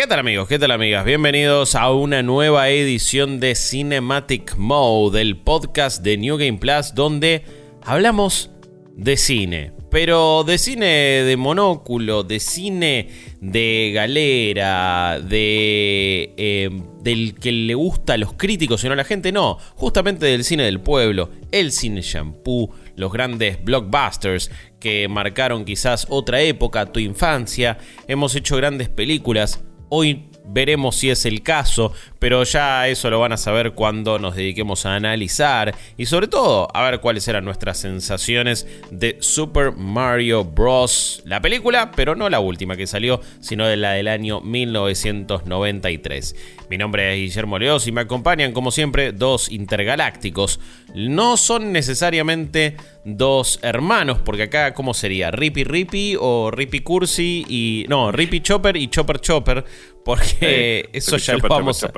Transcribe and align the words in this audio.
¿Qué 0.00 0.06
tal 0.06 0.20
amigos? 0.20 0.48
¿Qué 0.48 0.58
tal 0.58 0.70
amigas? 0.70 1.04
Bienvenidos 1.04 1.74
a 1.74 1.92
una 1.92 2.22
nueva 2.22 2.70
edición 2.70 3.38
de 3.38 3.54
Cinematic 3.54 4.56
Mode, 4.56 5.20
el 5.20 5.36
podcast 5.36 6.02
de 6.02 6.16
New 6.16 6.38
Game 6.38 6.56
Plus, 6.56 6.94
donde 6.94 7.44
hablamos 7.82 8.50
de 8.96 9.18
cine. 9.18 9.72
Pero 9.90 10.42
de 10.44 10.56
cine 10.56 10.86
de 10.86 11.36
monóculo, 11.36 12.22
de 12.22 12.40
cine 12.40 13.08
de 13.42 13.90
galera, 13.92 15.20
de 15.20 16.32
eh, 16.34 16.70
del 17.02 17.34
que 17.34 17.52
le 17.52 17.74
gusta 17.74 18.14
a 18.14 18.16
los 18.16 18.32
críticos 18.32 18.82
y 18.82 18.86
no 18.86 18.94
a 18.94 18.96
la 18.96 19.04
gente, 19.04 19.32
no. 19.32 19.58
Justamente 19.74 20.24
del 20.24 20.44
cine 20.44 20.62
del 20.62 20.80
pueblo, 20.80 21.28
el 21.52 21.72
cine 21.72 22.00
shampoo, 22.00 22.70
los 22.96 23.12
grandes 23.12 23.62
blockbusters 23.62 24.50
que 24.78 25.08
marcaron 25.08 25.66
quizás 25.66 26.06
otra 26.08 26.40
época, 26.40 26.86
tu 26.86 27.00
infancia. 27.00 27.76
Hemos 28.08 28.34
hecho 28.34 28.56
grandes 28.56 28.88
películas. 28.88 29.62
Hoy 29.92 30.29
veremos 30.52 30.96
si 30.96 31.10
es 31.10 31.26
el 31.26 31.42
caso, 31.42 31.92
pero 32.18 32.42
ya 32.44 32.88
eso 32.88 33.08
lo 33.10 33.20
van 33.20 33.32
a 33.32 33.36
saber 33.36 33.72
cuando 33.72 34.18
nos 34.18 34.34
dediquemos 34.34 34.84
a 34.86 34.96
analizar 34.96 35.74
y 35.96 36.06
sobre 36.06 36.28
todo 36.28 36.68
a 36.74 36.82
ver 36.90 37.00
cuáles 37.00 37.26
eran 37.28 37.44
nuestras 37.44 37.78
sensaciones 37.78 38.66
de 38.90 39.16
Super 39.20 39.72
Mario 39.72 40.44
Bros. 40.44 41.22
La 41.24 41.40
película, 41.40 41.92
pero 41.92 42.14
no 42.14 42.28
la 42.28 42.40
última 42.40 42.76
que 42.76 42.86
salió, 42.86 43.20
sino 43.40 43.66
de 43.66 43.76
la 43.76 43.92
del 43.92 44.08
año 44.08 44.40
1993. 44.40 46.36
Mi 46.68 46.78
nombre 46.78 47.12
es 47.12 47.20
Guillermo 47.20 47.58
Leos 47.58 47.86
y 47.86 47.92
me 47.92 48.02
acompañan 48.02 48.52
como 48.52 48.70
siempre 48.70 49.12
dos 49.12 49.50
intergalácticos. 49.50 50.60
No 50.94 51.36
son 51.36 51.72
necesariamente 51.72 52.76
dos 53.04 53.58
hermanos, 53.62 54.18
porque 54.24 54.44
acá, 54.44 54.74
¿cómo 54.74 54.94
sería? 54.94 55.30
¿Rippy 55.30 55.64
Rippy 55.64 56.16
o 56.18 56.50
Rippy 56.50 56.80
Cursi? 56.80 57.44
Y. 57.48 57.86
No, 57.88 58.12
Rippy 58.12 58.40
Chopper 58.40 58.76
y 58.76 58.88
Chopper 58.88 59.20
Chopper, 59.20 59.64
porque 60.10 60.88
eso 60.92 61.16
ya 61.16 61.34
lo 61.34 61.48
vamos 61.48 61.84
a. 61.84 61.92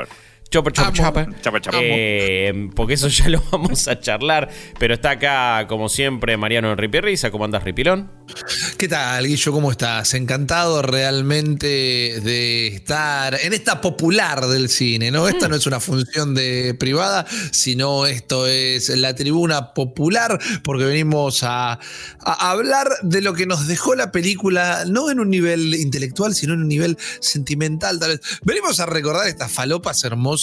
Chopper, 0.53 0.71
chopper, 0.71 0.93
chopper. 0.93 1.41
Chopper, 1.41 1.63
chopper. 1.63 1.81
Eh, 1.83 2.71
porque 2.77 2.93
eso 2.95 3.09
ya 3.09 3.31
lo 3.31 3.43
vamos 3.51 3.89
a 3.89 3.99
charlar. 3.99 4.51
Pero 4.79 4.93
está 4.93 5.13
acá, 5.13 5.67
como 5.67 5.89
siempre, 5.89 6.37
Mariano 6.37 6.77
Ripi 6.77 7.01
Risa. 7.01 7.31
¿Cómo 7.31 7.47
andas, 7.47 7.65
Ripilón? 7.65 8.11
¿Qué 8.77 8.87
tal, 8.87 9.27
Guillo? 9.27 9.51
¿Cómo 9.51 9.71
estás? 9.71 10.13
Encantado 10.13 10.83
realmente 10.83 11.67
de 11.67 12.67
estar 12.67 13.39
en 13.43 13.55
esta 13.55 13.81
popular 13.81 14.45
del 14.47 14.69
cine, 14.69 15.11
¿no? 15.11 15.27
Esta 15.27 15.49
no 15.49 15.57
es 15.57 15.67
una 15.67 15.81
función 15.81 16.35
de 16.35 16.75
privada, 16.79 17.25
sino 17.51 18.05
esto 18.05 18.47
es 18.47 18.91
la 18.91 19.15
tribuna 19.15 19.73
popular, 19.73 20.39
porque 20.65 20.85
venimos 20.85 21.45
a, 21.45 21.79
a 22.21 22.51
hablar 22.51 22.89
de 23.03 23.23
lo 23.23 23.33
que 23.33 23.47
nos 23.47 23.67
dejó 23.67 23.95
la 23.95 24.13
película, 24.13 24.85
no 24.87 25.11
en 25.11 25.19
un 25.19 25.31
nivel 25.31 25.75
intelectual, 25.75 26.35
sino 26.35 26.53
en 26.53 26.61
un 26.61 26.69
nivel 26.69 26.99
sentimental, 27.21 27.99
tal 27.99 28.11
vez. 28.11 28.21
Venimos 28.43 28.81
a 28.81 28.87
recordar 28.87 29.29
estas 29.29 29.51
falopas 29.51 30.05
hermosas 30.05 30.42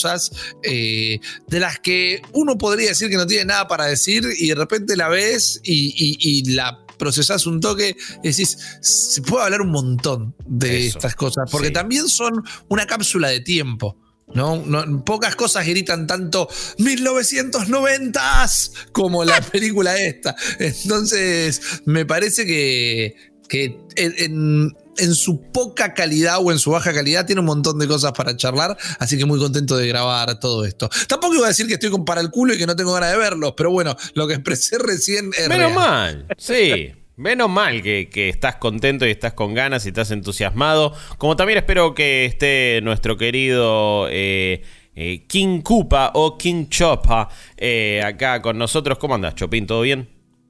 eh, 0.63 1.19
de 1.47 1.59
las 1.59 1.79
que 1.79 2.21
uno 2.33 2.57
podría 2.57 2.89
decir 2.89 3.09
que 3.09 3.15
no 3.17 3.27
tiene 3.27 3.45
nada 3.45 3.67
para 3.67 3.85
decir 3.85 4.23
y 4.37 4.47
de 4.49 4.55
repente 4.55 4.95
la 4.95 5.07
ves 5.09 5.59
y, 5.63 5.93
y- 5.95 6.17
y 6.39 6.43
la 6.53 6.79
procesás 6.97 7.45
un 7.45 7.59
toque 7.61 7.95
y 8.23 8.27
decís, 8.27 8.57
se 8.81 9.21
puede 9.21 9.45
hablar 9.45 9.61
un 9.61 9.71
montón 9.71 10.35
de 10.45 10.87
Eso, 10.87 10.97
estas 10.97 11.15
cosas, 11.15 11.49
porque 11.49 11.67
sí. 11.67 11.73
también 11.73 12.09
son 12.09 12.43
una 12.67 12.85
cápsula 12.85 13.29
de 13.29 13.39
tiempo. 13.39 13.95
¿no? 14.31 14.57
No- 14.63 15.03
pocas 15.03 15.35
cosas 15.35 15.65
gritan 15.65 16.05
tanto 16.05 16.47
1990s 16.77 18.71
como 18.91 19.23
la 19.23 19.41
película 19.51 19.97
esta. 19.97 20.35
Entonces, 20.59 21.61
me 21.85 22.05
parece 22.05 22.45
que, 22.45 23.15
que 23.47 23.77
en, 23.95 24.13
en- 24.17 24.77
en 24.99 25.15
su 25.15 25.41
poca 25.51 25.93
calidad 25.93 26.37
o 26.39 26.51
en 26.51 26.59
su 26.59 26.71
baja 26.71 26.93
calidad 26.93 27.25
tiene 27.25 27.39
un 27.41 27.47
montón 27.47 27.79
de 27.79 27.87
cosas 27.87 28.11
para 28.11 28.35
charlar, 28.37 28.77
así 28.99 29.17
que 29.17 29.25
muy 29.25 29.39
contento 29.39 29.77
de 29.77 29.87
grabar 29.87 30.39
todo 30.39 30.65
esto. 30.65 30.89
Tampoco 31.07 31.35
iba 31.35 31.45
a 31.45 31.49
decir 31.49 31.67
que 31.67 31.73
estoy 31.73 31.89
con 31.89 32.05
para 32.05 32.21
el 32.21 32.29
culo 32.29 32.53
y 32.53 32.57
que 32.57 32.65
no 32.67 32.75
tengo 32.75 32.93
ganas 32.93 33.11
de 33.11 33.17
verlos, 33.17 33.53
pero 33.55 33.71
bueno, 33.71 33.95
lo 34.13 34.27
que 34.27 34.35
expresé 34.35 34.77
recién 34.79 35.31
es 35.37 35.47
Menos 35.47 35.71
real. 35.71 35.73
mal, 35.73 36.25
sí. 36.37 36.91
Menos 37.15 37.49
mal 37.49 37.81
que, 37.83 38.09
que 38.09 38.29
estás 38.29 38.55
contento 38.55 39.05
y 39.05 39.11
estás 39.11 39.33
con 39.33 39.53
ganas 39.53 39.85
y 39.85 39.89
estás 39.89 40.09
entusiasmado. 40.11 40.93
Como 41.17 41.35
también 41.35 41.57
espero 41.59 41.93
que 41.93 42.23
esté 42.23 42.79
nuestro 42.81 43.17
querido 43.17 44.07
eh, 44.09 44.63
eh, 44.95 45.25
King 45.27 45.59
Koopa 45.61 46.11
o 46.13 46.37
King 46.37 46.67
Chopa 46.69 47.27
eh, 47.57 48.01
acá 48.05 48.41
con 48.41 48.57
nosotros. 48.57 48.97
¿Cómo 48.99 49.15
andas, 49.15 49.35
Chopin? 49.35 49.67
¿Todo 49.67 49.81
bien? 49.81 50.07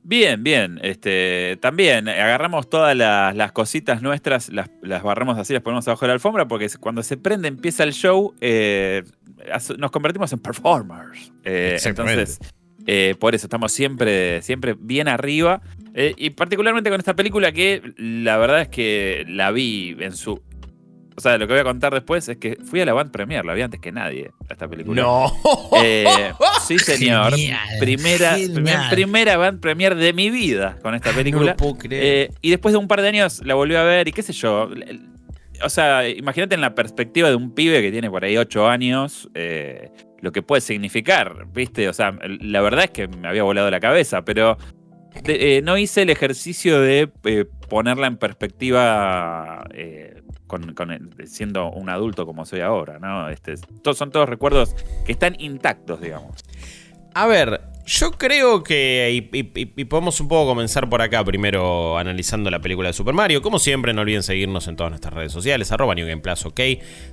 Bien, 0.09 0.43
bien. 0.43 0.79
Este, 0.81 1.59
también 1.61 2.09
agarramos 2.09 2.67
todas 2.67 2.97
las, 2.97 3.35
las 3.35 3.51
cositas 3.51 4.01
nuestras, 4.01 4.49
las, 4.49 4.71
las 4.81 5.03
barramos 5.03 5.37
así, 5.37 5.53
las 5.53 5.61
ponemos 5.61 5.87
abajo 5.87 6.05
de 6.05 6.07
la 6.07 6.13
alfombra, 6.15 6.47
porque 6.47 6.67
cuando 6.79 7.03
se 7.03 7.15
prende, 7.15 7.47
empieza 7.47 7.83
el 7.83 7.93
show, 7.93 8.33
eh, 8.41 9.03
nos 9.77 9.91
convertimos 9.91 10.33
en 10.33 10.39
performers. 10.39 11.31
Eh, 11.43 11.77
entonces, 11.85 12.39
eh, 12.87 13.13
por 13.19 13.35
eso 13.35 13.45
estamos 13.45 13.71
siempre, 13.71 14.41
siempre 14.41 14.75
bien 14.79 15.07
arriba. 15.07 15.61
Eh, 15.93 16.15
y 16.17 16.31
particularmente 16.31 16.89
con 16.89 16.99
esta 16.99 17.15
película 17.15 17.51
que 17.51 17.93
la 17.97 18.37
verdad 18.37 18.61
es 18.61 18.69
que 18.69 19.25
la 19.27 19.51
vi 19.51 19.95
en 19.99 20.13
su... 20.15 20.41
O 21.19 21.21
sea, 21.21 21.37
lo 21.37 21.47
que 21.47 21.53
voy 21.53 21.59
a 21.59 21.65
contar 21.65 21.93
después 21.93 22.29
es 22.29 22.37
que 22.37 22.55
fui 22.63 22.79
a 22.79 22.85
la 22.85 22.93
Band 22.93 23.11
Premier, 23.11 23.43
la 23.43 23.53
vi 23.53 23.61
antes 23.61 23.81
que 23.81 23.91
nadie, 23.91 24.31
a 24.49 24.53
esta 24.53 24.69
película. 24.69 25.01
No. 25.01 25.29
Eh, 25.83 26.05
sí, 26.65 26.79
señor. 26.79 27.31
Genial, 27.35 27.59
primera, 27.77 28.35
genial. 28.37 28.53
primer- 28.53 28.89
primera 28.89 29.35
band 29.37 29.59
premier 29.59 29.95
de 29.95 30.13
mi 30.13 30.29
vida 30.29 30.77
con 30.81 30.95
esta 30.95 31.09
No 31.11 31.17
película. 31.17 31.51
lo 31.51 31.57
puedo 31.57 31.77
creer. 31.77 32.29
Eh, 32.31 32.33
y 32.41 32.51
después 32.51 32.71
de 32.71 32.77
un 32.79 32.87
par 32.87 33.01
de 33.01 33.09
años 33.09 33.41
la 33.43 33.55
volví 33.55 33.75
a 33.75 33.83
ver 33.83 34.07
y 34.07 34.13
qué 34.13 34.21
sé 34.23 34.31
yo. 34.31 34.69
O 35.61 35.67
sea, 35.69 36.07
imagínate 36.07 36.55
en 36.55 36.61
la 36.61 36.73
perspectiva 36.73 37.27
de 37.27 37.35
un 37.35 37.53
pibe 37.53 37.81
que 37.81 37.91
tiene 37.91 38.09
por 38.09 38.23
ahí 38.23 38.37
ocho 38.37 38.69
años, 38.69 39.29
eh, 39.33 39.89
lo 40.21 40.31
que 40.31 40.41
puede 40.41 40.61
significar, 40.61 41.47
¿viste? 41.53 41.89
O 41.89 41.93
sea, 41.93 42.17
la 42.41 42.61
verdad 42.61 42.85
es 42.85 42.91
que 42.91 43.09
me 43.09 43.27
había 43.27 43.43
volado 43.43 43.69
la 43.69 43.81
cabeza, 43.81 44.23
pero 44.23 44.57
eh, 45.25 45.61
no 45.63 45.77
hice 45.77 46.03
el 46.03 46.09
ejercicio 46.09 46.79
de 46.79 47.09
eh, 47.23 47.45
ponerla 47.67 48.07
en 48.07 48.17
perspectiva 48.17 49.65
eh, 49.73 50.21
siendo 51.25 51.69
un 51.71 51.89
adulto 51.89 52.25
como 52.25 52.45
soy 52.45 52.61
ahora, 52.61 52.99
¿no? 52.99 53.29
Este, 53.29 53.55
son 53.93 54.11
todos 54.11 54.27
recuerdos 54.27 54.75
que 55.05 55.11
están 55.11 55.35
intactos, 55.39 56.01
digamos. 56.01 56.43
A 57.13 57.27
ver, 57.27 57.61
yo 57.89 58.11
creo 58.11 58.63
que. 58.63 59.29
Y 59.33 59.85
podemos 59.85 60.21
un 60.21 60.27
poco 60.27 60.49
comenzar 60.49 60.87
por 60.89 61.01
acá 61.01 61.23
primero 61.23 61.97
analizando 61.97 62.51
la 62.51 62.59
película 62.61 62.89
de 62.89 62.93
Super 62.93 63.15
Mario. 63.15 63.41
Como 63.41 63.57
siempre, 63.57 63.93
no 63.93 64.01
olviden 64.01 64.21
seguirnos 64.21 64.67
en 64.67 64.75
todas 64.75 64.91
nuestras 64.91 65.13
redes 65.13 65.31
sociales, 65.31 65.71
arroba 65.71 65.95
New 65.95 66.07
Game 66.07 66.21
Plus, 66.21 66.45
ok. 66.45 66.59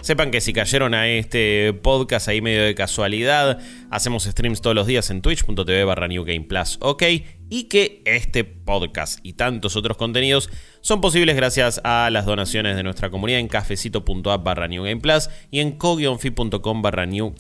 Sepan 0.03 0.31
que 0.31 0.43
si 0.43 0.53
cayeron 0.53 0.93
a 0.93 1.09
este 1.09 1.73
podcast 1.73 2.29
ahí 2.29 2.43
medio 2.43 2.63
de 2.63 2.75
casualidad, 2.75 3.59
hacemos 3.91 4.25
streams 4.25 4.61
todos 4.61 4.77
los 4.77 4.87
días 4.87 5.11
en 5.11 5.23
twitch.tv 5.23 5.85
barra 5.85 6.09
New 6.09 6.25
Game 6.25 6.43
Plus, 6.43 6.77
ok. 6.83 7.03
Y 7.49 7.65
que 7.65 8.03
este 8.05 8.45
podcast 8.45 9.21
y 9.23 9.35
tantos 9.35 9.77
otros 9.77 9.97
contenidos 9.97 10.51
son 10.81 11.01
posibles 11.01 11.37
gracias 11.37 11.81
a 11.85 12.11
las 12.11 12.27
donaciones 12.27 12.77
de 12.77 12.83
nuestra 12.83 13.11
comunidad 13.11 13.41
en 13.41 13.49
cafecito.app 13.49 14.43
barra 14.45 14.69
New 14.69 14.83
Game 14.85 15.01
Plus 15.01 15.31
y 15.51 15.61
en 15.61 15.73
co-fi.com 15.73 16.83
barra 16.83 17.07
New 17.07 17.35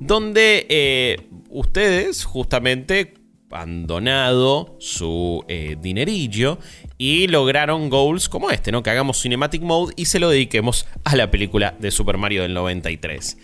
donde 0.00 0.66
eh, 0.68 1.28
ustedes 1.48 2.24
justamente 2.24 3.14
han 3.54 3.86
donado 3.86 4.76
su 4.80 5.44
eh, 5.48 5.76
dinerillo 5.80 6.58
y 6.98 7.28
lograron 7.28 7.88
goals 7.88 8.28
como 8.28 8.50
este, 8.50 8.72
¿no? 8.72 8.82
Que 8.82 8.90
hagamos 8.90 9.22
Cinematic 9.22 9.62
Mode 9.62 9.94
y 9.96 10.06
se 10.06 10.18
lo 10.18 10.28
dediquemos 10.28 10.86
a 11.04 11.16
la 11.16 11.30
película 11.30 11.76
de 11.78 11.90
Super 11.90 12.18
Mario 12.18 12.42
del 12.42 12.54
93. 12.54 13.38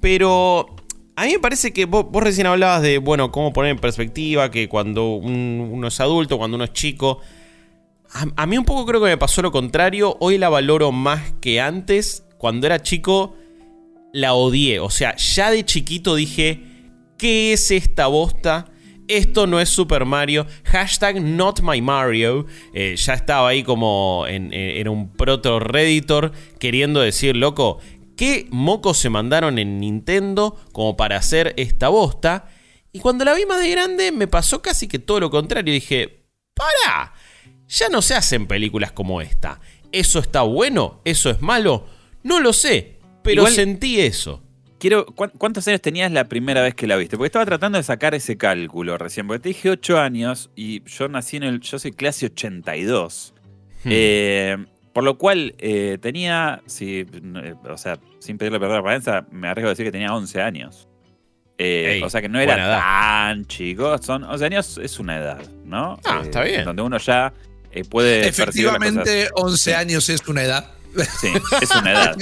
Pero 0.00 0.76
a 1.16 1.24
mí 1.26 1.32
me 1.32 1.38
parece 1.38 1.72
que 1.72 1.84
vos, 1.84 2.06
recién 2.12 2.46
hablabas 2.46 2.82
de, 2.82 2.98
bueno, 2.98 3.30
cómo 3.30 3.52
poner 3.52 3.72
en 3.72 3.78
perspectiva 3.78 4.50
que 4.50 4.68
cuando 4.68 5.14
un- 5.14 5.70
uno 5.72 5.88
es 5.88 6.00
adulto, 6.00 6.38
cuando 6.38 6.56
uno 6.56 6.64
es 6.64 6.72
chico, 6.72 7.20
a, 8.36 8.46
mí 8.46 8.56
un 8.56 8.64
poco 8.64 8.86
creo 8.86 9.00
que 9.00 9.08
me 9.08 9.18
pasó 9.18 9.42
lo 9.42 9.50
contrario. 9.50 10.16
Hoy 10.20 10.38
la 10.38 10.48
valoro 10.48 10.92
más 10.92 11.32
que 11.40 11.60
antes. 11.60 12.24
Cuando 12.38 12.66
era 12.66 12.80
chico, 12.80 13.34
la 14.12 14.34
odié. 14.34 14.78
O 14.78 14.90
sea, 14.90 15.16
ya 15.16 15.50
de 15.50 15.64
chiquito 15.64 16.14
dije, 16.14 16.60
¿qué 17.18 17.52
es 17.52 17.72
esta 17.72 18.06
bosta? 18.06 18.66
Esto 19.08 19.46
no 19.46 19.60
es 19.60 19.68
Super 19.68 20.04
Mario. 20.04 20.46
Hashtag 20.64 21.20
not 21.20 21.60
my 21.60 21.82
Mario. 21.82 22.46
Eh, 22.72 22.94
ya 22.96 23.14
estaba 23.14 23.48
ahí 23.48 23.64
como 23.64 24.26
en, 24.28 24.88
un 24.88 25.10
proto 25.12 25.58
Redditor 25.58 26.32
queriendo 26.60 27.00
decir, 27.00 27.34
loco, 27.36 27.80
¿qué 28.16 28.46
mocos 28.50 28.98
se 28.98 29.10
mandaron 29.10 29.58
en 29.58 29.78
Nintendo 29.80 30.58
como 30.72 30.96
para 30.96 31.16
hacer 31.16 31.54
esta 31.56 31.88
bosta? 31.88 32.48
Y 32.92 33.00
cuando 33.00 33.24
la 33.24 33.34
vi 33.34 33.44
más 33.46 33.60
de 33.60 33.70
grande 33.70 34.12
me 34.12 34.26
pasó 34.28 34.62
casi 34.62 34.86
que 34.88 34.98
todo 34.98 35.20
lo 35.20 35.30
contrario. 35.30 35.72
Dije, 35.74 36.24
¡para! 36.54 37.12
Ya 37.68 37.88
no 37.88 38.02
se 38.02 38.14
hacen 38.14 38.46
películas 38.46 38.92
como 38.92 39.20
esta. 39.20 39.60
¿Eso 39.90 40.18
está 40.18 40.42
bueno? 40.42 41.00
¿Eso 41.04 41.30
es 41.30 41.40
malo? 41.40 41.86
No 42.22 42.40
lo 42.40 42.52
sé, 42.52 42.98
pero 43.22 43.42
Igual- 43.42 43.52
sentí 43.54 44.00
eso. 44.00 44.42
Quiero, 44.78 45.06
¿cuán- 45.06 45.32
¿Cuántos 45.38 45.66
años 45.66 45.80
tenías 45.80 46.12
la 46.12 46.28
primera 46.28 46.60
vez 46.62 46.74
que 46.74 46.86
la 46.86 46.96
viste? 46.96 47.16
Porque 47.16 47.28
estaba 47.28 47.46
tratando 47.46 47.78
de 47.78 47.84
sacar 47.84 48.14
ese 48.14 48.36
cálculo 48.36 48.98
recién, 48.98 49.26
porque 49.26 49.40
te 49.42 49.48
dije 49.50 49.70
8 49.70 49.98
años 49.98 50.50
y 50.54 50.82
yo 50.84 51.08
nací 51.08 51.36
en 51.38 51.44
el. 51.44 51.60
Yo 51.60 51.78
soy 51.78 51.92
clase 51.92 52.26
82. 52.26 53.32
Hmm. 53.84 53.88
Eh, 53.90 54.56
Por 54.94 55.04
lo 55.04 55.18
cual 55.18 55.54
eh, 55.58 55.98
tenía, 56.00 56.62
si, 56.66 57.00
eh, 57.00 57.54
o 57.68 57.76
sea, 57.76 57.98
sin 58.20 58.38
pedirle 58.38 58.58
perdón 58.58 58.76
a 58.76 58.78
la 58.78 58.80
apariencia, 58.80 59.26
me 59.30 59.48
arriesgo 59.48 59.68
a 59.68 59.72
decir 59.72 59.84
que 59.84 59.92
tenía 59.92 60.14
11 60.14 60.40
años. 60.40 60.88
Eh, 61.58 61.94
Ey, 61.96 62.02
o 62.02 62.08
sea 62.10 62.20
que 62.22 62.28
no 62.28 62.40
era 62.40 62.54
edad. 62.54 62.78
tan 62.78 63.44
chico. 63.46 63.98
Son 63.98 64.24
11 64.24 64.44
años 64.46 64.78
es 64.78 64.98
una 64.98 65.18
edad, 65.18 65.40
¿no? 65.64 65.98
Ah, 66.04 66.20
está 66.22 66.42
bien. 66.44 66.64
Donde 66.64 66.82
uno 66.82 66.98
ya 66.98 67.32
eh, 67.72 67.84
puede. 67.84 68.26
Efectivamente, 68.28 69.28
11 69.34 69.74
años 69.74 70.08
es 70.08 70.26
una 70.28 70.42
edad. 70.44 70.70
Sí, 71.20 71.28
es 71.60 71.70
una 71.72 71.90
edad. 71.92 72.16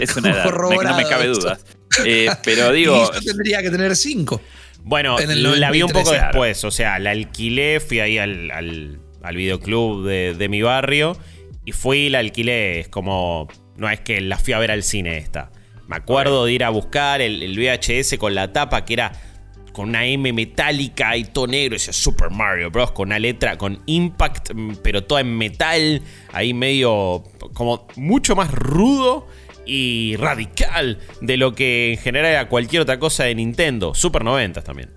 Es 0.00 0.16
una 0.16 0.30
edad. 0.30 0.44
Me- 0.46 0.76
no 0.82 0.96
me 0.96 1.04
cabe 1.04 1.26
dudas. 1.26 1.64
Eh, 2.06 2.30
pero 2.42 2.74
y 2.74 2.80
digo, 2.80 3.12
yo 3.12 3.20
tendría 3.20 3.60
que 3.62 3.70
tener 3.70 3.94
5. 3.96 4.40
Bueno, 4.82 5.16
la 5.18 5.70
vi 5.70 5.82
un 5.82 5.88
93, 5.90 5.92
poco 5.92 6.12
después, 6.12 6.64
o 6.64 6.70
sea, 6.70 6.98
la 6.98 7.10
alquilé, 7.12 7.80
fui 7.80 8.00
ahí 8.00 8.18
al, 8.18 8.50
al, 8.50 8.98
al 9.22 9.36
videoclub 9.36 10.06
de, 10.06 10.34
de 10.34 10.48
mi 10.50 10.60
barrio 10.60 11.16
y 11.64 11.72
fui 11.72 11.98
y 11.98 12.10
la 12.10 12.20
alquilé. 12.20 12.80
Es 12.80 12.88
como, 12.88 13.48
no 13.76 13.88
es 13.88 14.00
que 14.00 14.20
la 14.20 14.38
fui 14.38 14.52
a 14.52 14.58
ver 14.58 14.70
al 14.70 14.82
cine 14.82 15.18
esta. 15.18 15.50
Me 15.86 15.96
acuerdo 15.96 16.46
de 16.46 16.52
ir 16.52 16.64
a 16.64 16.70
buscar 16.70 17.20
el, 17.20 17.42
el 17.42 17.58
VHS 17.58 18.16
con 18.18 18.34
la 18.34 18.52
tapa 18.52 18.84
que 18.84 18.94
era 18.94 19.12
con 19.74 19.88
una 19.90 20.06
M 20.06 20.32
metálica 20.32 21.16
y 21.16 21.24
todo 21.24 21.48
negro, 21.48 21.74
decía 21.74 21.92
Super 21.92 22.30
Mario 22.30 22.70
Bros. 22.70 22.92
con 22.92 23.08
una 23.08 23.18
letra, 23.18 23.58
con 23.58 23.82
Impact, 23.84 24.52
pero 24.82 25.04
toda 25.04 25.20
en 25.20 25.36
metal, 25.36 26.00
ahí 26.32 26.54
medio 26.54 27.24
como 27.52 27.86
mucho 27.96 28.36
más 28.36 28.50
rudo 28.52 29.26
y 29.66 30.16
radical 30.16 30.98
de 31.20 31.36
lo 31.36 31.54
que 31.54 31.92
en 31.92 31.98
general 31.98 32.30
era 32.30 32.48
cualquier 32.48 32.82
otra 32.82 32.98
cosa 32.98 33.24
de 33.24 33.34
Nintendo. 33.34 33.94
Super 33.94 34.24
90 34.24 34.62
también. 34.62 34.90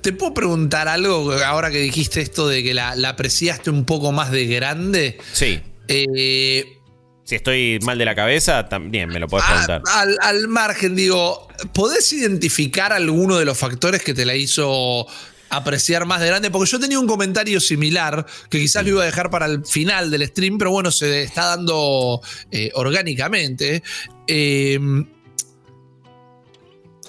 ¿Te 0.00 0.12
puedo 0.12 0.32
preguntar 0.32 0.88
algo 0.88 1.30
ahora 1.44 1.70
que 1.70 1.78
dijiste 1.78 2.22
esto 2.22 2.48
de 2.48 2.62
que 2.62 2.72
la, 2.72 2.96
la 2.96 3.10
apreciaste 3.10 3.68
un 3.68 3.84
poco 3.84 4.10
más 4.10 4.30
de 4.30 4.46
grande? 4.46 5.18
Sí. 5.32 5.60
Eh, 5.88 6.78
Si 7.24 7.34
estoy 7.36 7.78
mal 7.82 7.96
de 7.98 8.04
la 8.04 8.14
cabeza, 8.14 8.68
también 8.68 9.08
me 9.08 9.18
lo 9.18 9.28
puedes 9.28 9.46
a- 9.46 9.48
preguntar. 9.66 9.82
al, 9.94 10.18
al 10.20 10.48
margen, 10.48 10.94
digo, 10.94 11.48
¿podés 11.72 12.12
identificar 12.12 12.92
alguno 12.92 13.36
de 13.38 13.44
los 13.46 13.56
factores 13.56 14.02
que 14.02 14.12
te 14.14 14.24
la 14.26 14.34
hizo 14.34 15.06
apreciar 15.48 16.04
más 16.04 16.20
de 16.20 16.26
grande? 16.26 16.50
Porque 16.50 16.70
yo 16.70 16.78
tenía 16.80 16.98
un 16.98 17.06
comentario 17.06 17.60
similar 17.60 18.26
que 18.50 18.58
quizás 18.58 18.82
lo 18.84 18.90
iba 18.90 19.02
a 19.02 19.06
dejar 19.06 19.30
para 19.30 19.46
el 19.46 19.64
final 19.64 20.10
del 20.10 20.26
stream, 20.26 20.58
pero 20.58 20.70
bueno, 20.70 20.90
se 20.90 21.22
está 21.22 21.46
dando 21.46 22.20
eh, 22.50 22.70
orgánicamente. 22.74 23.82
Eh, 24.26 24.78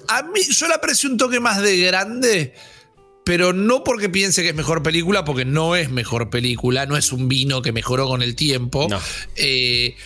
a 0.08 0.22
mí, 0.22 0.40
yo 0.48 0.68
la 0.68 0.76
aprecio 0.76 1.10
un 1.10 1.16
toque 1.18 1.40
más 1.40 1.60
de 1.60 1.76
grande. 1.78 2.54
Pero 3.26 3.52
no 3.52 3.82
porque 3.82 4.08
piense 4.08 4.44
que 4.44 4.50
es 4.50 4.54
mejor 4.54 4.84
película, 4.84 5.24
porque 5.24 5.44
no 5.44 5.74
es 5.74 5.90
mejor 5.90 6.30
película, 6.30 6.86
no 6.86 6.96
es 6.96 7.10
un 7.10 7.26
vino 7.26 7.60
que 7.60 7.72
mejoró 7.72 8.06
con 8.06 8.22
el 8.22 8.36
tiempo. 8.36 8.86
No. 8.88 9.00
Eh, 9.34 9.96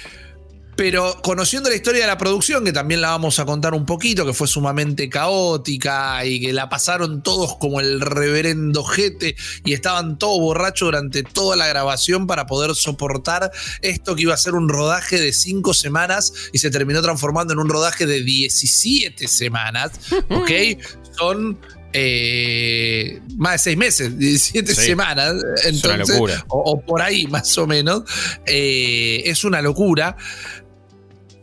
pero 0.74 1.20
conociendo 1.20 1.68
la 1.68 1.76
historia 1.76 2.00
de 2.00 2.06
la 2.06 2.16
producción, 2.16 2.64
que 2.64 2.72
también 2.72 3.02
la 3.02 3.10
vamos 3.10 3.38
a 3.38 3.44
contar 3.44 3.74
un 3.74 3.84
poquito, 3.84 4.24
que 4.24 4.32
fue 4.32 4.48
sumamente 4.48 5.10
caótica 5.10 6.24
y 6.24 6.40
que 6.40 6.54
la 6.54 6.70
pasaron 6.70 7.22
todos 7.22 7.58
como 7.58 7.80
el 7.80 8.00
reverendo 8.00 8.84
jete 8.84 9.36
y 9.66 9.74
estaban 9.74 10.16
todos 10.16 10.40
borrachos 10.40 10.86
durante 10.86 11.22
toda 11.22 11.56
la 11.56 11.66
grabación 11.66 12.26
para 12.26 12.46
poder 12.46 12.74
soportar 12.74 13.50
esto 13.82 14.16
que 14.16 14.22
iba 14.22 14.32
a 14.32 14.38
ser 14.38 14.54
un 14.54 14.70
rodaje 14.70 15.20
de 15.20 15.34
cinco 15.34 15.74
semanas 15.74 16.32
y 16.54 16.58
se 16.58 16.70
terminó 16.70 17.02
transformando 17.02 17.52
en 17.52 17.58
un 17.58 17.68
rodaje 17.68 18.06
de 18.06 18.22
17 18.22 19.28
semanas, 19.28 19.92
¿ok? 20.30 20.50
Son 21.18 21.58
eh, 21.92 23.20
más 23.36 23.52
de 23.52 23.58
seis 23.58 23.76
meses, 23.76 24.18
17 24.18 24.74
Sí. 24.74 24.80
semanas. 24.86 25.34
Es 25.64 25.82
una 25.84 25.94
Entonces, 25.94 26.08
locura. 26.16 26.44
o, 26.48 26.72
o 26.72 26.80
por 26.80 27.02
ahí 27.02 27.26
más 27.26 27.56
o 27.58 27.66
menos. 27.66 28.02
Eh, 28.46 29.22
es 29.26 29.44
una 29.44 29.60
locura. 29.62 30.16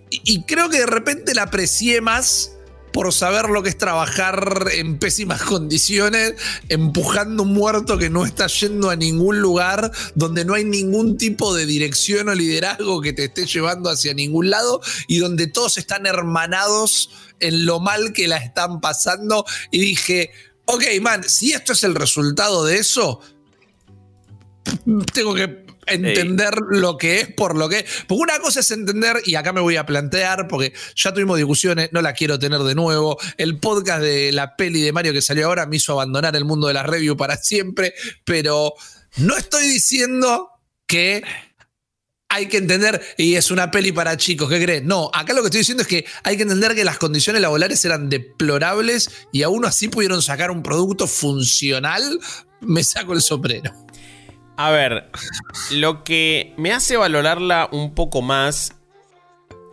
Y, 0.09 0.21
y 0.35 0.44
creo 0.44 0.69
que 0.69 0.79
de 0.79 0.85
repente 0.85 1.33
la 1.33 1.44
aprecié 1.44 2.01
más 2.01 2.53
por 2.97 3.13
saber 3.13 3.49
lo 3.51 3.61
que 3.61 3.69
es 3.69 3.77
trabajar 3.77 4.69
en 4.73 4.97
pésimas 4.97 5.44
condiciones, 5.44 6.33
empujando 6.67 7.44
un 7.44 7.53
muerto 7.53 7.99
que 7.99 8.09
no 8.09 8.25
está 8.25 8.47
yendo 8.47 8.89
a 8.89 8.95
ningún 8.95 9.39
lugar, 9.39 9.91
donde 10.15 10.44
no 10.44 10.55
hay 10.55 10.65
ningún 10.65 11.15
tipo 11.15 11.53
de 11.53 11.67
dirección 11.67 12.27
o 12.27 12.33
liderazgo 12.33 12.99
que 13.01 13.13
te 13.13 13.25
esté 13.25 13.45
llevando 13.45 13.91
hacia 13.91 14.15
ningún 14.15 14.49
lado 14.49 14.81
y 15.07 15.19
donde 15.19 15.45
todos 15.45 15.77
están 15.77 16.07
hermanados 16.07 17.11
en 17.39 17.67
lo 17.67 17.79
mal 17.79 18.13
que 18.13 18.27
la 18.27 18.38
están 18.38 18.81
pasando. 18.81 19.45
Y 19.69 19.77
dije, 19.77 20.31
ok, 20.65 20.83
man, 20.99 21.23
si 21.23 21.51
esto 21.51 21.73
es 21.73 21.83
el 21.83 21.94
resultado 21.94 22.65
de 22.65 22.79
eso, 22.79 23.21
tengo 25.13 25.35
que 25.35 25.67
entender 25.88 26.56
lo 26.69 26.98
que 26.98 27.22
es 27.22 27.34
por 27.34 27.56
lo 27.56 27.69
que. 27.69 27.86
Porque 28.07 28.22
una 28.22 28.39
cosa 28.39 28.60
es 28.60 28.72
entender, 28.72 29.22
y 29.25 29.36
acá 29.36 29.54
me 29.54 29.62
voy 29.62 29.75
a 29.78 29.86
plantear, 29.86 30.48
porque 30.48 30.74
ya 30.95 31.13
tuvimos 31.13 31.38
discusiones, 31.38 31.89
no 31.92 32.01
la 32.01 32.13
quiero 32.13 32.38
tener 32.39 32.60
de 32.62 32.75
nuevo. 32.75 33.18
El 33.38 33.60
podcast 33.60 34.01
de 34.01 34.31
la 34.31 34.56
peli 34.56 34.81
de 34.81 34.92
Mario 34.92 35.13
que 35.13 35.22
salió 35.22 35.48
ahora 35.48 35.66
me 35.66 35.78
hizo 35.78 35.94
abandonar 35.94 36.36
el 36.36 36.45
mundo 36.45 36.68
de 36.68 36.74
la 36.74 36.84
review 36.84 37.18
para 37.18 37.38
siempre, 37.38 37.94
pero 38.24 38.74
no 39.18 39.36
estoy 39.38 39.68
diciendo 39.68 40.50
que 40.86 41.24
hay 42.30 42.48
que 42.48 42.57
entender, 42.57 43.01
y 43.18 43.36
es 43.36 43.51
una 43.51 43.72
peli 43.72 43.92
para 43.92 44.18
chicos, 44.18 44.50
¿qué 44.50 44.62
crees? 44.62 44.83
No, 44.83 45.10
acá 45.13 45.33
lo 45.33 45.42
que 45.42 45.48
estoy 45.48 45.60
diciendo 45.60 45.83
es 45.83 45.88
que 45.88 46.06
hay 46.24 46.36
que 46.36 46.44
entender 46.44 46.75
que 46.75 46.83
las 46.83 46.98
condiciones 46.98 47.42
laborales 47.42 47.83
eran 47.86 48.10
deplorables 48.10 49.10
y 49.31 49.44
aún 49.44 49.66
así 49.66 49.88
pudieron 49.88 50.22
sacar 50.22 50.51
un 50.51 50.62
producto 50.62 51.07
funcional. 51.07 52.19
Me 52.60 52.83
saco 52.83 53.13
el 53.13 53.22
sombrero. 53.22 53.74
A 54.57 54.71
ver, 54.71 55.09
lo 55.71 56.04
que 56.04 56.54
me 56.57 56.74
hace 56.74 56.98
valorarla 56.98 57.69
un 57.71 57.94
poco 57.94 58.21
más 58.21 58.75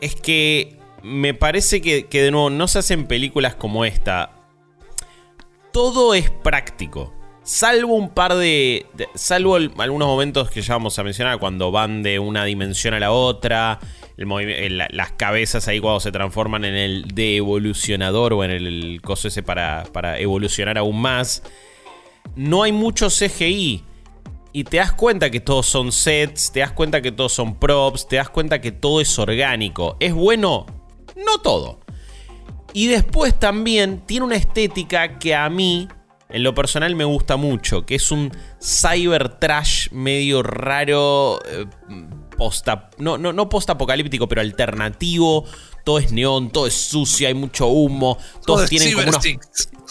es 0.00 0.14
que 0.14 0.78
me 1.02 1.32
parece 1.34 1.80
que, 1.80 2.06
que 2.06 2.22
de 2.22 2.30
nuevo 2.30 2.50
no 2.50 2.68
se 2.68 2.78
hacen 2.80 3.06
películas 3.06 3.54
como 3.54 3.84
esta. 3.86 4.30
Todo 5.72 6.14
es 6.14 6.30
práctico. 6.30 7.12
Salvo 7.42 7.94
un 7.94 8.08
par 8.10 8.34
de, 8.36 8.86
Salvo 9.14 9.56
algunos 9.56 10.08
momentos 10.08 10.50
que 10.50 10.62
ya 10.62 10.74
vamos 10.74 10.98
a 10.98 11.02
mencionar, 11.04 11.38
cuando 11.38 11.70
van 11.70 12.02
de 12.02 12.18
una 12.18 12.44
dimensión 12.44 12.94
a 12.94 13.00
la 13.00 13.10
otra. 13.10 13.78
la- 14.16 14.88
las 14.90 15.12
cabezas 15.12 15.66
ahí 15.68 15.80
cuando 15.80 16.00
se 16.00 16.12
transforman 16.12 16.64
en 16.64 16.74
el 16.74 17.04
de 17.14 17.36
evolucionador 17.36 18.32
o 18.34 18.44
en 18.44 18.50
el, 18.50 18.66
el 18.66 19.02
coso 19.02 19.28
ese 19.28 19.42
para, 19.42 19.84
para 19.92 20.18
evolucionar 20.18 20.78
aún 20.78 21.00
más. 21.00 21.42
No 22.36 22.62
hay 22.62 22.72
mucho 22.72 23.08
CGI. 23.10 23.84
Y 24.56 24.62
te 24.62 24.76
das 24.76 24.92
cuenta 24.92 25.30
que 25.30 25.40
todos 25.40 25.66
son 25.66 25.90
sets, 25.90 26.52
te 26.52 26.60
das 26.60 26.70
cuenta 26.70 27.02
que 27.02 27.10
todos 27.10 27.32
son 27.32 27.58
props, 27.58 28.06
te 28.06 28.14
das 28.14 28.30
cuenta 28.30 28.60
que 28.60 28.70
todo 28.70 29.00
es 29.00 29.18
orgánico. 29.18 29.96
¿Es 29.98 30.14
bueno? 30.14 30.64
No 31.16 31.38
todo. 31.42 31.80
Y 32.72 32.86
después 32.86 33.36
también 33.36 34.06
tiene 34.06 34.26
una 34.26 34.36
estética 34.36 35.18
que 35.18 35.34
a 35.34 35.50
mí, 35.50 35.88
en 36.28 36.44
lo 36.44 36.54
personal, 36.54 36.94
me 36.94 37.02
gusta 37.02 37.36
mucho, 37.36 37.84
que 37.84 37.96
es 37.96 38.12
un 38.12 38.30
cyber 38.62 39.40
trash 39.40 39.90
medio 39.90 40.44
raro, 40.44 41.40
eh, 41.46 41.66
posta, 42.38 42.90
no, 42.98 43.18
no, 43.18 43.32
no 43.32 43.48
post-apocalíptico, 43.48 44.28
pero 44.28 44.40
alternativo. 44.40 45.46
Todo 45.84 45.98
es 45.98 46.12
neón, 46.12 46.50
todo 46.50 46.68
es 46.68 46.74
sucio, 46.74 47.26
hay 47.26 47.34
mucho 47.34 47.66
humo, 47.66 48.18
todos 48.46 48.60
Todo 48.60 48.68
tienen 48.68 48.94
como 48.94 49.08
unos 49.08 49.18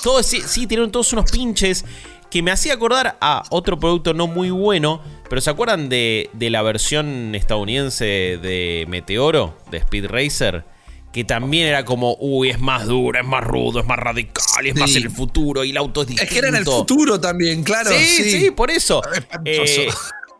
todos, 0.01 0.25
sí, 0.25 0.41
sí, 0.45 0.67
tienen 0.67 0.89
todos 0.91 1.13
unos 1.13 1.29
pinches 1.29 1.85
que 2.33 2.41
me 2.41 2.49
hacía 2.49 2.73
acordar 2.73 3.15
a 3.21 3.43
otro 3.51 3.77
producto 3.77 4.15
no 4.15 4.25
muy 4.25 4.49
bueno. 4.49 5.01
Pero 5.29 5.39
¿se 5.39 5.51
acuerdan 5.51 5.87
de, 5.87 6.31
de 6.33 6.49
la 6.49 6.63
versión 6.63 7.35
estadounidense 7.35 8.05
de 8.41 8.85
Meteoro, 8.89 9.55
de 9.69 9.77
Speed 9.77 10.07
Racer? 10.07 10.65
Que 11.11 11.23
también 11.23 11.67
era 11.67 11.85
como, 11.85 12.17
uy, 12.19 12.49
es 12.49 12.59
más 12.59 12.87
duro, 12.87 13.19
es 13.19 13.25
más 13.25 13.43
rudo, 13.43 13.79
es 13.81 13.85
más 13.85 13.99
radical, 13.99 14.65
es 14.65 14.75
más 14.75 14.89
Sí. 14.89 14.97
en 14.97 15.03
el 15.03 15.11
futuro 15.11 15.63
y 15.63 15.69
el 15.69 15.77
auto 15.77 16.01
es 16.01 16.07
distinto. 16.07 16.23
Es 16.23 16.29
que 16.33 16.39
era 16.39 16.47
en 16.47 16.55
el 16.55 16.65
futuro 16.65 17.21
también, 17.21 17.63
claro. 17.63 17.91
Sí, 17.91 18.23
sí, 18.31 18.49
por 18.49 18.71
eso. 18.71 18.99
Eh, 19.45 19.89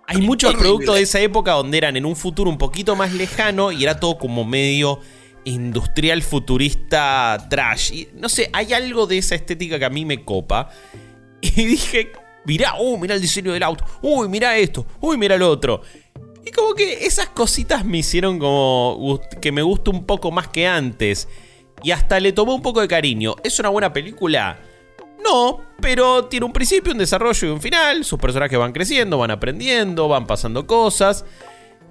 hay 0.08 0.18
muchos 0.20 0.56
productos 0.56 0.96
de 0.96 1.04
esa 1.04 1.20
época 1.20 1.52
donde 1.52 1.78
eran 1.78 1.96
en 1.96 2.06
un 2.08 2.16
futuro 2.16 2.50
un 2.50 2.58
poquito 2.58 2.96
más 2.96 3.14
lejano 3.14 3.72
y 3.72 3.84
era 3.84 4.00
todo 4.00 4.18
como 4.18 4.46
medio 4.46 5.00
industrial 5.46 6.24
futurista 6.24 7.38
trash. 7.52 7.92
Y 7.94 8.08
no 8.16 8.30
sé, 8.30 8.50
hay 8.52 8.74
algo 8.74 9.06
de 9.06 9.20
esa 9.20 9.36
estética 9.36 9.78
que 9.78 9.86
a 9.86 9.90
mí 9.92 10.06
me 10.06 10.26
copa. 10.26 10.72
Y 11.56 11.66
dije, 11.66 12.12
mirá, 12.46 12.76
uh, 12.80 12.98
mirá 12.98 13.16
el 13.16 13.22
diseño 13.22 13.52
del 13.52 13.64
auto. 13.64 13.84
Uy, 14.02 14.30
mirá 14.30 14.58
esto. 14.58 14.86
Uy, 15.02 15.18
mirá 15.18 15.38
lo 15.38 15.50
otro. 15.50 15.82
Y 16.46 16.52
como 16.52 16.74
que 16.74 17.06
esas 17.06 17.30
cositas 17.30 17.86
me 17.86 18.00
hicieron 18.00 18.40
como 18.40 19.20
que 19.42 19.52
me 19.52 19.62
guste 19.62 19.90
un 19.90 20.06
poco 20.06 20.32
más 20.32 20.48
que 20.48 20.68
antes. 20.68 21.28
Y 21.84 21.92
hasta 21.92 22.20
le 22.20 22.32
tomé 22.32 22.54
un 22.54 22.62
poco 22.62 22.80
de 22.82 22.88
cariño. 22.88 23.36
¿Es 23.44 23.60
una 23.60 23.70
buena 23.70 23.92
película? 23.92 24.60
No, 25.24 25.62
pero 25.82 26.26
tiene 26.26 26.46
un 26.46 26.54
principio, 26.54 26.92
un 26.92 26.98
desarrollo 26.98 27.48
y 27.48 27.52
un 27.52 27.62
final. 27.62 28.06
Sus 28.06 28.20
personajes 28.20 28.58
van 28.58 28.72
creciendo, 28.72 29.18
van 29.18 29.32
aprendiendo, 29.32 30.08
van 30.08 30.28
pasando 30.28 30.66
cosas. 30.66 31.26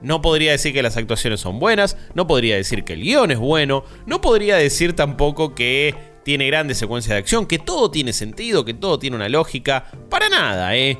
No 0.00 0.21
podría 0.21 0.52
decir 0.52 0.73
que 0.73 0.82
las 0.82 0.97
actuaciones 0.97 1.40
son 1.40 1.59
buenas, 1.61 1.97
no 2.14 2.26
podría 2.26 2.56
decir 2.56 2.85
que 2.85 2.94
el 2.94 3.02
guion 3.02 3.30
es 3.30 3.38
bueno, 3.38 3.85
no 4.04 4.21
podría 4.21 4.56
decir 4.56 4.94
tampoco 4.94 5.54
que 5.54 5.94
tiene 6.25 6.47
grandes 6.47 6.79
secuencias 6.79 7.14
de 7.14 7.19
acción, 7.19 7.47
que 7.47 7.59
todo 7.59 7.91
tiene 7.91 8.12
sentido, 8.12 8.64
que 8.64 8.75
todo 8.75 8.99
tiene 8.99 9.17
una 9.17 9.29
lógica. 9.29 9.91
Para 10.09 10.29
nada, 10.29 10.76
¿eh? 10.76 10.99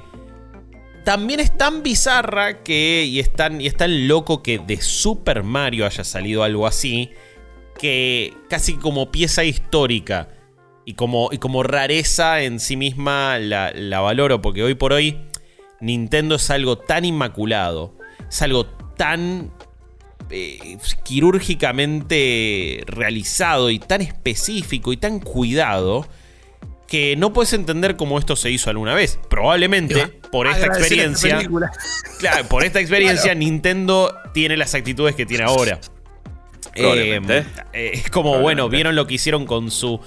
también 1.05 1.41
es 1.41 1.57
tan 1.57 1.83
bizarra 1.83 2.63
que. 2.63 3.05
Y 3.05 3.21
es 3.21 3.33
tan, 3.33 3.61
y 3.61 3.67
es 3.67 3.77
tan 3.77 4.09
loco 4.09 4.43
que 4.43 4.59
de 4.59 4.81
Super 4.81 5.43
Mario 5.43 5.87
haya 5.87 6.05
salido 6.05 6.43
algo 6.43 6.67
así. 6.67 7.11
Que 7.79 8.35
casi 8.49 8.75
como 8.75 9.11
pieza 9.11 9.45
histórica 9.45 10.29
y 10.85 10.95
como, 10.95 11.31
y 11.33 11.39
como 11.39 11.63
rareza 11.63 12.43
en 12.43 12.61
sí 12.61 12.77
misma 12.77 13.39
la, 13.39 13.73
la 13.75 14.01
valoro. 14.01 14.41
Porque 14.41 14.63
hoy 14.63 14.75
por 14.75 14.93
hoy 14.93 15.19
Nintendo 15.81 16.37
es 16.37 16.51
algo 16.51 16.79
tan 16.79 17.05
inmaculado. 17.05 17.97
Es 18.29 18.43
algo 18.43 18.67
tan 18.67 19.53
eh, 20.35 20.79
quirúrgicamente 21.05 22.83
realizado 22.87 23.69
y 23.69 23.79
tan 23.79 24.01
específico 24.01 24.95
y 24.95 24.97
tan 24.97 25.21
cuidado 25.21 26.09
que 26.89 27.17
no 27.17 27.35
puedes 27.35 27.53
entender 27.53 27.97
cómo 27.97 28.19
esto 28.19 28.35
se 28.35 28.51
hizo 28.51 28.71
alguna 28.71 28.95
vez. 28.95 29.19
Probablemente 29.29 30.09
por 30.31 30.47
esta 30.47 30.67
experiencia. 30.67 31.39
claro, 32.19 32.49
por 32.49 32.65
esta 32.65 32.81
experiencia, 32.81 33.35
Nintendo 33.35 34.17
tiene 34.33 34.57
las 34.57 34.75
actitudes 34.75 35.15
que 35.15 35.27
tiene 35.27 35.45
ahora. 35.45 35.79
Eh, 36.75 37.21
eh, 37.75 37.91
es 37.93 38.09
como, 38.09 38.39
bueno, 38.39 38.71
vieron 38.71 38.97
lo 38.97 39.07
que 39.07 39.15
hicieron 39.15 39.45
con 39.45 39.71
su 39.71 40.01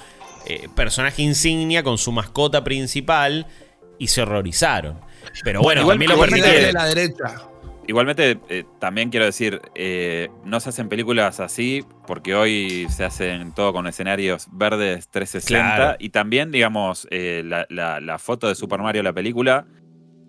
personaje 0.75 1.21
insignia, 1.21 1.83
con 1.83 1.99
su 1.99 2.11
mascota 2.11 2.63
principal, 2.63 3.45
y 3.99 4.07
se 4.07 4.23
horrorizaron. 4.23 4.99
Pero 5.43 5.61
bueno, 5.61 5.81
igual, 5.81 5.99
también 5.99 6.11
lo 6.11 6.19
permite. 6.19 6.73
la 6.73 6.85
derecha. 6.85 7.47
Igualmente, 7.87 8.39
eh, 8.49 8.63
también 8.79 9.11
quiero 9.11 9.25
decir, 9.25 9.61
eh, 9.75 10.29
no 10.43 10.59
se 10.59 10.69
hacen 10.69 10.89
películas 10.89 11.39
así 11.39 11.83
porque 12.07 12.33
hoy 12.33 12.87
se 12.89 13.03
hacen 13.03 13.53
todo 13.53 13.73
con 13.73 13.85
escenarios 13.85 14.47
verdes 14.51 15.07
360 15.09 15.97
y 15.99 16.09
también, 16.09 16.51
digamos, 16.51 17.07
eh, 17.11 17.43
la, 17.43 18.17
foto 18.17 18.47
de 18.47 18.55
Super 18.55 18.79
Mario, 18.79 19.03
la 19.03 19.13
película, 19.13 19.67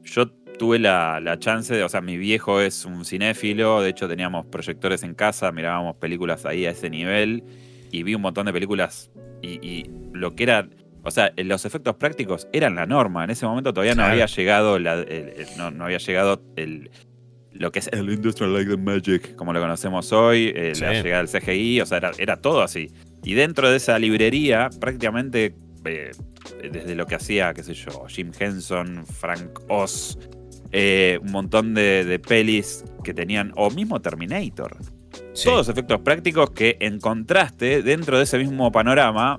yo 0.03 0.29
tuve 0.29 0.79
la, 0.79 1.37
chance, 1.39 1.75
de, 1.75 1.83
o 1.83 1.89
sea, 1.89 2.03
mi 2.03 2.19
viejo 2.19 2.61
es 2.61 2.85
un 2.85 3.07
cinéfilo, 3.07 3.81
de 3.81 3.91
hecho 3.91 4.07
teníamos 4.07 4.47
proyectores 4.47 5.03
en 5.03 5.15
casa, 5.15 5.51
mirábamos 5.51 5.97
películas 5.97 6.45
ahí 6.45 6.67
a 6.67 6.71
ese 6.71 6.91
nivel 6.91 7.43
y 7.91 8.03
vi 8.03 8.15
un 8.15 8.23
montón 8.23 8.47
de 8.47 8.53
películas 8.53 9.11
y, 9.43 9.85
lo 10.13 10.35
que 10.35 10.43
era... 10.43 10.69
O 11.03 11.11
sea, 11.13 11.33
los 11.37 11.65
efectos 11.65 11.95
prácticos 11.95 12.49
eran 12.53 12.75
la 12.75 12.85
norma. 12.85 13.23
En 13.23 13.31
ese 13.31 13.47
momento 13.47 13.73
todavía 13.73 13.95
no 13.95 14.03
había 14.03 14.27
llegado 14.27 14.81
la, 14.81 15.05
no 15.73 15.85
había 15.85 15.99
llegado 15.99 16.43
el, 16.57 16.91
lo 17.59 17.73
que 17.73 17.81
es 17.81 17.89
el 17.93 18.11
Industrial 18.11 18.53
Light 18.53 18.69
and 18.69 18.85
Magic, 18.85 19.35
como 19.37 19.53
lo 19.53 19.61
conocemos 19.61 20.13
hoy, 20.13 20.53
eh, 20.55 20.73
la 20.81 20.93
llegada 20.93 21.25
del 21.25 21.41
CGI, 21.41 21.81
o 21.81 21.87
sea, 21.87 22.13
era, 22.19 22.37
todo 22.37 22.63
así. 22.63 22.91
Y 23.25 23.35
dentro 23.35 23.71
de 23.71 23.77
esa 23.77 23.99
librería, 23.99 24.71
prácticamente 24.81 25.55
eh, 25.85 26.11
desde 26.71 26.95
lo 26.95 27.07
que 27.07 27.15
hacía, 27.15 27.53
qué 27.55 27.63
sé 27.63 27.75
yo, 27.75 28.07
Jim 28.09 28.31
Henson, 28.39 29.05
Frank 29.07 29.61
Oz, 29.69 30.19
eh, 30.73 31.19
un 31.23 31.33
montón 31.33 31.75
de, 31.75 32.21
pelis 32.27 32.85
que 33.05 33.15
tenían, 33.15 33.53
o 33.57 33.71
mismo 33.71 34.01
Terminator. 34.01 34.77
Todos 35.45 35.69
efectos 35.69 36.01
prácticos 36.01 36.51
que 36.51 36.77
en 36.81 36.99
contraste, 36.99 37.83
dentro 37.83 38.17
de 38.19 38.25
ese 38.25 38.39
mismo 38.39 38.73
panorama, 38.73 39.39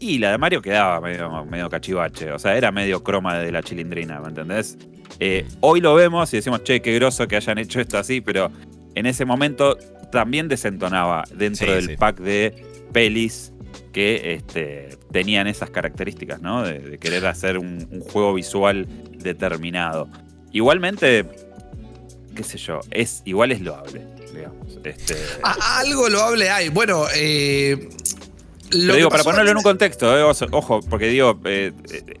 y 0.00 0.18
la 0.18 0.32
de 0.32 0.38
Mario 0.38 0.62
quedaba 0.62 1.00
medio, 1.00 1.44
medio 1.44 1.68
cachivache, 1.68 2.32
o 2.32 2.38
sea, 2.38 2.56
era 2.56 2.70
medio 2.70 3.02
croma 3.02 3.38
de 3.38 3.50
la 3.52 3.62
chilindrina, 3.62 4.20
¿me 4.20 4.28
entendés? 4.28 4.78
Eh, 5.20 5.46
hoy 5.60 5.80
lo 5.80 5.94
vemos 5.94 6.32
y 6.32 6.36
decimos, 6.36 6.62
che, 6.62 6.80
qué 6.80 6.94
groso 6.94 7.26
que 7.26 7.36
hayan 7.36 7.58
hecho 7.58 7.80
esto 7.80 7.98
así, 7.98 8.20
pero 8.20 8.50
en 8.94 9.06
ese 9.06 9.24
momento 9.24 9.76
también 10.10 10.48
desentonaba 10.48 11.24
dentro 11.34 11.72
del 11.72 11.96
pack 11.96 12.18
de 12.20 12.64
pelis 12.92 13.52
que 13.92 14.34
este, 14.34 14.96
tenían 15.12 15.46
esas 15.46 15.70
características, 15.70 16.40
¿no? 16.40 16.62
De, 16.62 16.98
querer 16.98 17.26
hacer 17.26 17.58
un, 17.58 18.00
juego 18.00 18.34
visual 18.34 18.86
determinado. 19.18 20.08
Igualmente, 20.52 21.26
qué 22.34 22.44
sé 22.44 22.58
yo, 22.58 22.80
es, 22.90 23.22
igual 23.24 23.52
es 23.52 23.60
loable, 23.60 24.06
digamos. 24.32 24.78
Este, 24.84 25.16
algo 25.42 26.08
loable 26.08 26.48
hay. 26.50 26.68
Bueno, 26.68 27.06
eh, 27.14 27.88
lo 28.72 28.94
digo, 28.94 29.08
para 29.08 29.24
ponerlo 29.24 29.50
en 29.50 29.56
un 29.56 29.62
contexto, 29.62 30.16
eh, 30.16 30.34
ojo, 30.50 30.80
porque 30.88 31.08
digo, 31.08 31.40
eh, 31.44 31.72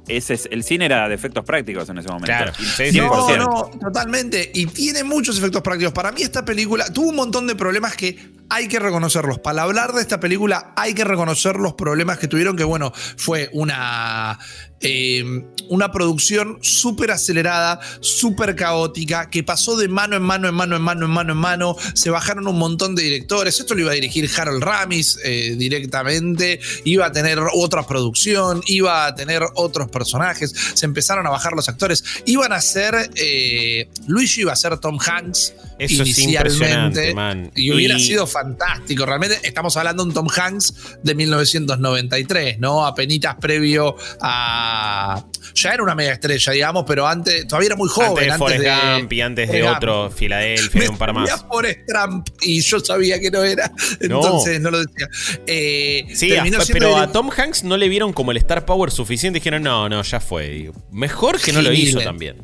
ese 0.08 0.34
es, 0.34 0.48
el 0.50 0.64
cine 0.64 0.86
era 0.86 1.08
de 1.08 1.14
efectos 1.14 1.44
prácticos 1.44 1.88
en 1.88 1.98
ese 1.98 2.08
momento. 2.08 2.26
Claro, 2.26 2.52
no, 2.94 3.36
no, 3.36 3.70
totalmente. 3.80 4.50
Y 4.54 4.66
tiene 4.66 5.04
muchos 5.04 5.38
efectos 5.38 5.62
prácticos. 5.62 5.92
Para 5.92 6.12
mí 6.12 6.22
esta 6.22 6.44
película 6.44 6.92
tuvo 6.92 7.10
un 7.10 7.16
montón 7.16 7.46
de 7.46 7.54
problemas 7.54 7.96
que 7.96 8.37
hay 8.50 8.68
que 8.68 8.78
reconocerlos. 8.78 9.38
Para 9.38 9.62
hablar 9.62 9.92
de 9.92 10.00
esta 10.00 10.20
película 10.20 10.72
hay 10.76 10.94
que 10.94 11.04
reconocer 11.04 11.56
los 11.56 11.74
problemas 11.74 12.18
que 12.18 12.28
tuvieron, 12.28 12.56
que 12.56 12.64
bueno, 12.64 12.92
fue 13.16 13.50
una, 13.52 14.38
eh, 14.80 15.24
una 15.68 15.92
producción 15.92 16.58
súper 16.62 17.10
acelerada, 17.10 17.80
súper 18.00 18.56
caótica, 18.56 19.28
que 19.28 19.42
pasó 19.42 19.76
de 19.76 19.88
mano 19.88 20.16
en 20.16 20.22
mano, 20.22 20.48
en 20.48 20.54
mano, 20.54 20.76
en 20.76 20.82
mano, 20.82 21.06
en 21.06 21.10
mano, 21.10 21.32
en 21.32 21.38
mano. 21.38 21.76
Se 21.94 22.10
bajaron 22.10 22.46
un 22.46 22.58
montón 22.58 22.94
de 22.94 23.02
directores. 23.02 23.58
Esto 23.60 23.74
lo 23.74 23.82
iba 23.82 23.90
a 23.90 23.94
dirigir 23.94 24.30
Harold 24.36 24.62
Ramis 24.62 25.18
eh, 25.24 25.54
directamente. 25.56 26.60
Iba 26.84 27.06
a 27.06 27.12
tener 27.12 27.38
otra 27.54 27.86
producción, 27.86 28.62
iba 28.66 29.06
a 29.06 29.14
tener 29.14 29.42
otros 29.54 29.88
personajes. 29.90 30.54
Se 30.74 30.86
empezaron 30.86 31.26
a 31.26 31.30
bajar 31.30 31.52
los 31.52 31.68
actores. 31.68 32.04
Iban 32.24 32.52
a 32.52 32.60
ser. 32.60 33.10
Eh, 33.14 33.88
Luigi 34.06 34.42
iba 34.42 34.52
a 34.52 34.56
ser 34.56 34.78
Tom 34.78 34.98
Hanks. 34.98 35.54
Eso 35.78 36.02
inicialmente. 36.02 37.14
Y 37.54 37.72
hubiera 37.72 37.98
sido 37.98 38.26
fantástico. 38.26 39.06
Realmente 39.06 39.38
estamos 39.42 39.76
hablando 39.76 40.02
de 40.02 40.08
un 40.08 40.14
Tom 40.14 40.28
Hanks 40.28 40.74
de 41.02 41.14
1993, 41.14 42.58
¿no? 42.58 42.86
Apenitas 42.86 43.36
previo 43.36 43.96
a. 44.20 45.24
Ya 45.54 45.72
era 45.72 45.82
una 45.82 45.94
mega 45.94 46.12
estrella, 46.12 46.52
digamos, 46.52 46.84
pero 46.86 47.06
antes. 47.06 47.46
Todavía 47.46 47.68
era 47.68 47.76
muy 47.76 47.88
joven. 47.88 48.08
Antes 48.08 48.32
de 48.32 48.38
Forrest 48.38 49.12
y 49.12 49.20
antes 49.20 49.50
de 49.50 49.62
otro, 49.68 50.10
Filadelfia 50.10 50.84
y 50.84 50.88
un 50.88 50.98
par 50.98 51.12
más. 51.12 51.44
Forrest 51.48 51.80
Trump 51.86 52.28
y 52.42 52.60
yo 52.60 52.80
sabía 52.80 53.20
que 53.20 53.30
no 53.30 53.44
era. 53.44 53.70
Entonces 54.00 54.60
no, 54.60 54.70
lo 54.70 54.80
decía. 54.80 55.08
Eh, 55.46 56.06
sí, 56.14 56.32
pero 56.72 56.96
a 56.96 57.10
Tom 57.10 57.30
Hanks 57.34 57.64
no 57.64 57.76
le 57.76 57.88
vieron 57.88 58.12
como 58.12 58.32
el 58.32 58.36
Star 58.38 58.64
Power 58.64 58.90
suficiente. 58.90 59.38
Dijeron, 59.38 59.62
no, 59.62 59.88
no, 59.88 60.02
ya 60.02 60.20
fue. 60.20 60.70
Mejor 60.90 61.40
que 61.40 61.52
no 61.52 61.62
lo 61.62 61.72
hizo 61.72 62.00
también. 62.00 62.36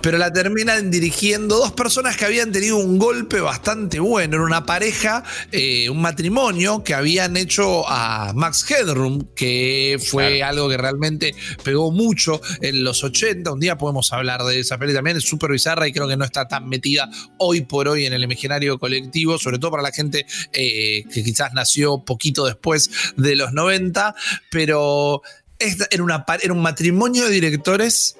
Pero 0.00 0.16
la 0.16 0.32
terminan 0.32 0.90
dirigiendo 0.90 1.56
dos 1.56 1.72
personas 1.72 2.16
que 2.16 2.24
habían 2.24 2.50
tenido 2.50 2.78
un 2.78 2.98
golpe 2.98 3.40
bastante 3.40 4.00
bueno. 4.00 4.36
Era 4.36 4.44
una 4.44 4.64
pareja, 4.64 5.22
eh, 5.52 5.90
un 5.90 6.00
matrimonio 6.00 6.82
que 6.82 6.94
habían 6.94 7.36
hecho 7.36 7.88
a 7.88 8.32
Max 8.34 8.70
Headroom, 8.70 9.34
que 9.34 9.98
fue 10.02 10.42
algo 10.42 10.68
que 10.68 10.78
realmente 10.78 11.34
pegó 11.62 11.92
mucho 11.92 12.40
en 12.62 12.84
los 12.84 13.04
80. 13.04 13.52
Un 13.52 13.60
día 13.60 13.76
podemos 13.76 14.12
hablar 14.12 14.42
de 14.44 14.60
esa 14.60 14.78
peli 14.78 14.94
también. 14.94 15.18
Es 15.18 15.24
súper 15.24 15.50
bizarra 15.50 15.86
y 15.86 15.92
creo 15.92 16.08
que 16.08 16.16
no 16.16 16.24
está 16.24 16.48
tan 16.48 16.68
metida 16.68 17.10
hoy 17.38 17.60
por 17.60 17.88
hoy 17.88 18.06
en 18.06 18.14
el 18.14 18.22
imaginario 18.22 18.78
colectivo, 18.78 19.38
sobre 19.38 19.58
todo 19.58 19.72
para 19.72 19.82
la 19.82 19.92
gente 19.92 20.26
eh, 20.52 21.04
que 21.12 21.22
quizás 21.22 21.52
nació 21.52 22.02
poquito 22.02 22.46
después 22.46 22.90
de 23.16 23.36
los 23.36 23.52
90. 23.52 24.14
Pero 24.50 25.20
era, 25.58 26.02
una, 26.02 26.24
era 26.42 26.52
un 26.54 26.62
matrimonio 26.62 27.26
de 27.26 27.30
directores 27.30 28.16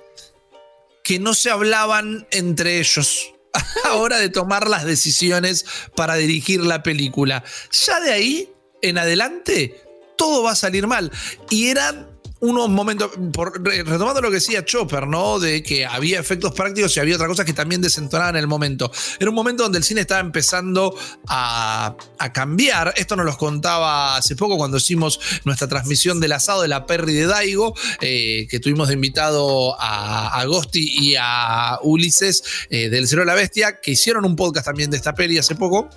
que 1.06 1.20
no 1.20 1.34
se 1.34 1.50
hablaban 1.50 2.26
entre 2.32 2.80
ellos 2.80 3.32
a 3.52 3.64
la 3.84 3.94
hora 3.94 4.18
de 4.18 4.28
tomar 4.28 4.68
las 4.68 4.84
decisiones 4.84 5.64
para 5.94 6.16
dirigir 6.16 6.60
la 6.62 6.82
película. 6.82 7.44
Ya 7.86 8.00
de 8.00 8.12
ahí 8.12 8.50
en 8.82 8.98
adelante 8.98 9.80
todo 10.18 10.42
va 10.42 10.50
a 10.50 10.56
salir 10.56 10.88
mal. 10.88 11.12
Y 11.48 11.68
eran 11.68 12.15
unos 12.40 12.68
momentos, 12.68 13.10
retomando 13.14 14.20
lo 14.20 14.28
que 14.28 14.36
decía 14.36 14.64
Chopper, 14.64 15.06
¿no? 15.06 15.38
De 15.38 15.62
que 15.62 15.86
había 15.86 16.20
efectos 16.20 16.52
prácticos 16.52 16.96
y 16.96 17.00
había 17.00 17.14
otras 17.14 17.28
cosas 17.28 17.46
que 17.46 17.52
también 17.52 17.80
desentonaban 17.80 18.36
en 18.36 18.40
el 18.40 18.46
momento. 18.46 18.90
Era 19.18 19.30
un 19.30 19.34
momento 19.34 19.62
donde 19.62 19.78
el 19.78 19.84
cine 19.84 20.02
estaba 20.02 20.20
empezando 20.20 20.94
a, 21.26 21.96
cambiar. 22.34 22.92
Esto 22.96 23.16
nos 23.16 23.24
lo 23.24 23.36
contaba 23.38 24.16
hace 24.16 24.36
poco 24.36 24.56
cuando 24.56 24.76
hicimos 24.76 25.20
nuestra 25.44 25.68
transmisión 25.68 26.20
del 26.20 26.32
asado 26.32 26.62
de 26.62 26.68
la 26.68 26.86
Perry 26.86 27.14
de 27.14 27.26
Daigo, 27.26 27.74
eh, 28.00 28.46
que 28.50 28.58
tuvimos 28.58 28.88
de 28.88 28.94
invitado 28.94 29.80
a 29.80 30.40
Agosti 30.40 30.90
y 30.92 31.14
a 31.18 31.78
Ulises 31.82 32.42
eh, 32.68 32.90
del 32.90 33.06
Cero 33.08 33.22
de 33.22 33.26
la 33.26 33.34
Bestia, 33.34 33.80
que 33.80 33.92
hicieron 33.92 34.24
un 34.24 34.36
podcast 34.36 34.66
también 34.66 34.90
de 34.90 34.96
esta 34.96 35.14
peli 35.14 35.38
hace 35.38 35.54
poco, 35.54 35.88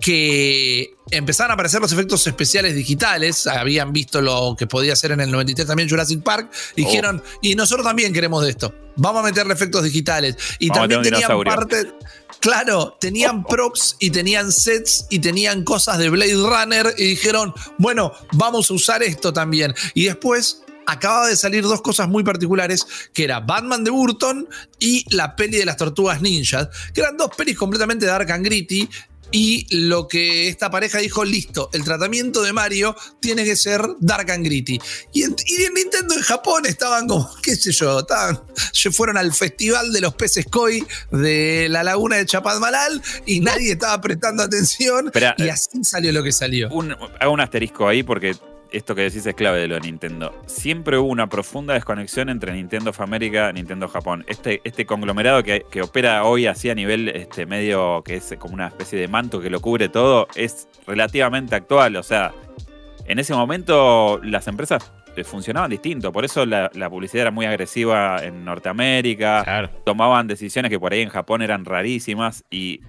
que 0.00 0.94
empezaron 1.10 1.50
a 1.50 1.54
aparecer 1.54 1.80
los 1.80 1.92
efectos 1.92 2.26
especiales 2.26 2.74
digitales, 2.74 3.46
habían 3.46 3.92
visto 3.92 4.20
lo 4.20 4.54
que 4.56 4.66
podía 4.66 4.92
hacer 4.92 5.12
en 5.12 5.20
el 5.20 5.30
93 5.30 5.66
también 5.66 5.88
Jurassic 5.88 6.22
Park, 6.22 6.50
y 6.76 6.84
dijeron, 6.84 7.22
y 7.42 7.54
nosotros 7.54 7.86
también 7.86 8.12
queremos 8.12 8.44
de 8.44 8.50
esto, 8.50 8.74
vamos 8.96 9.20
a 9.20 9.24
meterle 9.24 9.54
efectos 9.54 9.82
digitales. 9.82 10.36
Y 10.58 10.70
también 10.70 11.02
tenían 11.02 11.42
parte, 11.42 11.92
claro, 12.40 12.96
tenían 13.00 13.44
props 13.44 13.96
y 13.98 14.10
tenían 14.10 14.52
sets 14.52 15.06
y 15.10 15.18
tenían 15.18 15.64
cosas 15.64 15.98
de 15.98 16.10
Blade 16.10 16.34
Runner 16.34 16.94
y 16.96 17.04
dijeron, 17.04 17.54
bueno, 17.78 18.12
vamos 18.32 18.70
a 18.70 18.74
usar 18.74 19.02
esto 19.02 19.32
también. 19.32 19.74
Y 19.94 20.04
después 20.04 20.62
acaba 20.86 21.26
de 21.26 21.36
salir 21.36 21.62
dos 21.64 21.82
cosas 21.82 22.08
muy 22.08 22.24
particulares, 22.24 22.86
que 23.12 23.24
era 23.24 23.40
Batman 23.40 23.84
de 23.84 23.90
Burton 23.90 24.48
y 24.78 25.04
la 25.14 25.36
peli 25.36 25.58
de 25.58 25.66
las 25.66 25.76
tortugas 25.76 26.22
ninjas, 26.22 26.68
que 26.94 27.02
eran 27.02 27.16
dos 27.16 27.30
pelis 27.36 27.58
completamente 27.58 28.06
dark 28.06 28.30
and 28.30 28.44
gritty, 28.44 28.88
y 29.30 29.66
lo 29.70 30.08
que 30.08 30.48
esta 30.48 30.70
pareja 30.70 30.98
dijo, 30.98 31.24
listo, 31.24 31.70
el 31.72 31.84
tratamiento 31.84 32.42
de 32.42 32.52
Mario 32.52 32.96
tiene 33.20 33.44
que 33.44 33.56
ser 33.56 33.82
dark 34.00 34.30
and 34.30 34.44
gritty. 34.44 34.78
Y 35.12 35.22
en, 35.22 35.36
Nintendo 35.74 36.14
en 36.14 36.22
Japón 36.22 36.66
estaban 36.66 37.06
como, 37.06 37.30
qué 37.42 37.56
sé 37.56 37.72
yo, 37.72 38.00
estaban, 38.00 38.40
fueron 38.92 39.16
al 39.18 39.32
festival 39.32 39.92
de 39.92 40.00
los 40.00 40.14
peces 40.14 40.46
koi 40.46 40.84
de 41.10 41.68
la 41.68 41.82
laguna 41.84 42.16
de 42.16 42.26
Chapadmalal 42.26 43.02
y 43.26 43.40
nadie 43.40 43.72
estaba 43.72 44.00
prestando 44.00 44.42
atención 44.42 45.12
y 45.36 45.48
así 45.48 45.84
salió 45.84 46.12
lo 46.12 46.22
que 46.22 46.32
salió. 46.32 46.68
hago 47.20 47.32
un 47.32 47.40
asterisco 47.40 47.86
ahí 47.86 48.02
porque 48.02 48.34
esto 48.72 48.94
que 48.94 49.02
decís 49.02 49.26
es 49.26 49.34
clave 49.34 49.60
de 49.60 49.68
lo 49.68 49.74
de 49.76 49.82
Nintendo. 49.82 50.34
Siempre 50.46 50.98
hubo 50.98 51.08
una 51.08 51.28
profunda 51.28 51.74
desconexión 51.74 52.28
entre 52.28 52.52
Nintendo 52.52 52.90
of 52.90 53.00
America 53.00 53.50
y 53.50 53.54
Nintendo 53.54 53.88
Japón. 53.88 54.24
Este, 54.28 54.60
este 54.64 54.86
conglomerado 54.86 55.42
que, 55.42 55.64
opera 55.82 56.24
hoy 56.24 56.46
así 56.46 56.70
a 56.70 56.74
nivel 56.74 57.08
este, 57.08 57.46
medio, 57.46 58.02
que 58.04 58.16
es 58.16 58.34
como 58.38 58.54
una 58.54 58.68
especie 58.68 58.98
de 58.98 59.08
manto 59.08 59.40
que 59.40 59.50
lo 59.50 59.60
cubre 59.60 59.88
todo, 59.88 60.28
es 60.34 60.68
relativamente 60.86 61.54
actual. 61.54 61.96
O 61.96 62.02
sea, 62.02 62.32
en 63.06 63.18
ese 63.18 63.34
momento 63.34 64.20
las 64.22 64.46
empresas 64.48 64.92
eh, 65.16 65.24
funcionaban 65.24 65.70
distinto. 65.70 66.12
Por 66.12 66.24
eso 66.24 66.46
la, 66.46 66.70
publicidad 66.90 67.22
era 67.22 67.30
muy 67.30 67.46
agresiva 67.46 68.18
en 68.22 68.44
Norteamérica. 68.44 69.70
Tomaban 69.84 70.26
decisiones 70.26 70.70
que 70.70 70.78
por 70.78 70.92
ahí 70.92 71.00
en 71.00 71.08
Japón 71.08 71.42
eran 71.42 71.64
rarísimas 71.64 72.44
y 72.50 72.80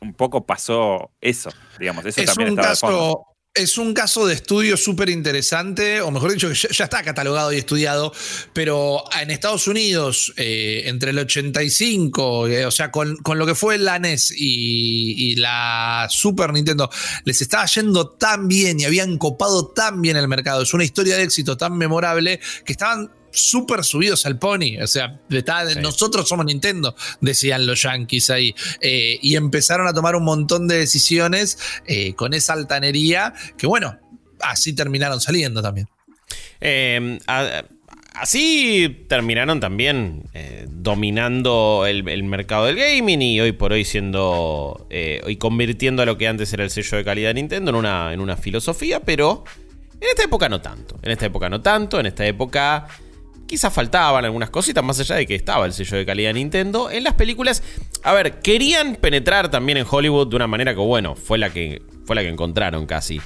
un 0.00 0.14
poco 0.14 0.46
pasó 0.46 1.10
eso, 1.20 1.50
digamos. 1.78 2.04
Eso 2.06 2.24
también 2.24 2.50
estaba 2.50 2.68
caso, 2.68 3.26
es 3.54 3.78
un 3.78 3.94
caso 3.94 4.26
de 4.26 4.34
estudio 4.34 4.76
súper 4.76 5.08
interesante, 5.08 6.00
o 6.00 6.10
mejor 6.12 6.32
dicho, 6.32 6.48
que 6.48 6.54
ya, 6.54 6.84
está 6.84 7.02
catalogado 7.02 7.52
y 7.52 7.56
estudiado, 7.56 8.12
pero 8.52 9.02
en 9.20 9.30
Estados 9.30 9.66
Unidos, 9.66 10.32
eh, 10.36 10.84
entre 10.86 11.10
el 11.10 11.18
85, 11.18 12.46
eh, 12.46 12.66
o 12.66 12.70
sea, 12.70 12.92
con, 12.92 13.18
lo 13.24 13.46
que 13.46 13.56
fue 13.56 13.76
la 13.78 13.98
NES 13.98 14.32
y, 14.36 15.32
y, 15.32 15.36
la 15.36 16.06
Super 16.10 16.52
Nintendo, 16.52 16.90
les 17.24 17.42
estaba 17.42 17.66
yendo 17.66 18.10
tan 18.10 18.46
bien 18.46 18.78
y 18.78 18.84
habían 18.84 19.18
copado 19.18 19.66
tan 19.66 20.00
bien 20.00 20.16
el 20.16 20.28
mercado. 20.28 20.62
Es 20.62 20.72
una 20.72 20.84
historia 20.84 21.16
de 21.16 21.24
éxito 21.24 21.56
tan 21.56 21.76
memorable 21.76 22.38
que 22.64 22.72
estaban 22.72 23.10
súper 23.30 23.84
subidos 23.84 24.26
al 24.26 24.38
pony. 24.38 24.80
O 24.82 24.86
sea, 24.86 25.20
nosotros 25.80 26.28
somos 26.28 26.46
Nintendo, 26.46 26.94
decían 27.20 27.66
los 27.66 27.82
yankees 27.82 28.30
ahí. 28.30 28.54
Eh, 28.80 29.18
y 29.22 29.36
empezaron 29.36 29.86
a 29.86 29.92
tomar 29.92 30.16
un 30.16 30.24
montón 30.24 30.68
de 30.68 30.78
decisiones 30.78 31.58
eh, 31.86 32.14
con 32.14 32.34
esa 32.34 32.52
altanería 32.54 33.32
que, 33.56 33.66
bueno, 33.66 33.98
así 34.40 34.72
terminaron 34.72 35.20
saliendo 35.20 35.62
también. 35.62 35.88
Em, 36.60 37.18
así 38.14 39.04
terminaron 39.08 39.60
también 39.60 40.24
eh, 40.34 40.66
dominando 40.68 41.84
el, 41.86 42.22
mercado 42.22 42.66
del 42.66 42.76
gaming 42.76 43.22
y 43.22 43.40
hoy 43.40 43.52
por 43.52 43.72
hoy 43.72 43.84
siendo 43.84 44.86
y 44.90 45.36
convirtiendo 45.36 46.02
a 46.02 46.06
lo 46.06 46.18
que 46.18 46.28
antes 46.28 46.52
era 46.52 46.64
el 46.64 46.70
sello 46.70 46.98
de 46.98 47.04
calidad 47.04 47.30
de 47.30 47.34
Nintendo 47.34 47.70
en 47.70 47.76
una, 47.76 48.12
en 48.12 48.20
una 48.20 48.36
filosofía, 48.36 49.00
pero 49.00 49.44
en 50.00 50.08
esta 50.08 50.24
época 50.24 50.48
no 50.48 50.60
tanto. 50.60 50.98
En 51.02 51.10
esta 51.10 51.26
época 51.26 51.48
no 51.48 51.60
tanto, 51.60 52.00
en 52.00 52.06
esta 52.06 52.26
época 52.26 52.86
quizás 53.50 53.72
faltaban 53.72 54.24
algunas 54.24 54.48
cositas, 54.48 54.84
más 54.84 55.00
allá 55.00 55.16
de 55.16 55.26
que 55.26 55.34
estaba 55.34 55.66
el 55.66 55.72
sello 55.72 55.96
de 55.96 56.06
calidad 56.06 56.28
de 56.28 56.34
Nintendo. 56.34 56.88
En 56.88 57.02
las 57.02 57.14
películas, 57.14 57.64
a 58.04 58.12
ver, 58.12 58.38
querían 58.38 58.94
penetrar 58.94 59.50
también 59.50 59.76
en 59.78 59.86
Hollywood 59.90 60.28
de 60.28 60.36
una 60.36 60.46
manera 60.46 60.72
que, 60.72 60.78
bueno, 60.78 61.16
fue 61.16 61.36
la 61.36 61.50
que, 61.50 61.82
fue 62.04 62.14
la 62.14 62.22
que 62.22 62.28
encontraron 62.28 62.86
casi. 62.86 63.20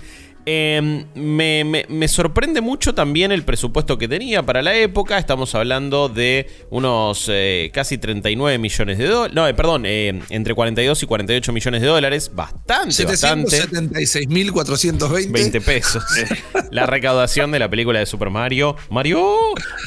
Em, 0.47 1.07
me, 1.15 2.09
sorprende 2.09 2.61
mucho 2.61 2.95
también 2.95 3.33
el 3.33 3.45
presupuesto 3.45 3.97
que 3.97 4.09
tenía 4.09 4.43
para 4.43 4.61
la 4.61 4.75
época. 4.75 5.19
Estamos 5.19 5.55
hablando 5.55 6.09
de 6.09 6.51
unos 6.71 7.27
eh, 7.29 7.71
casi 7.73 7.97
39 7.97 8.59
millones 8.59 8.99
de 8.99 9.07
dólares. 9.07 9.35
No, 9.35 9.49
eh, 9.49 9.55
perdón, 9.55 9.85
eh, 9.87 10.21
entre 10.29 10.55
42 10.55 11.03
y 11.03 11.07
48 11.07 11.53
millones 11.53 11.81
de 11.81 11.87
dólares. 11.87 12.31
Bastante, 12.35 13.05
bastante. 13.07 13.63
776.420 13.63 15.33
20 15.33 15.61
pesos. 15.63 16.05
la 16.71 16.87
recaudación 16.87 17.51
de 17.51 17.59
la 17.59 17.71
película 17.71 18.01
de 18.01 18.07
Super 18.07 18.29
Mario. 18.29 18.77
Mario. 18.91 19.37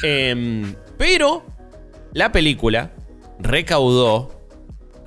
Em, 0.02 0.74
pero 0.96 1.46
la 2.12 2.32
película 2.32 2.92
recaudó 3.38 4.37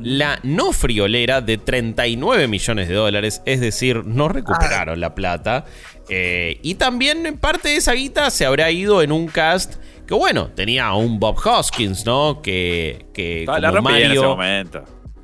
la 0.04 0.40
no 0.44 0.72
friolera 0.72 1.42
de 1.42 1.58
39 1.58 2.48
millones 2.48 2.88
de 2.88 2.96
dólares, 2.96 3.42
es 3.46 3.60
decir, 3.60 4.06
no 4.06 4.28
recuperaron 4.28 5.00
la 5.00 5.16
plata. 5.16 5.66
Eh, 6.10 6.60
y 6.62 6.76
también 6.76 7.26
en 7.26 7.38
parte 7.38 7.70
de 7.70 7.76
esa 7.78 7.94
guita 7.94 8.30
se 8.30 8.46
habrá 8.46 8.72
ido 8.72 9.02
en 9.02 9.12
un 9.12 9.28
cast 9.28 9.76
que, 10.06 10.14
bueno, 10.14 10.50
tenía 10.50 10.88
a 10.88 10.96
un 10.96 11.20
Bob 11.20 11.38
Hoskins, 11.46 12.06
¿no? 12.06 12.42
Que, 12.42 13.06
que 13.14 13.46
como 13.46 13.82
Mario, 13.82 14.38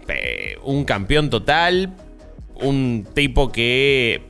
eh, 0.07 0.57
un 0.63 0.85
campeón 0.85 1.29
total, 1.29 1.93
un 2.61 3.05
tipo 3.13 3.51
que 3.51 4.23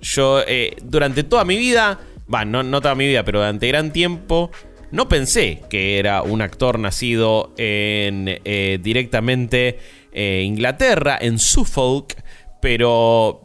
yo 0.00 0.40
eh, 0.46 0.76
durante 0.82 1.22
toda 1.22 1.44
mi 1.44 1.56
vida, 1.56 2.00
va, 2.32 2.44
no, 2.44 2.62
no 2.62 2.80
toda 2.80 2.94
mi 2.94 3.06
vida, 3.06 3.24
pero 3.24 3.38
durante 3.38 3.68
gran 3.68 3.92
tiempo 3.92 4.50
no 4.94 5.08
pensé 5.08 5.60
que 5.68 5.98
era 5.98 6.22
un 6.22 6.40
actor 6.40 6.78
nacido 6.78 7.52
en 7.56 8.40
eh, 8.44 8.78
directamente 8.80 9.80
eh, 10.12 10.42
Inglaterra, 10.46 11.18
en 11.20 11.40
Suffolk, 11.40 12.14
pero 12.62 13.42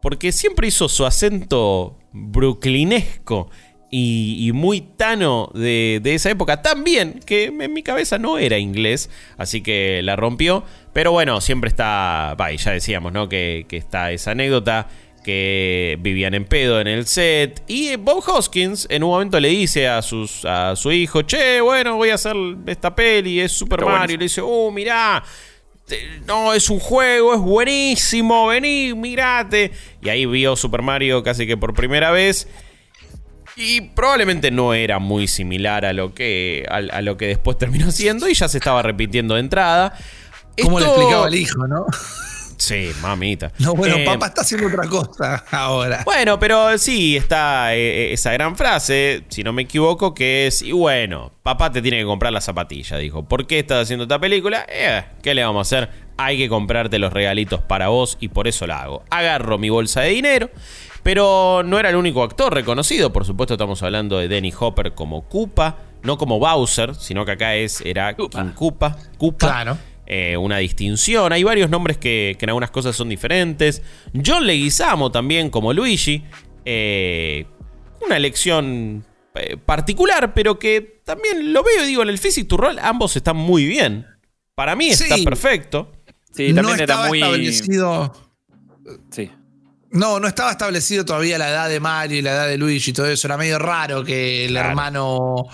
porque 0.00 0.30
siempre 0.30 0.68
hizo 0.68 0.88
su 0.88 1.04
acento 1.04 1.98
brooklinesco 2.12 3.50
y, 3.90 4.52
muy 4.54 4.80
tano 4.80 5.50
de, 5.54 6.00
esa 6.04 6.30
época, 6.30 6.62
tan 6.62 6.84
bien 6.84 7.20
que 7.26 7.46
en 7.46 7.74
mi 7.74 7.82
cabeza 7.82 8.18
no 8.18 8.38
era 8.38 8.58
inglés, 8.58 9.10
así 9.36 9.60
que 9.60 10.02
la 10.02 10.14
rompió. 10.14 10.64
Pero 10.92 11.10
bueno, 11.10 11.40
siempre 11.40 11.68
está, 11.68 12.36
ya 12.56 12.70
decíamos, 12.70 13.12
¿no? 13.12 13.28
Que, 13.28 13.66
que 13.68 13.76
está 13.76 14.12
esa 14.12 14.30
anécdota 14.30 14.88
que 15.22 15.96
vivían 16.00 16.34
en 16.34 16.44
pedo 16.44 16.80
en 16.80 16.86
el 16.86 17.06
set. 17.06 17.62
Y 17.66 17.96
Bob 17.96 18.22
Hoskins 18.26 18.86
en 18.90 19.02
un 19.04 19.10
momento 19.10 19.38
le 19.40 19.48
dice 19.48 19.88
a, 19.88 20.02
sus, 20.02 20.44
a 20.44 20.76
su 20.76 20.92
hijo, 20.92 21.22
che, 21.22 21.60
bueno, 21.60 21.96
voy 21.96 22.10
a 22.10 22.14
hacer 22.14 22.36
esta 22.66 22.94
peli, 22.94 23.40
es 23.40 23.52
Super 23.52 23.84
Mario. 23.84 24.14
Y 24.14 24.18
le 24.18 24.24
dice, 24.24 24.40
oh, 24.44 24.70
mirá, 24.70 25.22
no, 26.26 26.52
es 26.52 26.70
un 26.70 26.78
juego, 26.78 27.34
es 27.34 27.40
buenísimo, 27.40 28.46
vení, 28.48 28.94
mirate. 28.94 29.72
Y 30.02 30.08
ahí 30.08 30.26
vio 30.26 30.56
Super 30.56 30.82
Mario 30.82 31.22
casi 31.22 31.46
que 31.46 31.56
por 31.56 31.74
primera 31.74 32.10
vez. 32.10 32.48
Y 33.56 33.82
probablemente 33.82 34.50
no 34.50 34.72
era 34.72 34.98
muy 34.98 35.28
similar 35.28 35.84
a 35.84 35.92
lo 35.92 36.14
que, 36.14 36.66
a, 36.70 37.02
lo 37.02 37.16
que 37.16 37.26
después 37.26 37.58
terminó 37.58 37.90
siendo 37.90 38.28
y 38.28 38.34
ya 38.34 38.48
se 38.48 38.58
estaba 38.58 38.82
repitiendo 38.82 39.34
de 39.34 39.40
entrada. 39.40 39.94
¿Cómo 40.62 40.80
le 40.80 40.86
explicaba 40.86 41.26
al 41.26 41.34
hijo, 41.34 41.66
no? 41.66 41.86
Sí, 42.62 42.92
mamita. 43.00 43.50
No, 43.58 43.74
bueno, 43.74 43.96
eh, 43.96 44.04
papá 44.04 44.26
está 44.26 44.42
haciendo 44.42 44.68
otra 44.68 44.88
cosa 44.88 45.44
ahora. 45.50 46.02
Bueno, 46.04 46.38
pero 46.38 46.78
sí, 46.78 47.16
está 47.16 47.74
eh, 47.74 48.10
eh, 48.10 48.12
esa 48.12 48.30
gran 48.30 48.54
frase, 48.54 49.24
si 49.30 49.42
no 49.42 49.52
me 49.52 49.62
equivoco, 49.62 50.14
que 50.14 50.46
es, 50.46 50.62
y 50.62 50.70
bueno, 50.70 51.32
papá 51.42 51.72
te 51.72 51.82
tiene 51.82 51.98
que 51.98 52.04
comprar 52.04 52.32
la 52.32 52.40
zapatilla, 52.40 52.98
dijo. 52.98 53.24
¿Por 53.24 53.48
qué 53.48 53.58
estás 53.58 53.82
haciendo 53.82 54.04
esta 54.04 54.20
película? 54.20 54.64
¿Qué 55.22 55.34
le 55.34 55.42
vamos 55.42 55.58
a 55.58 55.62
hacer? 55.76 55.90
Hay 56.16 56.38
que 56.38 56.48
comprarte 56.48 57.00
los 57.00 57.12
regalitos 57.12 57.60
para 57.62 57.88
vos 57.88 58.16
y 58.20 58.28
por 58.28 58.46
eso 58.46 58.64
la 58.68 58.80
hago. 58.80 59.02
Agarro 59.10 59.58
mi 59.58 59.68
bolsa 59.68 60.02
de 60.02 60.10
dinero, 60.10 60.48
pero 61.02 61.62
no 61.64 61.80
era 61.80 61.90
el 61.90 61.96
único 61.96 62.22
actor 62.22 62.54
reconocido, 62.54 63.12
por 63.12 63.24
supuesto 63.24 63.54
estamos 63.54 63.82
hablando 63.82 64.18
de 64.18 64.28
Denny 64.28 64.54
Hopper 64.56 64.92
como 64.92 65.28
Koopa, 65.28 65.78
no 66.04 66.16
como 66.16 66.38
Bowser, 66.38 66.94
sino 66.94 67.24
que 67.24 67.32
acá 67.32 67.56
es, 67.56 67.80
era 67.80 68.14
King 68.14 68.52
Koopa. 68.54 68.96
Koopa. 69.18 69.48
Claro. 69.48 69.78
Eh, 70.06 70.36
una 70.36 70.58
distinción. 70.58 71.32
Hay 71.32 71.44
varios 71.44 71.70
nombres 71.70 71.96
que, 71.96 72.36
en 72.38 72.48
algunas 72.48 72.70
cosas 72.70 72.96
son 72.96 73.08
diferentes. 73.08 73.82
John 74.24 74.46
Leguizamo 74.46 75.12
también 75.12 75.48
como 75.48 75.72
Luigi. 75.72 76.24
Eh, 76.64 77.46
una 78.04 78.16
elección 78.16 79.04
eh, 79.34 79.56
particular, 79.56 80.34
pero 80.34 80.58
que 80.58 81.00
también 81.04 81.52
lo 81.52 81.62
veo 81.62 81.84
y 81.84 81.86
digo, 81.86 82.02
en 82.02 82.08
el 82.08 82.18
Physic 82.18 82.48
to 82.48 82.56
Roll 82.56 82.78
ambos 82.80 83.16
están 83.16 83.36
muy 83.36 83.64
bien. 83.64 84.06
Para 84.54 84.76
mí 84.76 84.88
está 84.88 85.16
perfecto. 85.24 85.92
Sí, 86.34 86.52
también 86.52 86.76
no 86.76 86.82
era 86.82 87.06
muy 87.06 87.20
establecido. 87.20 88.12
Sí. 89.10 89.30
No, 89.90 90.18
no 90.18 90.26
estaba 90.26 90.50
establecido 90.50 91.04
todavía 91.04 91.38
la 91.38 91.50
edad 91.50 91.68
de 91.68 91.78
Mario 91.78 92.18
y 92.18 92.22
la 92.22 92.32
edad 92.32 92.48
de 92.48 92.58
Luigi 92.58 92.90
y 92.90 92.94
todo 92.94 93.06
eso. 93.06 93.26
Era 93.26 93.36
medio 93.36 93.58
raro 93.58 94.02
que 94.02 94.46
el 94.46 94.56
hermano 94.56 95.46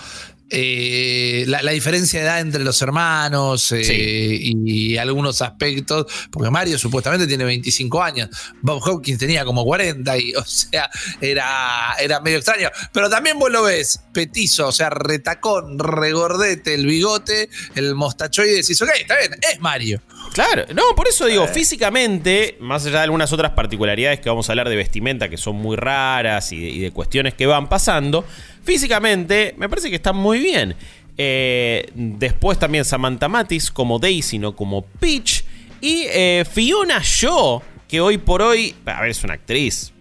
eh, 0.50 1.44
la, 1.46 1.61
diferencia 1.72 2.20
de 2.20 2.26
edad 2.26 2.40
entre 2.40 2.64
los 2.64 2.80
hermanos 2.80 3.70
eh, 3.72 3.82
y 3.84 4.96
algunos 4.96 5.42
aspectos, 5.42 6.06
porque 6.30 6.50
Mario 6.50 6.78
supuestamente 6.78 7.26
tiene 7.26 7.44
25 7.44 8.02
años, 8.02 8.30
Bob 8.62 8.82
Hopkins 8.82 9.18
tenía 9.18 9.44
como 9.44 9.64
40, 9.64 10.18
y 10.18 10.34
o 10.34 10.44
sea, 10.44 10.90
era, 11.20 11.94
era 12.00 12.20
medio 12.20 12.38
extraño. 12.38 12.70
Pero 12.92 13.11
también 13.11 13.38
vos 13.38 13.50
lo 13.50 13.62
ves, 13.64 14.00
petizo, 14.12 14.68
o 14.68 14.72
sea, 14.72 14.90
retacón, 14.90 15.78
regordete, 15.78 16.74
el 16.74 16.87
bigote, 16.87 17.50
el 17.74 17.94
mostacho 17.94 18.44
y 18.44 18.50
decís, 18.50 18.80
ok, 18.80 18.90
está 19.00 19.18
bien, 19.18 19.32
es 19.52 19.61
Mario. 19.61 20.00
Claro, 20.33 20.64
no, 20.75 20.83
por 20.97 21.09
eso 21.09 21.27
digo, 21.27 21.47
físicamente, 21.47 22.57
más 22.61 22.87
allá 22.87 22.99
de 22.99 23.05
algunas 23.05 23.33
otras 23.33 23.53
particularidades 23.53 24.21
que 24.21 24.29
vamos 24.29 24.49
a 24.49 24.53
hablar 24.53 24.69
de 24.69 24.77
vestimenta 24.77 25.29
que 25.29 25.37
son 25.37 25.57
muy 25.57 25.77
raras 25.77 26.53
y 26.53 26.79
de 26.79 26.91
cuestiones 26.91 27.35
que 27.35 27.47
van 27.47 27.69
pasando, 27.69 28.25
Físicamente, 28.69 29.55
me 29.57 29.67
parece 29.67 29.88
que 29.88 29.97
está 29.97 30.12
muy 30.12 30.41
bien. 30.41 30.75
Eh, 31.17 31.91
después 31.95 32.59
también 32.59 32.85
Samantha 32.85 33.27
Matis 33.27 33.71
como 33.71 33.99
Daisy, 33.99 34.38
no 34.38 34.55
como 34.55 34.83
Peach. 34.83 35.43
Y 35.81 36.05
eh, 36.11 36.45
Fiona 36.45 37.01
Shaw 37.03 37.62
que 37.88 38.03
hoy 38.03 38.19
por 38.19 38.43
hoy, 38.43 38.75
a 38.85 39.01
ver, 39.01 39.11
es 39.11 39.25
una 39.25 39.33
actriz 39.33 39.95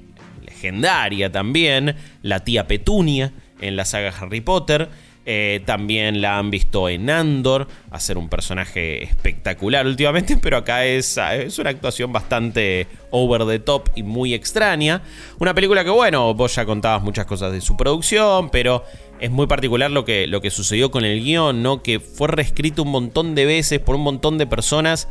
legendaria 0.45 1.31
también, 1.31 1.95
la 2.23 2.41
tía 2.41 2.67
Petunia 2.67 3.31
en 3.61 3.77
la 3.77 3.85
saga 3.85 4.13
Harry 4.19 4.41
Potter. 4.41 4.89
Eh, 5.29 5.61
también 5.65 6.21
la 6.21 6.37
han 6.37 6.49
visto 6.49 6.87
en 6.87 7.09
Andor, 7.09 7.67
hacer 7.91 8.17
un 8.17 8.29
personaje 8.29 9.03
espectacular 9.03 9.85
últimamente, 9.85 10.37
pero 10.41 10.55
acá 10.55 10.85
es, 10.85 11.17
es, 11.17 11.59
una 11.59 11.69
actuación 11.69 12.13
bastante 12.13 12.87
over 13.11 13.45
the 13.45 13.59
top 13.59 13.89
y 13.93 14.03
muy 14.03 14.33
extraña. 14.33 15.01
Una 15.37 15.53
película 15.53 15.83
que, 15.83 15.89
bueno, 15.89 16.33
vos 16.33 16.55
ya 16.55 16.65
contabas 16.65 17.03
muchas 17.03 17.25
cosas 17.25 17.51
de 17.51 17.59
su 17.59 17.75
producción, 17.75 18.49
pero 18.51 18.85
es 19.19 19.29
muy 19.29 19.47
particular 19.47 19.91
lo 19.91 20.05
que, 20.05 20.27
lo 20.27 20.39
que 20.39 20.49
sucedió 20.49 20.91
con 20.91 21.03
el 21.03 21.21
guion, 21.21 21.61
¿no? 21.61 21.83
Que 21.83 21.99
fue 21.99 22.29
reescrito 22.29 22.83
un 22.83 22.91
montón 22.91 23.35
de 23.35 23.45
veces 23.45 23.81
por 23.81 23.95
un 23.95 24.03
montón 24.03 24.37
de 24.37 24.47
personas 24.47 25.09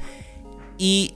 y 0.79 1.13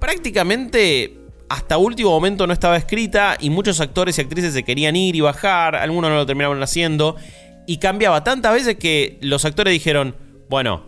prácticamente 0.00 1.18
hasta 1.50 1.76
último 1.76 2.08
momento 2.08 2.46
no 2.46 2.54
estaba 2.54 2.78
escrita 2.78 3.36
y 3.38 3.50
muchos 3.50 3.82
actores 3.82 4.16
y 4.16 4.22
actrices 4.22 4.54
se 4.54 4.62
querían 4.62 4.96
ir 4.96 5.14
y 5.14 5.20
bajar, 5.20 5.76
algunos 5.76 6.08
no 6.10 6.16
lo 6.16 6.24
terminaron 6.24 6.62
haciendo 6.62 7.16
y 7.66 7.78
cambiaba 7.78 8.24
tantas 8.24 8.52
veces 8.52 8.76
que 8.76 9.18
los 9.20 9.44
actores 9.44 9.72
dijeron, 9.72 10.16
bueno, 10.48 10.84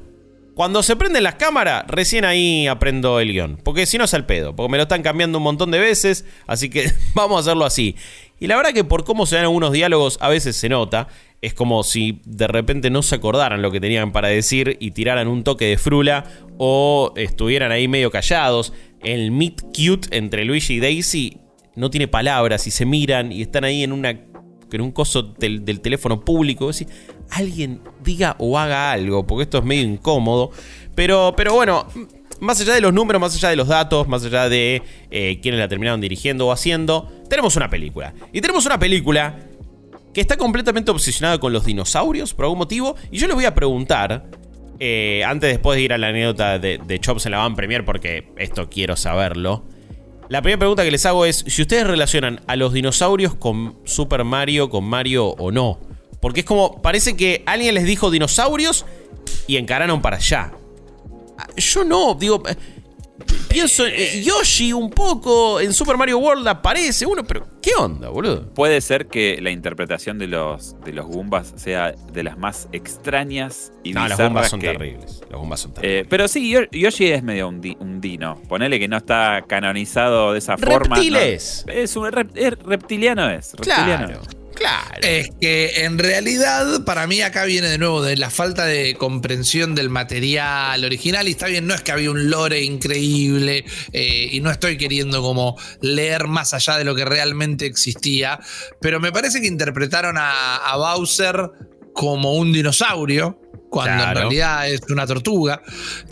cuando 0.57 0.83
se 0.83 0.97
prenden 0.97 1.23
las 1.23 1.35
cámaras, 1.35 1.85
recién 1.87 2.25
ahí 2.25 2.67
aprendo 2.67 3.21
el 3.21 3.31
guion. 3.31 3.59
Porque 3.63 3.85
si 3.85 3.99
no 3.99 4.05
es 4.05 4.15
al 4.15 4.25
pedo. 4.25 4.57
Porque 4.57 4.71
me 4.71 4.79
lo 4.79 4.85
están 4.85 5.03
cambiando 5.03 5.37
un 5.37 5.45
montón 5.45 5.71
de 5.71 5.79
veces. 5.79 6.25
Así 6.47 6.71
que 6.71 6.91
vamos 7.15 7.37
a 7.37 7.41
hacerlo 7.41 7.67
así. 7.67 7.95
Y 8.41 8.47
la 8.47 8.57
verdad 8.57 8.73
que 8.73 8.83
por 8.83 9.05
cómo 9.05 9.27
se 9.27 9.37
dan 9.37 9.45
algunos 9.45 9.73
diálogos 9.73 10.17
a 10.23 10.31
veces 10.31 10.57
se 10.57 10.71
nota. 10.71 11.09
Es 11.43 11.53
como 11.53 11.83
si 11.83 12.23
de 12.25 12.47
repente 12.47 12.89
no 12.89 13.03
se 13.03 13.17
acordaran 13.17 13.61
lo 13.61 13.71
que 13.71 13.81
tenían 13.81 14.13
para 14.13 14.29
decir 14.29 14.79
y 14.81 14.93
tiraran 14.93 15.29
un 15.29 15.45
toque 15.45 15.67
de 15.67 15.77
frula. 15.77 16.25
O 16.57 17.13
estuvieran 17.17 17.71
ahí 17.71 17.87
medio 17.87 18.11
callados. 18.11 18.73
El 19.05 19.33
meet 19.33 19.61
cute 19.61 20.17
entre 20.17 20.47
Luigi 20.47 20.77
y 20.77 20.81
Daisy 20.81 21.37
no 21.75 21.91
tiene 21.91 22.09
palabras 22.09 22.67
y 22.67 22.71
se 22.71 22.87
miran 22.87 23.31
y 23.31 23.43
están 23.43 23.65
ahí 23.65 23.83
en 23.83 23.93
una 23.93 24.19
en 24.73 24.81
un 24.81 24.93
coso 24.93 25.23
del, 25.23 25.81
teléfono 25.81 26.21
público, 26.21 26.69
decir, 26.69 26.89
alguien 27.31 27.81
diga 28.03 28.37
o 28.39 28.59
haga 28.59 28.93
algo, 28.93 29.27
porque 29.27 29.45
esto 29.45 29.59
es 29.59 29.65
medio 29.65 29.83
incómodo. 29.83 30.51
Pero, 30.95 31.35
pero 31.37 31.55
bueno, 31.55 31.87
más 32.41 32.61
allá 32.61 32.75
de 32.75 32.81
los 32.81 32.93
números, 32.93 33.21
más 33.21 33.35
allá 33.35 33.51
de 33.51 33.57
los 33.57 33.69
datos, 33.69 34.09
más 34.09 34.25
allá 34.25 34.49
de 34.49 34.83
eh, 35.11 35.39
quienes 35.41 35.61
la 35.61 35.69
terminaron 35.69 36.01
dirigiendo 36.01 36.47
o 36.47 36.53
haciendo, 36.53 37.11
tenemos 37.29 37.57
una 37.57 37.71
película. 37.71 38.15
Y 38.33 38.41
tenemos 38.41 38.67
una 38.67 38.79
película 38.79 39.39
que 40.13 40.21
está 40.21 40.37
completamente 40.37 40.91
obsesionada 40.91 41.39
con 41.39 41.53
los 41.53 41.65
dinosaurios 41.65 42.35
por 42.35 42.47
algún 42.47 42.59
motivo. 42.59 42.97
Y 43.11 43.19
yo 43.19 43.27
les 43.27 43.37
voy 43.37 43.45
a 43.45 43.55
preguntar, 43.55 44.27
eh, 44.79 45.23
antes 45.27 45.51
después 45.51 45.77
de 45.77 45.83
ir 45.83 45.93
a 45.93 45.99
la 45.99 46.09
anécdota 46.09 46.59
de, 46.59 46.79
de 46.79 47.01
Chops 47.01 47.27
en 47.27 47.33
la 47.33 47.39
Van 47.39 47.55
Premier, 47.55 47.85
porque 47.85 48.29
esto 48.37 48.69
quiero 48.69 48.97
saberlo. 48.97 49.65
La 50.29 50.43
primera 50.43 50.59
pregunta 50.59 50.83
que 50.83 50.91
les 50.91 51.07
hago 51.07 51.25
es 51.25 51.45
si 51.47 51.63
ustedes 51.63 51.87
relacionan 51.87 52.41
a 52.49 52.57
los 52.57 52.73
dinosaurios 52.73 53.35
con 53.35 53.79
Super 53.85 54.25
Mario, 54.25 54.71
con 54.71 54.85
Mario 54.85 55.29
o 55.29 55.53
no. 55.53 55.79
Porque 56.21 56.41
es 56.41 56.47
como, 56.47 56.83
parece 56.83 57.17
que 57.17 57.45
alguien 57.47 57.75
les 57.75 57.85
dijo 57.85 58.11
dinosaurios 58.11 58.87
y 59.47 59.57
encararon 59.57 60.03
para 60.03 60.17
allá. 60.17 60.53
Ah, 61.39 61.47
yo 61.57 61.85
no, 61.85 62.15
digo, 62.15 62.43
pienso 63.57 63.87
en 63.87 63.95
eh, 63.97 64.23
Yoshi 64.23 64.75
un 64.75 64.91
poco, 64.91 65.61
en 65.61 65.73
Super 65.73 65.97
Mario 65.97 66.19
World 66.19 66.47
aparece 66.47 67.07
uno, 67.07 67.25
pero 67.25 67.47
¿qué 67.63 67.71
onda, 67.79 68.11
boludo? 68.11 68.53
Puede 68.53 68.83
ser 68.83 69.07
que 69.07 69.39
la 69.41 69.51
interpretación 69.51 70.19
de 70.19 70.27
los, 70.27 70.79
de 70.85 70.93
los 70.93 71.07
Goombas 71.07 71.55
sea 71.57 71.93
de 72.13 72.23
las 72.23 72.37
más 72.37 72.69
extrañas 72.73 73.73
y 73.83 73.95
no, 73.95 74.07
los 74.07 74.19
Goombas 74.19 74.51
son 74.51 74.61
terribles. 74.61 75.23
Los 75.31 75.41
Goombas 75.41 75.61
son 75.61 75.73
terribles. 75.73 76.03
Eh, 76.03 76.07
pero 76.07 76.29
sí, 76.29 76.55
Yoshi 76.71 77.07
es 77.07 77.23
medio 77.23 77.49
un, 77.49 78.01
dino. 78.01 78.43
Ponele 78.47 78.79
que 78.79 78.89
no 78.89 78.99
está 78.99 79.43
canonizado 79.49 80.33
de 80.35 80.39
esa 80.39 80.59
forma. 80.59 80.97
Reptiles. 80.97 81.65
Es 81.67 81.97
un 81.97 82.13
reptiliano 82.13 83.31
es. 83.31 83.55
Reptiliano. 83.55 84.07
Claro. 84.07 84.36
Claro. 84.57 85.01
Es 85.03 85.31
que 85.39 85.85
en 85.85 85.99
realidad, 85.99 86.83
para 86.85 87.07
mí, 87.07 87.21
acá 87.21 87.45
viene 87.45 87.69
de 87.69 87.77
nuevo 87.77 88.03
de 88.03 88.17
la 88.17 88.31
falta 88.31 88.65
de 88.65 88.95
comprensión 88.95 89.75
del 89.75 89.91
material 89.91 90.83
original. 90.83 91.29
Y 91.29 91.33
está 91.33 91.47
bien, 91.47 91.67
no 91.67 91.75
es 91.75 91.83
que 91.83 91.93
había 91.93 92.11
un 92.11 92.31
lore 92.31 92.63
increíble. 92.63 93.65
Eh, 93.93 94.31
y 94.33 94.41
no 94.41 94.51
estoy 94.51 94.79
queriendo 94.79 95.21
como 95.21 95.57
leer 95.83 96.27
más 96.27 96.55
allá 96.55 96.79
de 96.79 96.85
lo 96.85 96.95
que 96.95 97.05
realmente 97.05 97.67
existía. 97.67 98.41
Pero 98.81 98.99
me 98.99 99.13
parece 99.13 99.41
que 99.41 99.47
interpretaron 99.47 100.17
a, 100.19 100.75
Bowser 100.77 101.51
como 101.93 102.35
un 102.35 102.53
dinosaurio 102.53 103.41
cuando 103.71 104.05
en 104.05 104.15
realidad 104.15 104.69
es 104.71 104.81
una 104.89 105.07
tortuga. 105.07 105.63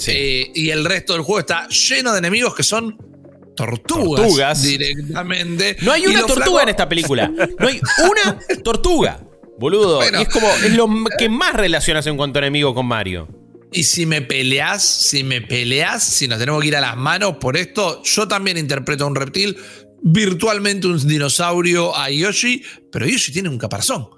Eh, 0.07 0.50
y 0.54 0.70
el 0.70 0.85
resto 0.85 1.14
del 1.14 1.22
juego 1.22 1.40
está 1.40 1.66
lleno 1.68 2.12
de 2.12 2.18
enemigos 2.18 2.54
que 2.54 2.62
son 2.62 3.13
tortugas, 3.55 4.62
directamente. 4.62 5.77
No 5.83 5.93
hay 5.93 6.07
una 6.07 6.27
tortuga 6.27 6.62
en 6.62 6.69
esta 6.71 6.88
película. 6.88 7.31
No 7.59 7.69
hay 7.69 7.81
una 8.11 8.38
tortuga. 8.62 9.21
Boludo. 9.59 10.03
es 10.03 10.29
como. 10.29 10.49
Es 10.49 10.73
lo 10.73 10.88
que 11.19 11.29
más 11.29 11.55
relacionas 11.55 12.07
en 12.07 12.17
cuanto 12.17 12.38
a 12.38 12.43
enemigo 12.43 12.75
con 12.75 12.87
Mario. 12.87 13.29
Y 13.73 13.85
si 13.85 14.07
me 14.07 14.23
peleas, 14.23 14.85
si 14.85 15.25
me 15.25 15.40
peleas, 15.40 16.03
si 16.03 16.29
nos 16.29 16.38
tenemos 16.38 16.62
que 16.62 16.69
ir 16.69 16.77
a 16.77 16.81
las 16.81 16.97
manos 16.97 17.37
por 17.40 17.57
esto, 17.57 18.03
yo 18.05 18.29
también 18.29 18.57
interpreto 18.57 19.05
a 19.05 19.09
un 19.09 19.17
reptil, 19.17 19.57
virtualmente 20.03 20.87
un 20.87 21.07
dinosaurio 21.07 21.97
a 21.97 22.09
Yoshi, 22.11 22.62
pero 22.93 23.07
Yoshi 23.07 23.33
tiene 23.33 23.49
un 23.49 23.59
caparazón. 23.59 24.09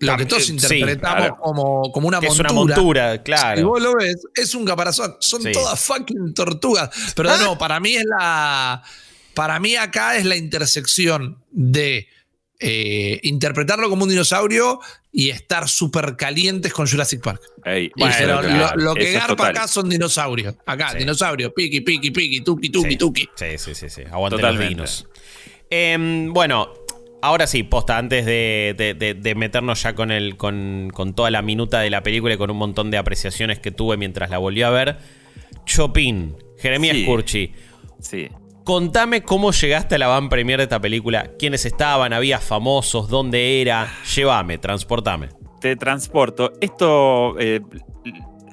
Lo 0.00 0.16
que 0.16 0.26
todos 0.26 0.48
interpretamos 0.50 1.38
como, 1.40 1.92
como, 1.92 2.08
una 2.08 2.20
montura. 2.20 2.32
Es 2.32 2.40
una 2.40 2.52
montura, 2.52 3.22
claro. 3.22 3.58
Si 3.58 3.62
vos 3.62 3.82
lo 3.82 3.94
ves, 3.94 4.26
es 4.34 4.54
un 4.54 4.64
caparazón. 4.64 5.16
Son 5.20 5.42
todas 5.52 5.80
fucking 5.80 6.34
tortugas. 6.34 6.90
Pero 7.14 7.30
ah. 7.30 7.38
no, 7.40 7.58
para 7.58 7.80
mí 7.80 7.94
es 7.94 8.04
la. 8.04 8.82
Para 9.34 9.58
mí 9.58 9.74
acá 9.76 10.16
es 10.16 10.24
la 10.24 10.36
intersección 10.36 11.42
de 11.50 12.08
eh, 12.60 13.20
interpretarlo 13.24 13.88
como 13.90 14.04
un 14.04 14.10
dinosaurio 14.10 14.80
y 15.12 15.30
estar 15.30 15.68
súper 15.68 16.16
calientes 16.16 16.72
con 16.72 16.86
Jurassic 16.86 17.20
Park. 17.20 17.40
lo, 18.76 18.94
que 18.94 19.12
garpa 19.12 19.48
acá 19.48 19.68
son 19.68 19.88
dinosaurios. 19.88 20.54
Acá, 20.66 20.94
dinosaurios, 20.94 21.52
piqui, 21.54 21.80
piqui, 21.80 22.10
piqui, 22.10 22.40
tuki, 22.42 22.70
tuki, 22.70 22.96
tuki. 22.96 23.28
Sí, 23.34 23.58
sí, 23.58 23.74
sí, 23.74 23.90
sí. 23.90 24.02
Aguante 24.10 24.40
los 24.40 24.58
dinos. 24.58 25.06
Em, 25.70 26.32
bueno, 26.32 26.72
ahora 27.24 27.46
sí, 27.46 27.62
posta, 27.62 27.96
antes 27.96 28.26
de, 28.26 29.34
meternos 29.36 29.82
ya 29.82 29.94
con, 29.94 30.10
el, 30.10 30.36
con, 30.36 30.90
toda 31.16 31.30
la 31.30 31.40
minuta 31.40 31.80
de 31.80 31.88
la 31.88 32.02
película 32.02 32.34
y 32.34 32.36
con 32.36 32.50
un 32.50 32.58
montón 32.58 32.90
de 32.90 32.98
apreciaciones 32.98 33.58
que 33.58 33.70
tuve 33.70 33.96
mientras 33.96 34.28
la 34.28 34.38
volví 34.38 34.62
a 34.62 34.70
ver. 34.70 34.98
Chopin, 35.64 36.36
Jeremías 36.58 36.98
Curchi. 37.06 37.52
Sí. 37.98 38.28
Contame 38.64 39.22
cómo 39.22 39.52
llegaste 39.52 39.94
a 39.94 39.98
la 39.98 40.06
van 40.06 40.28
premier 40.28 40.58
de 40.58 40.64
esta 40.64 40.80
película. 40.80 41.30
¿Quiénes 41.38 41.64
estaban? 41.64 42.12
¿Había 42.12 42.38
famosos? 42.38 43.08
¿Dónde 43.08 43.62
era? 43.62 43.90
Llévame, 44.14 44.58
transportame. 44.58 45.30
Te 45.60 45.76
transporto. 45.76 46.52
Esto 46.60 47.38
eh, 47.38 47.60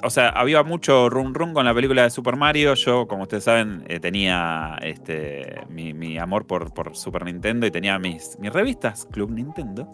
o 0.03 0.09
sea, 0.09 0.29
había 0.29 0.63
mucho 0.63 1.09
run 1.09 1.33
run 1.33 1.53
con 1.53 1.65
la 1.65 1.73
película 1.73 2.03
de 2.03 2.09
Super 2.09 2.35
Mario. 2.35 2.73
Yo, 2.75 3.07
como 3.07 3.23
ustedes 3.23 3.43
saben, 3.43 3.83
eh, 3.87 3.99
tenía 3.99 4.77
este, 4.81 5.61
mi, 5.69 6.17
amor 6.17 6.45
por, 6.45 6.73
por, 6.73 6.95
Super 6.95 7.25
Nintendo 7.25 7.65
y 7.67 7.71
tenía 7.71 7.97
mis, 7.99 8.37
mis 8.39 8.51
revistas 8.51 9.07
Club 9.11 9.31
Nintendo. 9.31 9.91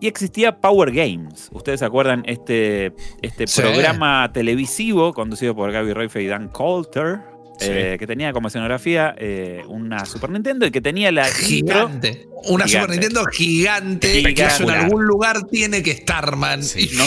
Y 0.00 0.06
existía 0.06 0.60
Power 0.60 0.92
Games. 0.92 1.50
¿Ustedes 1.52 1.80
se 1.80 1.86
acuerdan 1.86 2.22
este, 2.26 2.94
este 3.20 3.46
programa 3.46 4.30
televisivo 4.32 5.12
conducido 5.12 5.56
por 5.56 5.72
Gaby 5.72 5.92
Reife 5.92 6.22
y 6.22 6.28
Dan 6.28 6.48
Coulter? 6.48 7.20
Eh, 7.60 7.96
que 7.98 8.06
tenía 8.06 8.32
como 8.32 8.48
escenografía 8.48 9.14
eh, 9.18 9.62
una 9.66 10.04
Super 10.04 10.30
Nintendo 10.30 10.66
y 10.66 10.70
que 10.70 10.80
tenía 10.80 11.10
la 11.10 11.24
gigante. 11.24 12.28
una 12.44 12.68
Super 12.68 12.90
Nintendo 12.90 13.24
gigante, 13.26 14.22
que 14.34 14.42
en 14.60 14.70
algún 14.70 15.04
lugar 15.04 15.44
tiene 15.48 15.82
que 15.82 15.90
estar, 15.90 16.36
man. 16.36 16.60
y 16.76 16.86
yo 16.86 17.04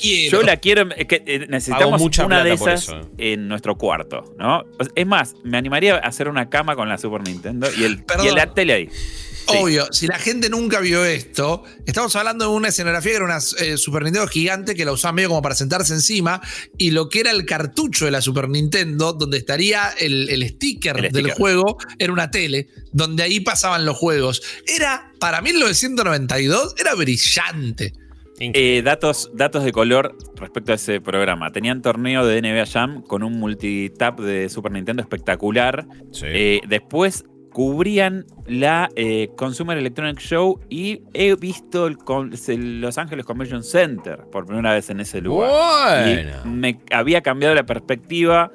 quiero. 0.00 0.30
Yo 0.30 0.42
la 0.42 0.56
quiero. 0.56 0.88
Que, 0.88 1.46
necesitamos 1.48 2.02
una 2.18 2.42
de 2.42 2.54
esas 2.54 2.92
en 3.18 3.48
nuestro 3.48 3.76
cuarto, 3.76 4.34
¿no? 4.38 4.64
Es 4.94 5.06
más, 5.06 5.34
me 5.44 5.56
animaría 5.56 5.96
a 5.96 5.98
hacer 5.98 6.28
una 6.28 6.48
cama 6.50 6.74
con 6.74 6.88
la 6.88 6.98
Super 6.98 7.22
Nintendo 7.22 7.68
y 7.76 7.84
el, 7.84 8.04
y 8.24 8.34
la 8.34 8.52
tele 8.52 8.72
ahí. 8.72 8.88
Obvio, 9.60 9.86
si 9.92 10.06
la 10.06 10.18
gente 10.18 10.48
nunca 10.48 10.80
vio 10.80 11.04
esto, 11.04 11.64
estamos 11.86 12.14
hablando 12.16 12.46
de 12.46 12.50
una 12.50 12.68
escenografía 12.68 13.12
que 13.12 13.16
era 13.16 13.24
una 13.24 13.38
eh, 13.58 13.76
Super 13.76 14.02
Nintendo 14.04 14.26
gigante 14.28 14.74
que 14.74 14.84
la 14.84 14.92
usaba 14.92 15.12
medio 15.12 15.28
como 15.28 15.42
para 15.42 15.54
sentarse 15.54 15.94
encima, 15.94 16.40
y 16.78 16.90
lo 16.90 17.08
que 17.08 17.20
era 17.20 17.30
el 17.30 17.44
cartucho 17.44 18.04
de 18.04 18.10
la 18.10 18.20
Super 18.20 18.48
Nintendo, 18.48 19.12
donde 19.12 19.38
estaría 19.38 19.90
el, 19.98 20.46
sticker 20.48 21.12
del 21.12 21.32
juego, 21.32 21.78
era 21.98 22.12
una 22.12 22.30
tele, 22.30 22.68
donde 22.92 23.22
ahí 23.22 23.40
pasaban 23.40 23.84
los 23.84 23.96
juegos. 23.96 24.42
Era, 24.66 25.12
para 25.18 25.40
1992, 25.40 26.74
era 26.78 26.94
brillante. 26.94 27.92
Eh, 28.40 28.82
datos, 28.84 29.30
datos 29.34 29.62
de 29.62 29.72
color 29.72 30.16
respecto 30.36 30.72
a 30.72 30.74
ese 30.74 31.00
programa. 31.00 31.52
Tenían 31.52 31.80
torneo 31.80 32.26
de 32.26 32.42
NBA 32.42 32.66
Jam 32.66 33.02
con 33.02 33.22
un 33.22 33.38
multitap 33.38 34.18
de 34.18 34.48
Super 34.48 34.72
Nintendo 34.72 35.02
espectacular. 35.02 35.86
Eh, 36.22 36.60
después 36.66 37.24
cubrían 37.52 38.24
la 38.46 38.88
eh, 38.96 39.28
Consumer 39.36 39.76
Electronic 39.76 40.18
Show 40.18 40.60
y 40.68 41.02
he 41.12 41.34
visto 41.36 41.86
el, 41.86 41.98
Los 42.80 42.98
Ángeles 42.98 43.24
Convention 43.26 43.62
Center 43.62 44.24
por 44.32 44.46
primera 44.46 44.72
vez 44.72 44.90
en 44.90 45.00
ese 45.00 45.20
lugar. 45.20 46.08
Y 46.08 46.48
me 46.48 46.80
había 46.90 47.20
cambiado 47.20 47.54
la 47.54 47.64
perspectiva 47.64 48.50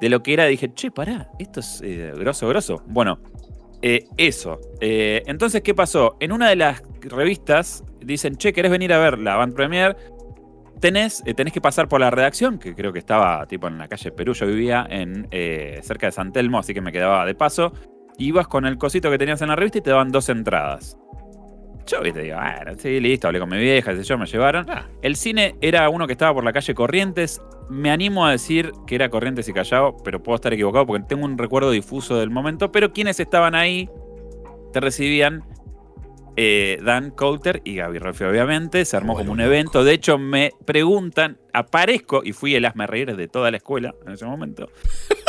de 0.00 0.08
lo 0.08 0.22
que 0.22 0.32
era, 0.32 0.46
dije, 0.46 0.72
che, 0.72 0.90
pará, 0.90 1.30
esto 1.38 1.60
es 1.60 1.82
eh, 1.84 2.12
grosso, 2.16 2.48
grosso. 2.48 2.82
Bueno, 2.86 3.20
eh, 3.82 4.04
eso. 4.16 4.58
Entonces, 4.80 5.60
¿qué 5.60 5.74
pasó? 5.74 6.16
En 6.20 6.32
una 6.32 6.48
de 6.48 6.56
las 6.56 6.82
revistas 7.02 7.84
dicen, 8.02 8.36
che, 8.36 8.52
¿querés 8.52 8.70
venir 8.70 8.92
a 8.94 8.98
ver 8.98 9.18
la 9.18 9.36
Band 9.36 9.54
Premier? 9.54 9.96
Tenés, 10.80 11.22
tenés 11.36 11.52
que 11.52 11.60
pasar 11.60 11.88
por 11.88 12.00
la 12.00 12.10
redacción, 12.10 12.58
que 12.58 12.74
creo 12.74 12.90
que 12.90 12.98
estaba 12.98 13.44
tipo 13.46 13.68
en 13.68 13.76
la 13.76 13.86
calle 13.86 14.10
Perú, 14.12 14.32
yo 14.32 14.46
vivía 14.46 14.86
en, 14.88 15.28
cerca 15.82 16.06
de 16.06 16.12
San 16.12 16.32
Telmo, 16.32 16.58
así 16.58 16.72
que 16.72 16.80
me 16.80 16.90
quedaba 16.90 17.26
de 17.26 17.34
paso. 17.34 17.74
Ibas 18.20 18.48
con 18.48 18.66
el 18.66 18.76
cosito 18.76 19.10
que 19.10 19.16
tenías 19.16 19.40
en 19.40 19.48
la 19.48 19.56
revista 19.56 19.78
y 19.78 19.80
te 19.80 19.90
daban 19.90 20.12
dos 20.12 20.28
entradas. 20.28 20.98
Yo 21.86 22.02
te 22.02 22.12
digo, 22.12 22.36
bueno, 22.36 22.78
sí, 22.78 23.00
listo, 23.00 23.26
hablé 23.26 23.40
con 23.40 23.48
mi 23.48 23.56
vieja, 23.58 23.96
sé 23.96 24.04
yo, 24.04 24.18
me 24.18 24.26
llevaron. 24.26 24.68
Ah, 24.68 24.84
El 25.00 25.16
cine 25.16 25.56
era 25.62 25.88
uno 25.88 26.06
que 26.06 26.12
estaba 26.12 26.34
por 26.34 26.44
la 26.44 26.52
calle 26.52 26.74
Corrientes. 26.74 27.40
Me 27.70 27.90
animo 27.90 28.26
a 28.26 28.32
decir 28.32 28.72
que 28.86 28.94
era 28.94 29.08
Corrientes 29.08 29.48
y 29.48 29.54
Callao, 29.54 29.96
pero 30.04 30.22
puedo 30.22 30.36
estar 30.36 30.52
equivocado 30.52 30.86
porque 30.86 31.06
tengo 31.08 31.24
un 31.24 31.38
recuerdo 31.38 31.70
difuso 31.70 32.18
del 32.18 32.28
momento. 32.28 32.70
Pero 32.70 32.92
quienes 32.92 33.18
estaban 33.18 33.54
ahí 33.54 33.88
te 34.72 34.80
recibían 34.80 35.42
eh, 36.42 36.78
Dan 36.82 37.10
Coulter 37.10 37.60
y 37.66 37.74
Gaby 37.76 37.98
Rolfi, 37.98 38.24
obviamente. 38.24 38.86
Se 38.86 38.96
armó 38.96 39.14
como 39.14 39.32
un 39.32 39.40
evento. 39.42 39.84
De 39.84 39.92
hecho, 39.92 40.16
me 40.16 40.52
preguntan, 40.64 41.36
aparezco 41.52 42.22
y 42.24 42.32
fui 42.32 42.54
el 42.54 42.64
asme 42.64 42.86
reír 42.86 43.14
de 43.14 43.28
toda 43.28 43.50
la 43.50 43.58
escuela 43.58 43.94
en 44.06 44.12
ese 44.14 44.24
momento. 44.24 44.70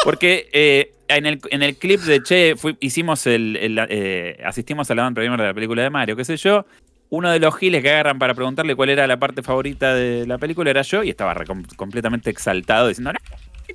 Porque 0.06 0.47
eh, 0.54 0.93
en, 1.10 1.26
el, 1.26 1.41
en 1.50 1.63
el 1.63 1.76
clip 1.78 2.00
de 2.00 2.24
Che 2.24 2.56
fui- 2.56 2.78
hicimos 2.80 3.28
el, 3.28 3.58
el, 3.58 3.78
eh, 3.89 4.41
asistimos 4.45 4.89
a 4.89 4.95
la 4.95 5.04
banda 5.04 5.19
premier 5.19 5.38
de 5.38 5.47
la 5.47 5.54
película 5.54 5.84
de 5.84 5.89
Mario, 5.89 6.15
qué 6.15 6.24
sé 6.24 6.38
yo. 6.38 6.65
Uno 7.10 7.30
de 7.30 7.39
los 7.39 7.58
giles 7.58 7.82
que 7.84 7.89
agarran 7.89 8.17
para 8.17 8.34
preguntarle 8.34 8.74
cuál 8.74 8.89
era 8.89 9.06
la 9.06 9.17
parte 9.17 9.43
favorita 9.43 9.93
de 9.93 10.26
la 10.26 10.38
película 10.38 10.69
era 10.69 10.82
yo 10.82 11.04
y 11.04 11.10
estaba 11.10 11.34
re- 11.34 11.45
completamente 11.76 12.30
exaltado 12.30 12.88
diciendo, 12.88 13.12
no, 13.12 13.19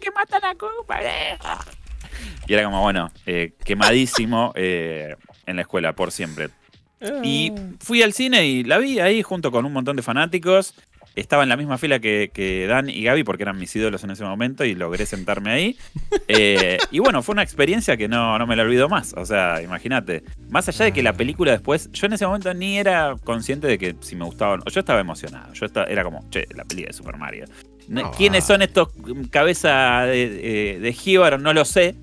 que 0.01 0.11
matan 0.11 0.42
a 0.42 0.53
eh". 1.03 1.37
Y 2.49 2.55
era 2.55 2.64
como, 2.64 2.81
bueno, 2.81 3.11
quemadísimo 3.62 4.53
en 4.55 5.57
la 5.57 5.61
escuela 5.62 5.92
por 5.92 6.12
siempre. 6.12 6.49
Y 7.22 7.52
fui 7.80 8.02
al 8.02 8.12
cine 8.12 8.46
y 8.46 8.64
la 8.64 8.78
vi 8.78 9.00
ahí 9.00 9.22
junto 9.22 9.50
con 9.50 9.64
un 9.64 9.72
montón 9.72 9.96
de 9.96 10.02
fanáticos. 10.02 10.74
Estaba 11.14 11.42
en 11.42 11.48
la 11.48 11.56
misma 11.56 11.78
fila 11.78 11.98
que, 11.98 12.30
que 12.32 12.66
Dan 12.66 12.90
y 12.90 13.02
Gaby 13.02 13.24
porque 13.24 13.42
eran 13.42 13.59
mis 13.59 13.74
ídolos 13.74 14.04
en 14.04 14.11
ese 14.11 14.22
momento 14.24 14.66
y 14.66 14.74
logré 14.74 15.06
sentarme 15.06 15.50
ahí. 15.50 15.76
Eh, 16.28 16.78
y 16.90 16.98
bueno, 16.98 17.22
fue 17.22 17.35
una 17.35 17.44
experiencia 17.44 17.96
que 17.96 18.09
no, 18.09 18.37
no 18.37 18.48
me 18.48 18.56
la 18.56 18.64
olvido 18.64 18.88
más. 18.88 19.14
O 19.16 19.24
sea, 19.24 19.62
imagínate. 19.62 20.24
Más 20.50 20.68
allá 20.68 20.87
de 20.87 20.92
que 20.92 21.04
la 21.04 21.12
película 21.12 21.52
después, 21.52 21.88
yo 21.92 22.06
en 22.09 22.14
ese 22.14 22.26
momento 22.26 22.52
ni 22.52 22.78
era 22.78 23.14
consciente 23.22 23.68
de 23.68 23.78
que 23.78 23.94
si 24.00 24.16
me 24.16 24.24
gustaba 24.24 24.54
o 24.54 24.56
no. 24.56 24.64
Yo 24.64 24.80
estaba 24.80 24.98
emocionado. 24.98 25.52
Yo 25.52 25.66
estaba, 25.66 25.87
era 25.87 26.02
como, 26.02 26.28
che, 26.30 26.48
la 26.52 26.64
película 26.64 26.88
de 26.88 26.92
Super 26.94 27.16
Mario. 27.16 27.44
Ah. 27.94 28.11
¿Quiénes 28.16 28.44
son 28.44 28.61
estos 28.61 28.88
cabeza 29.30 30.02
de, 30.02 30.74
eh, 30.74 30.80
de 30.80 30.92
jíbaro? 30.92 31.38
No 31.38 31.52
lo 31.52 31.64
sé. 31.64 31.94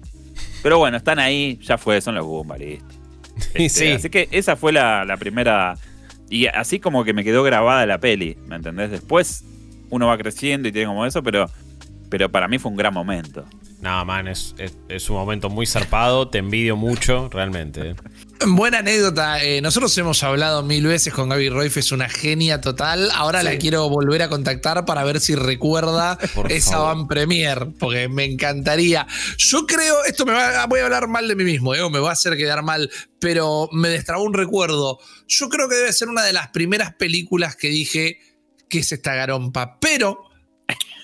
Pero 0.62 0.78
bueno, 0.78 0.96
están 0.96 1.20
ahí, 1.20 1.60
ya 1.62 1.78
fue, 1.78 2.00
son 2.00 2.16
los 2.16 2.26
Goomba, 2.26 2.58
listo. 2.58 3.03
Este, 3.54 3.70
sí. 3.70 3.88
Así 3.92 4.10
que 4.10 4.30
esa 4.32 4.56
fue 4.56 4.72
la, 4.72 5.06
la 5.06 5.18
primera. 5.18 5.76
Y 6.30 6.48
así 6.48 6.80
como 6.80 7.04
que 7.04 7.14
me 7.14 7.24
quedó 7.24 7.44
grabada 7.44 7.86
la 7.86 8.00
peli, 8.00 8.38
¿me 8.48 8.56
entendés? 8.56 8.92
Después 8.92 9.44
uno 9.90 10.08
va 10.08 10.18
creciendo 10.18 10.68
y 10.68 10.72
tiene 10.72 10.88
como 10.88 11.06
eso, 11.06 11.22
pero, 11.22 11.50
pero 12.10 12.30
para 12.30 12.48
mí 12.48 12.58
fue 12.58 12.72
un 12.72 12.78
gran 12.78 12.94
momento. 12.94 13.46
No, 13.84 14.06
man, 14.06 14.30
es, 14.30 14.56
es- 14.60 14.78
es 14.88 15.10
un 15.10 15.18
momento 15.18 15.50
muy 15.50 15.66
zarpado. 15.66 16.30
Te 16.30 16.38
envidio 16.38 16.78
mucho, 16.78 17.28
realmente. 17.30 17.90
eh. 17.90 17.96
Buena 18.48 18.78
anécdota. 18.80 19.44
eh, 19.44 19.62
nosotros 19.62 19.98
hemos 19.98 20.24
hablado 20.24 20.64
mil 20.64 20.86
veces 20.88 21.14
con 21.14 21.28
Gaby 21.28 21.50
Royf, 21.50 21.76
es 21.78 21.92
una 21.92 22.08
genia 22.08 22.62
total. 22.62 23.10
Ahora 23.14 23.44
la 23.44 23.58
quiero 23.58 23.90
volver 23.90 24.22
a 24.22 24.30
contactar 24.30 24.86
para 24.86 25.04
ver 25.04 25.20
si 25.20 25.36
recuerda 25.36 26.18
Por 26.34 26.50
esa 26.52 26.72
favor. 26.72 26.96
van 26.96 27.08
premier, 27.10 27.68
porque 27.78 28.08
me 28.08 28.24
encantaría. 28.24 29.06
Yo 29.38 29.66
creo, 29.66 30.04
esto 30.06 30.26
me 30.26 30.32
va, 30.32 30.66
voy 30.68 30.80
a 30.80 30.86
hablar 30.86 31.10
mal 31.10 31.28
de 31.28 31.36
mí 31.36 31.44
mismo, 31.44 31.76
eh, 31.76 31.82
o 31.82 31.90
me 31.90 32.00
va 32.00 32.10
a 32.10 32.14
hacer 32.14 32.38
quedar 32.38 32.64
mal, 32.64 32.90
pero 33.20 33.68
me 33.74 33.90
destrabó 33.90 34.24
un 34.24 34.34
recuerdo. 34.34 34.98
Yo 35.28 35.50
creo 35.50 35.68
que 35.68 35.76
debe 35.76 35.92
ser 35.92 36.08
una 36.08 36.24
de 36.24 36.32
las 36.32 36.48
primeras 36.50 36.94
películas 36.96 37.58
que 37.58 37.68
dije 37.68 38.18
que 38.70 38.80
es 38.80 38.92
esta 38.94 39.14
garompa, 39.14 39.78
pero 39.80 40.24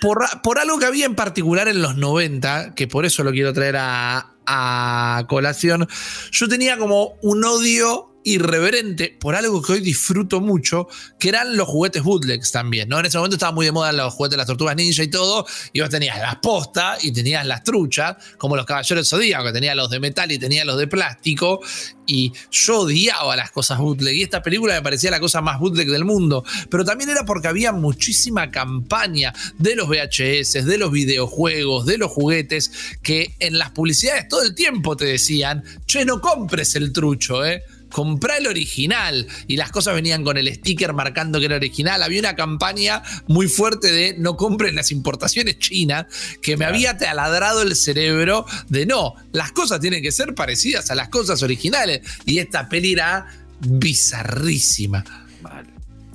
por, 0.02 0.26
por 0.42 0.60
algo 0.60 0.80
que 0.80 0.86
había 0.86 1.06
en 1.06 1.16
particular 1.16 1.68
en 1.68 1.82
los 1.82 1.96
90, 1.96 2.76
que 2.76 2.88
por 2.88 3.06
eso 3.06 3.24
lo 3.24 3.32
quiero 3.32 3.54
traer 3.54 3.78
a, 3.78 4.34
a 4.46 5.26
colación, 5.28 5.88
yo 6.32 6.48
tenía 6.48 6.78
como 6.78 7.14
un 7.22 7.44
odio 7.44 8.09
irreverente 8.34 9.16
por 9.20 9.36
algo 9.36 9.62
que 9.62 9.74
hoy 9.74 9.80
disfruto 9.82 10.42
mucho, 10.42 10.88
que 11.20 11.30
eran 11.30 11.58
los 11.58 11.68
juguetes 11.68 12.04
bootlegs 12.04 12.52
también, 12.52 12.90
¿no? 12.90 13.00
En 13.00 13.06
ese 13.06 13.18
momento 13.18 13.36
estaban 13.36 13.56
muy 13.56 13.66
de 13.66 13.72
moda 13.72 13.92
los 13.92 14.14
juguetes 14.14 14.32
de 14.32 14.38
las 14.38 14.48
tortugas 14.48 14.76
ninja 14.76 15.04
y 15.04 15.08
todo, 15.08 15.46
y 15.74 15.82
vos 15.82 15.90
tenías 15.90 16.20
las 16.20 16.38
postas 16.38 17.04
y 17.04 17.12
tenías 17.12 17.46
las 17.46 17.64
truchas, 17.64 18.18
como 18.38 18.56
los 18.56 18.66
caballeros 18.66 19.10
Zodíaco, 19.10 19.46
que 19.46 19.54
tenía 19.54 19.76
los 19.76 19.90
de 19.90 20.00
metal 20.00 20.32
y 20.32 20.40
tenía 20.40 20.66
los 20.66 20.78
de 20.78 20.88
plástico, 20.88 21.60
y 22.06 22.34
yo 22.52 22.82
odiaba 22.82 23.36
las 23.36 23.52
cosas 23.52 23.78
bootleg, 23.80 24.16
y 24.16 24.24
esta 24.24 24.42
película 24.42 24.74
me 24.74 24.82
parecía 24.82 25.12
la 25.12 25.20
cosa 25.20 25.42
más 25.42 25.60
bootleg 25.60 25.90
del 25.90 26.06
mundo, 26.06 26.44
pero 26.70 26.84
también 26.84 27.10
era 27.10 27.26
porque 27.26 27.48
había 27.48 27.72
muchísima 27.72 28.50
campaña 28.52 29.34
de 29.58 29.76
los 29.76 29.88
VHS, 29.88 30.66
de 30.66 30.78
los 30.78 30.92
videojuegos, 30.92 31.86
de 31.86 31.98
los 31.98 32.12
juguetes, 32.12 32.72
que 33.02 33.36
en 33.40 33.58
las 33.58 33.72
publicidades 33.72 34.28
todo 34.28 34.44
el 34.44 34.56
tiempo 34.56 34.96
te 34.96 35.06
decían, 35.06 35.64
che, 35.86 36.06
no 36.06 36.22
compres 36.22 36.76
el 36.76 36.92
trucho, 36.92 37.46
¿eh? 37.46 37.64
Comprá 37.92 38.38
el 38.38 38.48
original. 38.48 39.28
Y 39.48 39.58
las 39.58 39.72
cosas 39.72 39.96
venían 39.96 40.24
con 40.24 40.38
el 40.38 40.54
sticker 40.54 40.94
marcando 40.94 41.40
que 41.40 41.46
era 41.46 41.56
original. 41.56 42.04
Había 42.04 42.20
una 42.20 42.36
campaña 42.36 43.02
muy 43.28 43.48
fuerte 43.48 43.92
de 43.92 44.16
no 44.18 44.38
compren 44.38 44.76
las 44.76 44.92
importaciones 44.92 45.60
chinas 45.60 46.06
que 46.42 46.58
me 46.58 46.66
había 46.66 46.98
taladrado 46.98 47.62
el 47.62 47.76
cerebro 47.76 48.46
de 48.68 48.86
no, 48.86 49.16
las 49.32 49.52
cosas 49.52 49.80
tienen 49.80 50.02
que 50.02 50.12
ser 50.12 50.36
parecidas 50.36 50.92
a 50.92 50.96
las 50.96 51.10
cosas 51.10 51.42
originales. 51.44 52.02
Y 52.26 52.40
esta 52.40 52.70
peli 52.70 52.94
era 52.94 53.28
bizarrísima. 53.60 55.04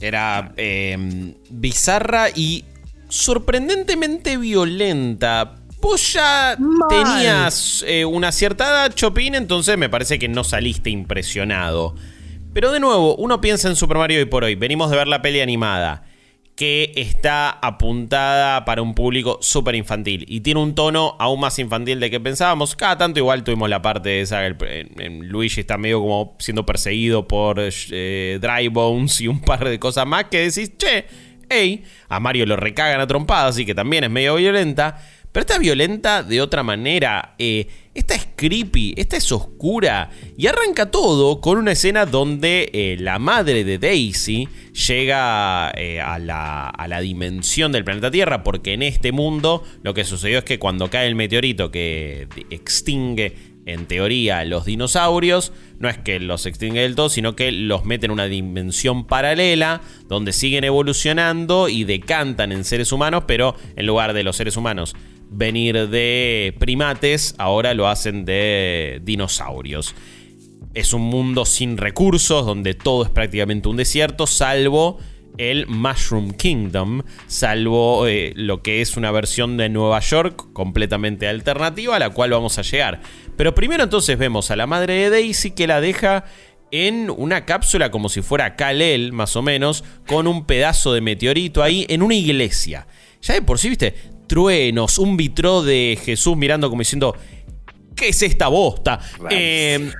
Era 0.01 0.53
eh, 0.57 1.35
bizarra 1.51 2.31
y 2.31 2.65
sorprendentemente 3.09 4.37
violenta. 4.37 5.64
Vos 5.85 6.13
ya 6.15 6.57
Mal. 6.59 6.89
tenías 6.89 7.85
eh, 7.87 8.05
una 8.07 8.33
cierta 8.33 8.65
edad, 8.65 8.95
Chopin, 8.95 9.35
entonces 9.35 9.77
me 9.77 9.91
parece 9.91 10.19
que 10.19 10.29
no 10.29 10.43
saliste 10.43 10.89
impresionado. 10.91 11.95
Pero 12.55 12.73
de 12.73 12.81
nuevo, 12.81 13.17
uno 13.17 13.41
piensa 13.41 13.69
en 13.69 13.77
Super 13.77 13.99
Mario 13.99 14.19
hoy 14.21 14.25
por 14.25 14.45
hoy. 14.45 14.55
Venimos 14.55 14.91
de 14.91 14.97
ver 14.97 15.09
la 15.09 15.21
peli 15.21 15.41
animada, 15.41 16.05
que 16.57 16.93
está 16.97 17.51
apuntada 17.51 18.65
para 18.65 18.81
un 18.81 18.95
público 18.95 19.39
súper 19.43 19.75
infantil 19.75 20.25
y 20.29 20.41
tiene 20.41 20.61
un 20.61 20.75
tono 20.75 21.17
aún 21.19 21.41
más 21.41 21.59
infantil 21.59 22.01
de 22.01 22.11
que 22.11 22.21
pensábamos. 22.21 22.77
Cada 22.77 22.97
tanto 22.97 23.19
igual 23.19 23.45
tuvimos 23.45 23.69
la 23.69 23.83
parte 23.83 24.21
esa, 24.21 24.47
el- 24.47 25.19
Luigi 25.29 25.61
está 25.61 25.77
medio 25.79 26.01
como 26.01 26.37
siendo 26.39 26.65
perseguido 26.65 27.29
por 27.29 27.57
eh, 27.61 28.39
Dry 28.41 28.69
Bones 28.69 29.21
y 29.21 29.29
un 29.29 29.41
par 29.41 29.69
de 29.69 29.79
cosas 29.79 30.07
más 30.07 30.25
que 30.31 30.39
decís, 30.49 30.73
che, 30.79 31.07
hey, 31.51 31.85
a 32.09 32.21
Mario 32.21 32.47
lo 32.47 32.57
recagan 32.57 33.01
a 33.01 33.07
trompadas, 33.07 33.51
así 33.57 33.67
que 33.67 33.75
también 33.75 34.05
es 34.05 34.11
medio 34.11 34.37
violenta. 34.37 34.97
Pero 35.35 35.43
esta 35.43 35.55
es 35.55 35.61
violenta 35.61 36.23
de 36.23 36.41
otra 36.41 36.63
manera. 36.63 37.35
eh, 37.41 37.67
esta 37.93 38.15
es 38.15 38.29
creepy, 38.37 38.95
esta 38.97 39.17
es 39.17 39.33
oscura. 39.33 40.09
Y 40.39 40.47
arranca 40.47 40.93
todo 40.93 41.41
con 41.41 41.59
una 41.59 41.73
escena 41.73 42.07
donde 42.07 42.71
eh, 42.73 42.97
la 43.01 43.19
madre 43.19 43.65
de 43.65 43.79
Daisy 43.79 44.49
llega 44.87 45.73
eh, 45.77 46.01
a, 46.01 46.21
la, 46.21 46.69
a 46.69 46.87
la 46.87 47.01
dimensión 47.01 47.73
del 47.73 47.83
planeta 47.83 48.13
Tierra. 48.13 48.45
Porque 48.45 48.75
en 48.75 48.83
este 48.83 49.11
mundo 49.11 49.65
lo 49.83 49.93
que 49.93 50.05
sucedió 50.05 50.39
es 50.39 50.45
que 50.45 50.61
cuando 50.61 50.89
cae 50.89 51.09
el 51.09 51.17
meteorito 51.17 51.73
que 51.73 52.29
extingue 52.51 53.35
en 53.67 53.87
teoría 53.87 54.45
los 54.45 54.65
dinosaurios, 54.65 55.53
no 55.81 55.89
es 55.89 55.99
que 55.99 56.21
los 56.21 56.47
extingue 56.47 56.83
del 56.83 56.95
todo, 56.95 57.09
sino 57.09 57.35
que 57.35 57.51
los 57.51 57.85
mete 57.85 58.07
en 58.07 58.13
una 58.13 58.27
dimensión 58.27 59.05
paralela 59.05 59.81
donde 60.07 60.33
siguen 60.33 60.63
evolucionando 60.63 61.69
y 61.69 61.83
decantan 61.83 62.53
en 62.53 62.63
seres 62.63 62.93
humanos, 62.93 63.25
pero 63.27 63.57
en 63.75 63.87
lugar 63.87 64.13
de 64.13 64.23
los 64.23 64.37
seres 64.37 64.57
humanos 64.57 64.95
venir 65.37 65.89
de 65.89 66.55
primates, 66.59 67.35
ahora 67.39 67.75
lo 67.75 67.89
hacen 67.89 68.25
de 68.25 69.01
dinosaurios. 69.03 69.95
Es 70.75 70.93
un 70.93 71.03
mundo 71.03 71.45
sin 71.45 71.77
recursos, 71.77 72.47
donde 72.47 72.75
todo 72.75 73.05
es 73.05 73.11
prácticamente 73.11 73.69
un 73.69 73.77
desierto, 73.77 74.27
salvo 74.27 74.99
el 75.37 75.67
Mushroom 75.67 76.33
Kingdom, 76.33 77.03
salvo 77.27 78.07
eh, 78.07 78.33
lo 78.37 78.63
que 78.63 78.81
es 78.81 78.97
una 78.97 79.11
versión 79.11 79.57
de 79.57 79.69
Nueva 79.69 80.01
York 80.01 80.53
completamente 80.53 81.27
alternativa, 81.27 81.97
a 81.97 81.99
la 81.99 82.11
cual 82.11 82.31
vamos 82.31 82.59
a 82.59 82.63
llegar. 82.63 83.01
Pero 83.37 83.55
primero 83.55 83.83
entonces 83.83 84.17
vemos 84.17 84.51
a 84.51 84.57
la 84.57 84.67
madre 84.67 84.95
de 84.95 85.11
Daisy 85.11 85.51
que 85.51 85.67
la 85.67 85.81
deja 85.81 86.25
en 86.71 87.11
una 87.11 87.45
cápsula 87.45 87.91
como 87.91 88.09
si 88.09 88.23
fuera 88.23 88.57
Kal-El, 88.57 89.13
más 89.13 89.37
o 89.37 89.43
menos, 89.43 89.85
con 90.07 90.27
un 90.27 90.45
pedazo 90.45 90.93
de 90.93 91.01
meteorito 91.01 91.63
ahí 91.63 91.87
en 91.89 92.03
una 92.03 92.15
iglesia. 92.15 92.87
Ya 93.23 93.35
de 93.35 93.43
por 93.43 93.59
sí, 93.59 93.69
viste, 93.69 93.95
truenos, 94.27 94.99
un 94.99 95.17
vitró 95.17 95.63
de 95.63 95.99
Jesús 96.03 96.37
mirando 96.37 96.69
como 96.69 96.81
diciendo, 96.81 97.17
¿qué 97.95 98.09
es 98.09 98.23
esta 98.23 98.49
bosta? 98.49 99.01
Eh, 99.31 99.91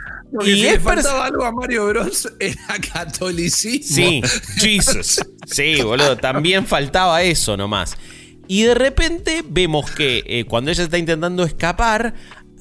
y 0.43 0.45
si 0.45 0.67
es 0.67 0.73
le 0.73 0.81
faltaba 0.81 1.27
algo 1.27 1.45
a 1.45 1.53
Mario 1.53 1.87
Bros. 1.87 2.29
era 2.41 2.79
catolicismo. 2.93 3.95
Sí, 3.95 4.23
Jesus. 4.59 5.21
Sí, 5.47 5.81
boludo, 5.83 6.17
también 6.17 6.67
faltaba 6.67 7.23
eso 7.23 7.57
nomás. 7.57 7.97
Y 8.49 8.63
de 8.65 8.75
repente 8.75 9.45
vemos 9.47 9.91
que 9.91 10.23
eh, 10.27 10.45
cuando 10.45 10.71
ella 10.71 10.85
está 10.85 10.99
intentando 10.99 11.45
escapar, 11.45 12.15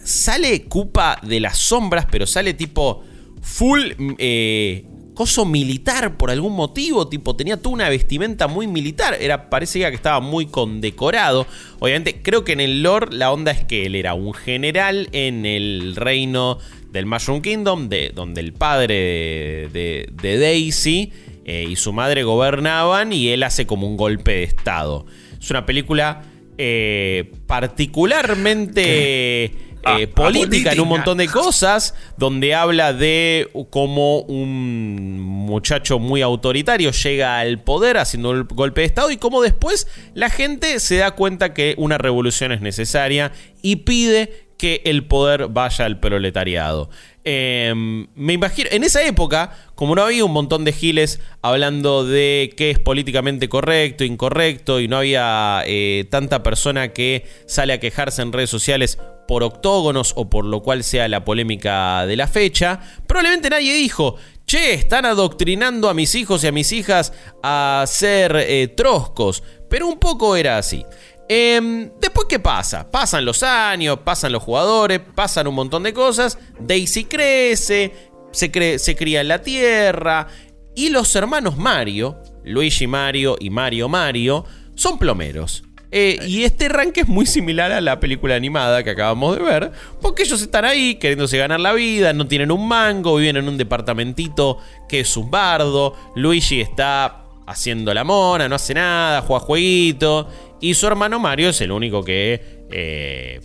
sale 0.04 0.66
Koopa 0.66 1.20
de 1.24 1.40
las 1.40 1.58
sombras, 1.58 2.06
pero 2.10 2.28
sale 2.28 2.54
tipo 2.54 3.04
full 3.42 3.82
eh, 4.18 4.86
coso 5.14 5.46
militar 5.46 6.18
por 6.18 6.32
algún 6.32 6.54
motivo, 6.54 7.08
tipo 7.08 7.36
tenía 7.36 7.58
toda 7.58 7.76
una 7.76 7.90
vestimenta 7.90 8.48
muy 8.48 8.68
militar, 8.68 9.16
era 9.20 9.50
parecía 9.50 9.90
que 9.90 9.96
estaba 9.96 10.20
muy 10.20 10.48
condecorado. 10.48 11.46
Obviamente 11.80 12.22
creo 12.22 12.44
que 12.44 12.54
en 12.54 12.62
el 12.62 12.84
lore 12.84 13.16
la 13.16 13.32
onda 13.32 13.52
es 13.52 13.64
que 13.64 13.86
él 13.86 13.96
era 13.96 14.14
un 14.14 14.34
general 14.34 15.10
en 15.12 15.46
el 15.46 15.96
reino 15.96 16.58
del 16.92 17.06
Mushroom 17.06 17.42
Kingdom, 17.42 17.90
de, 17.90 18.12
donde 18.14 18.42
el 18.42 18.54
padre 18.54 19.70
de, 19.72 20.08
Daisy 20.22 21.12
eh, 21.46 21.66
y 21.70 21.76
su 21.76 21.92
madre 21.92 22.24
gobernaban 22.24 23.12
y 23.12 23.30
él 23.30 23.44
hace 23.44 23.66
como 23.66 23.88
un 23.88 23.98
golpe 23.98 24.32
de 24.32 24.44
estado. 24.44 25.06
Es 25.40 25.50
una 25.50 25.66
película 25.66 26.24
eh, 26.58 27.32
particularmente... 27.48 29.73
eh, 29.86 30.08
política, 30.08 30.72
en 30.72 30.80
un 30.80 30.88
montón 30.88 31.18
de 31.18 31.28
cosas, 31.28 31.94
donde 32.18 32.56
habla 32.56 32.94
de 32.94 33.50
cómo 33.70 34.20
un 34.22 35.20
muchacho 35.20 36.00
muy 36.00 36.22
autoritario 36.22 36.92
llega 36.92 37.40
al 37.40 37.62
poder 37.62 37.98
haciendo 37.98 38.32
el 38.32 38.44
golpe 38.44 38.82
de 38.82 38.88
Estado 38.88 39.12
y 39.12 39.18
cómo 39.18 39.42
después 39.42 39.88
la 40.14 40.30
gente 40.30 40.80
se 40.80 40.98
da 40.98 41.12
cuenta 41.12 41.54
que 41.54 41.76
una 41.78 41.98
revolución 41.98 42.52
es 42.52 42.62
necesaria 42.62 43.32
y 43.62 43.78
pide 43.78 44.43
que 44.64 44.82
el 44.86 45.06
poder 45.06 45.50
vaya 45.50 45.84
al 45.84 46.00
proletariado. 46.00 46.90
Em, 47.26 48.08
me 48.16 48.32
imagino, 48.32 48.70
en 48.72 48.86
esa 48.86 49.04
época, 49.04 49.52
como 49.76 49.94
no 49.94 50.04
había 50.04 50.24
un 50.24 50.32
montón 50.32 50.64
de 50.64 50.72
giles 50.72 51.20
hablando 51.42 52.06
de 52.06 52.54
qué 52.56 52.72
es 52.72 52.80
políticamente 52.80 53.50
correcto, 53.50 54.06
incorrecto, 54.06 54.80
y 54.80 54.88
no 54.88 55.00
había 55.00 55.64
eh, 55.66 56.08
tanta 56.10 56.44
persona 56.44 56.94
que 56.94 57.26
sale 57.46 57.74
a 57.74 57.82
quejarse 57.82 58.22
en 58.22 58.32
redes 58.32 58.52
sociales 58.52 58.98
por 59.28 59.44
octógonos 59.44 60.14
o 60.16 60.30
por 60.30 60.46
lo 60.46 60.62
cual 60.62 60.86
sea 60.86 61.10
la 61.10 61.26
polémica 61.26 62.06
de 62.06 62.16
la 62.16 62.28
fecha, 62.28 62.80
probablemente 63.06 63.50
nadie 63.50 63.74
dijo, 63.74 64.16
che, 64.46 64.76
están 64.76 65.06
adoctrinando 65.06 65.90
a 65.90 65.94
mis 65.94 66.16
hijos 66.16 66.42
y 66.46 66.48
a 66.48 66.54
mis 66.54 66.72
hijas 66.72 67.12
a 67.42 67.84
ser 67.86 68.34
eh, 68.38 68.70
troscos, 68.70 69.44
pero 69.70 69.88
un 69.88 70.00
poco 70.00 70.38
era 70.38 70.58
así. 70.58 70.86
Em, 71.30 71.92
después, 72.00 72.28
¿qué 72.30 72.40
pasa? 72.40 72.90
Pasan 72.90 73.26
los 73.26 73.44
años, 73.44 74.00
pasan 74.04 74.32
los 74.32 74.44
jugadores, 74.44 75.00
pasan 75.16 75.48
un 75.48 75.56
montón 75.56 75.84
de 75.84 75.94
cosas. 75.94 76.38
Daisy 76.60 77.06
crece, 77.06 77.94
se, 78.32 78.80
se 78.80 78.96
cría 78.96 79.22
en 79.22 79.28
la 79.28 79.42
tierra. 79.42 80.28
Y 80.76 80.90
los 80.90 81.16
hermanos 81.16 81.58
Mario, 81.58 82.18
Luigi 82.44 82.88
Mario 82.88 83.38
y 83.40 83.50
Mario 83.50 83.90
Mario, 83.90 84.46
son 84.76 84.98
plomeros. 84.98 85.64
Eh, 85.96 86.18
y 86.28 86.44
este 86.44 86.70
rank 86.70 86.98
es 86.98 87.08
muy 87.08 87.28
similar 87.28 87.72
a 87.72 87.80
la 87.80 88.00
película 88.00 88.34
animada 88.34 88.84
que 88.84 88.90
acabamos 88.90 89.38
de 89.38 89.44
ver, 89.44 89.72
porque 90.02 90.24
ellos 90.24 90.42
están 90.42 90.66
ahí 90.66 90.96
queriéndose 90.96 91.38
ganar 91.38 91.60
la 91.60 91.72
vida, 91.72 92.14
no 92.14 92.26
tienen 92.26 92.52
un 92.52 92.68
mango, 92.68 93.18
viven 93.18 93.38
en 93.38 93.48
un 93.48 93.60
departamentito 93.60 94.58
que 94.90 95.02
es 95.02 95.16
un 95.16 95.30
bardo, 95.30 95.96
Luigi 96.16 96.62
está 96.62 97.26
haciendo 97.46 97.94
la 97.94 98.04
mona, 98.04 98.50
no 98.50 98.56
hace 98.56 98.74
nada, 98.74 99.22
juega 99.22 99.46
jueguito, 99.46 100.28
y 100.64 100.76
su 100.76 100.88
hermano 100.88 101.20
Mario 101.20 101.50
es 101.50 101.60
el 101.60 101.74
único 101.74 102.06
que 102.06 102.66
eh, 102.72 103.42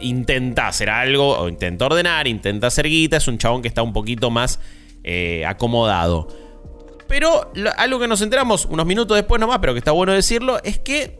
intenta 0.00 0.68
hacer 0.68 0.90
algo, 0.90 1.38
o 1.38 1.48
intenta 1.48 1.86
ordenar, 1.86 2.28
intenta 2.28 2.66
hacer 2.66 2.86
guita. 2.86 3.16
Es 3.16 3.26
un 3.28 3.38
chabón 3.38 3.62
que 3.62 3.68
está 3.68 3.82
un 3.82 3.94
poquito 3.94 4.30
más 4.30 4.60
eh, 5.04 5.46
acomodado. 5.46 6.28
Pero 7.08 7.50
algo 7.78 7.98
que 7.98 8.06
nos 8.06 8.20
enteramos 8.20 8.66
unos 8.66 8.84
minutos 8.84 9.16
después 9.16 9.40
nomás, 9.40 9.58
pero 9.58 9.72
que 9.72 9.78
está 9.78 9.92
bueno 9.92 10.12
decirlo, 10.12 10.62
es 10.62 10.78
que. 10.78 11.16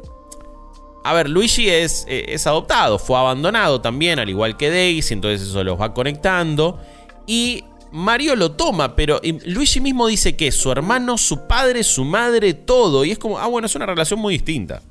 A 1.05 1.15
ver, 1.15 1.31
Luigi 1.31 1.71
es, 1.71 2.05
eh, 2.07 2.27
es 2.29 2.47
adoptado, 2.47 2.99
fue 2.99 3.17
abandonado 3.17 3.81
también, 3.81 4.19
al 4.19 4.29
igual 4.29 4.59
que 4.59 4.69
Daisy, 4.69 5.15
entonces 5.15 5.49
eso 5.49 5.65
los 5.65 5.81
va 5.81 5.95
conectando. 5.95 6.79
Y 7.27 7.65
Mario 7.93 8.37
lo 8.37 8.53
toma, 8.53 8.95
pero 8.95 9.23
Luigi 9.47 9.81
mismo 9.81 10.07
dice 10.07 10.37
que 10.37 10.53
su 10.53 10.71
hermano, 10.71 11.17
su 11.17 11.47
padre, 11.47 11.83
su 11.83 12.05
madre, 12.05 12.53
todo. 12.53 13.07
Y 13.07 13.13
es 13.13 13.19
como, 13.19 13.39
ah, 13.39 13.47
bueno, 13.47 13.65
es 13.65 13.75
una 13.75 13.87
relación 13.87 14.21
muy 14.21 14.35
distinta. 14.35 14.83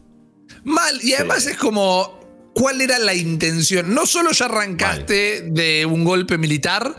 Mal, 0.64 1.00
y 1.04 1.14
además 1.14 1.46
es 1.46 1.58
como, 1.58 2.20
¿cuál 2.54 2.82
era 2.82 3.00
la 3.00 3.14
intención? 3.14 3.94
No 3.94 4.06
solo 4.06 4.32
ya 4.32 4.46
arrancaste 4.46 5.42
de 5.48 5.86
un 5.86 6.04
golpe 6.04 6.38
militar 6.38 6.96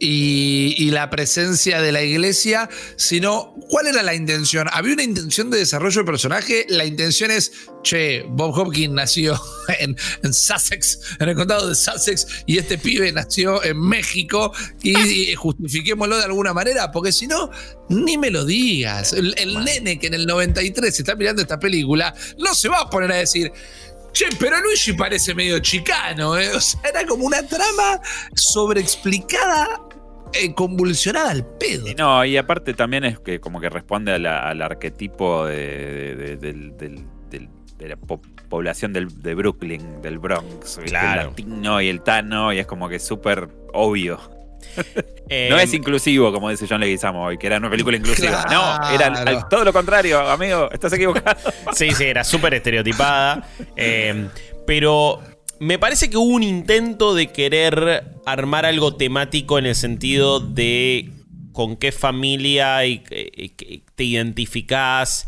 y, 0.00 0.90
la 0.90 1.10
presencia 1.10 1.80
de 1.80 1.92
la 1.92 2.02
iglesia, 2.02 2.68
sino 2.96 3.54
cuál 3.68 3.88
era 3.88 4.02
la 4.02 4.14
intención. 4.14 4.68
¿Había 4.72 4.94
una 4.94 5.02
intención 5.02 5.50
de 5.50 5.58
desarrollo 5.58 5.96
del 5.96 6.06
personaje? 6.06 6.66
La 6.68 6.84
intención 6.84 7.30
es, 7.30 7.52
che, 7.82 8.22
Bob 8.28 8.58
Hopkins 8.58 8.94
nació 8.94 9.40
en, 9.78 9.96
Sussex, 10.32 11.00
en 11.18 11.28
el 11.28 11.36
condado 11.36 11.68
de 11.68 11.74
Sussex, 11.74 12.26
y 12.46 12.58
este 12.58 12.78
pibe 12.78 13.12
nació 13.12 13.62
en 13.62 13.80
México, 13.80 14.52
y, 14.82 15.34
justifiquémoslo 15.34 16.16
de 16.16 16.24
alguna 16.24 16.54
manera, 16.54 16.90
porque 16.90 17.12
si 17.12 17.26
no, 17.26 17.50
ni 17.88 18.16
me 18.16 18.30
lo 18.30 18.44
digas. 18.44 19.12
El, 19.12 19.34
nene 19.64 19.98
que 19.98 20.06
en 20.06 20.14
el 20.14 20.26
93 20.26 20.98
está 20.98 21.14
mirando 21.14 21.42
esta 21.42 21.58
película, 21.58 22.14
no 22.38 22.54
se 22.54 22.68
va 22.68 22.80
a 22.80 22.90
poner 22.90 23.12
a 23.12 23.16
decir, 23.16 23.52
Che, 24.10 24.24
pero 24.40 24.58
Luigi 24.62 24.94
parece 24.94 25.34
medio 25.34 25.58
chicano, 25.58 26.36
¿eh? 26.38 26.48
O 26.54 26.60
sea, 26.60 26.80
era 26.88 27.06
como 27.06 27.26
una 27.26 27.46
trama 27.46 28.00
sobreexplicada 28.34 29.87
eh, 30.32 30.54
convulsionada 30.54 31.30
al 31.30 31.44
pedo. 31.44 31.86
no, 31.96 32.24
y 32.24 32.36
aparte 32.36 32.74
también 32.74 33.04
es 33.04 33.18
que 33.18 33.40
como 33.40 33.60
que 33.60 33.68
responde 33.68 34.12
al 34.12 34.62
arquetipo 34.62 35.46
de, 35.46 36.38
la 37.78 37.96
población 38.48 38.92
de 38.92 39.34
Brooklyn, 39.34 40.02
del 40.02 40.18
Bronx. 40.18 40.78
El 40.78 40.92
latino 40.92 41.80
y 41.80 41.88
el 41.88 42.02
tano, 42.02 42.52
y 42.52 42.58
es 42.58 42.66
como 42.66 42.88
que 42.88 42.96
es 42.96 43.06
súper 43.06 43.48
obvio. 43.72 44.18
no 45.50 45.58
es 45.58 45.72
em, 45.72 45.76
inclusivo, 45.76 46.32
como 46.32 46.50
dice 46.50 46.66
John 46.68 46.80
Leguizamo 46.80 47.24
hoy, 47.24 47.38
que 47.38 47.46
era 47.46 47.58
una 47.58 47.70
película 47.70 47.96
inclusiva. 47.96 48.46
No, 48.50 48.90
era 48.90 49.48
todo 49.48 49.64
lo 49.64 49.72
contrario, 49.72 50.20
amigo, 50.20 50.70
estás 50.70 50.92
equivocado. 50.92 51.36
sí, 51.72 51.90
sí, 51.92 52.04
era 52.04 52.24
súper 52.24 52.54
estereotipada. 52.54 53.46
Em, 53.76 54.28
pero 54.66 55.20
me 55.60 55.78
parece 55.78 56.10
que 56.10 56.16
hubo 56.16 56.34
un 56.34 56.42
intento 56.42 57.14
de 57.14 57.28
querer 57.28 58.04
armar 58.26 58.66
algo 58.66 58.94
temático 58.96 59.58
en 59.58 59.66
el 59.66 59.74
sentido 59.74 60.40
de 60.40 61.10
con 61.52 61.76
qué 61.76 61.90
familia 61.90 62.86
y, 62.86 63.02
te 63.94 64.04
identificás 64.04 65.26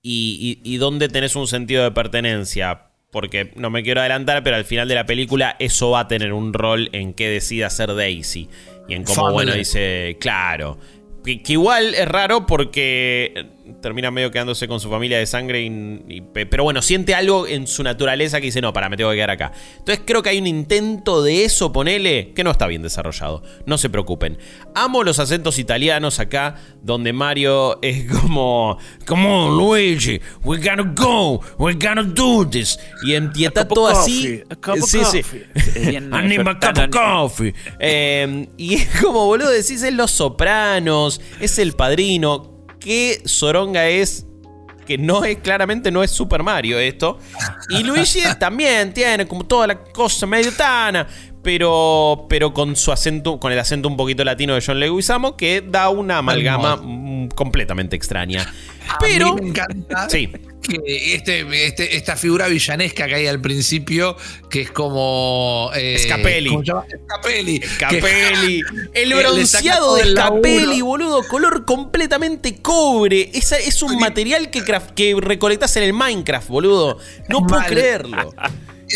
y, 0.00 0.76
dónde 0.76 1.08
tenés 1.08 1.34
un 1.34 1.48
sentido 1.48 1.82
de 1.84 1.90
pertenencia. 1.90 2.86
Porque 3.10 3.52
no 3.56 3.68
me 3.68 3.82
quiero 3.82 4.00
adelantar, 4.00 4.42
pero 4.42 4.56
al 4.56 4.64
final 4.64 4.88
de 4.88 4.94
la 4.94 5.04
película 5.04 5.56
eso 5.58 5.90
va 5.90 6.00
a 6.00 6.08
tener 6.08 6.32
un 6.32 6.54
rol 6.54 6.88
en 6.92 7.12
qué 7.12 7.28
decida 7.28 7.66
hacer 7.66 7.94
Daisy. 7.94 8.48
Y 8.88 8.94
en 8.94 9.04
cómo, 9.04 9.32
bueno, 9.32 9.52
dice, 9.52 10.16
claro. 10.18 10.78
Que, 11.24 11.42
igual 11.48 11.94
es 11.94 12.08
raro 12.08 12.46
porque 12.46 13.48
termina 13.80 14.10
medio 14.10 14.30
quedándose 14.30 14.66
con 14.66 14.80
su 14.80 14.90
familia 14.90 15.18
de 15.18 15.26
sangre. 15.26 15.62
Y, 15.62 16.22
pero 16.32 16.64
bueno, 16.64 16.82
siente 16.82 17.14
algo 17.14 17.46
en 17.46 17.66
su 17.66 17.82
naturaleza 17.82 18.40
que 18.40 18.46
dice, 18.46 18.60
no, 18.60 18.72
para, 18.72 18.88
me 18.88 18.96
tengo 18.96 19.10
que 19.10 19.16
quedar 19.16 19.30
acá. 19.30 19.52
Entonces 19.78 20.02
creo 20.06 20.22
que 20.22 20.30
hay 20.30 20.38
un 20.38 20.46
intento 20.46 21.22
de 21.22 21.44
eso, 21.44 21.72
ponele, 21.72 22.32
que 22.34 22.44
no 22.44 22.50
está 22.50 22.66
bien 22.66 22.82
desarrollado. 22.82 23.42
No 23.66 23.78
se 23.78 23.90
preocupen. 23.90 24.38
Amo 24.74 25.04
los 25.04 25.18
acentos 25.18 25.58
italianos 25.58 26.18
acá, 26.18 26.56
donde 26.82 27.12
Mario 27.12 27.78
es 27.82 28.10
como, 28.20 28.78
como 29.06 29.50
Luigi, 29.50 30.20
we're 30.42 30.62
gonna 30.62 30.92
go, 30.96 31.40
we're 31.58 31.78
gonna 31.78 32.02
do 32.02 32.48
this. 32.48 32.78
Y, 33.04 33.14
está 33.44 33.66
todo 33.66 33.86
así. 33.88 34.42
Sí, 34.86 35.00
sí. 35.04 35.22
Anima 36.12 36.58
cup 36.58 36.78
of 36.78 36.90
coffee. 36.90 37.54
Eh, 37.78 38.48
y 38.56 38.74
es 38.74 39.00
como, 39.00 39.26
boludo, 39.26 39.50
decís, 39.50 39.82
es 39.82 39.92
Los 39.92 40.10
Sopranos, 40.10 41.20
es 41.40 41.58
El 41.58 41.72
Padrino 41.72 42.51
que 42.82 43.22
Soronga 43.24 43.88
es 43.88 44.26
que 44.86 44.98
no 44.98 45.24
es 45.24 45.38
claramente 45.38 45.90
no 45.90 46.02
es 46.02 46.10
Super 46.10 46.42
Mario 46.42 46.78
esto. 46.78 47.18
Y 47.70 47.82
Luigi 47.82 48.20
también 48.38 48.92
tiene 48.92 49.26
como 49.26 49.44
toda 49.44 49.66
la 49.68 49.82
cosa 49.82 50.26
medio 50.26 50.52
tana, 50.52 51.06
pero, 51.42 52.26
pero 52.28 52.52
con 52.52 52.76
su 52.76 52.92
acento, 52.92 53.38
con 53.40 53.52
el 53.52 53.58
acento 53.58 53.88
un 53.88 53.96
poquito 53.96 54.24
latino 54.24 54.54
de 54.54 54.62
John 54.64 54.78
Leguizamo, 54.80 55.36
que 55.36 55.62
da 55.66 55.88
una 55.88 56.18
amalgama 56.18 56.80
completamente 57.34 57.96
extraña. 57.96 58.52
Pero. 59.00 59.34
me 59.34 59.48
encanta. 59.48 60.08
Sí 60.08 60.30
que 60.62 61.14
este, 61.14 61.66
este, 61.66 61.96
esta 61.96 62.16
figura 62.16 62.46
villanesca 62.48 63.06
que 63.06 63.14
hay 63.14 63.26
al 63.26 63.40
principio, 63.40 64.16
que 64.48 64.62
es 64.62 64.70
como. 64.70 65.70
Eh, 65.74 65.98
Scapelli. 65.98 66.48
¿cómo 66.50 66.60
se 66.60 66.66
llama? 66.66 66.84
Scapelli. 67.04 67.60
Scapelli. 67.62 68.62
el 68.94 69.14
bronceado 69.14 69.96
de 69.96 70.10
Scapelli, 70.10 70.80
boludo. 70.80 71.26
Color 71.28 71.64
completamente 71.64 72.56
cobre. 72.62 73.30
Esa, 73.34 73.56
es 73.56 73.82
un 73.82 73.98
material 73.98 74.50
que, 74.50 74.62
que 74.94 75.16
recolectas 75.20 75.76
en 75.76 75.82
el 75.84 75.92
Minecraft, 75.92 76.48
boludo. 76.48 76.98
No 77.28 77.46
puedo 77.46 77.62
creerlo. 77.64 78.32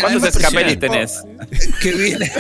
¿Cuántos 0.01 0.36
escapelis 0.36 0.78
tenés? 0.78 1.22
Que 1.80 1.93
viene, 1.93 2.30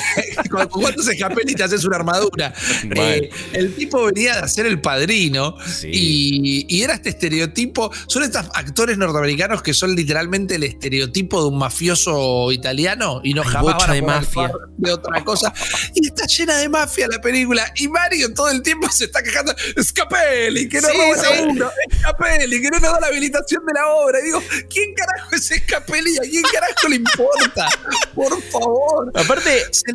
con 0.50 0.66
cuántos 0.68 1.08
escapelis 1.08 1.56
te 1.56 1.64
haces 1.64 1.84
una 1.84 1.96
armadura. 1.96 2.52
Eh, 2.96 3.30
el 3.52 3.74
tipo 3.74 4.04
venía 4.04 4.34
de 4.34 4.40
hacer 4.40 4.66
el 4.66 4.80
padrino 4.80 5.56
y, 5.82 6.66
y, 6.68 6.82
era 6.82 6.94
este 6.94 7.10
estereotipo. 7.10 7.90
Son 8.06 8.22
estos 8.22 8.46
actores 8.54 8.98
norteamericanos 8.98 9.62
que 9.62 9.74
son 9.74 9.94
literalmente 9.94 10.56
el 10.56 10.64
estereotipo 10.64 11.42
de 11.42 11.48
un 11.48 11.58
mafioso 11.58 12.50
italiano 12.52 13.20
y 13.22 13.34
no 13.34 13.44
jamás 13.44 13.76
van 13.76 13.90
a 13.90 13.94
de 13.94 14.02
mafia. 14.02 14.50
de 14.76 14.92
otra 14.92 15.24
cosa. 15.24 15.52
Y 15.94 16.06
está 16.06 16.26
llena 16.26 16.56
de 16.58 16.68
mafia 16.68 17.08
la 17.08 17.20
película. 17.20 17.72
Y 17.76 17.88
Mario 17.88 18.32
todo 18.34 18.48
el 18.50 18.62
tiempo 18.62 18.90
se 18.90 19.04
está 19.04 19.22
quejando: 19.22 19.54
Scapelli, 19.80 20.68
que 20.68 20.80
no 20.80 20.88
sí, 20.88 20.96
roba 20.96 21.40
uno, 21.42 21.70
Scapelli, 22.00 22.60
que 22.60 22.70
no 22.70 22.78
nos 22.78 22.92
da 22.92 23.00
la 23.00 23.06
habilitación 23.08 23.64
de 23.66 23.72
la 23.74 23.88
obra. 23.88 24.20
Y 24.20 24.24
digo, 24.24 24.42
¿quién 24.70 24.94
carajo 24.94 25.34
es 25.34 25.46
Scapelli? 25.46 26.16
¿A 26.18 26.22
quién 26.22 26.42
carajo 26.42 26.88
le 26.88 26.96
importa? 26.96 27.68
Por 28.14 28.42
favor. 28.50 28.85
Aparte, 29.14 29.62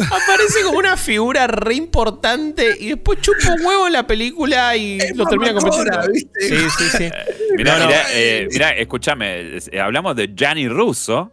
aparece 0.00 0.62
como 0.64 0.78
una 0.78 0.96
figura 0.96 1.46
re 1.46 1.74
importante 1.74 2.76
y 2.78 2.90
después 2.90 3.20
chupa 3.20 3.54
un 3.58 3.64
huevo 3.64 3.86
en 3.86 3.92
la 3.92 4.06
película 4.06 4.76
y 4.76 4.98
lo 5.14 5.26
termina 5.26 5.54
convirtiendo. 5.54 6.02
Sí, 6.40 6.56
sí, 6.78 6.84
sí. 6.98 7.10
Mirá, 7.56 7.88
eh, 8.12 8.48
escúchame, 8.78 9.58
eh, 9.58 9.80
hablamos 9.80 10.16
de 10.16 10.32
Gianni 10.34 10.68
Russo, 10.68 11.32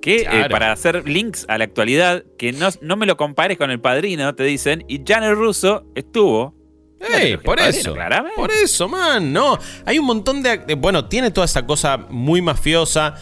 que 0.00 0.22
eh, 0.22 0.48
para 0.50 0.72
hacer 0.72 1.08
links 1.08 1.44
a 1.48 1.58
la 1.58 1.64
actualidad, 1.64 2.24
que 2.38 2.52
no, 2.52 2.68
no 2.80 2.96
me 2.96 3.06
lo 3.06 3.16
compares 3.16 3.58
con 3.58 3.70
el 3.70 3.80
padrino, 3.80 4.34
te 4.34 4.44
dicen, 4.44 4.84
y 4.88 5.02
Gianni 5.04 5.32
Russo 5.32 5.84
estuvo 5.94 6.58
Ey, 7.00 7.36
por 7.36 7.60
eso. 7.60 7.94
Por 8.34 8.50
eso, 8.50 8.88
man. 8.88 9.32
No, 9.32 9.58
hay 9.84 9.98
un 9.98 10.06
montón 10.06 10.42
de. 10.42 10.74
Bueno, 10.76 11.06
tiene 11.06 11.30
toda 11.30 11.44
esa 11.44 11.64
cosa 11.64 11.96
muy 11.96 12.42
mafiosa. 12.42 13.14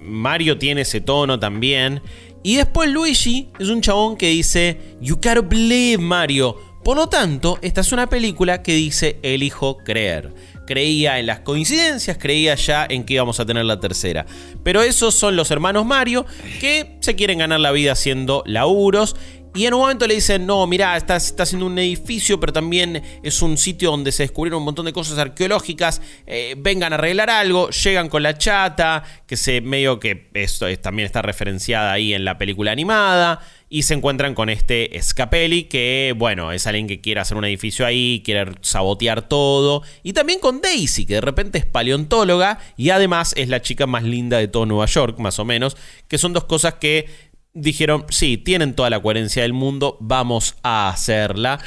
Mario 0.00 0.58
tiene 0.58 0.82
ese 0.82 1.00
tono 1.00 1.38
también. 1.38 2.02
Y 2.42 2.56
después 2.56 2.90
Luigi 2.90 3.50
es 3.58 3.68
un 3.68 3.80
chabón 3.80 4.16
que 4.16 4.28
dice: 4.28 4.78
You 5.00 5.16
gotta 5.16 5.40
believe, 5.40 6.02
Mario. 6.02 6.56
Por 6.84 6.96
lo 6.96 7.08
tanto, 7.08 7.58
esta 7.60 7.82
es 7.82 7.92
una 7.92 8.08
película 8.08 8.62
que 8.62 8.72
dice 8.72 9.18
elijo 9.22 9.76
creer. 9.78 10.32
Creía 10.66 11.18
en 11.18 11.26
las 11.26 11.40
coincidencias, 11.40 12.18
creía 12.18 12.54
ya 12.54 12.86
en 12.88 13.04
que 13.04 13.14
íbamos 13.14 13.40
a 13.40 13.46
tener 13.46 13.64
la 13.64 13.80
tercera. 13.80 14.26
Pero 14.62 14.82
esos 14.82 15.14
son 15.14 15.36
los 15.36 15.50
hermanos 15.50 15.84
Mario 15.84 16.24
que 16.60 16.96
se 17.00 17.16
quieren 17.16 17.38
ganar 17.38 17.60
la 17.60 17.72
vida 17.72 17.92
haciendo 17.92 18.42
laburos 18.46 19.16
y 19.54 19.66
en 19.66 19.74
un 19.74 19.80
momento 19.80 20.06
le 20.06 20.14
dicen, 20.14 20.46
no, 20.46 20.66
mira, 20.66 20.96
está, 20.96 21.16
está 21.16 21.42
haciendo 21.42 21.66
un 21.66 21.78
edificio, 21.78 22.38
pero 22.38 22.52
también 22.52 23.02
es 23.22 23.42
un 23.42 23.56
sitio 23.56 23.90
donde 23.90 24.12
se 24.12 24.24
descubrieron 24.24 24.58
un 24.58 24.64
montón 24.64 24.86
de 24.86 24.92
cosas 24.92 25.18
arqueológicas. 25.18 26.02
Eh, 26.26 26.54
vengan 26.58 26.92
a 26.92 26.96
arreglar 26.96 27.30
algo, 27.30 27.70
llegan 27.70 28.08
con 28.08 28.22
la 28.22 28.36
chata, 28.36 29.02
que 29.26 29.36
se 29.36 29.60
medio 29.60 29.98
que 29.98 30.28
esto 30.34 30.66
también 30.78 31.06
está 31.06 31.22
referenciada 31.22 31.92
ahí 31.92 32.14
en 32.14 32.24
la 32.24 32.38
película 32.38 32.72
animada. 32.72 33.40
Y 33.70 33.82
se 33.82 33.92
encuentran 33.92 34.34
con 34.34 34.48
este 34.48 34.98
Scapelli, 35.02 35.64
que 35.64 36.14
bueno, 36.16 36.52
es 36.52 36.66
alguien 36.66 36.86
que 36.86 37.02
quiere 37.02 37.20
hacer 37.20 37.36
un 37.36 37.44
edificio 37.44 37.84
ahí, 37.84 38.22
quiere 38.24 38.52
sabotear 38.62 39.28
todo. 39.28 39.82
Y 40.02 40.14
también 40.14 40.40
con 40.40 40.62
Daisy, 40.62 41.04
que 41.04 41.14
de 41.14 41.20
repente 41.20 41.58
es 41.58 41.66
paleontóloga 41.66 42.60
y 42.78 42.90
además 42.90 43.34
es 43.36 43.48
la 43.48 43.60
chica 43.60 43.86
más 43.86 44.04
linda 44.04 44.38
de 44.38 44.48
todo 44.48 44.64
Nueva 44.64 44.86
York, 44.86 45.18
más 45.18 45.38
o 45.38 45.44
menos. 45.44 45.76
Que 46.08 46.16
son 46.16 46.32
dos 46.32 46.44
cosas 46.44 46.74
que 46.74 47.27
dijeron, 47.54 48.06
sí, 48.10 48.38
tienen 48.38 48.74
toda 48.74 48.90
la 48.90 49.00
coherencia 49.00 49.42
del 49.42 49.52
mundo, 49.52 49.96
vamos 50.00 50.56
a 50.62 50.88
hacerla. 50.88 51.58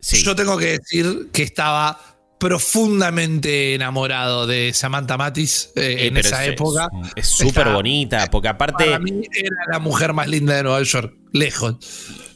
Yo 0.00 0.36
tengo 0.36 0.58
que 0.58 0.78
decir 0.78 1.30
que 1.32 1.42
estaba 1.42 1.98
profundamente 2.38 3.74
enamorado 3.74 4.46
de 4.46 4.72
Samantha 4.74 5.16
Matis 5.16 5.70
eh, 5.76 6.08
en 6.08 6.16
esa 6.18 6.44
época. 6.44 6.88
Es 7.16 7.28
súper 7.28 7.70
bonita, 7.70 8.28
porque 8.30 8.48
aparte... 8.48 8.84
Para 8.84 8.98
mí 8.98 9.22
era 9.34 9.56
la 9.72 9.78
mujer 9.78 10.12
más 10.12 10.28
linda 10.28 10.54
de 10.54 10.62
Nueva 10.62 10.82
York, 10.82 11.14
lejos. 11.32 11.76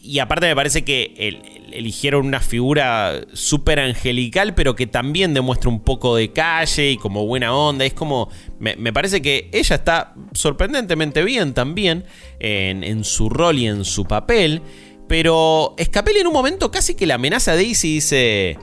Y 0.03 0.20
aparte 0.20 0.47
me 0.47 0.57
parece 0.57 0.82
que 0.82 1.57
eligieron 1.72 2.26
una 2.26 2.40
figura 2.40 3.20
súper 3.32 3.80
angelical, 3.80 4.54
pero 4.54 4.74
que 4.74 4.86
también 4.86 5.34
demuestra 5.34 5.70
un 5.70 5.80
poco 5.80 6.16
de 6.16 6.32
calle 6.32 6.92
y 6.92 6.96
como 6.96 7.26
buena 7.26 7.54
onda. 7.54 7.84
Es 7.84 7.94
como, 7.94 8.30
me, 8.58 8.92
parece 8.92 9.22
que 9.22 9.48
ella 9.52 9.76
está 9.76 10.14
sorprendentemente 10.32 11.22
bien 11.24 11.54
también 11.54 12.04
en, 12.40 13.04
su 13.04 13.28
rol 13.28 13.58
y 13.58 13.66
en 13.66 13.84
su 13.84 14.04
papel. 14.04 14.62
Pero 15.08 15.74
Scapelli 15.82 16.20
en 16.20 16.26
un 16.26 16.34
momento 16.34 16.70
casi 16.70 16.94
que 16.94 17.06
la 17.06 17.14
amenaza 17.14 17.52
a 17.52 17.56
Daisy 17.56 17.88
y 17.88 17.94
dice... 17.94 18.58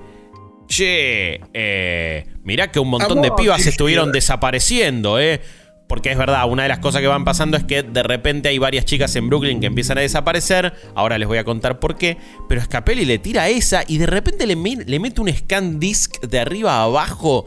Che, 0.68 1.42
eh, 1.54 2.26
mirá 2.44 2.72
que 2.72 2.80
un 2.80 2.90
montón 2.90 3.22
de 3.22 3.32
pibas 3.32 3.68
estuvieron 3.68 4.12
desapareciendo, 4.12 5.20
¿eh? 5.20 5.40
Porque 5.88 6.12
es 6.12 6.18
verdad, 6.18 6.50
una 6.50 6.64
de 6.64 6.70
las 6.70 6.80
cosas 6.80 7.02
que 7.02 7.08
van 7.08 7.26
pasando 7.26 7.58
es 7.58 7.64
que 7.64 7.84
de 7.84 8.04
repente 8.04 8.50
hay 8.50 8.58
varias 8.58 8.86
chicas 8.86 9.16
en 9.16 9.30
Brooklyn 9.30 9.60
que 9.60 9.68
empiezan 9.68 9.98
a 9.98 10.02
desaparecer. 10.02 10.74
Ahora 10.96 11.18
les 11.18 11.28
voy 11.28 11.38
a 11.38 11.44
contar 11.44 11.80
por 11.80 11.96
qué. 11.96 12.18
Pero 12.50 12.62
Scapelli 12.62 13.06
le 13.06 13.20
tira 13.20 13.50
esa 13.50 13.84
y 13.88 14.00
de 14.00 14.08
repente 14.08 14.48
le, 14.48 14.56
le 14.56 15.00
mete 15.00 15.22
un 15.22 15.32
scan 15.32 15.80
disc 15.80 16.20
de 16.22 16.40
arriba 16.40 16.78
a 16.78 16.84
abajo. 16.84 17.46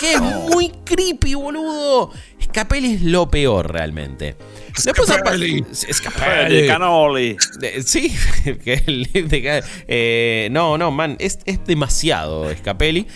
Que 0.00 0.12
es 0.12 0.20
muy 0.20 0.70
creepy, 0.84 1.34
boludo. 1.34 2.12
Scapelli 2.42 2.94
es 2.94 3.02
lo 3.02 3.28
peor 3.28 3.72
realmente. 3.72 4.36
Scapelli. 4.78 5.64
Scapelli. 5.72 6.66
Canoli. 6.66 7.36
Sí, 7.84 8.14
eh, 9.88 10.48
no, 10.50 10.78
no, 10.78 10.90
man, 10.90 11.16
es, 11.18 11.38
es 11.44 11.64
demasiado 11.64 12.54
Scapelli. 12.54 13.06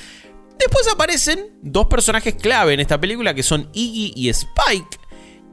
Después 0.59 0.88
aparecen 0.92 1.59
dos 1.62 1.86
personajes 1.86 2.34
clave 2.34 2.74
en 2.74 2.80
esta 2.80 3.00
película 3.00 3.34
que 3.34 3.42
son 3.42 3.68
Iggy 3.72 4.12
y 4.16 4.28
Spike, 4.30 4.98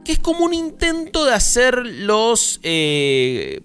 que 0.04 0.12
es 0.12 0.18
como 0.18 0.44
un 0.44 0.54
intento 0.54 1.24
de 1.24 1.32
hacer 1.32 1.76
los 1.84 2.60
eh, 2.62 3.60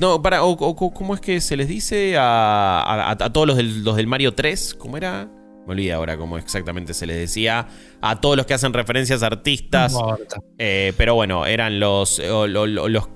¿no? 0.00 0.22
Para, 0.22 0.44
o, 0.44 0.56
¿Cómo 0.92 1.14
es 1.14 1.20
que 1.20 1.40
se 1.40 1.56
les 1.56 1.68
dice 1.68 2.16
a, 2.18 3.16
todos 3.32 3.46
los 3.46 3.62
los 3.62 3.96
del 3.96 4.06
Mario 4.06 4.34
3? 4.34 4.74
¿Cómo 4.74 4.96
era? 4.96 5.30
Me 5.70 5.74
olvidé 5.74 5.92
ahora 5.92 6.16
cómo 6.16 6.36
exactamente 6.36 6.94
se 6.94 7.06
les 7.06 7.16
decía 7.16 7.68
a 8.00 8.20
todos 8.20 8.36
los 8.36 8.44
que 8.44 8.54
hacen 8.54 8.72
referencias 8.72 9.22
a 9.22 9.26
artistas. 9.26 9.94
Eh, 10.58 10.92
pero 10.96 11.14
bueno, 11.14 11.46
eran 11.46 11.78
los. 11.78 12.18
los 12.18 13.08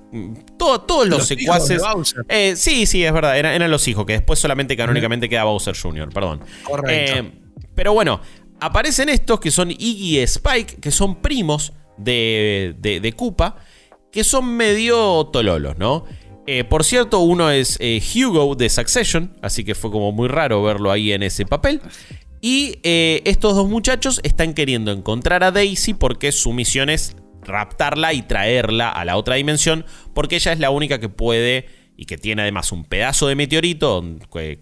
todos 0.57 1.09
los, 1.09 1.27
secuaces. 1.27 1.83
Eh, 2.29 2.55
sí, 2.55 2.87
sí, 2.87 3.05
es 3.05 3.13
verdad. 3.13 3.37
Eran, 3.37 3.69
los 3.73 3.89
hijos, 3.89 4.07
que 4.07 4.13
después 4.13 4.39
solamente 4.39 4.77
canónicamente 4.77 5.29
queda 5.29 5.43
Bowser 5.43 5.77
Jr., 5.77 6.11
perdón. 6.11 6.43
Correcto. 6.63 7.17
Eh, 7.17 7.33
pero 7.75 7.93
bueno, 7.93 8.21
aparecen 8.61 9.09
estos 9.09 9.41
que 9.41 9.51
son 9.51 9.73
Iggy 9.73 10.19
y 10.19 10.19
Spike, 10.21 10.77
que 10.77 10.93
son 10.93 11.21
primos 11.21 11.73
de, 11.99 12.77
de, 12.79 13.01
de 13.01 13.13
Koopa, 13.15 13.57
que 14.13 14.23
son 14.23 14.57
medio 14.57 15.29
tololos, 15.33 15.77
¿no? 15.77 16.05
por 16.69 16.85
cierto, 16.85 17.21
uno 17.21 17.51
es 17.51 17.79
Hugo 18.15 18.55
de 18.55 18.69
Succession, 18.69 19.35
así 19.41 19.65
que 19.65 19.75
fue 19.75 19.91
como 19.91 20.13
muy 20.13 20.29
raro 20.29 20.63
verlo 20.63 20.93
ahí 20.93 21.11
en 21.11 21.23
ese 21.23 21.47
papel. 21.47 21.81
Y 22.47 22.79
eh, 22.83 23.23
estos 23.25 23.57
dos 23.57 23.71
muchachos 23.71 24.21
están 24.23 24.53
queriendo 24.53 24.93
encontrar 24.93 25.43
a 25.45 25.51
Daisy 25.51 25.95
porque 25.95 26.31
su 26.31 26.53
misión 26.53 26.91
es 26.91 27.17
raptarla 27.41 28.13
y 28.13 28.21
traerla 28.21 28.91
a 28.91 29.07
la 29.07 29.17
otra 29.17 29.37
dimensión 29.37 29.87
porque 30.15 30.37
ella 30.37 30.53
es 30.53 30.59
la 30.59 30.69
única 30.69 31.01
que 31.01 31.09
puede 31.09 31.69
y 31.97 32.05
que 32.05 32.19
tiene 32.19 32.43
además 32.43 32.71
un 32.71 32.85
pedazo 32.85 33.29
de 33.29 33.35
meteorito 33.35 34.05
que, 34.31 34.61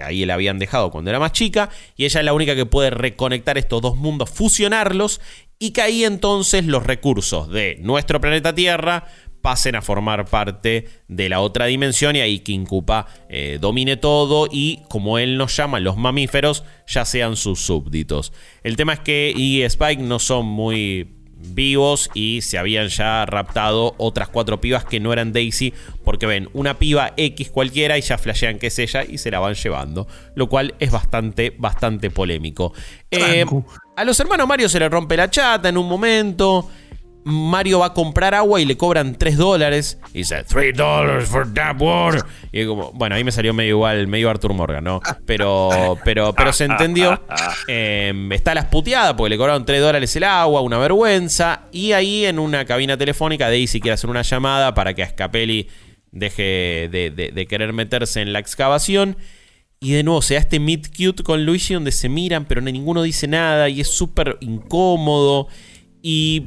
ahí 0.00 0.24
la 0.24 0.34
habían 0.34 0.60
dejado 0.60 0.92
cuando 0.92 1.10
era 1.10 1.18
más 1.18 1.32
chica 1.32 1.70
y 1.96 2.04
ella 2.04 2.20
es 2.20 2.24
la 2.24 2.34
única 2.34 2.54
que 2.54 2.66
puede 2.66 2.90
reconectar 2.90 3.58
estos 3.58 3.82
dos 3.82 3.96
mundos, 3.96 4.30
fusionarlos 4.30 5.20
y 5.58 5.72
que 5.72 5.82
ahí 5.82 6.04
entonces 6.04 6.66
los 6.66 6.86
recursos 6.86 7.50
de 7.50 7.78
nuestro 7.80 8.20
planeta 8.20 8.54
Tierra 8.54 9.08
pasen 9.44 9.76
a 9.76 9.82
formar 9.82 10.24
parte 10.24 10.88
de 11.06 11.28
la 11.28 11.40
otra 11.40 11.66
dimensión 11.66 12.16
y 12.16 12.20
ahí 12.20 12.38
King 12.38 12.64
Koopa 12.64 13.06
eh, 13.28 13.58
domine 13.60 13.98
todo 13.98 14.48
y 14.50 14.80
como 14.88 15.18
él 15.18 15.36
nos 15.36 15.54
llama, 15.54 15.80
los 15.80 15.98
mamíferos 15.98 16.64
ya 16.86 17.04
sean 17.04 17.36
sus 17.36 17.60
súbditos. 17.60 18.32
El 18.62 18.76
tema 18.76 18.94
es 18.94 19.00
que 19.00 19.34
y 19.36 19.60
Spike 19.60 20.02
no 20.02 20.18
son 20.18 20.46
muy 20.46 21.10
vivos 21.36 22.08
y 22.14 22.40
se 22.40 22.56
habían 22.56 22.88
ya 22.88 23.26
raptado 23.26 23.94
otras 23.98 24.30
cuatro 24.30 24.62
pibas 24.62 24.86
que 24.86 24.98
no 24.98 25.12
eran 25.12 25.34
Daisy 25.34 25.74
porque 26.04 26.24
ven 26.24 26.48
una 26.54 26.78
piba 26.78 27.12
X 27.18 27.50
cualquiera 27.50 27.98
y 27.98 28.00
ya 28.00 28.16
flashean 28.16 28.58
que 28.58 28.68
es 28.68 28.78
ella 28.78 29.04
y 29.04 29.18
se 29.18 29.30
la 29.30 29.40
van 29.40 29.56
llevando, 29.56 30.08
lo 30.36 30.48
cual 30.48 30.74
es 30.78 30.90
bastante, 30.90 31.54
bastante 31.58 32.08
polémico. 32.08 32.72
Eh, 33.10 33.44
a 33.94 34.04
los 34.04 34.18
hermanos 34.18 34.48
Mario 34.48 34.70
se 34.70 34.78
le 34.78 34.88
rompe 34.88 35.18
la 35.18 35.28
chata 35.28 35.68
en 35.68 35.76
un 35.76 35.86
momento. 35.86 36.70
Mario 37.24 37.78
va 37.78 37.86
a 37.86 37.94
comprar 37.94 38.34
agua 38.34 38.60
y 38.60 38.66
le 38.66 38.76
cobran 38.76 39.16
3 39.16 39.36
dólares. 39.36 39.98
Y 40.12 40.18
dice, 40.18 40.44
3 40.44 40.76
dólares 40.76 41.28
for 41.28 41.52
that 41.54 41.80
water. 41.80 42.22
Y 42.52 42.66
como, 42.66 42.92
bueno, 42.92 43.14
ahí 43.14 43.24
me 43.24 43.32
salió 43.32 43.54
medio 43.54 43.70
igual, 43.70 44.06
medio 44.06 44.28
Arthur 44.28 44.52
Morgan, 44.52 44.84
¿no? 44.84 45.00
Pero, 45.24 45.98
pero, 46.04 46.34
pero 46.34 46.52
se 46.52 46.64
entendió. 46.64 47.20
Em, 47.66 48.30
está 48.32 48.54
las 48.54 48.66
puteadas 48.66 49.14
porque 49.14 49.30
le 49.30 49.38
cobraron 49.38 49.64
3 49.64 49.80
dólares 49.80 50.14
el 50.16 50.24
agua, 50.24 50.60
una 50.60 50.78
vergüenza. 50.78 51.62
Y 51.72 51.92
ahí 51.92 52.26
en 52.26 52.38
una 52.38 52.66
cabina 52.66 52.96
telefónica, 52.96 53.48
Daisy 53.48 53.80
quiere 53.80 53.94
hacer 53.94 54.10
una 54.10 54.22
llamada 54.22 54.74
para 54.74 54.92
que 54.94 55.02
a 55.02 55.08
Scapelli 55.08 55.68
deje 56.14 56.88
de, 56.90 57.46
querer 57.48 57.72
meterse 57.72 58.20
en 58.20 58.32
la 58.32 58.38
excavación. 58.38 59.16
Y 59.80 59.92
de 59.92 60.02
nuevo 60.02 60.22
se 60.22 60.34
da 60.34 60.40
este 60.40 60.60
meet 60.60 60.88
cute 60.96 61.22
con 61.22 61.44
Luigi 61.44 61.74
donde 61.74 61.92
se 61.92 62.08
miran, 62.08 62.46
pero 62.46 62.60
ninguno 62.60 63.02
dice 63.02 63.26
nada 63.28 63.68
y 63.68 63.80
es 63.80 63.88
súper 63.88 64.38
incómodo. 64.40 65.48
Y 66.00 66.46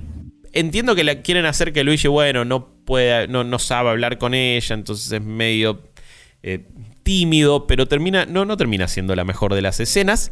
entiendo 0.60 0.96
que 0.96 1.22
quieren 1.22 1.46
hacer 1.46 1.72
que 1.72 1.84
Luigi, 1.84 2.08
bueno, 2.08 2.44
no 2.44 2.84
pueda, 2.84 3.28
no, 3.28 3.44
no 3.44 3.60
sabe 3.60 3.90
hablar 3.90 4.18
con 4.18 4.34
ella, 4.34 4.74
entonces 4.74 5.12
es 5.12 5.22
medio 5.22 5.84
eh, 6.42 6.68
tímido, 7.04 7.68
pero 7.68 7.88
termina, 7.88 8.26
no, 8.26 8.44
no 8.44 8.58
termina 8.58 8.88
siendo 8.88 9.16
la 9.16 9.24
mejor 9.24 9.54
de 9.54 9.62
las 9.62 9.80
escenas. 9.80 10.32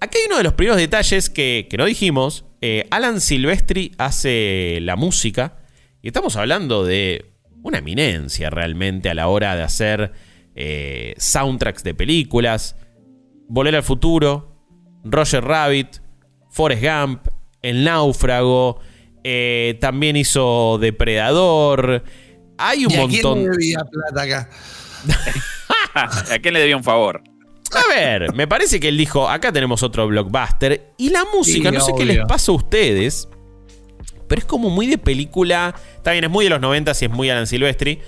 Aquí 0.00 0.18
hay 0.18 0.24
uno 0.26 0.36
de 0.36 0.42
los 0.42 0.52
primeros 0.52 0.76
detalles 0.76 1.30
que, 1.30 1.66
no 1.78 1.86
dijimos. 1.86 2.44
Eh, 2.60 2.86
Alan 2.90 3.20
Silvestri 3.20 3.92
hace 3.96 4.78
la 4.82 4.96
música. 4.96 5.58
Y 6.02 6.08
estamos 6.08 6.36
hablando 6.36 6.84
de 6.84 7.32
una 7.62 7.78
eminencia 7.78 8.50
realmente 8.50 9.08
a 9.08 9.14
la 9.14 9.28
hora 9.28 9.56
de 9.56 9.62
hacer 9.62 10.12
eh, 10.54 11.14
soundtracks 11.16 11.82
de 11.82 11.94
películas. 11.94 12.76
Volver 13.48 13.76
al 13.76 13.82
futuro, 13.82 14.58
Roger 15.04 15.42
Rabbit, 15.42 16.00
Forrest 16.50 16.82
Gump, 16.82 17.28
El 17.62 17.84
Náufrago. 17.84 18.80
Eh, 19.24 19.78
también 19.80 20.16
hizo 20.16 20.78
Depredador. 20.78 22.04
Hay 22.58 22.84
un 22.84 22.92
¿Y 22.92 22.96
montón. 22.96 23.38
¿A 23.38 23.42
quién 23.42 23.44
le 23.44 23.50
debía 23.50 23.78
plata 23.90 24.22
acá? 24.22 24.50
¿A 26.34 26.38
quién 26.38 26.54
le 26.54 26.60
debía 26.60 26.76
un 26.76 26.84
favor? 26.84 27.22
A 27.72 27.92
ver, 27.92 28.32
me 28.34 28.46
parece 28.46 28.78
que 28.78 28.88
él 28.88 28.96
dijo, 28.96 29.28
acá 29.28 29.50
tenemos 29.50 29.82
otro 29.82 30.06
blockbuster. 30.06 30.92
Y 30.98 31.10
la 31.10 31.24
música, 31.34 31.70
Sí, 31.70 31.76
no 31.76 31.80
sé 31.80 31.92
qué 31.96 32.04
les 32.04 32.24
pasa 32.26 32.52
a 32.52 32.54
ustedes, 32.54 33.28
pero 34.28 34.38
es 34.38 34.44
como 34.44 34.70
muy 34.70 34.86
de 34.86 34.98
película. 34.98 35.74
Está 35.96 36.12
bien, 36.12 36.24
es 36.24 36.30
muy 36.30 36.44
de 36.44 36.50
los 36.50 36.60
90 36.60 36.92
y 37.00 37.04
es 37.04 37.10
muy 37.10 37.30
Alan 37.30 37.46
Silvestri. 37.46 38.00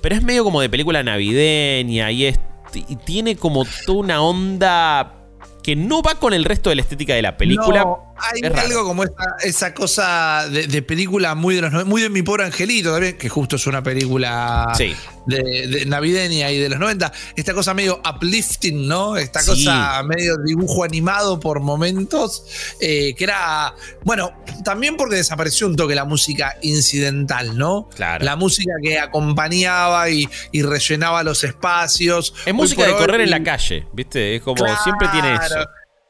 Pero 0.00 0.16
es 0.16 0.22
medio 0.22 0.44
como 0.44 0.60
de 0.60 0.68
película 0.68 1.02
navideña 1.02 2.10
y, 2.10 2.26
es, 2.26 2.40
y 2.74 2.96
tiene 2.96 3.36
como 3.36 3.64
toda 3.86 3.98
una 3.98 4.22
onda 4.22 5.14
que 5.62 5.76
no 5.76 6.02
va 6.02 6.16
con 6.16 6.34
el 6.34 6.44
resto 6.44 6.70
de 6.70 6.76
la 6.76 6.82
estética 6.82 7.14
de 7.14 7.22
la 7.22 7.36
película. 7.36 7.84
No, 7.84 8.13
hay 8.16 8.40
Es 8.42 8.52
raro. 8.52 8.66
algo 8.68 8.84
como 8.84 9.04
esa, 9.04 9.14
esa 9.42 9.74
cosa 9.74 10.48
de, 10.50 10.66
de 10.66 10.82
película 10.82 11.34
muy 11.34 11.54
de 11.56 11.62
los 11.62 11.84
muy 11.86 12.02
de 12.02 12.10
mi 12.10 12.22
pobre 12.22 12.44
angelito 12.44 12.92
también, 12.92 13.16
que 13.18 13.28
justo 13.28 13.56
es 13.56 13.66
una 13.66 13.82
película 13.82 14.72
Sí. 14.76 14.94
de, 15.26 15.66
de 15.68 15.86
navideña 15.86 16.50
y 16.50 16.58
de 16.58 16.68
los 16.68 16.78
90. 16.78 17.12
Esta 17.36 17.54
cosa 17.54 17.74
medio 17.74 18.00
uplifting, 18.08 18.86
¿no? 18.86 19.16
Esta 19.16 19.40
Sí. 19.40 19.50
cosa 19.50 20.02
medio 20.04 20.36
dibujo 20.44 20.84
animado 20.84 21.40
por 21.40 21.60
momentos, 21.60 22.44
eh, 22.80 23.14
que 23.14 23.24
era, 23.24 23.74
bueno, 24.04 24.32
también 24.64 24.96
porque 24.96 25.16
desapareció 25.16 25.66
un 25.66 25.76
toque 25.76 25.94
la 25.94 26.04
música 26.04 26.56
incidental, 26.62 27.56
¿no? 27.56 27.88
Claro. 27.94 28.24
La 28.24 28.36
música 28.36 28.72
que 28.82 28.98
acompañaba 28.98 30.08
y, 30.10 30.28
y 30.52 30.62
rellenaba 30.62 31.22
los 31.22 31.44
espacios. 31.44 32.34
Es 32.46 32.54
música 32.54 32.86
de 32.86 32.92
correr 32.92 33.20
en 33.22 33.30
la 33.30 33.42
calle, 33.42 33.86
¿viste? 33.92 34.36
Es 34.36 34.42
como 34.42 34.64
siempre 34.82 35.08
tiene 35.12 35.34
eso. 35.34 35.64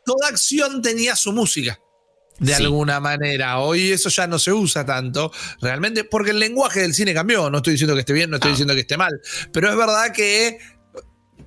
Toda 0.04 0.28
acción 0.28 0.82
tenía 0.82 1.16
su 1.16 1.32
música. 1.32 1.78
De 2.38 2.52
Sí. 2.54 2.64
alguna 2.64 2.98
manera. 3.00 3.58
Hoy 3.60 3.92
eso 3.92 4.08
ya 4.08 4.26
no 4.26 4.38
se 4.40 4.52
usa 4.52 4.84
tanto, 4.84 5.30
realmente, 5.60 6.02
porque 6.04 6.32
el 6.32 6.40
lenguaje 6.40 6.80
del 6.80 6.92
cine 6.94 7.14
cambió. 7.14 7.48
No 7.48 7.58
estoy 7.58 7.72
diciendo 7.74 7.94
que 7.94 8.00
esté 8.00 8.12
bien, 8.12 8.28
no 8.30 8.36
estoy 8.36 8.50
Ah. 8.50 8.54
diciendo 8.54 8.74
que 8.74 8.80
esté 8.80 8.96
mal. 8.96 9.12
Pero 9.52 9.70
es 9.70 9.76
verdad 9.76 10.12
que 10.12 10.58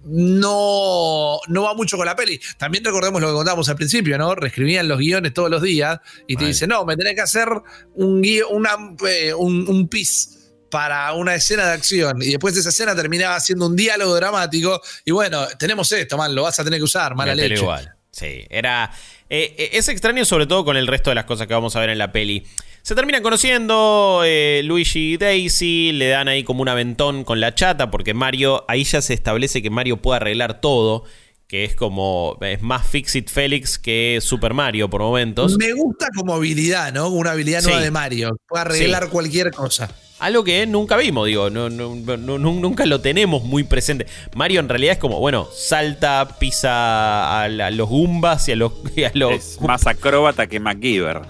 no, 0.05 1.39
no 1.47 1.63
va 1.63 1.73
mucho 1.73 1.97
con 1.97 2.05
la 2.05 2.15
peli. 2.15 2.39
También 2.57 2.83
recordemos 2.83 3.21
lo 3.21 3.27
que 3.27 3.33
contábamos 3.33 3.67
al 3.69 3.75
principio, 3.75 4.17
¿no? 4.17 4.35
Reescribían 4.35 4.87
los 4.87 4.97
guiones 4.99 5.33
todos 5.33 5.49
los 5.49 5.61
días 5.61 5.99
y 6.27 6.35
te 6.37 6.45
dicen, 6.45 6.69
no, 6.69 6.85
me 6.85 6.95
tenés 6.95 7.15
que 7.15 7.21
hacer 7.21 7.49
un, 7.95 8.25
una, 8.49 8.69
eh, 9.09 9.33
un, 9.33 9.67
un 9.67 9.87
pis 9.89 10.33
para 10.71 11.13
una 11.13 11.35
escena 11.35 11.65
de 11.65 11.73
acción 11.73 12.21
y 12.21 12.31
después 12.31 12.55
esa 12.57 12.69
escena 12.69 12.93
terminaba 12.95 13.39
siendo 13.39 13.67
un 13.67 13.75
diálogo 13.75 14.13
dramático 14.15 14.81
y 15.05 15.11
bueno, 15.11 15.47
tenemos 15.57 15.89
esto, 15.91 16.17
man, 16.17 16.35
lo 16.35 16.43
vas 16.43 16.59
a 16.59 16.63
tener 16.63 16.79
que 16.79 16.83
usar, 16.83 17.15
mala 17.15 17.33
leche. 17.35 17.55
igual. 17.55 17.93
Sí, 18.11 18.45
era. 18.49 18.91
Eh, 19.29 19.55
eh, 19.57 19.69
es 19.73 19.87
extraño, 19.89 20.25
sobre 20.25 20.45
todo 20.47 20.63
con 20.65 20.77
el 20.77 20.87
resto 20.87 21.09
de 21.11 21.15
las 21.15 21.25
cosas 21.25 21.47
que 21.47 21.53
vamos 21.53 21.75
a 21.75 21.79
ver 21.79 21.89
en 21.89 21.97
la 21.97 22.11
peli. 22.11 22.43
Se 22.81 22.95
terminan 22.95 23.21
conociendo 23.21 24.21
eh, 24.25 24.61
Luigi 24.63 25.13
y 25.13 25.17
Daisy, 25.17 25.91
le 25.91 26.07
dan 26.07 26.27
ahí 26.29 26.43
como 26.43 26.61
un 26.61 26.69
aventón 26.69 27.23
con 27.25 27.39
la 27.41 27.53
chata, 27.53 27.91
porque 27.91 28.13
Mario, 28.13 28.63
ahí 28.69 28.83
ya 28.85 29.01
se 29.01 29.13
establece 29.13 29.61
que 29.61 29.69
Mario 29.69 29.97
puede 29.97 30.17
arreglar 30.17 30.61
todo, 30.61 31.03
que 31.47 31.65
es 31.65 31.75
como, 31.75 32.37
es 32.41 32.61
más 32.61 32.87
Fixit 32.87 33.29
Félix 33.29 33.77
que 33.77 34.19
Super 34.21 34.53
Mario 34.53 34.89
por 34.89 35.01
momentos. 35.01 35.57
Me 35.57 35.73
gusta 35.73 36.07
como 36.15 36.33
habilidad, 36.33 36.93
¿no? 36.93 37.09
Una 37.09 37.31
habilidad 37.31 37.59
Sí. 37.59 37.67
nueva 37.67 37.81
de 37.81 37.91
Mario. 37.91 38.37
Puede 38.47 38.61
arreglar 38.61 39.03
Sí. 39.05 39.09
cualquier 39.09 39.51
cosa. 39.51 39.93
Algo 40.19 40.43
que 40.43 40.65
nunca 40.65 40.97
vimos, 40.97 41.27
digo, 41.27 41.49
no, 41.51 41.69
no- 41.69 41.93
no- 41.95 42.17
no- 42.17 42.37
nunca 42.39 42.85
lo 42.87 43.01
tenemos 43.01 43.43
muy 43.43 43.63
presente. 43.63 44.07
Mario 44.35 44.59
en 44.61 44.69
realidad 44.69 44.93
es 44.93 44.97
como, 44.99 45.19
bueno, 45.19 45.47
salta, 45.53 46.37
pisa 46.39 47.43
a, 47.43 47.47
la- 47.49 47.67
a 47.67 47.71
los 47.71 47.87
Goombas 47.87 48.47
y 48.49 48.53
a 48.53 48.55
los... 48.55 48.71
y 48.95 49.03
a 49.03 49.11
los 49.13 49.31
Es 49.33 49.61
más 49.61 49.85
acróbata 49.85 50.47
que 50.47 50.59
MacGyver. 50.59 51.21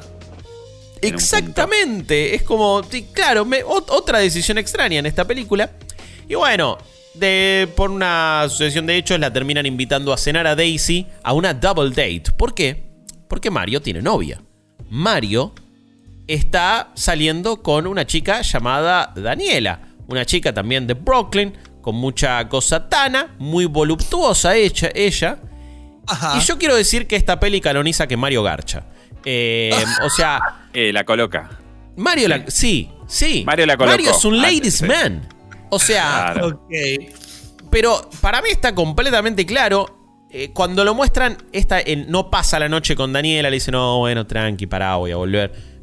Exactamente, 1.02 2.34
es 2.36 2.44
como, 2.44 2.82
claro, 3.14 3.46
me- 3.46 3.64
otra 3.64 4.20
decisión 4.20 4.58
extraña 4.58 5.00
en 5.00 5.06
esta 5.06 5.26
película. 5.26 5.70
Y 6.30 6.36
bueno, 6.36 6.78
de, 7.14 7.68
por 7.76 7.92
una 7.92 8.46
sucesión 8.50 8.86
de 8.86 8.96
hechos 8.98 9.20
la 9.20 9.32
terminan 9.34 9.66
invitando 9.66 10.14
a 10.14 10.18
cenar 10.18 10.48
a 10.48 10.56
Daisy 10.56 11.08
a 11.24 11.34
una 11.34 11.54
double 11.54 11.90
date. 11.90 12.32
¿Por 12.38 12.54
qué? 12.54 12.84
Porque 13.28 13.52
Mario 13.52 13.82
tiene 13.82 14.02
novia. 14.02 14.42
Mario 14.90 15.54
está 16.28 16.92
saliendo 16.96 17.62
con 17.62 17.88
una 17.88 18.06
chica 18.06 18.42
llamada 18.42 19.14
Daniela, 19.16 19.80
una 20.08 20.26
chica 20.26 20.54
también 20.54 20.86
de 20.88 20.94
Brooklyn, 20.94 21.54
con 21.82 21.96
mucha 21.96 22.48
cosa 22.50 22.90
tana, 22.90 23.36
muy 23.40 23.66
voluptuosa 23.66 24.56
ella, 24.56 24.90
ella 24.94 25.40
Ajá. 26.06 26.38
y 26.38 26.42
yo 26.42 26.58
quiero 26.58 26.76
decir 26.76 27.08
que 27.08 27.16
esta 27.16 27.40
peli 27.40 27.62
canoniza 27.62 28.08
que 28.08 28.18
Mario 28.18 28.44
garcha. 28.44 28.86
Eh, 29.26 29.74
o 30.06 30.10
sea, 30.10 30.42
Eh, 30.74 30.92
la 30.94 31.04
coloca. 31.06 31.50
Mario 31.96 32.28
la. 32.28 32.44
Sí, 32.48 32.92
sí. 33.08 33.44
Mario 33.46 33.66
la 33.66 33.76
colocó. 33.78 33.92
Mario 33.98 34.12
es 34.12 34.24
un 34.26 34.36
Antes, 34.36 34.54
ladies 34.54 34.76
sí. 34.76 34.86
man. 34.86 35.28
O 35.70 35.80
sea, 35.80 36.32
Claro. 36.34 36.48
Ok. 36.48 36.72
pero 37.72 38.10
para 38.22 38.42
mí 38.42 38.50
está 38.52 38.74
completamente 38.76 39.46
claro. 39.46 39.94
eh, 40.30 40.52
cuando 40.54 40.84
lo 40.84 40.94
muestran, 40.94 41.38
esta 41.54 41.80
no 42.08 42.30
pasa 42.30 42.60
la 42.60 42.68
noche 42.70 42.96
con 42.96 43.12
Daniela, 43.14 43.50
le 43.50 43.56
dice, 43.56 43.72
no, 43.72 44.00
bueno, 44.00 44.28
tranqui, 44.28 44.68
pará, 44.68 44.96
voy 44.98 45.12
a 45.12 45.16
volver. 45.16 45.77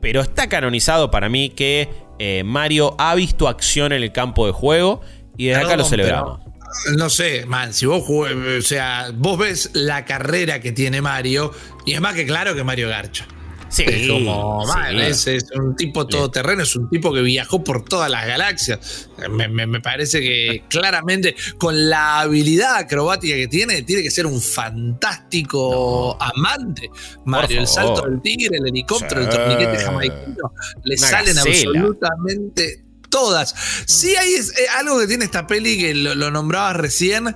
Pero 0.00 0.20
está 0.20 0.48
canonizado 0.48 1.10
para 1.10 1.28
mí 1.28 1.50
que 1.50 1.88
eh, 2.18 2.42
Mario 2.44 2.94
ha 2.98 3.14
visto 3.14 3.48
acción 3.48 3.92
en 3.92 4.02
el 4.02 4.12
campo 4.12 4.46
de 4.46 4.52
juego 4.52 5.00
y 5.36 5.46
desde 5.46 5.62
acá 5.62 5.76
lo 5.76 5.84
celebramos. 5.84 6.40
pero, 6.84 6.96
No 6.96 7.10
sé, 7.10 7.46
man, 7.46 7.72
si 7.72 7.86
vos 7.86 8.04
o 8.08 8.62
sea, 8.62 9.10
vos 9.14 9.38
ves 9.38 9.70
la 9.72 10.04
carrera 10.04 10.60
que 10.60 10.72
tiene 10.72 11.00
Mario, 11.00 11.52
y 11.84 11.94
es 11.94 12.00
más 12.00 12.14
que 12.14 12.26
claro 12.26 12.54
que 12.54 12.64
Mario 12.64 12.88
Garcha. 12.88 13.26
Sí, 13.68 13.82
Es 13.86 14.08
como, 14.08 14.64
man, 14.64 14.92
sí. 14.92 14.96
es, 15.02 15.26
es 15.26 15.44
un 15.54 15.74
tipo 15.76 16.06
todoterreno, 16.06 16.62
es 16.62 16.76
un 16.76 16.88
tipo 16.88 17.12
que 17.12 17.20
viajó 17.20 17.62
por 17.64 17.84
todas 17.84 18.10
las 18.10 18.26
galaxias. 18.26 19.10
Me, 19.28 19.48
me- 19.48 19.66
me 19.66 19.80
parece 19.80 20.20
que 20.20 20.64
claramente, 20.70 21.34
con 21.58 21.90
la 21.90 22.20
habilidad 22.20 22.76
acrobática 22.76 23.34
que 23.34 23.48
tiene, 23.48 23.82
tiene 23.82 24.02
que 24.02 24.10
ser 24.10 24.24
un 24.26 24.40
fantástico 24.40 26.16
amante. 26.22 26.90
Mario, 27.24 27.60
el 27.60 27.66
salto 27.66 28.02
del 28.02 28.20
tigre, 28.22 28.56
el 28.58 28.68
helicóptero, 28.68 29.20
el 29.22 29.28
torniquete 29.28 29.78
jamaiquino, 29.78 30.52
le 30.84 30.94
Una 30.98 31.08
salen 31.08 31.34
gacela. 31.34 31.80
absolutamente 31.80 32.84
todas. 33.10 33.54
Sí 33.86 34.14
hay 34.16 34.34
es- 34.34 34.50
eh, 34.58 34.66
algo 34.78 34.98
que 35.00 35.06
tiene 35.06 35.24
esta 35.24 35.46
peli 35.46 35.78
que 35.78 35.94
lo, 35.94 36.14
lo 36.14 36.30
nombrabas 36.30 36.76
recién. 36.76 37.34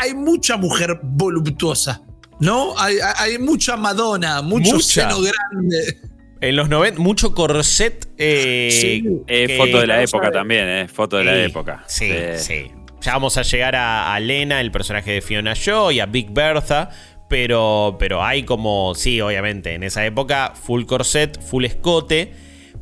Hay 0.00 0.14
mucha 0.14 0.56
mujer 0.58 1.00
voluptuosa. 1.02 2.02
¿No? 2.40 2.78
Hay, 2.78 2.96
hay- 3.16 3.38
mucha 3.38 3.76
Madonna, 3.76 4.42
mucho 4.42 4.74
Mucha. 4.74 5.02
seno 5.02 5.20
grande. 5.20 5.98
En 6.40 6.54
los 6.56 6.68
90, 6.68 7.00
mucho 7.00 7.34
corset. 7.34 8.08
eh, 8.18 8.68
Sí. 8.70 9.04
Eh, 9.26 9.46
que- 9.46 9.56
foto 9.56 9.80
de 9.80 9.86
la 9.86 10.02
época 10.02 10.30
también, 10.30 10.68
eh. 10.68 10.88
Foto 10.88 11.16
de 11.16 11.24
la 11.24 11.32
Sí, 11.34 11.40
época. 11.40 11.84
Sí, 11.86 12.12
sí. 12.36 12.70
Ya 13.00 13.12
vamos 13.12 13.36
a 13.36 13.42
llegar 13.42 13.74
a, 13.76 14.14
a 14.14 14.20
Lena, 14.20 14.60
el 14.60 14.70
personaje 14.70 15.12
de 15.12 15.22
Fiona 15.22 15.54
Shaw, 15.54 15.92
y 15.92 16.00
a 16.00 16.06
Big 16.06 16.30
Bertha. 16.30 16.90
Pero, 17.28 17.96
pero 17.98 18.22
hay 18.22 18.44
como, 18.44 18.94
sí, 18.94 19.20
obviamente, 19.20 19.74
en 19.74 19.82
esa 19.82 20.04
época, 20.06 20.52
full 20.54 20.84
corset, 20.84 21.40
full 21.42 21.64
escote. 21.64 22.32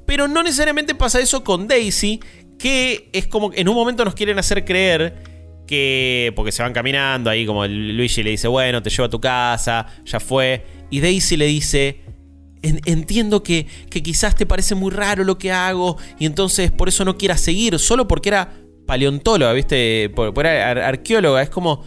Pero 0.05 0.29
no 0.29 0.43
necesariamente 0.43 0.95
pasa 0.95 1.19
eso 1.21 1.43
con 1.45 1.67
Daisy, 1.67 2.21
que 2.59 3.09
es 3.15 3.27
como 3.27 3.51
que 3.51 3.61
en 3.61 3.69
un 3.71 3.75
momento 3.75 4.05
nos 4.05 4.15
quieren 4.15 4.39
hacer 4.39 4.65
creer 4.67 5.15
que, 5.67 6.33
porque 6.37 6.53
se 6.53 6.63
van 6.63 6.73
caminando, 6.73 7.31
ahí 7.31 7.47
como 7.47 7.67
Luigi 7.67 8.23
le 8.23 8.31
dice, 8.31 8.49
bueno, 8.49 8.83
te 8.83 8.91
llevo 8.91 9.05
a 9.05 9.11
tu 9.11 9.21
casa, 9.21 9.87
ya 10.05 10.21
fue. 10.21 10.65
Y 10.91 11.01
Daisy 11.01 11.37
le 11.37 11.47
dice, 11.47 12.01
en- 12.63 12.81
entiendo 12.85 13.43
que, 13.43 13.67
que 13.91 14.03
quizás 14.03 14.35
te 14.35 14.47
parece 14.47 14.75
muy 14.75 14.91
raro 14.91 15.25
lo 15.25 15.39
que 15.39 15.53
hago 15.53 15.97
y 16.19 16.27
entonces 16.27 16.71
por 16.71 16.89
eso 16.89 17.05
no 17.05 17.17
quieras 17.17 17.41
seguir, 17.41 17.79
solo 17.79 18.07
porque 18.09 18.29
era 18.31 18.53
paleontóloga, 18.87 19.53
¿viste? 19.53 20.11
Por, 20.15 20.47
ar- 20.47 20.79
arqueóloga. 20.79 21.43
Es 21.43 21.51
como, 21.51 21.83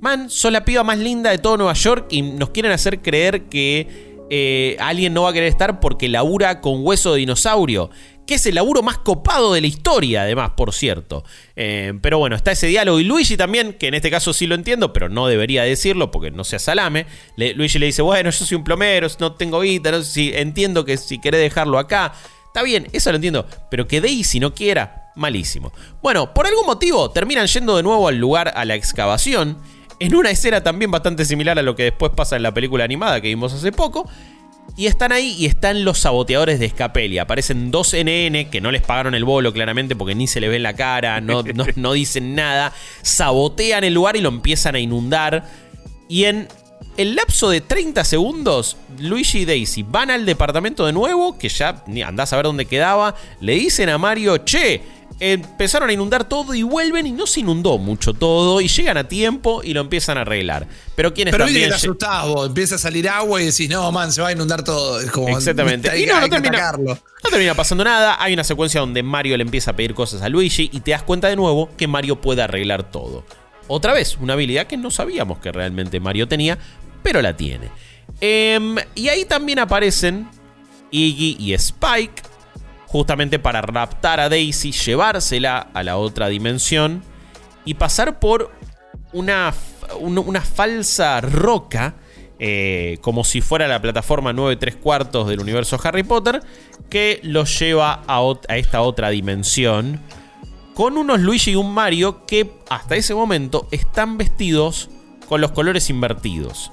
man, 0.00 0.28
sos 0.28 0.52
la 0.52 0.64
piba 0.64 0.84
más 0.84 0.98
linda 0.98 1.30
de 1.30 1.38
todo 1.38 1.56
Nueva 1.56 1.72
York 1.72 2.06
y 2.10 2.22
nos 2.22 2.50
quieren 2.50 2.72
hacer 2.72 3.00
creer 3.00 3.44
que 3.44 4.12
eh, 4.30 4.76
alguien 4.80 5.12
no 5.14 5.22
va 5.22 5.30
a 5.30 5.32
querer 5.32 5.48
estar 5.48 5.80
porque 5.80 6.08
labura 6.08 6.60
con 6.60 6.84
hueso 6.86 7.12
de 7.14 7.20
dinosaurio. 7.20 7.90
Que 8.32 8.36
es 8.36 8.46
el 8.46 8.54
laburo 8.54 8.82
más 8.82 8.96
copado 8.96 9.52
de 9.52 9.60
la 9.60 9.66
historia, 9.66 10.22
además, 10.22 10.52
por 10.56 10.72
cierto. 10.72 11.22
Eh, 11.54 11.92
pero 12.00 12.16
bueno, 12.18 12.34
está 12.34 12.52
ese 12.52 12.66
diálogo. 12.66 12.98
Y 12.98 13.04
Luigi 13.04 13.36
también, 13.36 13.74
que 13.74 13.88
en 13.88 13.94
este 13.94 14.10
caso 14.10 14.32
sí 14.32 14.46
lo 14.46 14.54
entiendo, 14.54 14.94
pero 14.94 15.10
no 15.10 15.26
debería 15.26 15.64
decirlo 15.64 16.10
porque 16.10 16.30
no 16.30 16.42
sea 16.42 16.58
salame. 16.58 17.04
Luigi 17.36 17.78
le 17.78 17.84
dice, 17.84 18.00
bueno, 18.00 18.30
yo 18.30 18.46
soy 18.46 18.56
un 18.56 18.64
plomero, 18.64 19.06
no 19.20 19.34
tengo 19.34 19.60
guita, 19.60 20.02
si 20.02 20.32
entiendo 20.34 20.86
que 20.86 20.96
si 20.96 21.20
querés 21.20 21.42
dejarlo 21.42 21.78
acá. 21.78 22.14
Está 22.46 22.62
bien, 22.62 22.88
eso 22.94 23.10
lo 23.10 23.16
entiendo. 23.16 23.46
Pero 23.70 23.86
que 23.86 24.00
Daisy 24.00 24.40
no 24.40 24.54
quiera, 24.54 25.10
malísimo. 25.14 25.70
Bueno, 26.00 26.32
por 26.32 26.46
algún 26.46 26.64
motivo 26.64 27.10
terminan 27.10 27.46
yendo 27.48 27.76
de 27.76 27.82
nuevo 27.82 28.08
al 28.08 28.16
lugar 28.16 28.50
a 28.56 28.64
la 28.64 28.76
excavación. 28.76 29.58
En 29.98 30.14
una 30.14 30.30
escena 30.30 30.62
también 30.62 30.90
bastante 30.90 31.26
similar 31.26 31.58
a 31.58 31.62
lo 31.62 31.76
que 31.76 31.82
después 31.82 32.12
pasa 32.16 32.36
en 32.36 32.44
la 32.44 32.54
película 32.54 32.82
animada 32.82 33.20
que 33.20 33.28
vimos 33.28 33.52
hace 33.52 33.72
poco. 33.72 34.08
Y 34.74 34.86
están 34.86 35.12
ahí 35.12 35.36
y 35.38 35.46
están 35.46 35.84
los 35.84 35.98
saboteadores 35.98 36.58
de 36.58 36.68
Scapelli. 36.68 37.18
Aparecen 37.18 37.70
dos 37.70 37.92
NN 37.94 38.48
que 38.50 38.60
no 38.62 38.70
les 38.70 38.80
pagaron 38.80 39.14
el 39.14 39.24
bolo 39.24 39.52
claramente 39.52 39.94
porque 39.94 40.14
ni 40.14 40.26
se 40.26 40.40
le 40.40 40.48
ve 40.48 40.56
en 40.56 40.62
la 40.62 40.74
cara, 40.74 41.20
no, 41.20 41.42
no, 41.76 41.92
dicen 41.92 42.34
nada. 42.34 42.72
Sabotean 43.02 43.84
el 43.84 43.92
lugar 43.92 44.16
y 44.16 44.20
lo 44.20 44.30
empiezan 44.30 44.74
a 44.74 44.78
inundar. 44.78 45.44
Y 46.08 46.24
en 46.24 46.48
el 46.96 47.14
lapso 47.14 47.50
de 47.50 47.60
30 47.60 48.02
segundos, 48.04 48.76
Luigi 48.98 49.40
y 49.40 49.44
Daisy 49.44 49.82
van 49.82 50.10
al 50.10 50.24
departamento 50.24 50.86
de 50.86 50.92
nuevo, 50.92 51.38
que 51.38 51.48
ya 51.48 51.84
andás 52.06 52.32
a 52.32 52.36
ver 52.36 52.46
dónde 52.46 52.64
quedaba. 52.64 53.14
Le 53.40 53.54
dicen 53.54 53.90
a 53.90 53.98
Mario, 53.98 54.38
che, 54.38 54.80
empezaron 55.24 55.88
a 55.88 55.92
inundar 55.92 56.28
todo 56.28 56.52
y 56.52 56.64
vuelven 56.64 57.06
y 57.06 57.12
no 57.12 57.28
se 57.28 57.40
inundó 57.40 57.78
mucho 57.78 58.12
todo 58.12 58.60
y 58.60 58.66
llegan 58.66 58.96
a 58.96 59.04
tiempo 59.04 59.62
y 59.62 59.72
lo 59.72 59.80
empiezan 59.80 60.18
a 60.18 60.22
arreglar. 60.22 60.66
Pero 60.96 61.14
quienes 61.14 61.30
Pero 61.30 61.44
también... 61.44 61.70
Pero 61.80 62.46
empieza 62.46 62.74
a 62.74 62.78
salir 62.78 63.08
agua 63.08 63.40
y 63.40 63.46
decís, 63.46 63.70
no, 63.70 63.92
man, 63.92 64.10
se 64.10 64.20
va 64.20 64.28
a 64.28 64.32
inundar 64.32 64.64
todo. 64.64 65.00
Exactamente. 65.00 65.96
y 65.96 66.06
no, 66.06 66.20
no 66.20 66.28
termina, 66.28 66.72
no 66.72 67.30
termina 67.30 67.54
pasando 67.54 67.84
nada. 67.84 68.16
Hay 68.18 68.34
una 68.34 68.42
secuencia 68.42 68.80
donde 68.80 69.04
Mario 69.04 69.36
le 69.36 69.44
empieza 69.44 69.70
a 69.70 69.76
pedir 69.76 69.94
cosas 69.94 70.22
a 70.22 70.28
Luigi 70.28 70.68
y 70.72 70.80
te 70.80 70.90
das 70.90 71.04
cuenta 71.04 71.28
de 71.28 71.36
nuevo 71.36 71.70
que 71.76 71.86
Mario 71.86 72.20
puede 72.20 72.42
arreglar 72.42 72.90
todo. 72.90 73.24
Otra 73.68 73.92
vez, 73.92 74.18
una 74.20 74.32
habilidad 74.32 74.66
que 74.66 74.76
no 74.76 74.90
sabíamos 74.90 75.38
que 75.38 75.52
realmente 75.52 76.00
Mario 76.00 76.26
tenía, 76.26 76.58
pero 77.04 77.22
la 77.22 77.36
tiene. 77.36 77.68
Em, 78.20 78.74
y 78.96 79.08
ahí 79.08 79.24
también 79.24 79.60
aparecen 79.60 80.28
Iggy 80.90 81.36
y 81.38 81.54
Spike 81.54 82.31
justamente 82.92 83.38
para 83.38 83.62
raptar 83.62 84.20
a 84.20 84.28
Daisy, 84.28 84.70
llevársela 84.70 85.70
a 85.72 85.82
la 85.82 85.96
otra 85.96 86.28
dimensión 86.28 87.02
y 87.64 87.74
pasar 87.74 88.20
por 88.20 88.52
una, 89.14 89.50
falsa 89.52 91.22
roca, 91.22 91.94
eh, 92.38 92.98
como 93.00 93.24
si 93.24 93.40
fuera 93.40 93.66
la 93.66 93.80
plataforma 93.80 94.34
9 94.34 94.56
3 94.56 94.76
cuartos 94.76 95.26
del 95.26 95.40
universo 95.40 95.80
Harry 95.82 96.02
Potter, 96.02 96.42
que 96.90 97.18
los 97.22 97.58
lleva 97.58 98.02
a, 98.06 98.20
a 98.48 98.56
esta 98.58 98.82
otra 98.82 99.08
dimensión, 99.08 99.98
con 100.74 100.98
unos 100.98 101.18
Luigi 101.20 101.52
y 101.52 101.56
un 101.56 101.72
Mario 101.72 102.26
que 102.26 102.50
hasta 102.68 102.96
ese 102.96 103.14
momento 103.14 103.68
están 103.70 104.18
vestidos 104.18 104.90
con 105.30 105.40
los 105.40 105.52
colores 105.52 105.88
invertidos. 105.88 106.70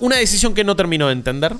Una 0.00 0.16
decisión 0.16 0.54
que 0.54 0.64
no 0.64 0.74
termino 0.74 1.06
de 1.06 1.12
entender, 1.12 1.54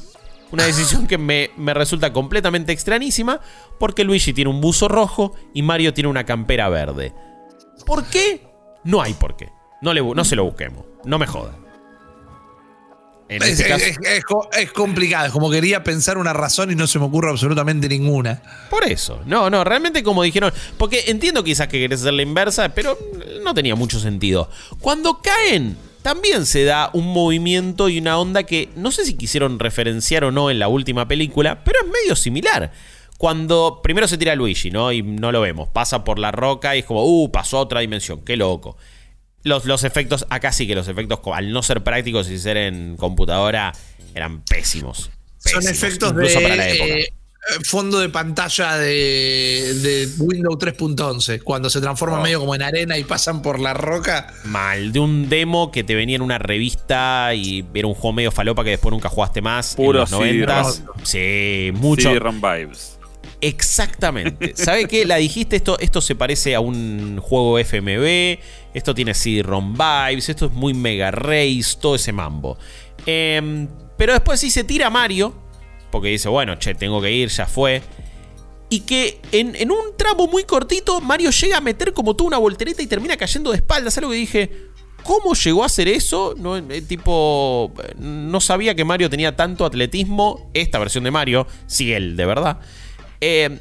una 0.51 0.65
decisión 0.65 1.07
que 1.07 1.19
me, 1.19 1.51
resulta 1.75 2.13
completamente 2.13 2.73
extrañísima 2.73 3.41
porque 3.79 4.05
Luigi 4.05 4.33
tiene 4.33 4.51
un 4.51 4.61
buzo 4.61 4.89
rojo 4.89 5.35
y 5.55 5.63
Mario 5.63 5.95
tiene 5.95 6.09
una 6.09 6.25
campera 6.25 6.69
verde. 6.69 7.13
¿Por 7.85 8.05
qué? 8.05 8.47
No 8.85 9.03
hay 9.03 9.15
por 9.15 9.37
qué. 9.37 9.51
No, 9.83 9.93
le, 9.93 10.03
no 10.03 10.25
se 10.25 10.37
lo 10.37 10.45
busquemos. 10.45 10.85
No 11.05 11.19
me 11.19 11.27
joda. 11.27 11.55
Este 13.29 13.67
es, 14.57 14.73
complicado, 14.73 15.27
es 15.27 15.33
como 15.33 15.51
quería 15.51 15.85
pensar 15.85 16.17
una 16.17 16.33
razón 16.33 16.71
y 16.71 16.75
no 16.75 16.87
se 16.87 16.99
me 16.99 17.05
ocurre 17.05 17.29
absolutamente 17.29 17.87
ninguna. 17.87 18.41
Por 18.71 18.85
eso, 18.85 19.21
no, 19.27 19.51
no, 19.51 19.65
realmente 19.65 20.03
como 20.03 20.23
dijeron, 20.23 20.51
porque 20.79 21.05
entiendo 21.09 21.45
quizás 21.45 21.69
que 21.69 21.79
querés 21.79 22.01
hacer 22.01 22.15
la 22.15 22.23
inversa, 22.23 22.71
pero 22.71 22.99
no 23.43 23.53
tenía 23.53 23.75
mucho 23.75 24.01
sentido. 24.01 24.49
Cuando 24.81 25.21
caen 25.21 25.77
también 26.03 26.47
se 26.47 26.65
da 26.65 26.91
un 26.93 27.13
movimiento 27.13 27.89
y 27.89 27.99
una 27.99 28.19
onda 28.19 28.45
que 28.45 28.69
no 28.77 28.91
sé 28.91 29.05
si 29.05 29.15
quisieron 29.17 29.59
referenciar 29.59 30.25
o 30.25 30.31
no 30.31 30.51
en 30.51 30.59
la 30.59 30.69
última 30.69 31.09
película, 31.09 31.65
pero 31.65 31.81
es 31.81 31.87
medio 31.91 32.17
similar. 32.17 32.73
Cuando 33.19 33.81
primero 33.83 34.07
se 34.07 34.17
tira 34.17 34.37
Luigi, 34.37 34.71
¿no? 34.71 34.93
Y 34.93 35.03
no 35.03 35.33
lo 35.33 35.41
vemos. 35.41 35.69
Pasa 35.69 36.05
por 36.05 36.19
la 36.19 36.31
roca 36.31 36.77
y 36.77 36.81
es 36.81 36.85
como, 36.85 37.05
uh, 37.05 37.31
pasó 37.33 37.59
a 37.59 37.61
otra 37.61 37.81
dimensión, 37.81 38.25
qué 38.25 38.37
loco. 38.37 38.77
Los, 39.43 39.65
los 39.65 39.85
efectos, 39.85 40.27
acá 40.31 40.53
sí 40.53 40.67
que 40.67 40.75
los 40.75 40.89
efectos, 40.89 41.21
al 41.33 41.53
no 41.53 41.63
ser 41.63 41.83
prácticos 41.83 42.31
y 42.31 42.39
ser 42.39 42.57
en 42.57 42.97
computadora, 42.97 43.73
eran 44.15 44.43
pésimos. 44.45 45.11
Son 45.39 45.67
efectos 45.67 46.15
de, 46.15 46.29
para 46.35 46.57
la 46.57 46.69
época. 46.69 46.95
Eh, 46.95 47.13
fondo 47.65 47.99
de 48.01 48.09
pantalla 48.09 48.77
de, 48.77 50.09
Windows 50.19 50.59
3.11, 50.59 51.43
cuando 51.43 51.71
se 51.71 51.81
transforma 51.81 52.19
oh. 52.19 52.23
medio 52.23 52.41
como 52.41 52.55
en 52.55 52.63
arena 52.63 52.99
y 52.99 53.05
pasan 53.05 53.43
por 53.43 53.59
la 53.61 53.75
roca. 53.75 54.33
Mal, 54.45 54.93
de 54.93 55.01
un 55.01 55.29
demo 55.29 55.71
que 55.71 55.85
te 55.85 55.95
venía 55.95 56.17
en 56.17 56.23
una 56.23 56.39
revista 56.39 57.33
y 57.35 57.65
era 57.75 57.87
un 57.87 57.95
juego 57.95 58.13
medio 58.13 58.33
falopa 58.33 58.65
que 58.65 58.71
después 58.71 58.93
nunca 58.93 59.09
jugaste 59.09 59.41
más. 59.41 59.75
Puro 59.75 59.99
en 59.99 60.01
los 60.01 60.11
90 60.11 60.65
Sí, 61.05 61.71
mucho. 61.75 62.13
vibes. 62.13 62.99
Exactamente. 63.41 64.53
¿Sabe 64.57 64.87
qué? 64.87 65.07
La 65.07 65.17
dijiste, 65.17 65.57
esto, 65.57 65.79
esto 65.79 66.01
se 66.01 66.15
parece 66.15 66.55
a 66.55 66.61
un 66.61 67.19
juego 67.21 67.59
FMV, 67.59 68.39
esto 68.75 68.95
tiene 68.95 69.15
CD-ROM 69.15 69.75
vibes, 69.75 70.29
esto 70.29 70.47
es 70.47 70.53
muy 70.53 70.75
Mega 70.75 71.11
Race, 71.11 71.79
todo 71.81 71.95
ese 71.95 72.13
mambo. 72.13 72.59
Em, 73.07 73.69
pero 73.97 74.13
después 74.13 74.41
sí 74.41 74.51
se 74.51 74.65
tira 74.65 74.91
Mario, 74.91 75.35
porque 75.91 76.09
dice, 76.09 76.29
bueno, 76.29 76.57
che, 76.57 76.75
tengo 76.75 77.01
que 77.01 77.11
ir, 77.11 77.29
ya 77.29 77.47
fue. 77.47 77.83
Y 78.71 78.81
que 78.81 79.21
en, 79.33 79.71
un 79.71 79.97
tramo 79.97 80.27
muy 80.27 80.45
cortito, 80.45 81.01
Mario 81.01 81.31
llega 81.31 81.57
a 81.57 81.61
meter 81.61 81.95
como 81.95 82.15
tú 82.15 82.27
una 82.27 82.37
voltereta 82.37 82.83
y 82.83 82.87
termina 82.87 83.17
cayendo 83.17 83.51
de 83.51 83.57
espaldas. 83.57 83.97
Algo 83.97 84.11
que 84.11 84.17
dije, 84.17 84.51
¿cómo 85.03 85.35
llegó 85.35 85.63
a 85.63 85.67
hacer 85.67 85.89
eso? 85.89 86.35
No, 86.37 86.59
eh, 86.59 86.83
tipo, 86.83 87.73
no 87.99 88.41
sabía 88.41 88.75
que 88.75 88.85
Mario 88.85 89.09
tenía 89.09 89.35
tanto 89.37 89.65
atletismo. 89.65 90.51
Esta 90.53 90.79
versión 90.79 91.05
de 91.05 91.11
Mario, 91.11 91.47
sí, 91.67 91.95
él, 91.95 92.15
de 92.17 92.27
verdad. 92.27 92.61
Eh, 93.23 93.59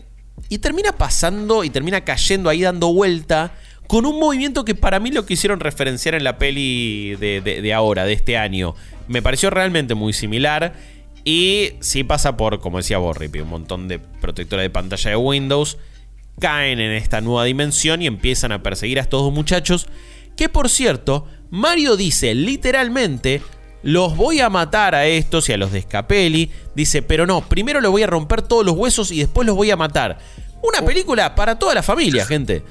y 0.50 0.58
termina 0.58 0.92
pasando 0.92 1.64
y 1.64 1.70
termina 1.70 2.04
cayendo 2.04 2.50
ahí 2.50 2.62
dando 2.62 2.94
vuelta. 2.94 3.56
Con 3.88 4.06
un 4.06 4.20
movimiento 4.20 4.66
que 4.66 4.76
para 4.76 5.00
mí 5.00 5.12
lo 5.12 5.26
quisieron 5.26 5.62
referenciar 5.62 6.16
en 6.16 6.26
la 6.26 6.38
peli 6.38 7.16
de 7.16 7.74
ahora, 7.74 8.04
de 8.04 8.12
este 8.12 8.36
año. 8.36 8.76
Me 9.08 9.22
pareció 9.22 9.50
realmente 9.50 9.96
muy 9.96 10.12
similar. 10.12 10.74
Y 11.30 11.74
si 11.82 12.06
pasa 12.06 12.38
por, 12.38 12.62
como 12.62 12.78
decía 12.78 13.00
Borripi, 13.00 13.42
un 13.42 13.50
montón 13.50 13.90
de 13.90 14.00
protectores 14.00 14.64
de 14.64 14.70
pantalla 14.70 15.10
de 15.10 15.18
Windows. 15.18 15.78
Caen 16.40 16.80
en 16.80 16.94
esta 16.94 17.20
nueva 17.20 17.44
dimensión 17.44 18.02
y 18.02 18.08
empiezan 18.08 18.54
a 18.54 18.64
perseguir 18.64 18.98
a 18.98 19.02
estos 19.02 19.24
dos 19.24 19.34
muchachos. 19.34 19.88
Que 20.38 20.48
por 20.48 20.70
cierto, 20.70 21.28
Mario 21.50 21.98
dice 21.98 22.34
literalmente: 22.34 23.42
Los 23.84 24.16
voy 24.16 24.40
a 24.40 24.50
matar 24.50 24.96
a 24.96 25.06
estos 25.06 25.50
y 25.50 25.52
a 25.52 25.58
los 25.58 25.74
de 25.74 25.82
Scapelli. 25.82 26.50
Dice, 26.76 27.02
pero 27.02 27.28
no, 27.28 27.42
primero 27.42 27.82
les 27.82 27.92
voy 27.92 28.04
a 28.04 28.08
romper 28.08 28.42
todos 28.42 28.66
los 28.66 28.78
huesos 28.78 29.12
y 29.12 29.20
después 29.20 29.46
los 29.46 29.58
voy 29.58 29.70
a 29.70 29.76
matar. 29.76 30.20
Una 30.64 30.82
película 30.82 31.36
para 31.36 31.60
toda 31.60 31.76
la 31.76 31.84
familia, 31.84 32.26
gente. 32.26 32.64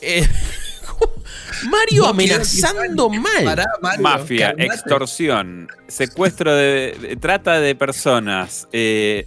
Eh, 0.00 0.24
Mario 1.70 2.06
amenazando 2.06 3.08
mal. 3.08 3.66
Mafia, 4.00 4.54
extorsión, 4.58 5.68
secuestro 5.88 6.54
de, 6.54 7.16
trata 7.20 7.60
de 7.60 7.74
personas. 7.74 8.68
Eh, 8.72 9.26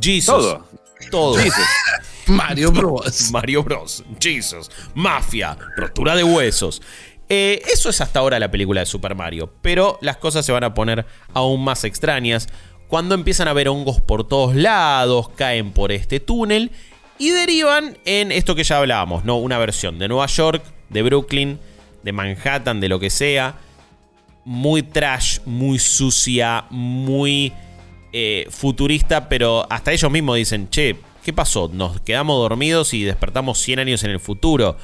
Jesus. 0.00 0.26
Todo. 0.26 0.68
Todo. 1.10 1.36
Mario 2.26 2.72
Bros. 2.72 3.30
Mario 3.32 3.62
Bros. 3.62 4.04
Jesus. 4.20 4.70
Mafia. 4.94 5.56
Rotura 5.76 6.14
de 6.14 6.24
huesos. 6.24 6.82
Eh, 7.30 7.62
eso 7.72 7.90
es 7.90 8.00
hasta 8.00 8.20
ahora 8.20 8.38
la 8.38 8.50
película 8.50 8.80
de 8.80 8.86
Super 8.86 9.14
Mario. 9.14 9.52
Pero 9.62 9.98
las 10.02 10.16
cosas 10.16 10.44
se 10.44 10.52
van 10.52 10.64
a 10.64 10.74
poner 10.74 11.06
aún 11.34 11.62
más 11.64 11.84
extrañas 11.84 12.48
cuando 12.88 13.14
empiezan 13.14 13.48
a 13.48 13.52
ver 13.52 13.68
hongos 13.68 14.00
por 14.00 14.26
todos 14.26 14.56
lados, 14.56 15.28
caen 15.36 15.72
por 15.72 15.92
este 15.92 16.20
túnel 16.20 16.72
y 17.18 17.30
derivan 17.30 17.98
en 18.04 18.32
esto 18.32 18.54
que 18.54 18.64
ya 18.64 18.78
hablábamos, 18.78 19.24
¿no? 19.24 19.36
Una 19.36 19.58
versión 19.58 19.98
de 19.98 20.08
Nueva 20.08 20.26
York 20.26 20.62
de 20.88 21.02
Brooklyn, 21.02 21.58
de 22.02 22.12
Manhattan, 22.12 22.80
de 22.80 22.88
lo 22.88 23.00
que 23.00 23.10
sea. 23.10 23.56
Muy 24.44 24.82
trash, 24.82 25.40
muy 25.44 25.78
sucia, 25.78 26.64
muy 26.70 27.52
eh, 28.12 28.46
futurista, 28.50 29.28
pero 29.28 29.66
hasta 29.70 29.92
ellos 29.92 30.10
mismos 30.10 30.36
dicen, 30.36 30.70
che, 30.70 30.96
¿qué 31.22 31.32
pasó? 31.32 31.70
Nos 31.72 32.00
quedamos 32.00 32.38
dormidos 32.38 32.94
y 32.94 33.04
despertamos 33.04 33.58
100 33.58 33.80
años 33.80 34.04
en 34.04 34.10
el 34.10 34.20
futuro. 34.20 34.76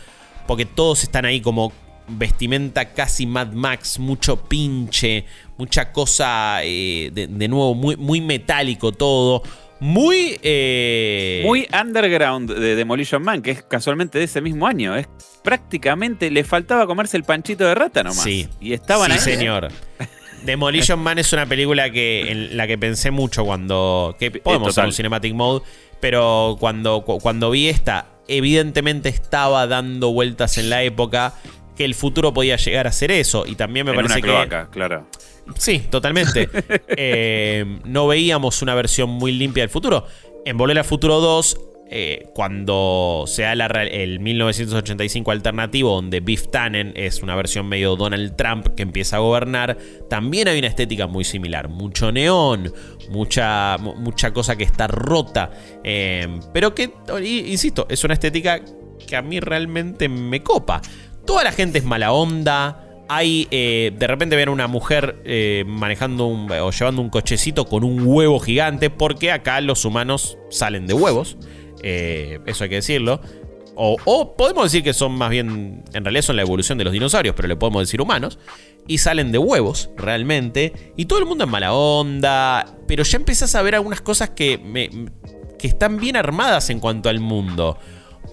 Porque 0.46 0.66
todos 0.66 1.02
están 1.02 1.24
ahí 1.24 1.40
como 1.40 1.72
vestimenta 2.06 2.92
casi 2.92 3.24
Mad 3.26 3.52
Max, 3.52 3.98
mucho 3.98 4.36
pinche, 4.36 5.24
mucha 5.56 5.90
cosa 5.90 6.62
eh, 6.62 7.10
de, 7.12 7.26
de, 7.28 7.48
nuevo, 7.48 7.74
muy, 7.74 7.96
muy 7.96 8.20
metálico 8.20 8.92
todo 8.92 9.42
muy. 9.80 10.38
Eh, 10.42 11.42
muy 11.44 11.68
underground 11.78 12.52
de 12.52 12.76
Demolition 12.76 13.22
Man, 13.22 13.42
que 13.42 13.50
es 13.50 13.62
casualmente 13.62 14.18
de 14.18 14.24
ese 14.24 14.40
mismo 14.40 14.66
año. 14.66 14.96
Es 14.96 15.08
prácticamente. 15.42 16.30
Le 16.30 16.44
faltaba 16.44 16.86
comerse 16.86 17.16
el 17.16 17.24
panchito 17.24 17.64
de 17.64 17.74
rata 17.74 18.02
nomás. 18.02 18.22
Sí. 18.22 18.48
Y 18.60 18.72
estaban 18.72 19.12
sí, 19.12 19.18
señor. 19.18 19.68
Demolition 20.44 20.98
Man 20.98 21.18
es 21.18 21.32
una 21.32 21.46
película 21.46 21.90
que 21.90 22.30
en 22.30 22.56
la 22.56 22.66
que 22.66 22.76
pensé 22.76 23.10
mucho 23.10 23.44
cuando. 23.44 24.16
que 24.18 24.30
podemos 24.30 24.68
hacer 24.68 24.84
un 24.84 24.92
Cinematic 24.92 25.34
Mode, 25.34 25.64
pero 26.00 26.56
cuando, 26.60 27.02
cuando 27.02 27.50
vi 27.50 27.68
esta, 27.68 28.06
evidentemente 28.28 29.08
estaba 29.08 29.66
dando 29.66 30.12
vueltas 30.12 30.58
en 30.58 30.70
la 30.70 30.82
época 30.82 31.34
que 31.76 31.84
el 31.84 31.94
futuro 31.94 32.32
podía 32.32 32.56
llegar 32.56 32.86
a 32.86 32.92
ser 32.92 33.10
eso. 33.10 33.44
Y 33.46 33.54
también 33.54 33.86
me 33.86 33.92
en 33.92 33.96
parece 33.96 34.14
una 34.14 34.22
cloaca, 34.22 34.70
claro. 34.70 35.06
Sí, 35.58 35.80
totalmente. 35.90 36.48
Eh, 36.96 37.80
no 37.84 38.06
veíamos 38.06 38.62
una 38.62 38.74
versión 38.74 39.10
muy 39.10 39.32
limpia 39.32 39.62
del 39.62 39.70
futuro. 39.70 40.06
En 40.44 40.56
Volver 40.56 40.78
al 40.78 40.84
Futuro 40.84 41.20
2 41.20 41.56
eh, 41.90 42.30
cuando 42.34 43.24
se 43.26 43.42
da 43.42 43.52
el 43.52 44.18
1985 44.18 45.30
alternativo, 45.30 45.94
donde 45.94 46.20
Biff 46.20 46.48
Tannen 46.50 46.92
es 46.96 47.22
una 47.22 47.36
versión 47.36 47.68
medio 47.68 47.94
Donald 47.94 48.36
Trump 48.36 48.68
que 48.74 48.82
empieza 48.82 49.16
a 49.16 49.18
gobernar, 49.18 49.76
también 50.08 50.48
hay 50.48 50.58
una 50.58 50.68
estética 50.68 51.06
muy 51.06 51.24
similar. 51.24 51.68
Mucho 51.68 52.10
neón, 52.10 52.72
mucha, 53.10 53.76
mucha 53.78 54.32
cosa 54.32 54.56
que 54.56 54.64
está 54.64 54.86
rota, 54.86 55.50
eh, 55.84 56.26
pero 56.52 56.74
que, 56.74 56.90
insisto, 57.22 57.86
es 57.90 58.02
una 58.02 58.14
estética 58.14 58.60
que 59.06 59.16
a 59.16 59.22
mí 59.22 59.38
realmente 59.40 60.08
me 60.08 60.42
copa. 60.42 60.80
Toda 61.26 61.44
la 61.44 61.52
gente 61.52 61.78
es 61.78 61.84
mala 61.84 62.12
onda. 62.12 62.80
Hay, 63.08 63.48
eh, 63.50 63.92
de 63.96 64.06
repente 64.06 64.34
ven 64.34 64.48
una 64.48 64.66
mujer 64.66 65.22
manejando 65.66 66.26
o 66.26 66.70
llevando 66.70 67.02
un 67.02 67.10
cochecito 67.10 67.66
con 67.66 67.84
un 67.84 68.06
huevo 68.06 68.40
gigante, 68.40 68.90
porque 68.90 69.30
acá 69.30 69.60
los 69.60 69.84
humanos 69.84 70.38
salen 70.50 70.86
de 70.86 70.94
huevos. 70.94 71.36
Eh, 71.86 72.40
eso 72.46 72.64
hay 72.64 72.70
que 72.70 72.76
decirlo. 72.76 73.20
O, 73.76 74.36
podemos 74.36 74.64
decir 74.64 74.82
que 74.82 74.94
son 74.94 75.12
más 75.12 75.30
bien, 75.30 75.84
en 75.92 76.04
realidad 76.04 76.22
son 76.22 76.36
la 76.36 76.42
evolución 76.42 76.78
de 76.78 76.84
los 76.84 76.92
dinosaurios, 76.92 77.34
pero 77.34 77.48
le 77.48 77.56
podemos 77.56 77.82
decir 77.82 78.00
humanos. 78.00 78.38
Y 78.86 78.98
salen 78.98 79.32
de 79.32 79.38
huevos, 79.38 79.90
realmente. 79.96 80.92
Y 80.96 81.04
todo 81.04 81.18
el 81.18 81.26
mundo 81.26 81.44
en 81.44 81.50
mala 81.50 81.74
onda. 81.74 82.76
Pero 82.86 83.02
ya 83.02 83.18
empezás 83.18 83.54
a 83.54 83.62
ver 83.62 83.74
algunas 83.74 84.00
cosas 84.00 84.30
que, 84.30 85.08
que 85.58 85.66
están 85.66 85.98
bien 85.98 86.16
armadas 86.16 86.70
en 86.70 86.80
cuanto 86.80 87.08
al 87.08 87.20
mundo. 87.20 87.76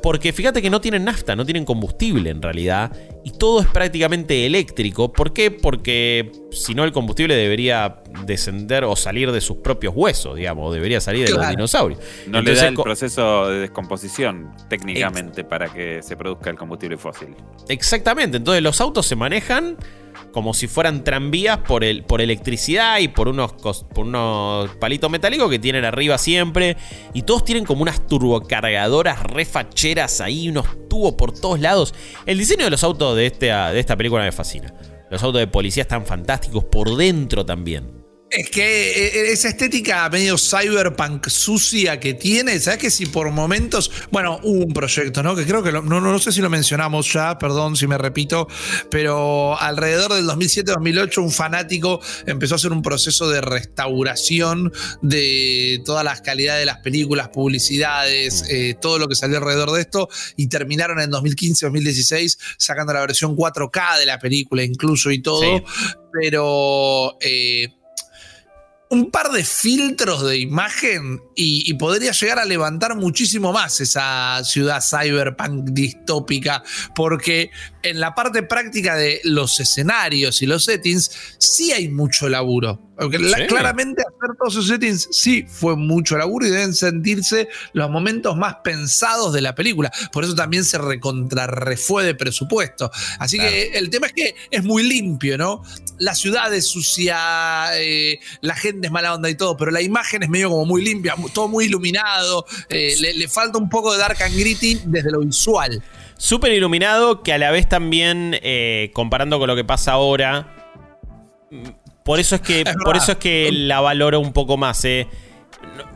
Porque 0.02 0.34
fíjate 0.34 0.62
que 0.62 0.70
no 0.70 0.82
tienen 0.82 1.06
nafta, 1.06 1.36
no 1.36 1.46
tienen 1.46 1.66
combustible 1.66 2.30
en 2.30 2.42
realidad. 2.42 2.92
Y 3.24 3.32
todo 3.32 3.62
es 3.62 3.68
prácticamente 3.68 4.46
eléctrico. 4.46 5.12
¿Por 5.12 5.32
qué? 5.32 5.52
Porque 5.52 6.32
si 6.52 6.74
no 6.74 6.84
el 6.84 6.92
combustible 6.92 7.36
debería 7.36 8.02
descender 8.26 8.84
o 8.84 8.96
salir 8.96 9.32
de 9.32 9.42
sus 9.42 9.58
propios 9.58 9.94
huesos, 9.96 10.36
digamos. 10.36 10.74
Debería 10.74 11.00
salir 11.00 11.28
de 11.28 11.34
los 11.34 11.48
dinosaurios. 11.50 12.00
No 12.28 12.42
le 12.42 12.56
da 12.56 12.68
el 12.68 12.76
proceso 12.76 13.50
de 13.50 13.60
descomposición 13.60 14.52
técnicamente 14.70 15.44
para 15.44 15.70
que 15.72 16.02
se 16.02 16.18
produzca 16.18 16.50
el 16.50 16.58
combustible 16.58 16.98
fósil. 16.98 17.36
Exactamente. 17.68 18.38
Entonces 18.38 18.64
los 18.64 18.82
autos 18.82 19.06
se 19.06 19.16
manejan 19.16 19.78
como 20.32 20.54
si 20.54 20.68
fueran 20.68 21.04
tranvías 21.04 21.60
por, 21.60 21.84
el, 21.84 22.04
por 22.04 22.22
electricidad 22.22 23.00
y 23.00 23.08
por 23.08 23.28
unos, 23.28 23.54
por 23.54 24.06
unos 24.06 24.70
palitos 24.76 25.10
metálicos 25.10 25.50
que 25.50 25.60
tienen 25.60 25.86
arriba 25.86 26.18
siempre. 26.18 26.78
Y 27.14 27.24
todos 27.24 27.46
tienen 27.46 27.66
como 27.66 27.82
unas 27.82 28.08
turbocargadoras 28.08 29.24
refacheras 29.24 30.22
ahí, 30.22 30.50
unos 30.50 30.66
tubos 30.90 31.14
por 31.14 31.34
todos 31.34 31.60
lados. 31.60 31.94
El 32.26 32.38
diseño 32.38 32.66
de 32.66 32.72
los 32.72 32.84
autos 32.84 33.16
de, 33.16 33.28
este, 33.28 33.48
de 33.48 33.80
esta 33.80 33.96
película 33.96 34.24
me 34.24 34.32
fascina. 34.32 34.74
Los 35.10 35.22
autos 35.24 35.40
de 35.40 35.48
policía 35.48 35.82
están 35.82 36.06
fantásticos 36.06 36.64
por 36.66 36.96
dentro 36.96 37.46
también. 37.46 38.01
Es 38.32 38.50
que 38.50 38.92
eh, 38.92 39.08
eh, 39.08 39.32
esa 39.34 39.50
estética 39.50 40.10
medio 40.10 40.38
cyberpunk 40.38 41.28
sucia 41.28 42.00
que 42.00 42.14
tiene, 42.14 42.58
¿sabes 42.62 42.80
que 42.80 42.90
si 42.90 43.06
por 43.06 43.30
momentos, 43.30 43.92
bueno, 44.10 44.40
hubo 44.44 44.64
un 44.64 44.74
proyecto, 44.74 45.22
¿no? 45.22 45.36
Que 45.36 45.46
creo 45.46 45.62
que 45.62 45.74
no, 45.74 45.82
no, 45.82 46.20
sé 46.20 46.32
si 46.32 46.40
lo 46.40 46.50
mencionamos 46.50 47.12
ya, 47.12 47.38
perdón 47.38 47.76
si 47.76 47.88
me 47.88 47.98
repito, 47.98 48.48
pero 48.90 49.60
alrededor 49.60 50.14
del 50.14 50.26
2007-2008 50.28 51.18
un 51.18 51.32
fanático 51.32 52.00
empezó 52.26 52.56
a 52.56 52.58
hacer 52.58 52.72
un 52.72 52.82
proceso 52.82 53.30
de 53.30 53.42
restauración 53.42 54.72
de 55.02 55.82
todas 55.84 56.06
las 56.06 56.22
calidades 56.22 56.62
de 56.62 56.68
las 56.68 56.78
películas, 56.78 57.28
publicidades, 57.30 58.44
mm. 58.44 58.46
eh, 58.50 58.76
todo 58.80 58.98
lo 58.98 59.10
que 59.10 59.16
salió 59.16 59.40
alrededor 59.40 59.72
de 59.72 59.82
esto 59.82 60.08
y 60.38 60.48
terminaron 60.48 61.02
en 61.02 61.12
2015-2016 61.12 62.38
sacando 62.58 62.94
la 62.94 63.02
versión 63.02 63.36
4K 63.36 64.00
de 64.00 64.06
la 64.06 64.20
película 64.20 64.64
incluso 64.64 65.12
y 65.12 65.22
todo, 65.22 65.66
pero 66.14 67.18
un 68.92 69.10
par 69.10 69.32
de 69.32 69.46
filtros 69.46 70.26
de 70.26 70.38
imagen 70.38 71.22
y, 71.34 71.74
podría 71.76 72.12
llegar 72.12 72.40
a 72.40 72.46
levantar 72.46 72.98
muchísimo 72.98 73.54
más 73.54 73.80
esa 73.80 74.42
ciudad 74.44 74.84
cyberpunk 74.84 75.70
distópica, 75.70 76.62
porque 76.94 77.52
en 77.84 78.02
la 78.02 78.14
parte 78.14 78.44
práctica 78.44 78.96
de 78.98 79.22
los 79.24 79.62
escenarios 79.62 80.42
y 80.42 80.46
los 80.46 80.66
settings 80.66 81.10
sí 81.38 81.72
hay 81.72 81.88
mucho 81.88 82.28
laburo. 82.28 82.92
Porque 82.98 83.18
claramente 83.48 84.04
hacer 84.04 84.38
todos 84.38 84.54
esos 84.54 84.68
settings 84.68 85.08
sí 85.12 85.46
fue 85.48 85.76
mucho 85.76 86.18
laburo 86.18 86.46
y 86.46 86.52
deben 86.52 86.76
sentirse 86.76 87.48
los 87.74 87.90
momentos 87.90 88.38
más 88.38 88.58
pensados 88.64 89.34
de 89.34 89.42
la 89.42 89.56
película. 89.56 89.92
Por 90.12 90.24
eso 90.24 90.36
también 90.36 90.64
se 90.66 90.78
recontrarrefue 90.78 92.04
de 92.04 92.14
presupuesto. 92.14 92.92
Así 93.18 93.40
que 93.40 93.72
el 93.74 93.90
tema 93.90 94.08
es 94.08 94.14
que 94.14 94.36
es 94.52 94.64
muy 94.64 94.84
limpio, 94.84 95.36
¿no? 95.38 95.64
La 96.02 96.16
ciudad 96.16 96.52
es 96.52 96.68
sucia, 96.68 97.70
eh, 97.76 98.20
la 98.42 98.56
gente 98.56 98.88
es 98.88 98.92
mala 98.92 99.14
onda 99.14 99.30
y 99.30 99.36
todo, 99.36 99.56
pero 99.56 99.70
la 99.70 99.84
imagen 99.84 100.24
es 100.24 100.30
medio 100.30 100.50
como 100.50 100.66
muy 100.66 100.84
limpia, 100.84 101.14
todo 101.32 101.48
muy 101.48 101.66
iluminado. 101.66 102.44
Eh, 102.70 102.96
le, 103.00 103.28
falta 103.28 103.60
un 103.60 103.70
poco 103.70 103.94
de 103.94 104.00
dark 104.00 104.18
and 104.24 104.36
gritty 104.36 104.82
desde 104.86 105.12
lo 105.12 105.20
visual. 105.20 105.84
Súper 106.18 106.54
iluminado, 106.54 107.22
que 107.22 107.34
a 107.34 107.38
la 107.38 107.52
vez 107.52 107.70
también, 107.70 108.36
eh, 108.42 108.90
comparando 108.96 109.38
con 109.38 109.48
lo 109.48 109.56
que 109.56 109.64
pasa 109.64 109.92
ahora, 109.92 110.76
por 112.04 112.20
eso 112.20 112.34
es 112.34 112.42
que, 112.42 112.64
por 112.84 112.98
eso 112.98 113.12
es 113.12 113.18
que 113.20 113.52
la 113.52 113.80
valoro 113.80 114.20
un 114.20 114.34
poco 114.34 114.58
más, 114.58 114.84
eh. 114.86 115.08
No, 115.78 115.91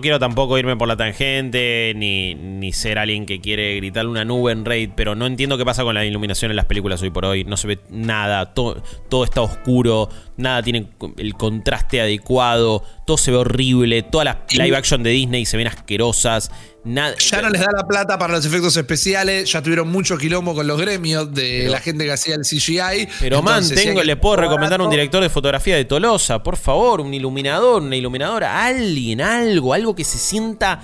quiero 0.00 0.18
tampoco 0.18 0.58
irme 0.58 0.76
por 0.76 0.88
la 0.88 0.96
tangente, 0.96 1.92
ni, 1.96 2.34
ni, 2.34 2.72
ser 2.72 2.98
alguien 2.98 3.26
que 3.26 3.40
quiere 3.40 3.76
gritarle 3.76 4.10
una 4.10 4.24
nube 4.24 4.52
en 4.52 4.64
raid, 4.64 4.90
pero 4.94 5.14
no 5.14 5.26
entiendo 5.26 5.56
qué 5.58 5.64
pasa 5.64 5.82
con 5.84 5.94
la 5.94 6.04
iluminación 6.04 6.50
en 6.50 6.56
las 6.56 6.64
películas 6.64 7.02
hoy 7.02 7.10
por 7.10 7.24
hoy. 7.24 7.44
No 7.44 7.56
se 7.56 7.68
ve 7.68 7.78
nada, 7.90 8.54
todo, 8.54 8.82
todo 9.08 9.24
está 9.24 9.42
oscuro, 9.42 10.08
nada 10.36 10.62
tiene 10.62 10.88
el 11.16 11.34
contraste 11.34 12.00
adecuado, 12.00 12.82
todo 13.06 13.16
se 13.16 13.30
ve 13.30 13.36
horrible, 13.38 14.02
todas 14.02 14.24
las 14.24 14.54
live 14.54 14.76
action 14.76 15.02
de 15.02 15.10
Disney 15.10 15.44
se 15.44 15.56
ven 15.56 15.66
asquerosas 15.66 16.50
ya 16.94 17.42
no 17.42 17.50
les 17.50 17.60
da 17.60 17.68
la 17.76 17.86
plata 17.86 18.18
para 18.18 18.32
los 18.34 18.46
efectos 18.46 18.76
especiales, 18.76 19.50
ya 19.50 19.62
tuvieron 19.62 19.88
mucho 19.88 20.16
quilombo 20.16 20.54
con 20.54 20.66
los 20.66 20.80
gremios 20.80 21.32
de 21.34 21.68
la 21.68 21.80
gente 21.80 22.04
que 22.04 22.12
hacía 22.12 22.34
el 22.34 22.42
CGI. 22.42 23.08
Pero 23.20 23.42
man, 23.42 23.62
tengo, 23.68 24.02
le 24.02 24.16
puedo 24.16 24.36
recomendar 24.36 24.80
un 24.80 24.88
director 24.88 25.22
de 25.22 25.28
fotografía 25.28 25.76
de 25.76 25.84
Tolosa, 25.84 26.42
por 26.42 26.56
favor, 26.56 27.00
un 27.00 27.12
iluminador, 27.12 27.82
una 27.82 27.96
iluminadora, 27.96 28.64
alguien, 28.64 29.20
algo, 29.20 29.74
algo 29.74 29.94
que 29.94 30.04
se 30.04 30.18
sienta 30.18 30.80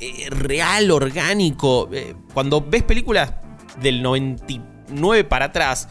eh, 0.00 0.28
real, 0.30 0.90
orgánico. 0.90 1.90
Eh, 1.92 2.14
cuando 2.32 2.60
ves 2.62 2.82
películas 2.82 3.34
del 3.80 4.02
99 4.02 5.24
para 5.24 5.46
atrás, 5.46 5.88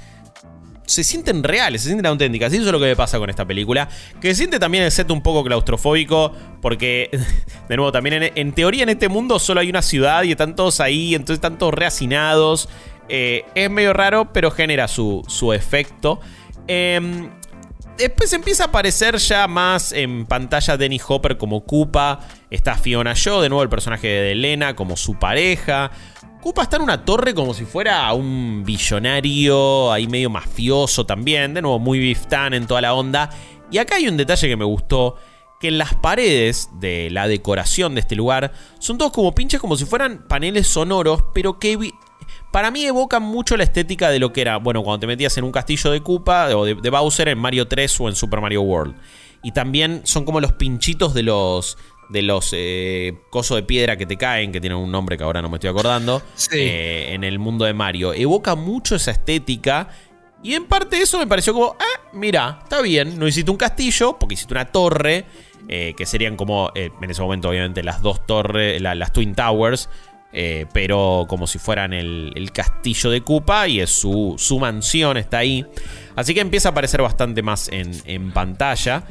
se 0.86 1.03
sienten 1.03 1.43
reales, 1.43 1.81
se 1.81 1.88
sienten 1.88 2.05
auténticas. 2.05 2.53
Y 2.53 2.57
eso 2.57 2.65
es 2.65 2.71
lo 2.71 2.79
que 2.79 2.86
me 2.86 2.95
pasa 2.95 3.19
con 3.19 3.29
esta 3.29 3.45
película. 3.45 3.89
Que 4.21 4.29
se 4.29 4.36
siente 4.36 4.59
también 4.59 4.84
el 4.84 4.91
set 4.91 5.09
un 5.11 5.21
poco 5.21 5.43
claustrofóbico. 5.43 6.34
Porque, 6.61 7.09
de 7.69 7.75
nuevo, 7.75 7.91
también 7.91 8.31
en, 8.36 8.51
teoría 8.53 8.84
en 8.84 8.89
este 8.89 9.09
mundo 9.09 9.39
solo 9.39 9.61
hay 9.61 9.69
una 9.69 9.81
ciudad 9.81 10.23
y 10.23 10.31
están 10.31 10.55
todos 10.55 10.79
ahí. 10.79 11.15
Entonces 11.15 11.36
están 11.36 11.57
todos 11.57 11.73
reacinados. 11.73 12.69
Eh, 13.09 13.45
es 13.55 13.69
medio 13.69 13.93
raro, 13.93 14.31
pero 14.34 14.51
genera 14.51 14.88
su, 14.88 15.23
su 15.27 15.53
efecto. 15.53 16.19
Em, 16.67 17.29
después 17.97 18.31
empieza 18.34 18.63
a 18.63 18.67
aparecer 18.67 19.17
ya 19.17 19.47
más 19.47 19.91
en 19.91 20.25
pantalla 20.25 20.77
Denny 20.77 20.99
Hopper 21.05 21.38
como 21.38 21.65
Koopa. 21.65 22.19
Está 22.49 22.75
Fiona 22.75 23.13
Shaw, 23.15 23.41
de 23.41 23.49
nuevo 23.49 23.63
el 23.63 23.69
personaje 23.69 24.07
de 24.07 24.31
Elena 24.34 24.75
como 24.75 24.95
su 24.95 25.15
pareja. 25.15 25.91
Koopa 26.43 26.63
está 26.63 26.75
en 26.75 26.81
una 26.81 27.05
torre 27.05 27.33
como 27.33 27.53
si 27.53 27.63
fuera 27.63 28.11
un 28.11 28.63
billonario, 28.65 29.89
ahí 29.93 30.07
medio 30.07 30.29
mafioso 30.29 31.05
también, 31.05 31.53
de 31.53 31.61
nuevo 31.61 31.79
muy 31.79 31.99
biftán 31.99 32.53
en 32.53 32.67
toda 32.67 32.81
la 32.81 32.93
onda. 32.93 33.29
Y 33.71 33.77
acá 33.77 33.95
hay 33.95 34.09
un 34.09 34.17
detalle 34.17 34.49
que 34.49 34.57
me 34.57 34.65
gustó, 34.65 35.15
que 35.61 35.69
en 35.69 35.77
las 35.77 35.95
paredes 35.95 36.67
de 36.81 37.09
la 37.11 37.29
decoración 37.29 37.95
de 37.95 38.01
este 38.01 38.17
lugar 38.17 38.51
son 38.77 38.97
todos 38.97 39.13
como 39.13 39.33
pinches 39.33 39.61
como 39.61 39.77
si 39.77 39.85
fueran 39.85 40.27
paneles 40.27 40.67
sonoros, 40.67 41.23
pero 41.33 41.59
que 41.59 41.93
para 42.51 42.71
mí 42.71 42.83
evocan 42.83 43.23
mucho 43.23 43.55
la 43.55 43.63
estética 43.63 44.09
de 44.09 44.19
lo 44.19 44.33
que 44.33 44.41
era, 44.41 44.57
bueno, 44.57 44.83
cuando 44.83 44.99
te 44.99 45.07
metías 45.07 45.37
en 45.37 45.45
un 45.45 45.51
castillo 45.53 45.91
de 45.91 46.01
Koopa 46.03 46.53
o 46.57 46.65
de, 46.65 46.75
de 46.75 46.89
Bowser 46.89 47.29
en 47.29 47.39
Mario 47.39 47.69
3 47.69 48.01
o 48.01 48.09
en 48.09 48.15
Super 48.15 48.41
Mario 48.41 48.63
World. 48.63 48.95
Y 49.43 49.53
también 49.53 50.01
son 50.03 50.25
como 50.25 50.41
los 50.41 50.51
pinchitos 50.51 51.13
de 51.13 51.23
los 51.23 51.77
de 52.14 52.22
los 52.22 52.51
eh, 52.55 53.16
cosos 53.32 53.57
de 53.57 53.64
piedra 53.64 53.97
que 53.97 54.05
te 54.05 54.18
caen, 54.18 54.51
que 54.51 54.61
tienen 54.61 54.78
un 54.78 54.91
nombre 54.91 55.18
que 55.18 55.24
ahora 55.24 55.41
no 55.41 55.49
me 55.49 55.57
estoy 55.57 55.72
acordando, 55.72 56.22
eh, 56.51 57.07
en 57.09 57.24
el 57.24 57.39
mundo 57.39 57.66
de 57.66 57.74
Mario. 57.74 58.14
Evoca 58.14 58.53
mucho 58.55 58.95
esa 58.95 59.09
estética. 59.09 59.89
Y 60.43 60.53
en 60.53 60.66
parte 60.66 61.01
eso 61.01 61.18
me 61.18 61.26
pareció 61.26 61.53
como, 61.53 61.76
ah, 61.80 62.09
mira, 62.14 62.59
está 62.61 62.82
bien, 62.82 63.18
no 63.18 63.28
hiciste 63.28 63.49
un 63.49 63.57
castillo, 63.57 64.18
porque 64.20 64.36
hiciste 64.36 64.53
una 64.53 64.66
torre, 64.66 65.26
eh, 65.68 65.95
que 65.97 66.05
serían 66.05 66.36
como, 66.36 66.72
en 66.76 67.09
ese 67.09 67.22
momento 67.22 67.49
obviamente 67.49 67.82
las 67.82 68.03
dos 68.03 68.28
torres, 68.28 68.80
las 68.80 69.11
Twin 69.11 69.34
Towers, 69.34 69.89
pero 70.74 71.26
como 71.30 71.47
si 71.47 71.57
fueran 71.57 71.93
el, 71.93 72.51
castillo 72.53 73.09
de 73.09 73.22
Koopa 73.22 73.68
y 73.68 73.80
es 73.80 73.89
su, 73.89 74.36
su 74.38 74.59
mansión, 74.59 75.18
está 75.18 75.39
ahí. 75.39 75.66
Así 76.16 76.36
que 76.36 76.41
empieza 76.41 76.70
a 76.70 76.72
aparecer 76.72 77.01
bastante 77.01 77.41
más 77.41 77.70
en, 77.72 78.32
pantalla. 78.32 79.03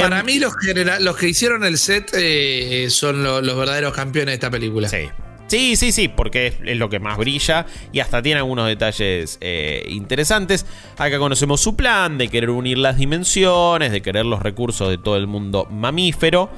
Para 0.00 0.20
em, 0.20 0.26
mí 0.26 0.38
los, 0.38 0.54
los 1.00 1.16
que 1.16 1.28
hicieron 1.28 1.64
el 1.64 1.76
set 1.76 2.10
eh, 2.14 2.86
son 2.88 3.22
los 3.22 3.56
verdaderos 3.56 3.92
campeones 3.92 4.32
de 4.32 4.34
esta 4.34 4.50
película. 4.50 4.88
Sí. 4.88 5.08
Sí, 5.52 5.76
sí, 5.76 5.92
sí, 5.92 6.08
porque 6.08 6.46
es, 6.64 6.78
lo 6.78 6.88
que 6.88 6.98
más 6.98 7.18
brilla 7.18 7.66
y 7.92 8.00
hasta 8.00 8.22
tiene 8.22 8.38
algunos 8.38 8.66
detalles 8.66 9.36
eh, 9.42 9.84
interesantes. 9.90 10.64
Acá 10.96 11.18
conocemos 11.18 11.60
su 11.60 11.76
plan 11.76 12.16
de 12.16 12.28
querer 12.28 12.48
unir 12.48 12.78
las 12.78 12.96
dimensiones, 12.96 13.92
de 13.92 14.00
querer 14.00 14.24
los 14.24 14.40
recursos 14.40 14.88
de 14.88 14.96
todo 14.96 15.18
el 15.18 15.26
mundo 15.26 15.66
mamífero. 15.70 16.48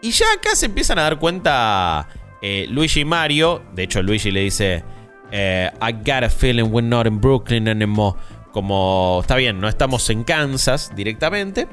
Y 0.00 0.12
ya 0.12 0.26
acá 0.32 0.54
se 0.54 0.66
empiezan 0.66 1.00
a 1.00 1.02
dar 1.02 1.18
cuenta 1.18 2.08
eh, 2.40 2.68
Luigi 2.70 3.00
y 3.00 3.04
Mario. 3.04 3.64
De 3.74 3.82
hecho, 3.82 4.00
Luigi 4.00 4.30
le 4.30 4.42
dice: 4.42 4.84
eh, 5.32 5.68
I 5.82 5.92
got 5.92 6.22
a 6.22 6.30
feeling 6.30 6.70
we're 6.70 6.86
not 6.86 7.08
in 7.08 7.20
Brooklyn 7.20 7.66
anymore. 7.66 8.16
Como 8.52 9.18
está 9.22 9.34
bien, 9.34 9.60
no 9.60 9.68
estamos 9.68 10.08
en 10.08 10.22
Kansas 10.22 10.92
directamente. 10.94 11.66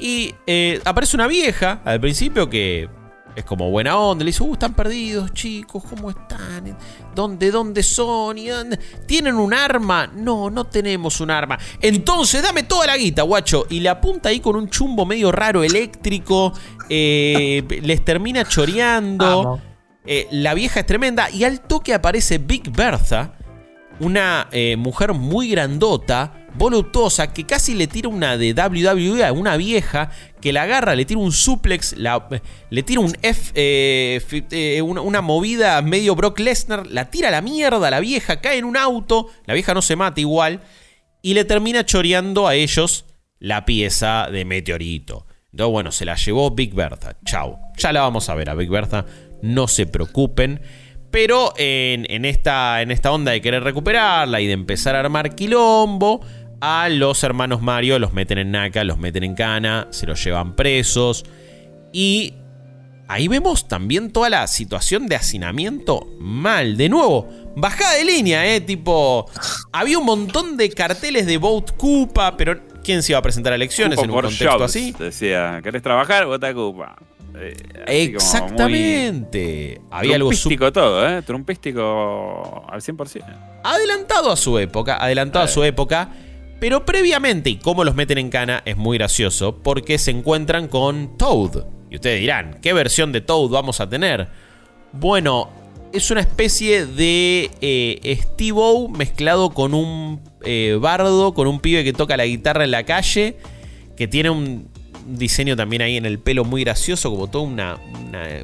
Y 0.00 0.34
eh, 0.46 0.80
aparece 0.84 1.16
una 1.16 1.26
vieja 1.26 1.80
al 1.84 2.00
principio 2.00 2.48
que 2.48 2.88
es 3.36 3.44
como 3.44 3.70
buena 3.70 3.96
onda. 3.98 4.24
Le 4.24 4.30
dice, 4.30 4.42
uh, 4.42 4.52
están 4.52 4.74
perdidos, 4.74 5.32
chicos, 5.32 5.82
¿cómo 5.88 6.10
están? 6.10 6.76
¿Dónde, 7.14 7.50
dónde 7.50 7.82
son? 7.82 8.38
¿Y 8.38 8.48
dónde? 8.48 8.78
¿Tienen 9.06 9.34
un 9.36 9.52
arma? 9.54 10.10
No, 10.14 10.50
no 10.50 10.64
tenemos 10.64 11.20
un 11.20 11.30
arma. 11.30 11.58
Entonces, 11.80 12.42
dame 12.42 12.62
toda 12.62 12.86
la 12.86 12.96
guita, 12.96 13.22
guacho. 13.22 13.66
Y 13.68 13.80
le 13.80 13.88
apunta 13.88 14.28
ahí 14.30 14.40
con 14.40 14.56
un 14.56 14.68
chumbo 14.68 15.06
medio 15.06 15.32
raro 15.32 15.62
eléctrico. 15.62 16.52
Eh, 16.88 17.62
les 17.82 18.04
termina 18.04 18.44
choreando. 18.44 19.60
Eh, 20.04 20.26
la 20.30 20.54
vieja 20.54 20.80
es 20.80 20.86
tremenda. 20.86 21.30
Y 21.30 21.44
al 21.44 21.60
toque 21.60 21.94
aparece 21.94 22.38
Big 22.38 22.70
Bertha. 22.70 23.34
Una 24.00 24.48
eh, 24.50 24.76
mujer 24.76 25.12
muy 25.12 25.50
grandota 25.50 26.39
voluptuosa 26.54 27.32
que 27.32 27.44
casi 27.46 27.74
le 27.74 27.86
tira 27.86 28.08
una 28.08 28.36
de 28.36 28.52
WWE 28.52 29.24
a 29.24 29.32
una 29.32 29.56
vieja 29.56 30.10
que 30.40 30.52
la 30.52 30.62
agarra, 30.62 30.94
le 30.94 31.04
tira 31.04 31.20
un 31.20 31.32
suplex, 31.32 31.96
le 32.70 32.82
tira 32.82 33.00
un 33.00 33.16
F, 33.22 33.52
eh, 33.54 34.20
eh, 34.50 34.82
una, 34.82 35.20
movida 35.20 35.80
medio 35.82 36.14
Brock 36.14 36.38
Lesnar, 36.38 36.86
la 36.86 37.10
tira 37.10 37.28
a 37.28 37.30
la 37.30 37.42
mierda, 37.42 37.90
la 37.90 38.00
vieja 38.00 38.40
cae 38.40 38.58
en 38.58 38.64
un 38.64 38.76
auto, 38.76 39.28
la 39.46 39.54
vieja 39.54 39.74
no 39.74 39.82
se 39.82 39.96
mata 39.96 40.20
igual, 40.20 40.60
y 41.22 41.34
le 41.34 41.44
termina 41.44 41.84
choreando 41.84 42.48
a 42.48 42.54
ellos 42.54 43.04
la 43.38 43.64
pieza 43.64 44.28
de 44.30 44.44
meteorito. 44.44 45.26
Entonces, 45.52 45.72
bueno, 45.72 45.92
se 45.92 46.04
la 46.04 46.14
llevó 46.14 46.50
Big 46.52 46.74
Bertha. 46.74 47.16
Chau. 47.24 47.58
Ya 47.76 47.92
la 47.92 48.02
vamos 48.02 48.28
a 48.28 48.34
ver 48.34 48.50
a 48.50 48.54
Big 48.54 48.70
Bertha. 48.70 49.04
No 49.42 49.66
se 49.66 49.86
preocupen. 49.86 50.60
Pero 51.10 51.52
en, 51.56 52.06
en, 52.08 52.24
esta, 52.24 52.82
en 52.82 52.92
esta 52.92 53.10
onda 53.10 53.32
de 53.32 53.40
querer 53.40 53.64
recuperarla 53.64 54.40
y 54.40 54.46
de 54.46 54.52
empezar 54.52 54.94
a 54.94 55.00
armar 55.00 55.34
quilombo, 55.34 56.20
a 56.60 56.88
los 56.88 57.24
hermanos 57.24 57.62
Mario 57.62 57.98
los 57.98 58.12
meten 58.12 58.38
en 58.38 58.50
Naka, 58.50 58.84
los 58.84 58.98
meten 58.98 59.24
en 59.24 59.34
cana, 59.34 59.88
se 59.90 60.06
los 60.06 60.22
llevan 60.22 60.54
presos. 60.54 61.24
Y 61.92 62.34
ahí 63.08 63.28
vemos 63.28 63.66
también 63.66 64.12
toda 64.12 64.28
la 64.30 64.46
situación 64.46 65.06
de 65.06 65.16
hacinamiento 65.16 66.06
mal. 66.18 66.76
De 66.76 66.88
nuevo, 66.88 67.28
bajada 67.56 67.94
de 67.94 68.04
línea, 68.04 68.46
¿eh? 68.54 68.60
Tipo, 68.60 69.26
había 69.72 69.98
un 69.98 70.04
montón 70.04 70.56
de 70.56 70.70
carteles 70.70 71.26
de 71.26 71.38
Vote 71.38 71.72
Cupa, 71.76 72.36
pero 72.36 72.60
¿quién 72.84 73.02
se 73.02 73.12
iba 73.12 73.18
a 73.18 73.22
presentar 73.22 73.52
a 73.52 73.56
elecciones 73.56 73.98
en 73.98 74.10
un 74.10 74.20
contexto 74.20 74.64
así? 74.64 74.94
Decía, 74.98 75.60
¿querés 75.62 75.82
trabajar? 75.82 76.26
Vota 76.26 76.52
Cupa. 76.52 76.96
Eh, 77.36 78.14
Exactamente. 78.14 79.80
Había 79.90 80.16
algo 80.16 80.30
todo, 80.72 81.08
¿eh? 81.08 81.22
Trumpístico 81.22 82.66
al 82.68 82.82
100%. 82.82 83.24
Adelantado 83.64 84.30
a 84.30 84.36
su 84.36 84.58
época, 84.58 85.02
adelantado 85.02 85.44
a 85.46 85.48
su 85.48 85.64
época. 85.64 86.10
Pero 86.60 86.84
previamente, 86.84 87.48
y 87.48 87.56
cómo 87.56 87.84
los 87.84 87.94
meten 87.94 88.18
en 88.18 88.28
cana, 88.28 88.62
es 88.66 88.76
muy 88.76 88.98
gracioso, 88.98 89.56
porque 89.62 89.96
se 89.96 90.10
encuentran 90.10 90.68
con 90.68 91.16
Toad. 91.16 91.64
Y 91.90 91.96
ustedes 91.96 92.20
dirán, 92.20 92.58
¿qué 92.60 92.74
versión 92.74 93.12
de 93.12 93.22
Toad 93.22 93.48
vamos 93.48 93.80
a 93.80 93.88
tener? 93.88 94.28
Bueno, 94.92 95.48
es 95.94 96.10
una 96.10 96.20
especie 96.20 96.84
de 96.84 97.50
eh, 97.62 98.18
Steve-O 98.22 98.90
mezclado 98.90 99.50
con 99.50 99.72
un 99.72 100.20
eh, 100.44 100.76
bardo, 100.78 101.32
con 101.32 101.46
un 101.46 101.60
pibe 101.60 101.82
que 101.82 101.94
toca 101.94 102.18
la 102.18 102.26
guitarra 102.26 102.64
en 102.64 102.70
la 102.72 102.84
calle, 102.84 103.38
que 103.96 104.06
tiene 104.06 104.28
un 104.28 104.68
diseño 105.06 105.56
también 105.56 105.80
ahí 105.80 105.96
en 105.96 106.04
el 106.04 106.18
pelo 106.18 106.44
muy 106.44 106.62
gracioso, 106.62 107.10
como 107.10 107.28
toda 107.30 107.44
una, 107.44 107.78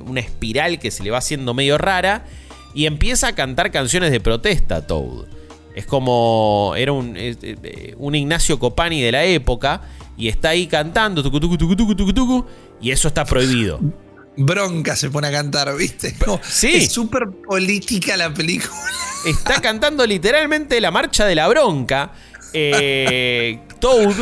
una 0.06 0.20
espiral 0.20 0.78
que 0.78 0.90
se 0.90 1.02
le 1.02 1.10
va 1.10 1.18
haciendo 1.18 1.52
medio 1.52 1.76
rara, 1.76 2.24
y 2.74 2.86
empieza 2.86 3.28
a 3.28 3.34
cantar 3.34 3.70
canciones 3.70 4.10
de 4.10 4.20
protesta, 4.20 4.86
Toad. 4.86 5.35
Es 5.76 5.84
como. 5.86 6.72
Era 6.76 6.92
un, 6.92 7.14
eh, 7.16 7.94
un 7.98 8.14
Ignacio 8.14 8.58
Copani 8.58 9.02
de 9.02 9.12
la 9.12 9.24
época. 9.24 9.82
Y 10.16 10.28
está 10.28 10.48
ahí 10.48 10.66
cantando. 10.66 11.22
y 12.80 12.90
eso 12.90 13.08
está 13.08 13.24
prohibido. 13.26 13.78
Bronca 14.38 14.96
se 14.96 15.10
pone 15.10 15.28
a 15.28 15.32
cantar, 15.32 15.74
¿viste? 15.76 16.14
sí. 16.42 16.70
Es 16.74 16.92
súper 16.92 17.24
política 17.46 18.16
la 18.16 18.32
película. 18.32 18.74
Está 19.26 19.60
cantando 19.60 20.06
literalmente 20.06 20.80
la 20.80 20.90
marcha 20.90 21.26
de 21.26 21.34
la 21.34 21.46
bronca. 21.48 22.12
Eh, 22.54 23.60
Toad. 23.78 24.14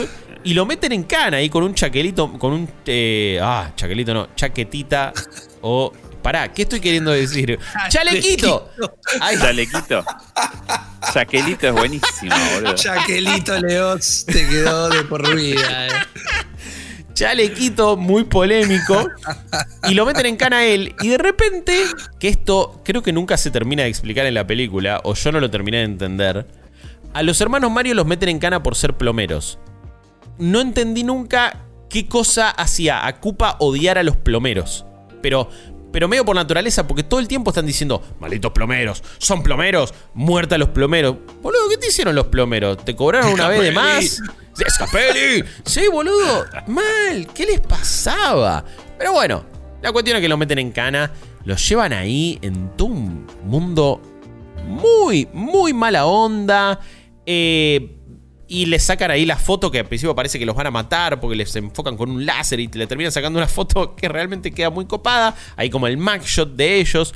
Y 0.43 0.55
lo 0.55 0.67
meten 0.67 0.93
en 0.93 1.05
cana 1.05 1.37
ahí 1.39 1.49
con 1.49 1.63
un 1.63 1.75
chaquelito. 1.75 2.33
Con 2.33 2.53
un. 2.53 2.69
Eh, 2.87 3.39
ah, 3.41 3.73
chaquelito 3.77 4.13
no. 4.13 4.29
Chaquetita. 4.35 5.13
O 5.63 5.93
Pará, 6.25 6.51
¿qué 6.51 6.63
estoy 6.63 6.81
queriendo 6.81 7.11
decir? 7.11 7.59
¡Chalequito! 7.91 8.71
Ay. 9.21 9.37
Chalequito. 9.37 10.03
Chaquelito 11.13 11.67
es 11.69 11.73
buenísimo, 11.75 12.35
boludo. 12.55 12.75
Chaquelito 12.75 13.61
Leos 13.61 14.25
te 14.25 14.49
quedó 14.49 14.89
de 14.89 15.05
por 15.05 15.37
vida, 15.37 15.87
eh. 15.87 15.91
Chalequito 17.13 17.99
muy 17.99 18.25
polémico. 18.25 19.07
Y 19.87 19.93
lo 19.93 20.07
meten 20.07 20.25
en 20.25 20.37
cana 20.37 20.57
a 20.61 20.65
él. 20.65 20.95
Y 21.03 21.09
de 21.09 21.19
repente, 21.19 21.85
que 22.19 22.29
esto 22.29 22.81
creo 22.87 23.03
que 23.03 23.13
nunca 23.13 23.37
se 23.37 23.51
termina 23.51 23.83
de 23.83 23.91
explicar 23.91 24.25
en 24.25 24.33
la 24.33 24.47
película, 24.47 25.03
o 25.05 25.13
yo 25.13 25.31
no 25.31 25.41
lo 25.41 25.51
terminé 25.51 25.77
de 25.77 25.85
entender. 25.85 26.47
A 27.13 27.23
los 27.23 27.39
hermanos 27.43 27.71
Mario 27.71 27.93
los 27.93 28.07
meten 28.07 28.31
en 28.31 28.39
cana 28.39 28.63
por 28.63 28.77
ser 28.77 28.97
plomeros. 28.97 29.59
No 30.39 30.63
entendí 30.63 31.05
nunca 31.05 31.67
qué 31.91 32.09
cosa 32.09 32.49
hacía 32.49 33.07
a 33.07 33.21
Koopa 33.21 33.57
odiar 33.59 33.99
a 33.99 34.03
los 34.03 34.17
plomeros. 34.17 34.87
Pero 35.21 35.49
pero 35.95 36.09
medio 36.09 36.25
por 36.25 36.35
naturaleza, 36.35 36.89
porque 36.89 37.05
todo 37.05 37.21
el 37.21 37.29
tiempo 37.29 37.53
están 37.53 37.67
diciendo, 37.67 38.03
malditos 38.19 38.51
plomeros, 38.51 39.01
son 39.19 39.45
plomeros, 39.45 39.95
muerta 40.13 40.59
los 40.59 40.71
plomeros. 40.71 41.15
Boludo, 41.41 41.69
¿qué 41.71 41.77
te 41.77 41.87
hicieron 41.87 42.17
los 42.17 42.27
plomeros? 42.27 42.85
¿Te 42.85 42.97
cobraron 42.97 43.33
una 43.33 43.47
vez 43.47 43.61
de 43.61 43.71
más? 43.71 44.21
¡Escapeli! 44.59 45.45
Sí, 45.65 45.87
boludo, 45.87 46.47
mal, 46.67 47.29
¿qué 47.33 47.47
les 47.47 47.61
pasaba? 47.61 48.65
Pero 48.99 49.13
bueno, 49.13 49.45
la 49.83 49.93
cuestión 49.93 50.17
es 50.17 50.21
que 50.21 50.29
lo 50.29 50.37
meten 50.37 50.59
en 50.59 50.73
cana, 50.73 51.13
los 51.45 51.69
llevan 51.69 51.93
ahí 51.93 52.41
en 52.43 52.77
todo 52.77 52.89
un 52.89 53.29
mundo 53.45 54.03
muy, 54.67 55.29
muy 55.33 55.73
mala 55.73 56.07
onda. 56.07 56.81
Eh, 57.25 57.99
y 58.47 58.67
le 58.67 58.79
sacan 58.79 59.11
ahí 59.11 59.25
la 59.25 59.37
foto 59.37 59.71
que 59.71 59.79
al 59.81 59.87
principio 59.87 60.15
parece 60.15 60.39
que 60.39 60.47
los 60.47 60.55
van 60.55 60.67
a 60.67 60.71
matar 60.71 61.19
porque 61.19 61.37
les 61.37 61.55
enfocan 61.57 61.97
con 61.97 62.11
un 62.11 62.27
láser 62.27 62.61
y 62.61 62.69
le 62.69 62.87
terminan 62.87 63.13
sacando 63.13 63.39
una 63.39 63.49
foto 63.49 63.97
que 63.97 64.09
realmente 64.09 64.51
queda 64.53 64.71
muy 64.71 64.85
copada. 64.85 65.35
Ahí 65.57 65.71
como 65.71 65.87
el 65.87 65.99
shot 65.99 66.55
de 66.55 66.81
ellos. 66.81 67.15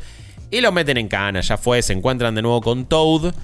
Y 0.51 0.63
lo 0.63 0.73
meten 0.73 0.97
en 0.97 1.09
cana, 1.09 1.43
ya 1.43 1.59
fue, 1.59 1.83
se 1.83 1.93
encuentran 1.93 2.35
de 2.35 2.41
nuevo 2.41 2.63
con 2.63 2.87
Toad. 2.87 3.35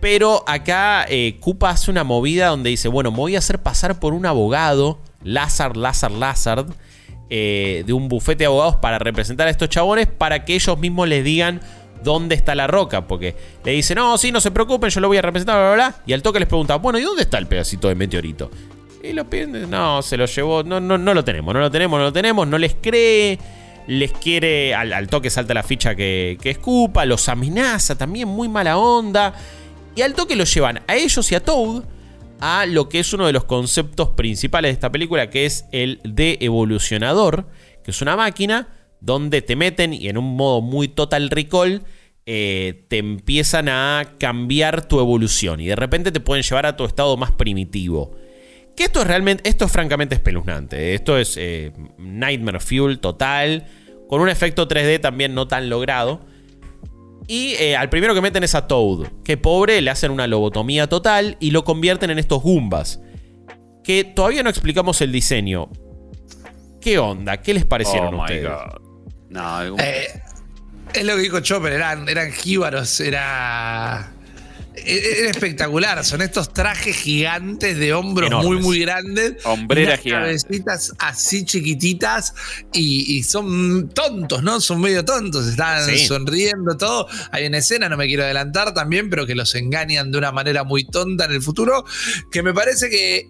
Pero 0.00 0.42
acá 0.48 1.06
eh, 1.08 1.38
hace 1.60 1.90
una 1.90 2.02
movida 2.04 2.48
donde 2.48 2.70
dice, 2.70 2.88
bueno, 2.88 3.10
me 3.10 3.18
voy 3.18 3.36
a 3.36 3.38
hacer 3.38 3.60
pasar 3.62 4.00
por 4.00 4.14
un 4.14 4.26
abogado, 4.26 4.98
Lazar, 5.22 5.76
Lazar, 5.76 6.10
Lazard, 6.10 6.66
eh, 7.28 7.84
de 7.86 7.92
un 7.92 8.08
bufete 8.08 8.38
de 8.38 8.46
abogados 8.46 8.76
para 8.76 8.98
representar 8.98 9.46
a 9.46 9.50
estos 9.50 9.68
chabones 9.68 10.08
para 10.08 10.44
que 10.44 10.54
ellos 10.54 10.76
mismos 10.78 11.06
les 11.06 11.22
digan 11.22 11.60
dónde 12.02 12.34
está 12.34 12.54
la 12.54 12.66
roca, 12.66 13.06
porque 13.06 13.34
le 13.64 13.72
dice, 13.72 13.94
no, 13.94 14.16
sí, 14.18 14.32
no 14.32 14.40
se 14.40 14.50
preocupen, 14.50 14.90
yo 14.90 15.00
lo 15.00 15.08
voy 15.08 15.18
a 15.18 15.22
representar, 15.22 15.56
bla, 15.56 15.74
bla, 15.74 15.90
bla. 15.90 16.02
Y 16.06 16.12
al 16.12 16.22
toque 16.22 16.38
les 16.38 16.48
pregunta, 16.48 16.76
bueno, 16.76 16.98
¿y 16.98 17.02
dónde 17.02 17.22
está 17.22 17.38
el 17.38 17.46
pedacito 17.46 17.88
de 17.88 17.94
meteorito? 17.94 18.50
Y 19.02 19.12
lo 19.12 19.28
piden, 19.28 19.70
no, 19.70 20.02
se 20.02 20.16
lo 20.16 20.26
llevó, 20.26 20.62
no, 20.62 20.80
no, 20.80 20.98
no 20.98 21.14
lo 21.14 21.24
tenemos, 21.24 21.54
no 21.54 21.60
lo 21.60 21.70
tenemos, 21.70 21.98
no 21.98 22.04
lo 22.04 22.12
tenemos, 22.12 22.46
no 22.46 22.58
les 22.58 22.76
cree, 22.80 23.38
les 23.86 24.12
quiere, 24.12 24.74
al, 24.74 25.08
toque 25.08 25.30
salta 25.30 25.54
la 25.54 25.62
ficha 25.62 25.94
que, 25.94 26.38
que 26.40 26.50
escupa, 26.50 27.04
los 27.06 27.28
amenaza, 27.28 27.96
también 27.96 28.28
muy 28.28 28.48
mala 28.48 28.76
onda. 28.76 29.34
Y 29.96 30.02
al 30.02 30.14
toque 30.14 30.36
los 30.36 30.52
llevan 30.52 30.80
a 30.86 30.96
ellos 30.96 31.30
y 31.32 31.34
a 31.34 31.40
Toad 31.40 31.84
a 32.40 32.64
lo 32.66 32.88
que 32.88 33.00
es 33.00 33.12
uno 33.12 33.26
de 33.26 33.32
los 33.32 33.44
conceptos 33.44 34.10
principales 34.10 34.70
de 34.70 34.72
esta 34.72 34.90
película, 34.90 35.30
que 35.30 35.46
es 35.46 35.66
el 35.72 36.00
de 36.04 36.38
evolucionador, 36.40 37.46
que 37.84 37.90
es 37.90 38.00
una 38.02 38.16
máquina 38.16 38.68
donde 39.00 39.42
te 39.42 39.56
meten 39.56 39.92
y 39.92 40.08
en 40.08 40.18
un 40.18 40.36
modo 40.36 40.60
muy 40.60 40.88
total 40.88 41.30
recall 41.30 41.82
eh, 42.26 42.84
te 42.88 42.98
empiezan 42.98 43.68
a 43.68 44.14
cambiar 44.18 44.86
tu 44.86 45.00
evolución 45.00 45.60
y 45.60 45.66
de 45.66 45.76
repente 45.76 46.12
te 46.12 46.20
pueden 46.20 46.42
llevar 46.42 46.66
a 46.66 46.76
tu 46.76 46.84
estado 46.84 47.16
más 47.16 47.32
primitivo. 47.32 48.12
Que 48.76 48.84
esto 48.84 49.00
es 49.00 49.06
realmente, 49.06 49.48
esto 49.48 49.64
es 49.64 49.72
francamente 49.72 50.14
espeluznante. 50.14 50.94
Esto 50.94 51.18
es 51.18 51.36
eh, 51.36 51.72
Nightmare 51.98 52.60
Fuel 52.60 53.00
total, 53.00 53.66
con 54.08 54.20
un 54.20 54.28
efecto 54.28 54.68
3D 54.68 55.00
también 55.00 55.34
no 55.34 55.48
tan 55.48 55.68
logrado. 55.68 56.20
Y 57.26 57.54
eh, 57.54 57.76
al 57.76 57.88
primero 57.90 58.14
que 58.14 58.20
meten 58.20 58.44
es 58.44 58.54
a 58.54 58.66
Toad, 58.66 59.08
que 59.24 59.36
pobre 59.36 59.80
le 59.80 59.90
hacen 59.90 60.10
una 60.10 60.26
lobotomía 60.26 60.88
total 60.88 61.36
y 61.40 61.50
lo 61.50 61.64
convierten 61.64 62.10
en 62.10 62.18
estos 62.18 62.42
Goombas. 62.42 63.00
Que 63.84 64.04
todavía 64.04 64.42
no 64.42 64.50
explicamos 64.50 65.00
el 65.00 65.12
diseño. 65.12 65.68
¿Qué 66.80 66.98
onda? 66.98 67.40
¿Qué 67.40 67.54
les 67.54 67.64
parecieron 67.64 68.14
Oh 68.14 68.18
my 68.18 68.22
ustedes? 68.22 68.48
God. 68.48 68.89
No, 69.30 69.78
Eh, 69.78 70.08
es 70.92 71.04
lo 71.04 71.16
que 71.16 71.22
dijo 71.22 71.40
Chopper, 71.40 71.72
eran, 71.72 72.08
eran 72.08 72.32
jíbaros, 72.32 73.00
era. 73.00 74.12
e- 74.74 75.18
Era 75.20 75.30
espectacular, 75.30 76.04
son 76.04 76.22
estos 76.22 76.52
trajes 76.52 76.96
gigantes 76.96 77.76
de 77.78 77.92
hombros 77.92 78.28
Enormes. 78.28 78.48
muy, 78.50 78.60
muy 78.62 78.78
grandes. 78.80 79.34
Hombrera 79.44 79.90
unas 79.92 80.00
gigante. 80.00 80.26
cabecitas 80.28 80.92
así 80.98 81.44
chiquititas 81.44 82.34
y, 82.72 83.16
y 83.18 83.22
son 83.22 83.88
tontos, 83.90 84.42
¿no? 84.42 84.60
Son 84.60 84.80
medio 84.80 85.04
tontos, 85.04 85.46
están 85.48 85.84
Sí. 85.86 86.06
sonriendo 86.06 86.76
todo. 86.76 87.06
Hay 87.30 87.46
una 87.46 87.58
escena, 87.58 87.88
no 87.88 87.96
me 87.96 88.06
quiero 88.06 88.24
adelantar 88.24 88.72
también, 88.74 89.10
pero 89.10 89.26
que 89.26 89.34
los 89.34 89.54
engañan 89.54 90.10
de 90.12 90.18
una 90.18 90.32
manera 90.32 90.64
muy 90.64 90.84
tonta 90.84 91.26
en 91.26 91.32
el 91.32 91.42
futuro, 91.42 91.84
que 92.32 92.42
me 92.42 92.54
parece 92.54 92.88
que 92.88 93.28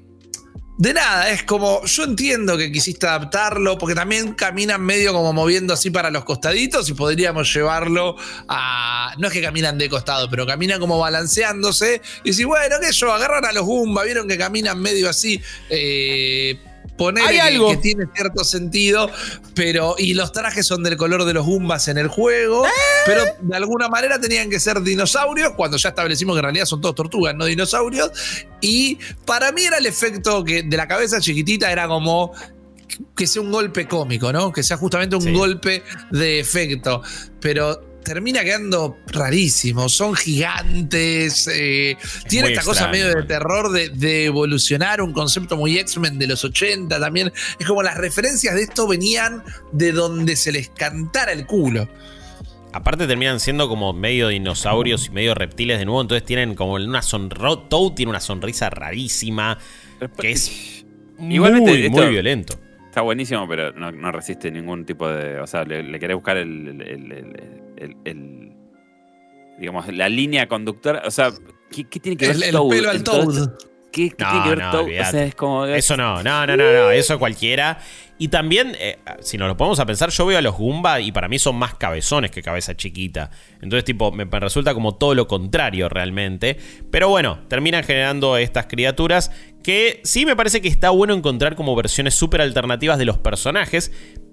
de 0.80 0.94
nada, 0.94 1.28
es 1.28 1.42
como, 1.42 1.84
yo 1.84 2.04
entiendo 2.04 2.56
que 2.56 2.72
quisiste 2.72 3.06
adaptarlo, 3.06 3.76
porque 3.76 3.94
también 3.94 4.32
caminan 4.32 4.80
medio 4.80 5.12
como 5.12 5.30
moviendo 5.34 5.74
así 5.74 5.90
para 5.90 6.10
los 6.10 6.24
costaditos 6.24 6.88
y 6.88 6.94
podríamos 6.94 7.52
llevarlo 7.52 8.16
a... 8.48 9.12
No 9.18 9.26
es 9.26 9.32
que 9.34 9.42
caminan 9.42 9.76
de 9.76 9.90
costado, 9.90 10.30
pero 10.30 10.46
caminan 10.46 10.80
como 10.80 10.98
balanceándose. 10.98 12.00
Y 12.24 12.32
si, 12.32 12.44
bueno, 12.44 12.76
que 12.80 12.92
yo, 12.92 13.12
agarran 13.12 13.44
a 13.44 13.52
los 13.52 13.66
Goomba, 13.66 14.04
vieron 14.04 14.26
que 14.26 14.38
caminan 14.38 14.80
medio 14.80 15.10
así. 15.10 15.38
Eh, 15.68 16.56
poner 17.00 17.24
Hay 17.26 17.38
algo. 17.38 17.70
que 17.70 17.78
tiene 17.78 18.04
cierto 18.14 18.44
sentido, 18.44 19.10
pero 19.54 19.94
y 19.96 20.12
los 20.12 20.32
trajes 20.32 20.66
son 20.66 20.82
del 20.82 20.98
color 20.98 21.24
de 21.24 21.32
los 21.32 21.46
Goombas 21.46 21.88
en 21.88 21.96
el 21.96 22.08
juego, 22.08 22.66
pero 23.06 23.24
de 23.40 23.56
alguna 23.56 23.88
manera 23.88 24.20
tenían 24.20 24.50
que 24.50 24.60
ser 24.60 24.82
dinosaurios, 24.82 25.52
cuando 25.56 25.78
ya 25.78 25.88
establecimos 25.88 26.34
que 26.34 26.40
en 26.40 26.44
realidad 26.44 26.66
son 26.66 26.82
todos 26.82 26.94
tortugas, 26.94 27.34
no 27.34 27.46
dinosaurios, 27.46 28.10
y 28.60 28.98
para 29.24 29.50
mí 29.50 29.62
era 29.64 29.78
el 29.78 29.86
efecto 29.86 30.44
que 30.44 30.62
de 30.62 30.76
la 30.76 30.86
cabeza 30.86 31.20
chiquitita 31.20 31.72
era 31.72 31.88
como 31.88 32.32
que 33.16 33.26
sea 33.26 33.40
un 33.40 33.50
golpe 33.50 33.88
cómico, 33.88 34.30
¿no? 34.30 34.52
Que 34.52 34.62
sea 34.62 34.76
justamente 34.76 35.16
un 35.16 35.22
Sí. 35.22 35.32
golpe 35.32 35.82
de 36.10 36.38
efecto, 36.38 37.02
pero 37.40 37.82
termina 38.04 38.42
quedando 38.42 38.98
rarísimo, 39.08 39.88
son 39.88 40.14
gigantes, 40.14 41.48
eh, 41.52 41.96
tiene 42.28 42.48
esta 42.52 42.62
cosa 42.64 42.84
extraño, 42.84 43.04
medio 43.06 43.20
de 43.20 43.26
terror 43.26 43.70
de, 43.72 43.88
de 43.90 44.24
evolucionar, 44.26 45.02
un 45.02 45.12
concepto 45.12 45.56
muy 45.56 45.78
X-Men 45.78 46.18
de 46.18 46.26
los 46.26 46.44
80 46.44 46.98
también, 46.98 47.32
es 47.58 47.66
como 47.66 47.82
las 47.82 47.96
referencias 47.96 48.54
de 48.54 48.62
esto 48.62 48.86
venían 48.88 49.42
de 49.72 49.92
donde 49.92 50.36
se 50.36 50.52
les 50.52 50.68
cantara 50.70 51.32
el 51.32 51.46
culo. 51.46 51.88
Aparte 52.72 53.06
terminan 53.08 53.40
siendo 53.40 53.68
como 53.68 53.92
medio 53.92 54.28
dinosaurios 54.28 55.06
y 55.08 55.10
medio 55.10 55.34
reptiles 55.34 55.78
de 55.80 55.84
nuevo, 55.84 56.00
entonces 56.02 56.24
tienen 56.24 56.54
como 56.54 56.74
una 56.74 57.02
sonrisa. 57.02 57.68
Toad 57.68 57.92
tiene 57.94 58.10
una 58.10 58.20
sonrisa 58.20 58.70
rarísima, 58.70 59.58
que 60.18 60.30
es 60.30 60.84
Igualmente, 61.20 61.70
muy, 61.72 61.82
esto- 61.86 61.96
muy 62.02 62.10
violento. 62.10 62.54
Está 62.86 63.02
buenísimo, 63.02 63.46
pero 63.48 63.72
no, 63.72 63.92
no 63.92 64.10
resiste 64.10 64.50
ningún 64.50 64.84
tipo 64.84 65.08
de. 65.08 65.38
O 65.40 65.46
sea, 65.46 65.64
le, 65.64 65.82
le 65.82 65.98
querés 66.00 66.14
buscar 66.16 66.36
el, 66.36 66.68
el- 66.68 66.82
el- 66.82 67.12
el- 67.12 67.59
el- 67.80 67.96
el- 68.04 68.52
digamos, 69.58 69.88
la 69.92 70.08
línea 70.08 70.46
conductora. 70.48 71.02
O 71.06 71.10
sea, 71.10 71.30
¿qué, 71.70 71.84
qué 71.88 72.00
tiene 72.00 72.16
que 72.16 72.28
ver 72.28 72.36
El, 72.36 72.42
el 72.44 72.52
Toad 72.52 72.68
pelo 72.70 72.90
al 72.90 72.96
en 72.96 73.04
todo 73.04 73.24
Toad. 73.24 73.50
¿Qué, 73.92 74.10
qué 74.10 74.22
No, 74.24 74.30
tiene 74.30 74.42
que 74.44 74.48
ver 74.50 74.58
no, 74.58 74.70
Toad? 74.70 74.80
O 74.80 74.84
olvidate. 74.84 75.10
sea, 75.10 75.24
es 75.24 75.34
como. 75.34 75.66
Eso 75.66 75.96
no, 75.96 76.22
no, 76.22 76.46
no, 76.46 76.56
no, 76.56 76.72
no, 76.72 76.90
eso 76.92 77.18
cualquiera. 77.18 77.78
Y 78.18 78.28
también, 78.28 78.76
eh, 78.78 78.98
si 79.20 79.38
nos 79.38 79.48
lo 79.48 79.56
ponemos 79.56 79.80
a 79.80 79.86
pensar, 79.86 80.10
yo 80.10 80.26
veo 80.26 80.36
a 80.36 80.42
los 80.42 80.54
Goomba 80.54 81.00
y 81.00 81.10
para 81.10 81.26
mí 81.26 81.38
son 81.38 81.56
más 81.56 81.74
cabezones 81.76 82.30
que 82.30 82.42
cabeza 82.42 82.76
chiquita. 82.76 83.30
Entonces, 83.62 83.82
tipo, 83.84 84.12
me, 84.12 84.26
me 84.26 84.40
resulta 84.40 84.74
como 84.74 84.94
todo 84.96 85.14
lo 85.14 85.26
contrario 85.26 85.88
realmente. 85.88 86.58
Pero 86.90 87.08
bueno, 87.08 87.40
terminan 87.48 87.82
generando 87.82 88.36
estas 88.36 88.66
criaturas 88.66 89.32
que 89.64 90.00
sí 90.04 90.26
me 90.26 90.36
parece 90.36 90.60
que 90.60 90.68
está 90.68 90.90
bueno 90.90 91.14
encontrar 91.14 91.56
como 91.56 91.74
versiones 91.74 92.14
súper 92.14 92.42
alternativas 92.42 92.98
de 92.98 93.06
los 93.06 93.16
personajes. 93.16 93.90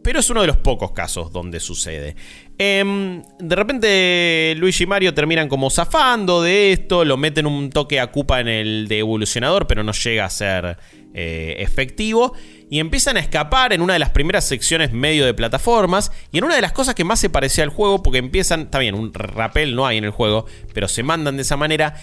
Pero 0.07 0.21
es 0.21 0.29
uno 0.29 0.39
de 0.39 0.47
los 0.47 0.55
pocos 0.55 0.93
casos 0.93 1.33
donde 1.33 1.59
sucede. 1.59 2.15
Em, 2.57 3.21
de 3.39 3.55
repente 3.57 4.55
Luigi 4.55 4.85
y 4.85 4.87
Mario 4.87 5.13
terminan 5.13 5.49
como 5.49 5.69
zafando 5.69 6.41
de 6.41 6.71
esto, 6.71 7.03
lo 7.03 7.17
meten 7.17 7.45
un 7.45 7.69
toque 7.69 7.99
a 7.99 8.09
Koopa 8.09 8.39
en 8.39 8.47
el 8.47 8.87
de 8.87 8.99
evolucionador, 8.99 9.67
pero 9.67 9.83
no 9.83 9.91
llega 9.91 10.23
a 10.23 10.29
ser 10.29 10.77
eh, 11.13 11.55
efectivo. 11.59 12.31
Y 12.69 12.79
empiezan 12.79 13.17
a 13.17 13.19
escapar 13.19 13.73
en 13.73 13.81
una 13.81 13.91
de 13.91 13.99
las 13.99 14.11
primeras 14.11 14.45
secciones 14.45 14.93
medio 14.93 15.25
de 15.25 15.33
plataformas. 15.33 16.09
Y 16.31 16.37
en 16.37 16.45
una 16.45 16.55
de 16.55 16.61
las 16.61 16.71
cosas 16.71 16.95
que 16.95 17.03
más 17.03 17.19
se 17.19 17.29
parecía 17.29 17.65
al 17.65 17.69
juego, 17.69 18.01
porque 18.01 18.19
empiezan, 18.19 18.61
está 18.61 18.79
bien, 18.79 18.95
un 18.95 19.13
rappel 19.13 19.75
no 19.75 19.85
hay 19.85 19.97
en 19.97 20.05
el 20.05 20.11
juego, 20.11 20.45
pero 20.73 20.87
se 20.87 21.03
mandan 21.03 21.35
de 21.35 21.41
esa 21.41 21.57
manera. 21.57 21.95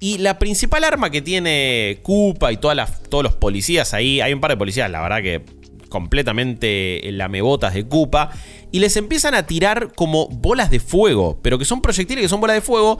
Y 0.00 0.18
la 0.18 0.40
principal 0.40 0.82
arma 0.82 1.10
que 1.10 1.22
tiene 1.22 2.00
Koopa 2.02 2.50
y 2.50 2.56
todos 2.56 3.22
los 3.22 3.36
policías 3.36 3.94
ahí, 3.94 4.20
hay 4.20 4.32
un 4.32 4.40
par 4.40 4.50
de 4.50 4.56
policías, 4.56 4.90
la 4.90 5.00
verdad 5.00 5.22
que 5.22 5.61
completamente 5.92 7.00
lamebotas 7.12 7.74
de 7.74 7.86
Koopa 7.86 8.30
y 8.72 8.80
les 8.80 8.96
empiezan 8.96 9.34
a 9.34 9.46
tirar 9.46 9.92
como 9.94 10.28
bolas 10.28 10.70
de 10.70 10.80
fuego, 10.80 11.38
pero 11.42 11.58
que 11.58 11.64
son 11.64 11.80
proyectiles 11.82 12.22
que 12.22 12.28
son 12.28 12.40
bolas 12.40 12.56
de 12.56 12.62
fuego, 12.62 12.98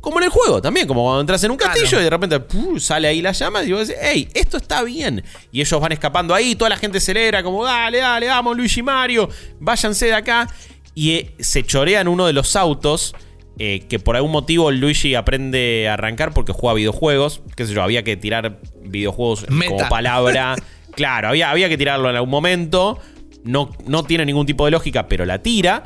como 0.00 0.18
en 0.18 0.24
el 0.24 0.30
juego 0.30 0.60
también, 0.60 0.86
como 0.86 1.02
cuando 1.02 1.20
entras 1.22 1.42
en 1.44 1.50
un 1.50 1.56
castillo 1.56 1.88
Claro. 1.88 2.00
y 2.02 2.04
de 2.04 2.10
repente 2.10 2.40
sale 2.80 3.08
ahí 3.08 3.22
la 3.22 3.32
llama 3.32 3.62
y 3.64 3.72
vos 3.72 3.88
decís, 3.88 4.00
hey, 4.04 4.28
esto 4.34 4.58
está 4.58 4.82
bien. 4.82 5.24
Y 5.50 5.60
ellos 5.62 5.80
van 5.80 5.92
escapando 5.92 6.34
ahí, 6.34 6.54
toda 6.54 6.68
la 6.68 6.76
gente 6.76 7.00
celebra 7.00 7.42
como, 7.42 7.64
dale, 7.64 7.98
dale, 7.98 8.26
vamos 8.28 8.56
Luigi 8.56 8.80
y 8.80 8.82
Mario, 8.82 9.28
váyanse 9.60 10.06
de 10.06 10.14
acá. 10.14 10.46
Y 10.94 11.10
eh, 11.12 11.34
se 11.40 11.64
chorean 11.64 12.06
uno 12.06 12.26
de 12.26 12.32
los 12.34 12.54
autos. 12.56 13.14
eh, 13.58 13.86
que 13.88 14.00
por 14.00 14.16
algún 14.16 14.32
motivo 14.32 14.70
Luigi 14.72 15.14
aprende 15.14 15.88
a 15.88 15.94
arrancar 15.94 16.34
porque 16.34 16.52
juega 16.52 16.74
videojuegos. 16.74 17.40
Qué 17.56 17.64
sé 17.66 17.72
yo, 17.72 17.82
había 17.84 18.02
que 18.02 18.16
tirar 18.16 18.58
videojuegos 18.82 19.44
como 19.46 19.88
palabra. 19.88 20.56
Claro, 20.96 21.28
había, 21.28 21.50
había 21.50 21.68
que 21.68 21.76
tirarlo 21.78 22.08
en 22.10 22.16
algún 22.16 22.30
momento. 22.30 22.98
No, 23.44 23.70
no 23.86 24.04
tiene 24.04 24.24
ningún 24.24 24.46
tipo 24.46 24.64
de 24.64 24.70
lógica, 24.70 25.06
pero 25.08 25.24
la 25.26 25.42
tira. 25.42 25.84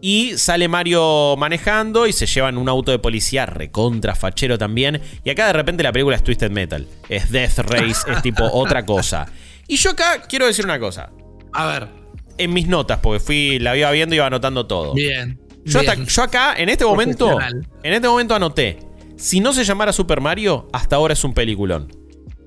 Y 0.00 0.36
sale 0.36 0.68
Mario 0.68 1.34
manejando 1.36 2.06
y 2.06 2.12
se 2.12 2.26
llevan 2.26 2.56
un 2.56 2.68
auto 2.68 2.92
de 2.92 2.98
policía 3.00 3.46
recontra 3.46 4.14
fachero 4.14 4.56
también. 4.58 5.00
Y 5.24 5.30
acá 5.30 5.46
de 5.48 5.52
repente 5.54 5.82
la 5.82 5.90
película 5.92 6.14
es 6.16 6.22
Twisted 6.22 6.50
Metal. 6.52 6.86
Es 7.08 7.30
Death 7.32 7.58
Race, 7.58 8.10
es 8.10 8.22
tipo 8.22 8.44
otra 8.52 8.84
cosa. 8.86 9.26
Y 9.66 9.76
yo 9.76 9.90
acá 9.90 10.22
quiero 10.28 10.46
decir 10.46 10.64
una 10.64 10.78
cosa. 10.78 11.10
A 11.52 11.66
ver, 11.66 11.88
En 12.36 12.52
mis 12.52 12.68
notas, 12.68 13.00
porque 13.02 13.18
fui, 13.18 13.58
la 13.58 13.76
iba 13.76 13.90
viendo 13.90 14.14
y 14.14 14.18
iba 14.18 14.26
anotando 14.26 14.66
todo. 14.66 14.94
bien. 14.94 15.40
Yo, 15.64 15.80
hasta- 15.80 15.94
yo 15.96 16.22
acá, 16.22 16.54
en 16.56 16.68
este 16.68 16.84
momento, 16.84 17.36
en 17.82 17.92
este 17.92 18.08
momento 18.08 18.34
anoté. 18.34 18.78
Si 19.16 19.40
no 19.40 19.52
se 19.52 19.64
llamara 19.64 19.92
Super 19.92 20.20
Mario, 20.20 20.68
hasta 20.72 20.94
ahora 20.96 21.12
es 21.14 21.24
un 21.24 21.34
peliculón. 21.34 21.88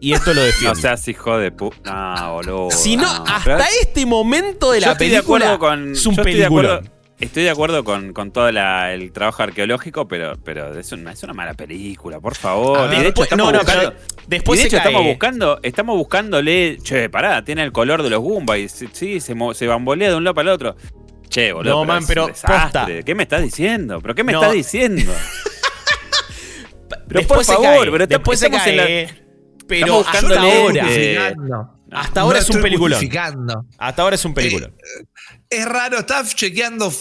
Y 0.02 0.14
esto 0.14 0.34
lo 0.34 0.42
defiendo. 0.44 0.74
No 0.76 0.82
seas 0.82 1.08
hijo 1.08 1.38
de 1.38 1.52
pu. 1.52 1.72
No, 1.86 2.34
boludo. 2.34 2.72
si 2.72 2.98
no, 2.98 3.04
no, 3.04 3.24
hasta 3.28 3.66
este 3.82 4.06
momento 4.06 4.72
de 4.72 4.80
Yo 4.82 4.88
la 4.88 4.92
estoy 4.94 5.08
de 5.10 5.14
película 5.18 5.54
acuerdo 5.54 5.60
con. 5.60 5.92
es 5.94 6.06
un 6.06 6.16
yo 6.16 6.22
estoy 6.24 6.34
de 6.34 6.46
acuerdo-. 6.46 6.82
Estoy 7.20 7.44
de 7.44 7.50
acuerdo 7.52 7.84
con, 7.84 8.14
con 8.14 8.32
todo 8.32 8.52
la- 8.52 8.92
el 8.94 9.12
trabajo 9.12 9.44
arqueológico, 9.44 10.08
pero, 10.08 10.34
pero 10.44 10.76
es, 10.76 10.92
una, 10.92 11.12
es 11.12 11.22
una 11.22 11.34
mala 11.34 11.54
película, 11.54 12.20
por 12.20 12.34
favor. 12.34 12.88
Y 12.92 12.96
de 12.96 12.96
hecho, 12.96 13.04
después- 13.22 13.26
estamos 13.28 13.46
no, 13.46 13.52
no, 13.52 13.60
buscando, 13.60 13.92
pero 13.94 14.04
después 14.28 14.60
y 14.60 14.64
de 14.64 14.70
se 14.72 14.76
hecho 14.76 14.84
cae. 14.84 14.92
estamos 14.92 15.08
buscando, 15.08 15.60
estamos 15.62 15.98
buscándole, 15.98 16.78
che, 16.82 17.10
pará, 17.12 17.46
tiene 17.46 17.62
el 17.62 17.72
color 17.72 18.02
de 18.02 18.10
los 18.10 18.22
Goomba 18.22 18.58
y 18.58 18.68
sí, 18.70 19.20
se, 19.20 19.36
se 19.54 19.68
bambolea 19.68 20.10
de 20.10 20.16
un 20.16 20.24
lado 20.24 20.34
para 20.34 20.50
el 20.50 20.56
otro. 20.56 20.76
Che, 21.30 21.54
boludo. 21.54 21.74
No, 21.76 21.86
man, 21.86 22.04
pero 22.08 22.26
posta. 22.26 22.88
¿Qué 23.06 23.14
me 23.14 23.22
estás 23.22 23.44
diciendo? 23.44 24.02
¿Pero 24.02 24.16
qué 24.16 24.24
me 24.24 24.32
No. 24.34 24.40
estás 24.42 24.56
diciendo? 24.56 25.14
Pero 26.90 27.20
después 27.20 27.38
por 27.38 27.46
se 27.46 27.54
favor, 27.54 27.92
pero 27.92 28.04
estamos- 28.04 28.10
después 28.10 28.40
se 28.40 28.46
estamos 28.48 28.68
en 28.68 28.78
la-. 28.78 29.31
Pero 29.72 30.02
estamos 30.02 30.32
hasta 30.32 30.42
ahora, 30.42 30.86
eh, 30.90 31.36
hasta 31.92 32.22
ahora 32.22 32.40
No 32.40 32.44
es 32.44 32.50
un 32.50 32.78
justificando. 32.78 33.66
Hasta 33.78 34.02
ahora 34.02 34.16
es 34.16 34.26
un 34.26 34.34
peliculón. 34.34 34.76
Es 35.54 35.66
raro, 35.66 36.00
estás 36.00 36.34
chequeando 36.34 36.94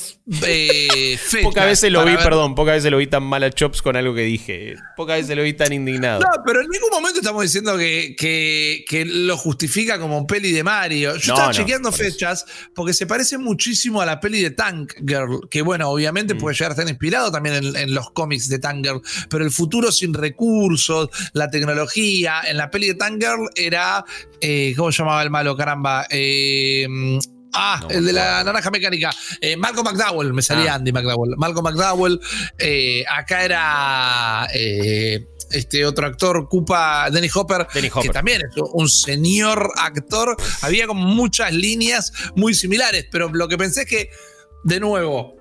eh, 0.45 1.17
fechas 1.23 1.45
Pocas 1.45 1.67
veces 1.67 1.93
lo 1.93 2.05
vi, 2.05 2.15
ver- 2.17 2.25
perdón, 2.25 2.57
pocas 2.57 2.75
veces 2.75 2.91
lo 2.91 2.97
vi 2.97 3.07
tan 3.07 3.23
mal 3.23 3.45
a 3.45 3.51
Chops 3.51 3.81
con 3.81 3.95
algo 3.95 4.13
que 4.13 4.23
dije. 4.23 4.75
Pocas 4.97 5.19
veces 5.19 5.37
lo 5.37 5.45
vi 5.45 5.53
tan 5.53 5.73
indignado. 5.73 6.19
No, 6.19 6.27
pero 6.45 6.61
en 6.61 6.69
ningún 6.69 6.91
momento 6.91 7.21
estamos 7.21 7.43
diciendo 7.45 7.79
que, 7.79 8.17
que- 8.19 8.85
que 8.89 9.05
lo 9.05 9.37
justifica 9.37 10.01
como 10.01 10.27
peli 10.27 10.51
de 10.51 10.65
Mario. 10.65 11.11
Yo 11.17 11.29
No, 11.29 11.35
estaba 11.35 11.47
no, 11.47 11.53
chequeando 11.53 11.91
por 11.93 12.01
eso. 12.01 12.11
fechas 12.13 12.45
porque 12.75 12.93
se 12.93 13.07
parece 13.07 13.39
muchísimo 13.39 14.01
a 14.03 14.07
la 14.07 14.19
peli 14.19 14.43
de 14.43 14.51
Tank 14.51 14.95
Girl, 15.07 15.49
que 15.49 15.63
bueno, 15.63 15.89
obviamente 15.89 16.35
Mm. 16.35 16.39
puede 16.39 16.57
llegar 16.57 16.73
a 16.73 16.75
estar 16.75 16.89
inspirado 16.89 17.31
también 17.31 17.55
en, 17.55 17.77
en 17.77 17.95
los 17.95 18.11
cómics 18.11 18.49
de 18.49 18.59
Tank 18.59 18.85
Girl, 18.85 19.01
pero 19.29 19.45
el 19.45 19.53
futuro 19.53 19.93
sin 19.93 20.13
recursos, 20.13 21.09
la 21.35 21.49
tecnología. 21.51 22.41
En 22.49 22.57
la 22.57 22.69
peli 22.69 22.89
de 22.89 22.95
Tank 22.97 23.23
Girl 23.23 23.49
era, 23.55 24.05
eh, 24.41 24.75
¿cómo 24.77 24.91
llamaba 24.91 25.23
el 25.23 25.31
malo? 25.31 25.57
Caramba. 25.57 26.05
Eh, 26.11 26.89
Ah, 27.53 27.81
No 27.83 27.91
el 27.91 28.05
de 28.07 28.13
la 28.13 28.45
naranja 28.45 28.71
mecánica. 28.71 29.11
Eh, 29.41 29.57
Malcolm 29.57 29.85
McDowell, 29.87 30.33
me 30.33 30.43
salía 30.43 30.73
Ah. 30.73 30.77
Andy 30.77 30.93
McDowell. 30.93 31.37
Malcolm 31.37 31.65
McDowell. 31.65 32.21
eh, 32.59 33.05
acá 33.11 33.45
era 33.45 34.49
eh, 34.55 35.27
este 35.51 35.85
otro 35.85 36.07
actor, 36.07 36.49
Koopa, 36.49 37.11
Denny 37.11 37.29
Hopper, 37.35 37.67
Denny 37.75 37.89
que 37.91 37.99
Hopper. 37.99 38.13
también 38.13 38.43
es 38.43 38.55
un 38.73 38.89
señor 38.89 39.73
actor. 39.77 40.37
Había 40.63 40.87
como 40.87 41.05
muchas 41.07 41.53
líneas 41.53 42.13
muy 42.37 42.55
similares, 42.55 43.07
pero 43.11 43.29
lo 43.33 43.49
que 43.49 43.59
pensé 43.59 43.81
es 43.83 43.87
que, 43.89 44.11
de 44.63 44.79
nuevo, 44.79 45.37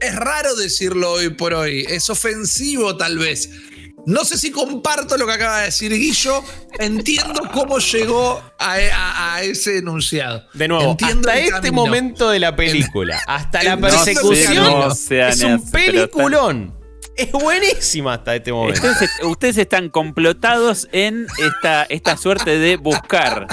es 0.00 0.14
raro 0.14 0.54
decirlo 0.56 1.12
hoy 1.12 1.30
por 1.30 1.54
hoy, 1.54 1.86
es 1.88 2.10
ofensivo 2.10 2.96
tal 2.96 3.16
vez. 3.18 3.48
No 4.06 4.24
sé 4.24 4.36
si 4.36 4.50
comparto 4.50 5.16
lo 5.16 5.26
que 5.26 5.32
acaba 5.32 5.60
de 5.60 5.66
decir 5.66 5.92
Guillo, 5.92 6.42
entiendo 6.78 7.42
cómo 7.52 7.78
llegó 7.78 8.42
a, 8.58 9.42
ese 9.42 9.78
enunciado. 9.78 10.44
De 10.52 10.68
nuevo, 10.68 10.96
hasta 11.00 11.38
este 11.38 11.70
momento 11.70 12.30
de 12.30 12.38
la 12.38 12.54
película, 12.54 13.20
hasta 13.26 13.62
la 13.62 13.76
persecución, 13.76 14.90
es 15.10 15.42
un 15.42 15.70
peliculón. 15.70 16.84
Es 17.16 17.30
buenísima 17.30 18.14
hasta 18.14 18.34
este 18.34 18.52
momento. 18.52 18.82
Ustedes, 19.22 19.56
están 19.56 19.88
complotados 19.88 20.88
en 20.90 21.26
esta, 21.38 21.84
esta 21.84 22.16
suerte 22.16 22.58
de 22.58 22.76
buscar 22.76 23.46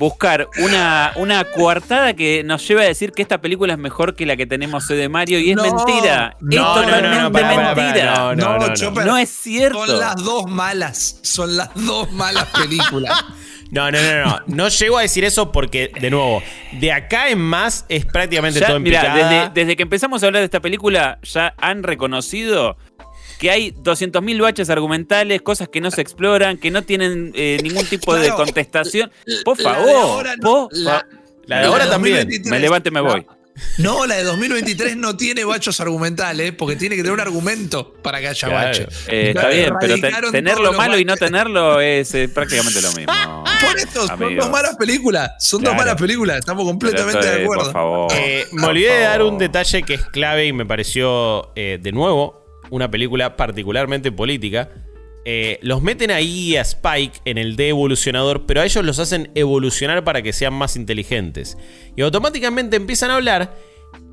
buscar 0.00 0.48
una, 0.56 1.12
una 1.16 1.44
coartada 1.44 2.14
que 2.14 2.42
nos 2.42 2.66
lleva 2.66 2.80
a 2.80 2.84
decir 2.84 3.12
que 3.12 3.20
esta 3.20 3.42
película 3.42 3.74
es 3.74 3.78
mejor 3.78 4.16
que 4.16 4.24
la 4.24 4.34
que 4.34 4.46
tenemos 4.46 4.88
hoy 4.88 4.96
de 4.96 5.10
Mario 5.10 5.38
y 5.38 5.50
es 5.50 5.56
mentira. 5.56 6.38
es 6.40 6.56
totalmente 6.56 7.30
mentira. 7.30 8.34
No, 8.34 8.58
no, 9.04 9.18
es 9.18 9.28
cierto. 9.28 9.86
Son 9.86 9.98
las 10.00 10.16
dos 10.16 10.46
malas. 10.50 11.20
Son 11.22 11.54
las 11.54 11.68
dos 11.74 12.10
malas 12.12 12.46
películas. 12.58 13.12
No, 13.70 13.90
no, 13.90 13.98
no, 14.00 14.24
no. 14.24 14.40
No 14.46 14.68
llego 14.68 14.96
a 14.96 15.02
decir 15.02 15.22
eso 15.22 15.52
porque, 15.52 15.92
de 16.00 16.10
nuevo, 16.10 16.42
de 16.72 16.92
acá 16.92 17.28
en 17.28 17.38
más 17.38 17.84
es 17.90 18.06
prácticamente 18.06 18.60
todo 18.62 18.76
en 18.76 18.84
desde, 18.84 19.50
desde 19.52 19.76
que 19.76 19.82
empezamos 19.82 20.22
a 20.22 20.26
hablar 20.26 20.40
de 20.40 20.46
esta 20.46 20.60
película, 20.60 21.18
ya 21.22 21.54
han 21.58 21.82
reconocido 21.82 22.78
que 23.40 23.50
hay 23.50 23.72
200.000 23.72 24.42
baches 24.42 24.68
argumentales, 24.68 25.40
cosas 25.40 25.68
que 25.70 25.80
no 25.80 25.90
se 25.90 26.02
exploran, 26.02 26.58
que 26.58 26.70
no 26.70 26.82
tienen 26.82 27.32
eh, 27.34 27.58
ningún 27.62 27.86
tipo 27.86 28.14
de 28.14 28.28
contestación. 28.30 29.10
Por 29.44 29.56
favor, 29.56 30.26
la, 30.72 31.06
de 31.46 31.54
ahora 31.66 31.88
también. 31.88 32.28
Me 32.44 32.60
levanto 32.60 32.90
y 32.90 32.92
me 32.92 33.00
voy. 33.00 33.26
No, 33.78 34.06
la 34.06 34.16
de 34.16 34.24
2023 34.24 34.96
no 34.96 35.16
tiene 35.16 35.44
bachos 35.44 35.80
argumentales, 35.80 36.52
porque 36.52 36.76
tiene 36.76 36.96
que 36.96 37.02
tener 37.02 37.14
un 37.14 37.20
argumento 37.20 37.94
para 38.02 38.20
que 38.20 38.28
haya 38.28 38.48
baches. 38.48 38.86
Eh, 39.08 39.32
está 39.34 39.48
bien, 39.48 39.72
pero 39.80 40.30
tenerlo 40.30 40.74
malo 40.74 40.98
y 40.98 41.06
no 41.06 41.16
tenerlo 41.16 41.80
es 41.80 42.14
eh, 42.14 42.28
prácticamente 42.28 42.82
lo 42.82 42.92
mismo. 42.92 43.12
Por 43.60 43.78
esto, 43.78 44.06
son 44.06 44.36
dos 44.36 44.50
malas 44.50 44.76
películas. 44.76 45.32
Son 45.38 45.62
dos 45.62 45.74
malas 45.74 45.96
películas, 45.96 46.40
estamos 46.40 46.64
completamente 46.64 47.26
de 47.26 47.42
acuerdo. 47.42 47.64
Por 47.64 47.72
favor, 47.72 48.12
me 48.52 48.66
olvidé 48.66 48.92
de 48.92 49.00
dar 49.00 49.22
un 49.22 49.38
detalle 49.38 49.82
que 49.82 49.94
es 49.94 50.04
clave 50.06 50.46
y 50.46 50.52
me 50.52 50.66
pareció 50.66 51.52
de 51.54 51.90
nuevo 51.92 52.39
una 52.70 52.90
película 52.90 53.36
particularmente 53.36 54.12
política. 54.12 54.70
Eh, 55.24 55.58
los 55.62 55.82
meten 55.82 56.10
ahí 56.10 56.56
a 56.56 56.62
Spike 56.62 57.20
en 57.24 57.36
el 57.36 57.56
de 57.56 57.68
evolucionador, 57.68 58.46
pero 58.46 58.60
a 58.62 58.64
ellos 58.64 58.84
los 58.84 58.98
hacen 58.98 59.30
evolucionar 59.34 60.02
para 60.02 60.22
que 60.22 60.32
sean 60.32 60.54
más 60.54 60.76
inteligentes. 60.76 61.58
Y 61.96 62.02
automáticamente 62.02 62.76
empiezan 62.76 63.10
a 63.10 63.16
hablar 63.16 63.54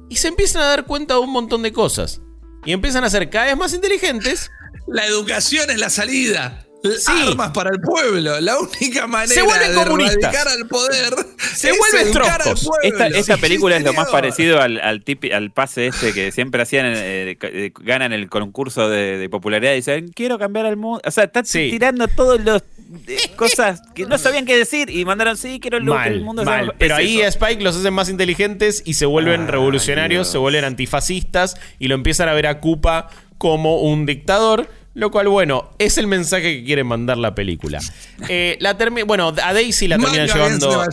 y 0.09 0.17
se 0.17 0.27
empiezan 0.27 0.63
a 0.63 0.67
dar 0.67 0.85
cuenta 0.85 1.13
de 1.13 1.21
un 1.21 1.31
montón 1.31 1.63
de 1.63 1.71
cosas. 1.71 2.21
Y 2.65 2.73
empiezan 2.73 3.03
a 3.03 3.09
ser 3.09 3.29
cada 3.29 3.45
vez 3.45 3.57
más 3.57 3.73
inteligentes. 3.73 4.51
La 4.87 5.05
educación 5.05 5.69
es 5.69 5.79
la 5.79 5.89
salida 5.89 6.66
sí. 6.83 7.11
armas 7.27 7.51
para 7.51 7.71
el 7.71 7.79
pueblo. 7.81 8.39
La 8.39 8.57
única 8.59 9.07
manera 9.07 9.33
se 9.33 9.69
de 9.69 9.75
comunista. 9.75 10.29
al 10.29 10.67
poder 10.67 11.13
se 11.37 11.71
vuelve 11.71 12.11
trozos. 12.11 12.69
Esta, 12.83 13.37
película 13.37 13.77
es 13.77 13.83
lo 13.83 13.93
más 13.93 14.09
parecido 14.09 14.61
al, 14.61 14.79
al, 14.79 15.03
al, 15.33 15.51
pase 15.51 15.87
este 15.87 16.13
que 16.13 16.31
siempre 16.31 16.61
hacían, 16.61 16.85
eh, 16.87 17.37
ganan 17.81 18.13
el 18.13 18.29
concurso 18.29 18.89
de, 18.89 19.27
popularidad 19.29 19.73
y 19.73 19.77
dicen, 19.77 20.09
quiero 20.09 20.39
cambiar 20.39 20.65
al 20.65 20.77
mundo. 20.77 21.01
O 21.05 21.11
sea, 21.11 21.25
están 21.25 21.43
tirando 21.43 22.07
todos 22.07 22.39
los 22.43 22.63
eh, 23.07 23.17
cosas 23.35 23.81
que 23.93 24.05
no 24.05 24.17
sabían 24.17 24.45
qué 24.45 24.57
decir 24.57 24.89
y 24.89 25.03
mandaron, 25.05 25.35
sí, 25.37 25.59
quiero 25.59 25.77
el, 25.77 25.89
el 26.11 26.21
mundo 26.21 26.43
mal. 26.43 26.73
Pero 26.77 26.95
ahí 26.95 27.21
a 27.21 27.27
Spike 27.27 27.61
los 27.61 27.75
hacen 27.75 27.93
más 27.93 28.09
inteligentes 28.09 28.83
y 28.85 28.93
se 28.93 29.05
vuelven 29.05 29.47
revolucionarios, 29.47 30.27
se 30.27 30.37
vuelven 30.37 30.63
antifascistas 30.63 31.57
y 31.79 31.87
lo 31.87 31.95
empiezan 31.95 32.29
a 32.29 32.33
ver 32.33 32.47
a 32.47 32.59
Koopa 32.59 33.09
como 33.37 33.81
un 33.81 34.05
dictador 34.05 34.67
lo 34.97 35.11
cual, 35.11 35.27
bueno, 35.27 35.69
es 35.77 35.99
el 35.99 36.07
mensaje 36.07 36.57
que 36.57 36.63
quiere 36.63 36.83
mandar 36.83 37.19
la 37.19 37.35
película. 37.35 37.79
Eh, 38.27 38.57
la 38.59 38.75
bueno, 39.05 39.27
a 39.27 39.53
Daisy 39.53 39.87
la 39.87 39.99
terminan 39.99 40.25
llevando. 40.25 40.83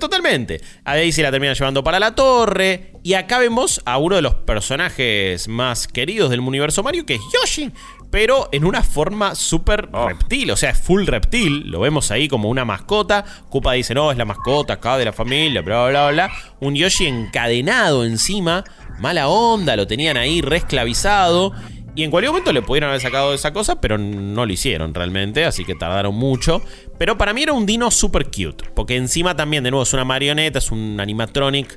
Totalmente. 0.00 0.60
A 0.82 0.96
Daisy 0.96 1.22
la 1.22 1.30
terminan 1.30 1.54
llevando 1.54 1.84
para 1.84 2.00
la 2.00 2.16
torre. 2.16 2.90
Y 3.04 3.14
acá 3.14 3.38
vemos 3.38 3.80
a 3.84 3.98
uno 3.98 4.16
de 4.16 4.22
los 4.22 4.34
personajes 4.34 5.46
más 5.46 5.86
queridos 5.86 6.30
del 6.30 6.40
universo 6.40 6.82
Mario, 6.82 7.06
que 7.06 7.14
es 7.14 7.20
Yoshi. 7.32 7.70
Pero 8.10 8.48
en 8.50 8.64
una 8.64 8.82
forma 8.82 9.36
súper 9.36 9.90
oh. 9.92 10.08
reptil, 10.08 10.50
o 10.50 10.56
sea, 10.56 10.70
es 10.70 10.78
full 10.78 11.06
reptil. 11.06 11.70
Lo 11.70 11.78
vemos 11.78 12.10
ahí 12.10 12.26
como 12.26 12.48
una 12.48 12.64
mascota. 12.64 13.24
Koopa 13.48 13.74
dice, 13.74 13.94
no, 13.94 14.10
es 14.10 14.18
la 14.18 14.24
mascota 14.24 14.72
acá 14.72 14.98
de 14.98 15.04
la 15.04 15.12
familia, 15.12 15.62
bla, 15.62 15.86
bla, 15.86 16.10
bla. 16.10 16.32
Un 16.58 16.74
Yoshi 16.74 17.06
encadenado 17.06 18.04
encima. 18.04 18.64
Mala 18.98 19.28
onda, 19.28 19.76
lo 19.76 19.86
tenían 19.86 20.16
ahí 20.16 20.40
reesclavizado. 20.40 21.54
Y 21.98 22.04
en 22.04 22.12
cualquier 22.12 22.30
momento 22.30 22.52
le 22.52 22.62
pudieron 22.62 22.90
haber 22.90 23.00
sacado 23.00 23.34
esa 23.34 23.52
cosa, 23.52 23.80
pero 23.80 23.98
no 23.98 24.46
lo 24.46 24.52
hicieron 24.52 24.94
realmente, 24.94 25.44
así 25.44 25.64
que 25.64 25.74
tardaron 25.74 26.14
mucho. 26.14 26.62
Pero 26.96 27.18
para 27.18 27.32
mí 27.32 27.42
era 27.42 27.52
un 27.52 27.66
dino 27.66 27.90
super 27.90 28.26
cute, 28.26 28.70
porque 28.76 28.94
encima 28.94 29.34
también, 29.34 29.64
de 29.64 29.72
nuevo, 29.72 29.82
es 29.82 29.92
una 29.92 30.04
marioneta, 30.04 30.60
es 30.60 30.70
un 30.70 31.00
animatronic 31.00 31.76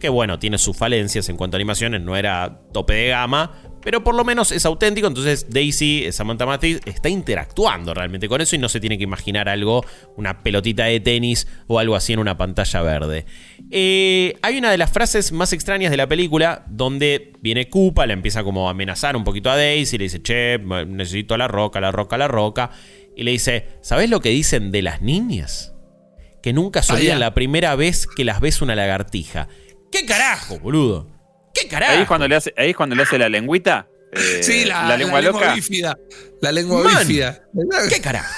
que 0.00 0.08
bueno, 0.08 0.38
tiene 0.38 0.56
sus 0.56 0.74
falencias 0.74 1.28
en 1.28 1.36
cuanto 1.36 1.56
a 1.56 1.58
animaciones, 1.58 2.00
no 2.00 2.16
era 2.16 2.62
tope 2.72 2.94
de 2.94 3.08
gama, 3.08 3.52
pero 3.82 4.02
por 4.04 4.14
lo 4.14 4.24
menos 4.24 4.52
es 4.52 4.64
auténtico. 4.66 5.06
Entonces 5.06 5.46
Daisy, 5.50 6.06
Samantha 6.12 6.46
Mathis, 6.46 6.80
está 6.84 7.08
interactuando 7.08 7.94
realmente 7.94 8.28
con 8.28 8.40
eso 8.40 8.56
y 8.56 8.58
no 8.58 8.68
se 8.68 8.80
tiene 8.80 8.98
que 8.98 9.04
imaginar 9.04 9.48
algo, 9.48 9.84
una 10.16 10.42
pelotita 10.42 10.84
de 10.84 11.00
tenis 11.00 11.46
o 11.66 11.78
algo 11.78 11.96
así 11.96 12.12
en 12.12 12.18
una 12.18 12.36
pantalla 12.36 12.82
verde. 12.82 13.26
Eh, 13.70 14.36
hay 14.42 14.58
una 14.58 14.70
de 14.70 14.78
las 14.78 14.90
frases 14.90 15.32
más 15.32 15.52
extrañas 15.52 15.90
de 15.90 15.96
la 15.96 16.06
película 16.06 16.64
donde 16.68 17.32
viene 17.40 17.68
Koopa, 17.68 18.06
le 18.06 18.12
empieza 18.12 18.42
como 18.44 18.68
a 18.68 18.72
amenazar 18.72 19.16
un 19.16 19.24
poquito 19.24 19.50
a 19.50 19.56
Daisy, 19.56 19.98
le 19.98 20.04
dice, 20.04 20.22
che, 20.22 20.58
necesito 20.58 21.36
la 21.36 21.48
roca, 21.48 21.80
la 21.80 21.90
roca, 21.90 22.16
la 22.18 22.28
roca. 22.28 22.70
Y 23.16 23.24
le 23.24 23.32
dice, 23.32 23.66
¿sabes 23.80 24.10
lo 24.10 24.20
que 24.20 24.28
dicen 24.28 24.70
de 24.70 24.82
las 24.82 25.02
niñas? 25.02 25.74
Que 26.40 26.52
nunca 26.52 26.82
se 26.82 27.12
ah, 27.12 27.18
la 27.18 27.34
primera 27.34 27.74
vez 27.74 28.06
que 28.06 28.24
las 28.24 28.40
ves 28.40 28.62
una 28.62 28.76
lagartija. 28.76 29.48
¿Qué 29.90 30.06
carajo, 30.06 30.58
boludo? 30.60 31.17
¿Qué 31.62 31.68
carajo? 31.68 31.92
Ahí 31.92 32.02
es 32.02 32.08
cuando 32.08 32.28
le 32.28 32.36
hace, 32.36 32.54
ahí 32.56 32.74
cuando 32.74 32.94
le 32.94 33.02
hace 33.02 33.18
la 33.18 33.28
lengüita. 33.28 33.88
Eh, 34.12 34.42
sí, 34.42 34.64
la, 34.64 34.96
lengua 34.96 35.20
loca. 35.20 35.54
bífida. 35.54 35.98
La 36.40 36.52
lengua 36.52 36.82
bífida. 36.82 37.42
¿Qué 37.88 38.00
carajo? 38.00 38.32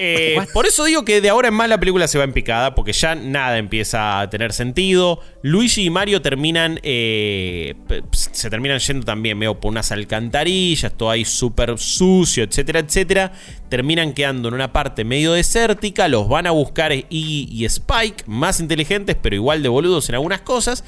Eh, 0.00 0.38
por 0.52 0.64
eso 0.64 0.84
digo 0.84 1.04
que 1.04 1.20
de 1.20 1.28
ahora 1.28 1.48
en 1.48 1.54
más 1.54 1.68
la 1.68 1.80
película 1.80 2.06
se 2.06 2.18
va 2.18 2.24
en 2.24 2.32
picada, 2.32 2.74
porque 2.74 2.92
ya 2.92 3.16
nada 3.16 3.58
empieza 3.58 4.20
a 4.20 4.30
tener 4.30 4.52
sentido. 4.52 5.20
Luigi 5.42 5.86
y 5.86 5.90
Mario 5.90 6.22
terminan. 6.22 6.78
Eh, 6.82 7.74
se 8.12 8.48
terminan 8.48 8.78
yendo 8.78 9.04
también 9.04 9.36
medio 9.36 9.58
por 9.58 9.70
unas 9.70 9.90
alcantarillas, 9.90 10.96
todo 10.96 11.10
ahí 11.10 11.24
súper 11.24 11.78
sucio, 11.78 12.44
etcétera, 12.44 12.78
etcétera. 12.78 13.32
Terminan 13.68 14.12
quedando 14.12 14.48
en 14.48 14.54
una 14.54 14.72
parte 14.72 15.04
medio 15.04 15.32
desértica. 15.32 16.06
Los 16.06 16.28
van 16.28 16.46
a 16.46 16.52
buscar 16.52 16.92
Iggy 16.92 17.48
y 17.50 17.64
Spike, 17.64 18.24
más 18.26 18.60
inteligentes, 18.60 19.16
pero 19.20 19.34
igual 19.34 19.62
de 19.62 19.68
boludos 19.68 20.08
en 20.08 20.14
algunas 20.14 20.42
cosas. 20.42 20.84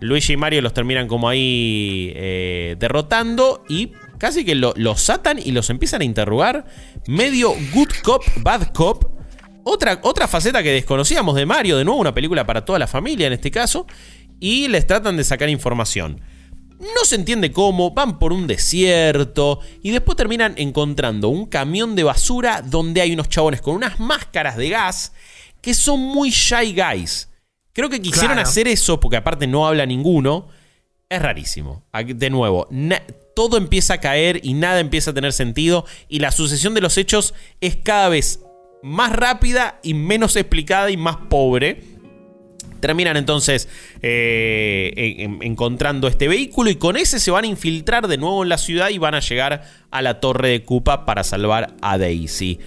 Luigi 0.00 0.34
y 0.34 0.36
Mario 0.36 0.60
los 0.62 0.74
terminan 0.74 1.08
como 1.08 1.28
ahí 1.28 2.12
eh, 2.14 2.76
derrotando 2.78 3.64
y 3.68 3.92
casi 4.18 4.44
que 4.44 4.54
los 4.54 5.10
atan 5.10 5.38
y 5.38 5.52
los 5.52 5.70
empiezan 5.70 6.02
a 6.02 6.04
interrogar. 6.04 6.64
Medio 7.06 7.54
good 7.72 7.90
cop, 8.02 8.22
bad 8.40 8.72
cop. 8.72 9.04
Otra, 9.64 10.00
otra 10.02 10.28
faceta 10.28 10.62
que 10.62 10.72
desconocíamos 10.72 11.34
de 11.36 11.46
Mario, 11.46 11.78
de 11.78 11.84
nuevo 11.84 12.00
una 12.00 12.12
película 12.12 12.46
para 12.46 12.64
toda 12.64 12.78
la 12.78 12.86
familia 12.86 13.26
en 13.26 13.32
este 13.32 13.50
caso. 13.50 13.86
Y 14.40 14.68
les 14.68 14.86
tratan 14.86 15.16
de 15.16 15.24
sacar 15.24 15.48
información. 15.48 16.20
No 16.78 17.04
se 17.04 17.14
entiende 17.14 17.52
cómo, 17.52 17.92
van 17.92 18.18
por 18.18 18.32
un 18.32 18.46
desierto 18.46 19.60
y 19.80 19.90
después 19.90 20.16
terminan 20.16 20.54
encontrando 20.58 21.28
un 21.28 21.46
camión 21.46 21.94
de 21.94 22.02
basura 22.02 22.62
donde 22.62 23.00
hay 23.00 23.12
unos 23.12 23.28
chabones 23.28 23.62
con 23.62 23.76
unas 23.76 24.00
máscaras 24.00 24.56
de 24.56 24.68
gas 24.68 25.12
que 25.62 25.72
son 25.72 26.00
muy 26.00 26.30
shy 26.30 26.74
guys. 26.74 27.30
Creo 27.74 27.90
que 27.90 28.00
quisieron 28.00 28.38
hacer 28.38 28.68
eso 28.68 29.00
porque 29.00 29.16
aparte 29.16 29.48
no 29.48 29.66
habla 29.66 29.84
ninguno. 29.84 30.46
Es 31.08 31.20
rarísimo. 31.20 31.84
De 32.06 32.30
nuevo, 32.30 32.68
todo 33.34 33.56
empieza 33.56 33.94
a 33.94 34.00
caer 34.00 34.40
y 34.44 34.54
nada 34.54 34.78
empieza 34.80 35.10
a 35.10 35.14
tener 35.14 35.32
sentido 35.32 35.84
y 36.08 36.20
la 36.20 36.30
sucesión 36.30 36.74
de 36.74 36.80
los 36.80 36.96
hechos 36.96 37.34
es 37.60 37.76
cada 37.76 38.08
vez 38.08 38.40
más 38.82 39.12
rápida 39.12 39.80
y 39.82 39.92
menos 39.94 40.36
explicada 40.36 40.90
y 40.90 40.96
más 40.96 41.16
pobre. 41.28 41.82
Terminan 42.80 43.16
entonces 43.16 43.68
eh, 44.02 45.26
encontrando 45.40 46.06
este 46.06 46.28
vehículo 46.28 46.70
y 46.70 46.76
con 46.76 46.96
ese 46.96 47.18
se 47.18 47.30
van 47.30 47.44
a 47.44 47.48
infiltrar 47.48 48.06
de 48.06 48.18
nuevo 48.18 48.44
en 48.44 48.50
la 48.50 48.58
ciudad 48.58 48.90
y 48.90 48.98
van 48.98 49.14
a 49.14 49.20
llegar 49.20 49.64
a 49.90 50.02
la 50.02 50.20
torre 50.20 50.50
de 50.50 50.64
Koopa 50.64 51.06
para 51.06 51.24
salvar 51.24 51.74
a 51.82 51.98
Daisy. 51.98 52.60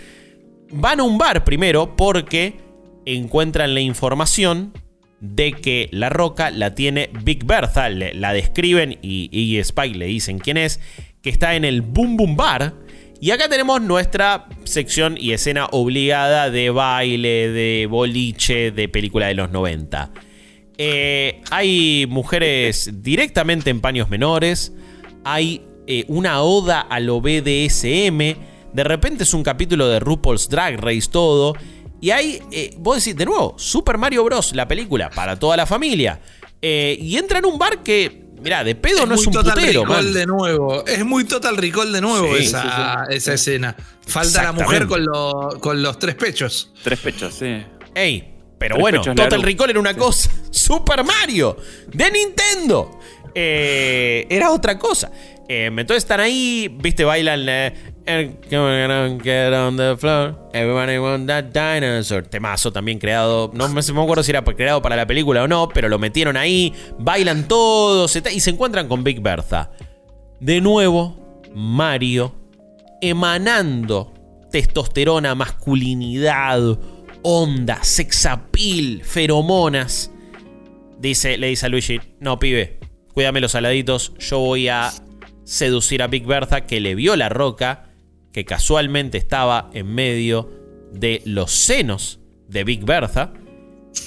Van 0.72 1.00
a 1.00 1.04
un 1.04 1.18
bar 1.18 1.46
primero 1.46 1.96
porque 1.96 2.60
encuentran 3.06 3.74
la 3.74 3.80
información 3.80 4.74
de 5.20 5.54
que 5.54 5.90
la 5.92 6.10
roca 6.10 6.52
la 6.52 6.76
tiene 6.76 7.10
Big 7.24 7.46
Bertha, 7.46 7.90
la 7.90 8.34
describen 8.34 9.00
y 9.02 9.58
Spike 9.58 9.98
le 9.98 10.06
dicen 10.06 10.40
quién 10.40 10.58
es, 10.58 10.80
que 11.22 11.30
está 11.30 11.56
en 11.56 11.66
el 11.66 11.82
Boom 11.82 12.18
Boom 12.18 12.36
Bar. 12.36 12.74
Y 13.20 13.32
acá 13.32 13.50
tenemos 13.50 13.82
nuestra 13.82 14.48
sección 14.64 15.18
y 15.20 15.32
escena 15.32 15.66
obligada 15.72 16.52
de 16.52 16.70
baile, 16.70 17.50
de 17.50 17.88
boliche, 17.90 18.72
de 18.72 18.88
película 18.88 19.28
de 19.28 19.34
los 19.34 19.50
90. 19.52 20.12
Eh, 20.78 21.42
hay 21.50 22.06
mujeres 22.08 22.92
directamente 23.02 23.72
en 23.72 23.82
paños 23.82 24.10
menores. 24.10 24.74
Hay 25.24 25.64
eh, 25.88 26.06
una 26.08 26.44
oda 26.44 26.82
a 26.82 27.00
lo 27.00 27.20
BDSM. 27.20 28.20
De 28.74 28.84
repente 28.84 29.24
es 29.24 29.34
un 29.34 29.42
capítulo 29.42 29.88
de 29.88 30.00
RuPaul's 30.00 30.48
Drag 30.48 30.80
Race 30.80 31.10
todo. 31.12 31.56
Y 32.02 32.12
hay, 32.12 32.42
eh, 32.52 32.76
vos 32.78 32.98
decís, 32.98 33.16
de 33.18 33.26
nuevo, 33.26 33.56
Super 33.58 33.98
Mario 33.98 34.24
Bros. 34.24 34.54
La 34.56 34.68
película 34.68 35.10
para 35.10 35.38
toda 35.38 35.58
la 35.58 35.66
familia. 35.66 36.20
y 36.62 37.16
entra 37.18 37.40
en 37.40 37.46
un 37.46 37.58
bar 37.58 37.84
que 37.84 38.28
Mirá, 38.42 38.64
de 38.64 38.76
pedo 38.76 39.06
no 39.08 39.16
es 39.16 39.26
un 39.26 39.34
total 39.34 39.56
putero, 39.56 39.84
recall 39.84 40.14
de 40.14 40.26
nuevo. 40.28 40.86
Es 40.86 41.04
muy 41.04 41.24
Total 41.26 41.58
Recall 41.58 41.92
de 41.92 42.02
nuevo 42.02 42.38
Sí, 42.38 42.44
esa, 42.46 43.06
esa 43.10 43.34
escena. 43.34 43.76
Falta 44.06 44.44
la 44.44 44.52
mujer 44.52 44.86
con, 44.86 45.04
lo- 45.04 45.58
con 45.60 45.82
los 45.82 45.98
tres 45.98 46.14
pechos. 46.16 46.72
Tres 46.84 47.00
pechos, 47.00 47.34
sí. 47.34 47.64
Ey, 47.96 48.36
pero 48.60 48.76
Tres 48.76 48.82
bueno, 48.82 49.02
Total. 49.02 49.42
Recall 49.42 49.72
era 49.72 49.80
una 49.80 49.96
cosa. 49.96 50.30
Super 50.52 51.04
Mario 51.04 51.58
de 51.88 52.12
Nintendo. 52.12 53.00
Eh, 53.34 54.28
era 54.30 54.52
otra 54.52 54.78
cosa. 54.78 55.12
Eh, 55.50 55.68
entonces 55.68 55.98
están 56.04 56.20
ahí, 56.20 56.68
viste, 56.82 57.06
bailan. 57.06 57.46
eh, 57.48 57.74
Get 58.06 59.54
on 59.54 59.78
the 59.78 59.96
floor. 59.98 60.50
Everybody 60.54 60.98
want 60.98 61.28
that 61.28 61.46
dinosaur. 61.46 62.24
Temazo 62.24 62.72
también 62.72 63.00
creado. 63.00 63.52
No 63.54 63.68
me, 63.70 63.80
acuerdo 63.80 64.24
si 64.24 64.32
era 64.32 64.44
creado 64.44 64.82
para 64.82 64.96
la 64.96 65.08
película 65.08 65.44
o 65.44 65.48
no, 65.48 65.70
pero 65.70 65.90
lo 65.90 66.00
metieron 66.00 66.38
ahí. 66.38 66.74
Bailan 67.00 67.48
todos 67.48 68.16
y 68.16 68.40
se 68.40 68.50
encuentran 68.50 68.88
con 68.88 69.04
Big 69.04 69.22
Bertha. 69.22 69.72
De 70.40 70.62
nuevo, 70.62 71.44
Mario 71.54 72.36
emanando 73.02 74.14
testosterona, 74.52 75.36
masculinidad, 75.36 76.80
onda, 77.22 77.84
sexapil, 77.84 79.04
feromonas. 79.04 80.12
Dice, 81.00 81.38
le 81.38 81.48
dice 81.48 81.66
a 81.68 81.70
Luigi, 81.70 82.00
no 82.20 82.40
pibe, 82.40 82.80
cuídame 83.14 83.40
los 83.40 83.52
saladitos, 83.52 84.14
yo 84.18 84.40
voy 84.40 84.68
a 84.68 84.92
seducir 85.48 86.04
a 86.04 86.08
Big 86.08 86.26
Bertha 86.26 86.66
que 86.66 86.82
le 86.82 86.94
vio 86.94 87.16
la 87.16 87.30
roca, 87.30 87.86
que 88.34 88.44
casualmente 88.44 89.18
estaba 89.18 89.70
en 89.74 89.88
medio 89.88 90.50
de 90.92 91.22
los 91.26 91.52
senos 91.52 92.20
de 92.50 92.66
Big 92.66 92.84
Bertha. 92.84 93.34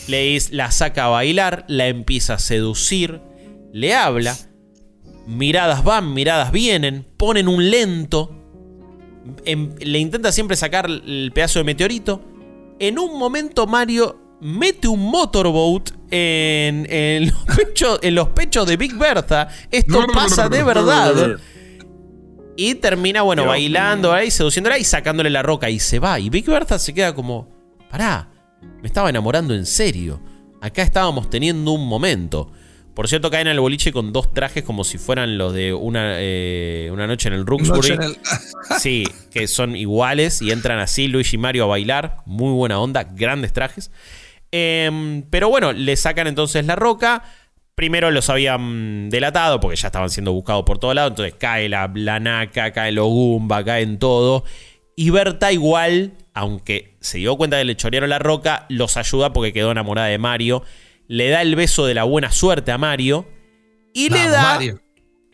Le 0.07 0.39
la 0.51 0.71
saca 0.71 1.07
a 1.07 1.09
bailar, 1.09 1.65
la 1.67 1.89
empieza 1.89 2.35
a 2.35 2.39
seducir, 2.39 3.23
le 3.73 3.95
habla, 3.95 4.37
miradas 5.27 5.83
van, 5.83 6.13
miradas 6.13 6.53
vienen, 6.53 7.07
ponen 7.17 7.49
un 7.49 7.71
lento, 7.71 8.37
em- 9.47 9.75
le 9.81 9.99
intenta 9.99 10.33
siempre 10.33 10.57
sacar 10.57 10.87
el 10.91 11.33
pedazo 11.35 11.59
de 11.61 11.65
meteorito. 11.65 12.23
En 12.79 12.99
un 12.99 13.19
momento 13.19 13.67
Mario 13.67 14.21
mete 14.41 14.89
un 14.89 15.01
motorboat 15.01 15.91
en, 16.11 16.87
en 16.91 17.29
los, 17.29 17.45
pechos, 17.57 17.99
en 18.03 18.15
los 18.15 18.29
pechos 18.29 18.67
de 18.67 18.77
Big 18.77 18.97
Bertha. 18.97 19.49
Esto 19.71 20.07
pasa 20.13 20.49
de 20.49 20.63
verdad. 20.63 21.37
Y 22.57 22.75
termina, 22.75 23.23
bueno, 23.23 23.47
bailando 23.47 24.13
ahí, 24.13 24.31
seduciéndola 24.31 24.79
y 24.79 24.85
sacándole 24.85 25.31
la 25.31 25.43
roca 25.43 25.71
y 25.71 25.79
se 25.79 25.99
va. 25.99 26.21
Y 26.21 26.29
Big 26.29 26.45
Bertha 26.47 26.79
se 26.79 26.93
queda 26.93 27.15
como, 27.15 27.49
pará, 27.91 28.29
me 28.83 28.87
estaba 28.87 29.09
enamorando 29.09 29.55
en 29.55 29.65
serio. 29.65 30.21
Acá 30.61 30.83
estábamos 30.83 31.31
teniendo 31.31 31.71
un 31.73 31.87
momento. 31.87 32.53
Por 32.95 33.09
cierto, 33.09 33.31
caen 33.31 33.49
al 33.49 33.61
boliche 33.61 33.93
con 33.93 34.13
dos 34.13 34.35
trajes 34.35 34.63
como 34.63 34.85
si 34.85 34.99
fueran 34.99 35.39
los 35.39 35.55
de 35.55 35.73
una, 35.73 36.17
eh, 36.19 36.91
una 36.93 37.07
noche 37.07 37.29
en 37.29 37.35
el 37.35 37.45
en 37.49 38.03
el- 38.03 38.19
Sí, 38.79 39.05
que 39.31 39.47
son 39.49 39.75
iguales 39.75 40.43
y 40.43 40.51
entran 40.51 40.81
así 40.81 41.09
Luigi 41.09 41.37
y 41.37 41.39
Mario 41.39 41.65
a 41.65 41.69
bailar. 41.69 42.17
Muy 42.27 42.53
buena 42.53 42.79
onda, 42.79 43.05
grandes 43.05 43.55
trajes. 43.55 43.91
Em, 44.53 45.23
pero 45.31 45.49
bueno, 45.49 45.73
le 45.73 45.97
sacan 45.97 46.27
entonces 46.27 46.65
la 46.67 46.77
roca. 46.77 47.23
Primero 47.75 48.11
los 48.11 48.29
habían 48.29 49.09
delatado 49.09 49.59
porque 49.61 49.77
ya 49.77 49.89
estaban 49.89 50.11
siendo 50.11 50.33
buscados 50.33 50.65
por 50.65 50.79
todos 50.79 50.95
lados. 50.95 51.13
Entonces 51.13 51.35
cae 51.39 51.69
la, 51.69 51.91
la 51.95 52.21
naca, 52.21 52.73
cae 52.73 52.93
los 52.93 53.07
Goomba, 53.09 53.65
caen 53.65 53.99
todo. 53.99 54.45
Y 54.97 55.11
Berta 55.11 55.51
igual, 55.53 56.13
aunque 56.35 56.97
se 57.01 57.19
dio 57.19 57.37
cuenta 57.37 57.57
que 57.59 57.65
le 57.65 57.77
chorearon 57.77 58.11
la 58.11 58.19
roca, 58.19 58.67
los 58.69 58.97
ayuda 58.97 59.33
porque 59.33 59.53
quedó 59.53 59.71
enamorada 59.71 60.09
de 60.09 60.19
Mario. 60.19 60.63
Le 61.09 61.29
da 61.31 61.41
el 61.43 61.57
beso 61.57 61.87
de 61.87 61.95
la 61.95 62.05
buena 62.05 62.31
suerte 62.33 62.71
a 62.71 62.79
Mario. 62.79 63.27
Y 63.95 64.11
le 64.11 64.29
da... 64.29 64.43
Mario. 64.43 64.81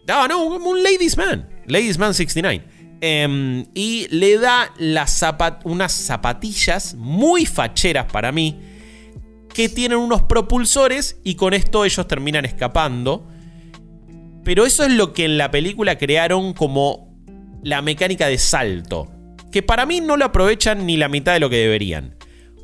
No, 0.06 0.28
no, 0.28 0.44
un 0.44 0.62
un 0.62 0.82
Ladies 0.84 1.16
Man. 1.16 1.48
Ladies 1.66 1.98
Man 1.98 2.14
69. 2.14 2.62
Em, 3.00 3.66
y 3.74 4.06
le 4.10 4.38
da 4.38 4.72
las 4.78 5.20
zapat- 5.20 5.60
unas 5.64 5.92
zapatillas 5.92 6.94
muy 6.94 7.44
facheras 7.44 8.06
para 8.10 8.30
mí. 8.30 8.56
Que 9.56 9.68
tienen 9.70 9.98
unos 9.98 10.22
propulsores 10.22 11.18
y 11.24 11.34
con 11.34 11.54
esto 11.54 11.84
ellos 11.84 12.06
terminan 12.06 12.44
escapando. 12.44 13.26
Pero 14.44 14.64
eso 14.66 14.84
es 14.84 14.92
lo 14.92 15.12
que 15.12 15.24
en 15.24 15.38
la 15.38 15.50
película 15.50 15.96
crearon 15.98 16.52
como 16.52 17.16
la 17.62 17.82
mecánica 17.82 18.26
de 18.28 18.38
salto. 18.38 19.10
Que 19.50 19.62
para 19.62 19.86
mí 19.86 20.00
no 20.00 20.16
lo 20.16 20.26
aprovechan 20.26 20.86
ni 20.86 20.96
la 20.96 21.08
mitad 21.08 21.32
de 21.32 21.40
lo 21.40 21.48
que 21.50 21.56
deberían. 21.56 22.16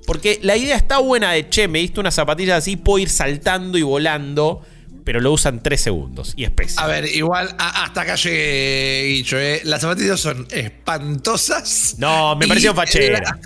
Porque 0.07 0.39
la 0.43 0.57
idea 0.57 0.77
está 0.77 0.99
buena 0.99 1.33
de, 1.33 1.49
che, 1.49 1.67
me 1.69 1.79
diste 1.79 1.99
unas 2.01 2.15
zapatillas 2.15 2.59
así, 2.59 2.77
puedo 2.77 2.99
ir 2.99 3.09
saltando 3.09 3.79
y 3.79 3.83
volando. 3.83 4.61
Pero 5.05 5.21
lo 5.21 5.33
usan 5.33 5.61
3 5.63 5.81
segundos 5.81 6.33
y 6.37 6.45
es 6.45 6.51
pésimo. 6.51 6.83
A 6.83 6.87
ver, 6.87 7.07
igual 7.07 7.49
a- 7.59 7.85
hasta 7.85 8.03
acá 8.03 8.15
llegué, 8.15 9.07
Guicho. 9.09 9.37
¿eh? 9.39 9.61
Las 9.65 9.81
zapatillas 9.81 10.21
son 10.21 10.47
espantosas. 10.51 11.97
No, 11.99 12.37
me 12.37 12.45
Y 12.45 12.49
pareció 12.49 12.73
fachera. 12.75 13.21
la- 13.21 13.39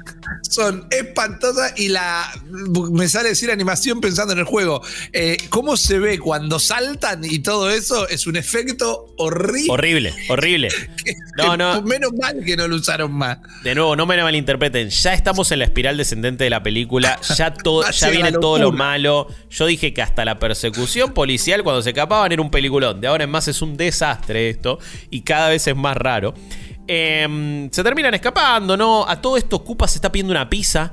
son 0.43 0.87
espantosas 0.91 1.75
y 1.77 1.89
la. 1.89 2.31
Me 2.93 3.09
sale 3.09 3.31
decir 3.31 3.51
animación 3.51 4.01
pensando 4.01 4.33
en 4.33 4.39
el 4.41 4.45
juego. 4.45 4.83
Eh, 5.13 5.37
¿Cómo 5.51 5.77
se 5.77 5.99
ve 5.99 6.19
cuando 6.19 6.59
saltan 6.59 7.25
y 7.25 7.41
todo 7.41 7.71
eso? 7.71 8.09
Es 8.09 8.27
un 8.27 8.37
efecto 8.37 9.15
horrible. 9.17 9.73
Horrible, 9.73 10.15
horrible. 10.29 10.69
No, 11.37 11.53
Que 11.53 11.59
no. 11.59 11.83
Menos 11.83 12.13
mal 12.19 12.43
que 12.43 12.57
no 12.57 12.67
lo 12.67 12.77
usaron 12.77 13.13
más. 13.13 13.37
De 13.63 13.75
nuevo, 13.75 13.95
no 13.95 14.07
me 14.07 14.17
malinterpreten. 14.23 14.89
Ya 14.89 15.13
estamos 15.13 15.53
en 15.53 15.59
la 15.59 15.67
espiral 15.67 15.99
descendente 15.99 16.45
de 16.45 16.51
la 16.51 16.63
película. 16.63 17.21
Ya, 17.37 17.53
todo, 17.63 17.89
ya 17.91 18.09
viene 18.09 18.33
todo 18.33 18.59
lo 18.59 18.73
malo. 18.73 19.29
Yo 19.51 19.67
dije 19.67 19.93
que 19.93 20.01
hasta 20.01 20.25
la 20.25 20.39
persecución 20.39 21.13
policial 21.13 21.63
cuando 21.63 21.83
se 21.83 21.91
escapaban 21.91 22.33
era 22.33 22.41
un 22.41 22.51
peliculón. 22.51 23.03
De 23.03 23.07
ahora 23.07 23.25
en 23.25 23.31
más 23.31 23.49
es 23.49 23.61
un 23.61 23.77
desastre 23.77 24.49
esto. 24.49 24.79
Y 25.11 25.23
cada 25.23 25.51
vez 25.51 25.67
es 25.67 25.77
más 25.77 25.97
raro. 25.97 26.33
Em, 26.89 27.71
se 27.71 27.83
terminan 27.83 28.15
escapando, 28.15 28.77
¿no? 28.77 29.09
A 29.09 29.21
todo 29.21 29.37
esto, 29.37 29.65
Koopa 29.65 29.89
se 29.89 29.99
está 29.99 30.13
pidiendo 30.13 30.33
una 30.33 30.49
pizza. 30.49 30.93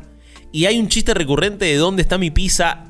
Y 0.51 0.65
hay 0.65 0.79
un 0.79 0.87
chiste 0.87 1.13
recurrente 1.13 1.65
de 1.65 1.75
dónde 1.77 2.01
está 2.01 2.17
mi 2.17 2.31
pizza. 2.31 2.85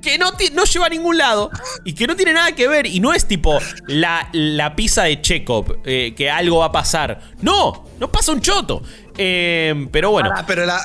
Que 0.00 0.18
no, 0.18 0.30
no 0.54 0.64
lleva 0.64 0.86
a 0.86 0.88
ningún 0.88 1.16
lado. 1.16 1.50
Y 1.84 1.92
que 1.94 2.06
no 2.06 2.16
tiene 2.16 2.32
nada 2.32 2.52
que 2.52 2.66
ver. 2.66 2.86
Y 2.86 2.98
no 3.00 3.12
es 3.12 3.26
tipo 3.26 3.58
la, 3.86 4.28
la 4.32 4.74
pizza 4.74 5.04
de 5.04 5.20
Chekhov. 5.20 5.78
eh, 5.84 6.14
que 6.16 6.28
algo 6.30 6.58
va 6.58 6.66
a 6.66 6.72
pasar. 6.72 7.20
No, 7.40 7.84
no 8.00 8.10
pasa 8.10 8.32
un 8.32 8.40
choto. 8.40 8.82
Em, 9.16 9.88
pero 9.88 10.10
bueno. 10.10 10.30
Pero 10.46 10.66
la. 10.66 10.80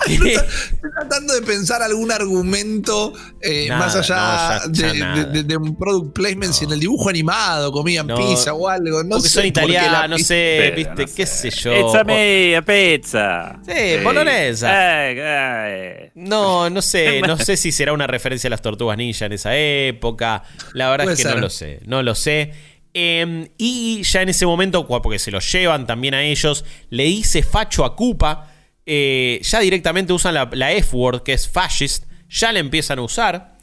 Estoy 0.06 0.90
tratando 0.92 1.34
de 1.34 1.42
pensar 1.42 1.82
algún 1.82 2.10
argumento 2.12 3.12
eh, 3.40 3.66
Nada, 3.68 3.80
más 3.86 3.96
allá 3.96 4.60
no, 4.66 4.72
ya- 4.72 4.86
ya 4.88 4.92
de, 4.92 4.98
nada. 4.98 5.24
de- 5.24 5.30
de- 5.32 5.42
de 5.44 5.56
un 5.56 5.76
product 5.76 6.14
placement, 6.14 6.52
si 6.52 6.64
en 6.64 6.72
el 6.72 6.80
dibujo 6.80 7.08
animado 7.08 7.72
comían 7.72 8.06
No, 8.06 8.16
pizza 8.16 8.54
o 8.54 8.68
algo. 8.68 9.02
No 9.02 9.16
porque 9.16 9.28
sé 9.28 9.34
son 9.40 9.46
italianos, 9.46 10.10
no 10.10 10.16
pizza- 10.16 10.28
sé, 10.28 10.56
Pero, 10.58 10.76
viste, 10.76 11.06
no 11.06 11.14
qué 11.16 11.26
sé. 11.26 11.50
sé 11.50 11.62
yo. 11.62 11.86
Pizza 11.86 12.04
mía, 12.04 12.62
pizza. 12.62 13.60
Sí, 13.66 14.02
bolognesa. 14.04 15.00
Ay, 15.06 15.18
ay. 15.20 16.10
No, 16.14 16.70
no 16.70 16.82
sé, 16.82 17.20
no 17.22 17.36
sé 17.38 17.56
si 17.56 17.72
será 17.72 17.92
una 17.92 18.06
referencia 18.06 18.48
a 18.48 18.50
las 18.50 18.62
tortugas 18.62 18.96
ninja 18.98 19.26
en 19.26 19.32
esa 19.32 19.56
época. 19.56 20.42
La 20.72 20.90
verdad 20.90 21.04
Puede 21.04 21.16
es 21.16 21.22
que 21.26 21.34
no 21.34 21.40
lo 21.40 21.50
sé, 21.50 21.80
no 21.86 22.02
lo 22.02 22.14
sé. 22.14 22.52
Eh, 22.98 23.50
y 23.58 24.02
ya 24.04 24.22
en 24.22 24.30
ese 24.30 24.46
momento, 24.46 24.86
porque 24.86 25.18
se 25.18 25.30
los 25.30 25.50
llevan 25.52 25.86
también 25.86 26.14
a 26.14 26.22
ellos, 26.22 26.64
le 26.90 27.04
dice 27.04 27.42
facho 27.42 27.84
a 27.84 27.94
Koopa. 27.94 28.52
Eh, 28.86 29.40
ya 29.42 29.60
directamente 29.60 30.12
usan 30.12 30.34
la, 30.34 30.72
F-word, 30.72 31.22
que 31.22 31.32
es 31.32 31.48
fascist. 31.48 32.04
Ya 32.28 32.52
la 32.52 32.60
empiezan 32.60 32.98
a 32.98 33.02
usar. 33.02 33.58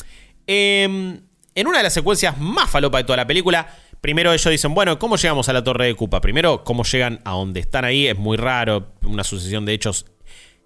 Eh, 0.46 1.20
en 1.56 1.68
una 1.68 1.78
de 1.78 1.84
las 1.84 1.94
secuencias 1.94 2.38
más 2.38 2.70
falopa 2.70 2.98
de 2.98 3.04
toda 3.04 3.18
la 3.18 3.28
película, 3.28 3.68
primero 4.02 4.34
ellos 4.34 4.52
dicen, 4.52 4.74
bueno, 4.74 5.00
¿cómo 5.00 5.18
llegamos 5.18 5.50
a 5.50 5.54
la 5.54 5.64
torre 5.64 5.86
de 5.86 5.96
Koopa? 5.96 6.20
Primero, 6.20 6.64
¿cómo 6.64 6.84
llegan 6.84 7.22
a 7.26 7.32
donde 7.32 7.60
están 7.60 7.86
ahí? 7.86 8.08
Es 8.08 8.18
muy 8.18 8.38
raro, 8.38 8.94
una 9.04 9.24
sucesión 9.24 9.66
de 9.66 9.74
hechos 9.74 10.06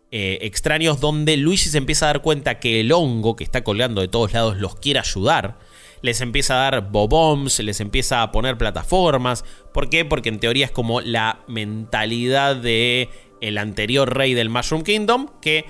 eh, 0.09 0.39
extraños 0.43 1.01
donde 1.01 1.35
Luigi 1.35 1.67
se 1.67 1.77
empieza 1.77 2.05
a 2.05 2.13
dar 2.13 2.21
cuenta 2.21 2.59
que 2.59 2.79
el 2.79 2.93
hongo 2.93 3.35
que 3.35 3.43
está 3.43 3.65
colgando 3.65 3.99
de 3.99 4.07
todos 4.07 4.31
lados 4.31 4.57
los 4.57 4.75
quiere 4.75 4.99
ayudar. 4.99 5.59
Les 6.01 6.21
empieza 6.21 6.53
a 6.53 6.71
dar 6.71 6.91
bobombs, 6.91 7.59
les 7.59 7.81
empieza 7.81 8.21
a 8.21 8.31
poner 8.31 8.57
plataformas. 8.57 9.43
¿Por 9.73 9.89
qué? 9.89 10.05
Porque 10.05 10.29
en 10.29 10.39
teoría 10.39 10.65
es 10.65 10.71
como 10.71 11.01
la 11.01 11.41
mentalidad 11.47 12.55
de 12.55 13.09
el 13.41 13.57
anterior 13.57 14.15
rey 14.15 14.33
del 14.33 14.49
Mushroom 14.49 14.83
Kingdom 14.83 15.27
que 15.41 15.65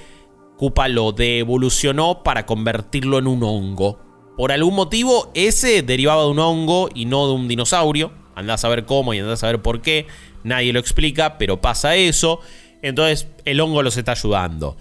Koopa 0.58 0.88
lo 0.88 1.12
devolucionó 1.12 2.24
para 2.24 2.46
convertirlo 2.46 3.20
en 3.20 3.28
un 3.28 3.44
hongo. 3.44 4.00
Por 4.36 4.52
algún 4.52 4.76
motivo, 4.76 5.32
ese 5.34 5.82
derivaba 5.82 6.24
de 6.24 6.30
un 6.30 6.40
hongo 6.40 6.90
y 6.94 7.06
no 7.06 7.28
de 7.28 7.34
un 7.34 7.48
dinosaurio. 7.48 8.12
Andás 8.36 8.62
a 8.62 8.68
saber 8.68 8.86
cómo 8.86 9.14
y 9.14 9.20
andás 9.20 9.40
a 9.40 9.48
saber 9.48 9.62
por 9.62 9.82
qué. 9.82 10.08
Nadie 10.44 10.74
lo 10.74 10.80
explica, 10.80 11.38
pero 11.38 11.60
pasa 11.60 11.96
eso. 11.96 12.40
Entonces, 12.82 13.28
el 13.46 13.60
hongo 13.60 13.82
los 13.82 13.98
está 13.98 14.12
ayudando. 14.12 14.78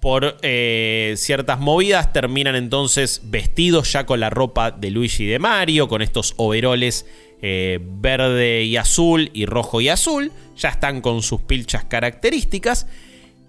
Por 0.00 0.36
eh, 0.42 1.14
ciertas 1.16 1.58
movidas, 1.58 2.12
terminan 2.12 2.54
entonces 2.54 3.22
vestidos 3.24 3.92
ya 3.92 4.06
con 4.06 4.20
la 4.20 4.30
ropa 4.30 4.70
de 4.70 4.90
Luigi 4.90 5.24
y 5.24 5.26
de 5.26 5.38
Mario, 5.38 5.88
con 5.88 6.02
estos 6.02 6.34
overoles 6.36 7.06
eh, 7.42 7.80
verde 7.82 8.64
y 8.64 8.76
azul 8.76 9.30
y 9.32 9.46
rojo 9.46 9.80
y 9.80 9.88
azul, 9.88 10.32
ya 10.56 10.68
están 10.70 11.00
con 11.00 11.22
sus 11.22 11.40
pilchas 11.42 11.84
características 11.84 12.86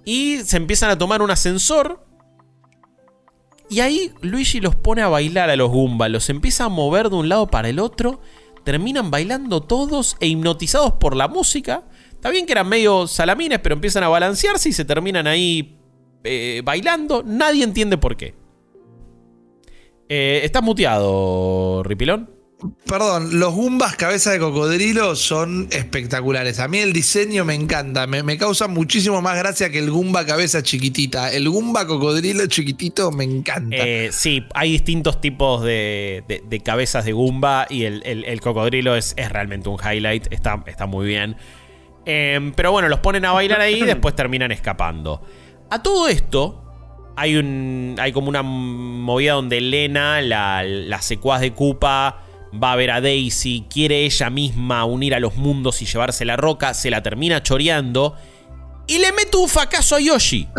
y 0.05 0.37
se 0.37 0.57
empiezan 0.57 0.89
a 0.89 0.97
tomar 0.97 1.21
un 1.21 1.31
ascensor. 1.31 2.03
Y 3.69 3.81
ahí 3.81 4.11
Luigi 4.21 4.59
los 4.59 4.75
pone 4.75 5.03
a 5.03 5.07
bailar 5.07 5.51
a 5.51 5.55
los 5.55 5.69
Goomba, 5.69 6.09
los 6.09 6.29
empieza 6.31 6.65
a 6.65 6.69
mover 6.69 7.09
de 7.09 7.15
un 7.15 7.29
lado 7.29 7.47
para 7.47 7.69
el 7.69 7.77
otro, 7.77 8.21
terminan 8.63 9.11
bailando 9.11 9.61
todos 9.61 10.17
e 10.19 10.27
hipnotizados 10.27 10.93
por 10.93 11.15
la 11.15 11.27
música. 11.27 11.83
Está 12.11 12.31
bien 12.31 12.47
que 12.47 12.53
eran 12.53 12.67
medio 12.67 13.07
salamines, 13.07 13.59
pero 13.59 13.75
empiezan 13.75 14.03
a 14.03 14.09
balancearse 14.09 14.69
y 14.69 14.73
se 14.73 14.85
terminan 14.85 15.27
ahí 15.27 15.78
eh, 16.23 16.61
bailando. 16.63 17.23
Nadie 17.25 17.63
entiende 17.63 17.97
por 17.97 18.17
qué. 18.17 18.35
Eh, 20.07 20.41
¿Estás 20.43 20.63
muteado, 20.63 21.83
Ripilón? 21.83 22.39
Perdón, 22.85 23.39
los 23.39 23.53
Goombas 23.53 23.95
cabeza 23.95 24.31
de 24.31 24.39
cocodrilo 24.39 25.15
son 25.15 25.69
espectaculares. 25.71 26.59
A 26.59 26.67
mí 26.67 26.79
el 26.79 26.91
diseño 26.91 27.45
me 27.45 27.53
encanta, 27.53 28.05
me, 28.05 28.37
causa 28.37 28.67
muchísimo 28.67 29.21
más 29.21 29.37
gracia 29.37 29.69
que 29.69 29.79
el 29.79 29.89
Goomba 29.89 30.25
cabeza 30.25 30.61
chiquitita. 30.61 31.31
El 31.31 31.47
Goomba 31.47 31.87
cocodrilo 31.87 32.47
chiquitito 32.47 33.11
me 33.11 33.23
encanta. 33.23 33.77
Eh, 33.77 34.09
sí, 34.11 34.43
hay 34.53 34.73
distintos 34.73 35.21
tipos 35.21 35.63
de, 35.63 36.61
cabezas 36.65 37.05
de 37.05 37.13
Goomba 37.13 37.65
y 37.69 37.85
el, 37.85 38.41
cocodrilo 38.41 38.97
es, 38.97 39.13
es, 39.15 39.31
realmente 39.31 39.69
un 39.69 39.77
highlight, 39.79 40.27
está, 40.33 40.61
está 40.67 40.85
muy 40.85 41.07
bien. 41.07 41.37
Em, 42.05 42.51
pero 42.53 42.73
bueno, 42.73 42.89
los 42.89 42.99
ponen 42.99 43.23
a 43.23 43.31
bailar 43.31 43.61
ahí 43.61 43.83
y 43.83 43.85
después 43.85 44.15
terminan 44.15 44.51
escapando. 44.51 45.21
A 45.71 45.83
todo 45.83 46.07
esto, 46.07 46.63
hay, 47.15 47.35
un, 47.35 47.95
hay 47.99 48.11
como 48.11 48.29
una 48.29 48.41
movida 48.41 49.33
donde 49.33 49.61
Lena, 49.61 50.21
la, 50.21 50.63
la 50.63 51.01
secuaz 51.01 51.41
de 51.41 51.53
Koopa, 51.53 52.23
va 52.51 52.71
a 52.71 52.75
ver 52.75 52.91
a 52.91 53.01
Daisy, 53.01 53.65
quiere 53.69 54.05
ella 54.05 54.29
misma 54.29 54.85
unir 54.85 55.13
a 55.13 55.19
los 55.19 55.35
mundos 55.35 55.81
y 55.81 55.85
llevarse 55.85 56.25
la 56.25 56.37
roca, 56.37 56.73
se 56.73 56.89
la 56.89 57.03
termina 57.03 57.43
choreando 57.43 58.15
y 58.89 58.97
le 58.97 59.11
mete 59.11 59.37
un 59.37 59.47
fracaso 59.47 59.95
a 59.95 59.99
Yoshi. 59.99 60.49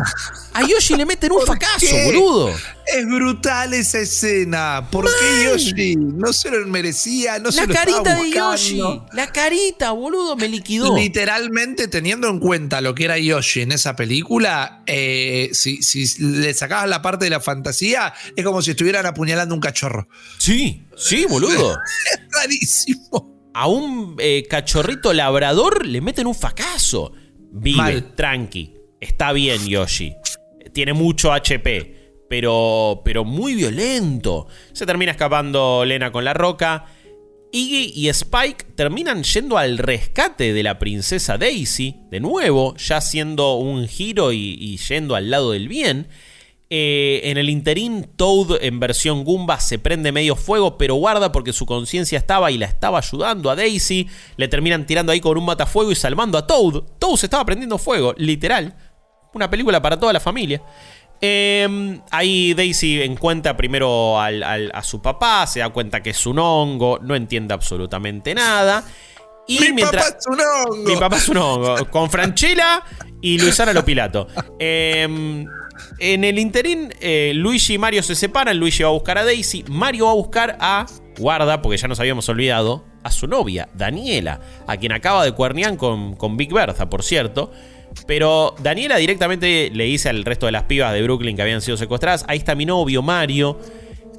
A 0.55 0.65
Yoshi 0.65 0.95
le 0.95 1.05
meten 1.05 1.33
un 1.33 1.43
fracaso, 1.43 1.87
boludo. 2.05 2.55
Es 2.87 3.05
brutal 3.05 3.75
esa 3.75 3.99
escena. 3.99 4.87
¿Por 4.89 5.07
qué 5.07 5.45
Yoshi? 5.45 5.97
No 5.97 6.33
se 6.33 6.49
lo 6.49 6.65
merecía, 6.69 7.41
no 7.41 7.51
la 7.51 7.67
carita 7.67 8.15
de 8.15 8.31
Yoshi. 8.31 8.81
La 9.13 9.33
carita, 9.33 9.91
boludo, 9.91 10.37
me 10.37 10.49
liquidó. 10.49 10.97
Literalmente, 10.97 11.89
teniendo 11.89 12.29
en 12.29 12.39
cuenta 12.39 12.81
lo 12.81 12.95
que 12.95 13.07
era 13.07 13.19
Yoshi 13.19 13.63
en 13.63 13.73
esa 13.73 13.97
película, 13.97 14.85
eh, 14.87 15.51
si, 15.53 15.81
le 16.21 16.55
sacabas 16.55 16.89
la 16.89 17.03
parte 17.03 17.25
de 17.25 17.31
la 17.31 17.41
fantasía, 17.41 18.15
es 18.37 18.45
como 18.45 18.63
si 18.63 18.71
estuvieran 18.71 19.07
apuñalando 19.07 19.57
un 19.57 19.61
cachorro. 19.61 20.07
Sí, 20.39 20.87
sí, 20.97 21.27
boludo. 21.29 21.73
es 22.13 22.21
rarísimo. 22.31 23.51
A 23.55 23.67
un 23.67 24.15
eh, 24.21 24.47
cachorrito 24.49 25.13
labrador 25.13 25.85
le 25.85 26.01
meten 26.01 26.29
un 26.29 26.37
fracaso. 26.37 27.13
Vive, 27.51 28.03
tranqui. 28.15 28.75
Está 29.01 29.33
bien, 29.33 29.67
Yoshi. 29.67 30.15
Tiene 30.73 30.93
mucho 30.93 31.33
HP, 31.33 32.25
pero, 32.29 33.03
pero 33.05 33.25
muy 33.25 33.55
violento. 33.55 34.47
Se 34.73 34.87
termina 34.87 35.13
escapando 35.13 35.85
Lena 35.85 36.13
con 36.13 36.25
la 36.25 36.35
roca. 36.35 36.87
Iggy 37.53 37.93
y 37.97 38.09
Spike 38.09 38.65
terminan 38.77 39.25
yendo 39.25 39.59
al 39.59 39.79
rescate 39.79 40.53
de 40.53 40.63
la 40.63 40.79
princesa 40.79 41.37
Daisy, 41.37 41.97
de 42.11 42.21
nuevo, 42.21 42.77
ya 42.77 42.99
haciendo 42.99 43.55
un 43.55 43.89
giro 43.89 44.33
y 44.33 44.77
yendo 44.77 45.17
al 45.17 45.31
lado 45.31 45.51
del 45.51 45.67
bien. 45.67 46.07
Eh, 46.73 47.23
en 47.25 47.37
el 47.37 47.51
interín, 47.51 48.13
Toad 48.15 48.63
en 48.63 48.79
versión 48.79 49.25
Goomba 49.25 49.59
se 49.59 49.81
prende 49.81 50.13
medio 50.13 50.37
fuego, 50.37 50.79
pero 50.79 50.95
guarda 50.95 51.33
porque 51.33 51.53
su 51.53 51.67
conciencia 51.67 52.17
estaba 52.17 52.53
y 52.53 52.59
la 52.59 52.67
estaba 52.67 52.99
ayudando 52.99 53.51
a 53.51 53.57
Daisy. 53.57 54.09
Le 54.37 54.47
terminan 54.47 54.87
tirando 54.87 55.11
ahí 55.11 55.21
con 55.21 55.37
un 55.37 55.45
matafuego 55.45 55.91
y 55.91 55.97
salvando 55.97 56.39
a 56.39 56.47
Toad. 56.47 56.85
Toad 57.01 57.17
se 57.17 57.27
estaba 57.27 57.45
prendiendo 57.45 57.77
fuego, 57.77 58.15
literal. 58.17 58.77
Una 59.35 59.51
película 59.51 59.83
para 59.83 59.99
toda 59.99 60.13
la 60.13 60.21
familia. 60.21 60.63
Em, 61.21 62.01
ahí 62.13 62.55
Daisy 62.55 63.03
encuentra 63.03 63.57
primero 63.57 64.21
a 64.21 64.83
su 64.85 65.03
papá, 65.03 65.49
se 65.49 65.59
da 65.59 65.71
cuenta 65.71 66.01
que 66.05 66.11
es 66.11 66.25
un 66.25 66.39
hongo, 66.39 67.01
no 67.03 67.17
entiende 67.17 67.53
absolutamente 67.53 68.33
nada. 68.33 68.85
Y 69.49 69.59
mi 69.59 69.73
mientras, 69.73 70.05
papá 70.05 70.19
es 70.21 70.27
un 70.29 70.41
hongo. 70.41 70.89
Mi 70.89 70.97
papá 70.97 71.17
es 71.17 71.29
un 71.29 71.37
hongo. 71.37 71.91
Con 71.91 72.09
Franchella 72.09 72.85
y 73.21 73.41
Luisana 73.41 73.73
Lopilato. 73.73 74.29
Eh, 74.63 75.47
en 75.99 76.25
el 76.25 76.39
interín, 76.39 76.93
eh, 77.01 77.33
Luigi 77.35 77.75
y 77.75 77.79
Mario 77.79 78.03
se 78.03 78.15
separan. 78.15 78.59
Luigi 78.59 78.83
va 78.83 78.89
a 78.89 78.93
buscar 78.93 79.19
a 79.19 79.25
Daisy. 79.25 79.65
Mario 79.69 80.07
va 80.07 80.13
a 80.13 80.15
buscar 80.15 80.57
a. 80.61 80.87
Guarda, 81.19 81.61
porque 81.61 81.77
ya 81.77 81.89
nos 81.89 82.01
habíamos 82.01 82.29
olvidado. 82.29 82.85
A 83.03 83.11
su 83.11 83.27
novia, 83.27 83.69
Daniela. 83.75 84.41
A 84.67 84.77
quien 84.77 84.93
acaba 84.93 85.25
de 85.25 85.33
cuernear 85.33 85.77
con, 85.79 86.17
con 86.17 86.37
Big 86.37 86.53
Bertha, 86.53 86.91
por 86.91 87.03
cierto. 87.03 87.51
Pero 88.07 88.55
Daniela 88.63 88.97
directamente 88.97 89.71
le 89.73 89.85
dice 89.85 90.11
al 90.11 90.25
resto 90.25 90.47
de 90.47 90.53
las 90.53 90.65
pibas 90.65 90.93
de 90.93 91.03
Brooklyn 91.03 91.35
que 91.35 91.43
habían 91.43 91.63
sido 91.63 91.77
secuestradas: 91.77 92.25
Ahí 92.29 92.39
está 92.39 92.55
mi 92.55 92.67
novio, 92.67 93.03
Mario. 93.03 93.59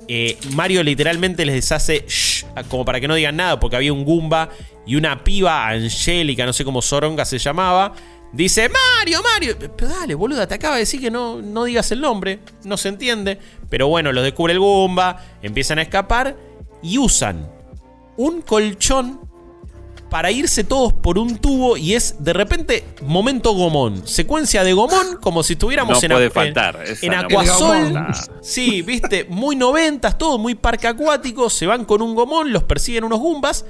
Eh, 0.07 0.37
Mario 0.53 0.83
literalmente 0.83 1.45
les 1.45 1.55
deshace 1.55 2.05
shh, 2.07 2.45
como 2.69 2.83
para 2.83 2.99
que 2.99 3.07
no 3.07 3.15
digan 3.15 3.35
nada, 3.35 3.59
porque 3.59 3.75
había 3.75 3.93
un 3.93 4.03
Goomba 4.03 4.49
y 4.85 4.95
una 4.95 5.23
piba, 5.23 5.69
Angélica, 5.69 6.45
no 6.45 6.53
sé 6.53 6.65
cómo 6.65 6.81
Soronga 6.81 7.23
se 7.23 7.37
llamaba, 7.37 7.93
Dice, 8.33 8.69
Mario, 8.69 9.21
Mario. 9.21 9.57
Pero 9.75 9.89
dale, 9.89 10.15
boluda, 10.15 10.47
te 10.47 10.55
acaba 10.55 10.75
de 10.75 10.81
decir 10.81 11.01
que 11.01 11.11
no, 11.11 11.41
no 11.41 11.65
digas 11.65 11.91
el 11.91 12.01
nombre. 12.01 12.39
No 12.63 12.77
se 12.77 12.89
entiende. 12.89 13.37
Pero 13.69 13.87
bueno, 13.87 14.11
los 14.11 14.23
descubre 14.23 14.53
el 14.53 14.59
Goomba. 14.59 15.23
Empiezan 15.41 15.79
a 15.79 15.81
escapar. 15.81 16.35
Y 16.83 16.97
usan 16.97 17.47
un 18.17 18.41
colchón 18.41 19.19
para 20.09 20.29
irse 20.29 20.65
todos 20.65 20.91
por 20.91 21.17
un 21.17 21.37
tubo. 21.37 21.77
Y 21.77 21.93
es 21.93 22.15
de 22.19 22.33
repente 22.33 22.85
momento 23.01 23.53
Gomón. 23.53 24.05
Secuencia 24.05 24.63
de 24.63 24.73
Gomón 24.73 25.17
como 25.21 25.41
si 25.41 25.53
estuviéramos 25.53 26.03
en, 26.03 26.11
puede 26.11 26.29
faltar, 26.29 26.83
en, 27.01 27.13
Acuasol. 27.13 28.07
Sí, 28.41 28.81
viste, 28.81 29.25
muy 29.29 29.55
noventas, 29.55 30.17
todo 30.17 30.37
muy 30.37 30.55
parque 30.55 30.87
acuático. 30.87 31.49
Se 31.49 31.65
van 31.65 31.85
con 31.85 32.01
un 32.01 32.13
Gomón, 32.13 32.51
los 32.51 32.63
persiguen 32.63 33.05
unos 33.05 33.19
Goombas. 33.19 33.65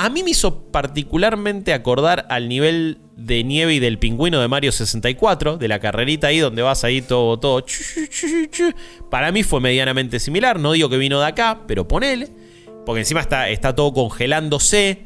A 0.00 0.10
mí 0.10 0.22
me 0.22 0.30
hizo 0.30 0.70
particularmente 0.70 1.72
acordar 1.72 2.24
al 2.30 2.48
nivel 2.48 2.98
de 3.16 3.42
nieve 3.42 3.74
y 3.74 3.80
del 3.80 3.98
pingüino 3.98 4.40
de 4.40 4.46
Mario 4.46 4.70
64, 4.70 5.58
de 5.58 5.66
la 5.66 5.80
carrerita 5.80 6.28
ahí 6.28 6.38
donde 6.38 6.62
vas 6.62 6.84
ahí 6.84 7.02
todo, 7.02 7.36
todo. 7.40 7.64
Para 9.10 9.32
mí 9.32 9.42
fue 9.42 9.60
medianamente 9.60 10.20
similar, 10.20 10.60
no 10.60 10.70
digo 10.70 10.88
que 10.88 10.98
vino 10.98 11.18
de 11.18 11.26
acá, 11.26 11.62
pero 11.66 11.88
ponele, 11.88 12.28
porque 12.86 13.00
encima 13.00 13.20
está, 13.20 13.48
está 13.48 13.74
todo 13.74 13.92
congelándose. 13.92 15.04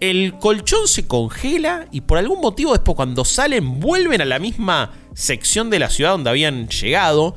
El 0.00 0.36
colchón 0.36 0.86
se 0.86 1.06
congela 1.06 1.86
y 1.90 2.02
por 2.02 2.18
algún 2.18 2.42
motivo 2.42 2.72
después 2.72 2.96
cuando 2.96 3.24
salen 3.24 3.80
vuelven 3.80 4.20
a 4.20 4.26
la 4.26 4.38
misma 4.38 4.92
sección 5.14 5.70
de 5.70 5.78
la 5.78 5.88
ciudad 5.88 6.10
donde 6.10 6.28
habían 6.28 6.68
llegado 6.68 7.34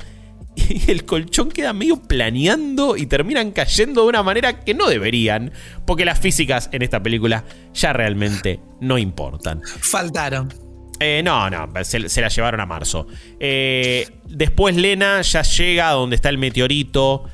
y 0.56 0.90
el 0.90 1.04
colchón 1.04 1.50
queda 1.50 1.72
medio 1.72 1.96
planeando 1.96 2.96
y 2.96 3.06
terminan 3.06 3.50
cayendo 3.52 4.02
de 4.02 4.08
una 4.08 4.22
manera 4.22 4.60
que 4.60 4.74
no 4.74 4.88
deberían, 4.88 5.52
porque 5.86 6.04
las 6.04 6.18
físicas 6.18 6.68
en 6.72 6.82
esta 6.82 7.02
película 7.02 7.44
ya 7.72 7.92
realmente 7.92 8.60
no 8.80 8.98
importan. 8.98 9.62
Faltaron. 9.64 10.52
Eh, 11.00 11.22
no, 11.24 11.50
no, 11.50 11.68
se, 11.82 12.20
la 12.20 12.28
llevaron 12.28 12.60
a 12.60 12.66
marzo. 12.66 13.06
Eh, 13.40 14.06
después 14.26 14.76
Lena 14.76 15.20
ya 15.22 15.42
llega 15.42 15.90
a 15.90 15.92
donde 15.92 16.16
está 16.16 16.28
el 16.28 16.38
meteorito. 16.38 17.24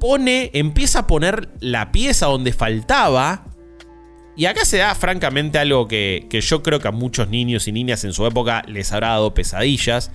Pone, 0.00 0.50
empieza 0.54 1.00
a 1.00 1.06
poner 1.06 1.50
la 1.60 1.92
pieza 1.92 2.26
donde 2.26 2.52
faltaba. 2.52 3.46
Y 4.36 4.46
acá 4.46 4.64
se 4.64 4.78
da 4.78 4.94
francamente 4.94 5.58
algo 5.58 5.86
que, 5.86 6.26
que 6.28 6.40
yo 6.40 6.62
creo 6.62 6.80
que 6.80 6.88
a 6.88 6.92
muchos 6.92 7.28
niños 7.28 7.68
y 7.68 7.72
niñas 7.72 8.02
en 8.04 8.12
su 8.12 8.26
época 8.26 8.64
les 8.66 8.90
habrá 8.92 9.10
dado 9.10 9.32
pesadillas. 9.34 10.10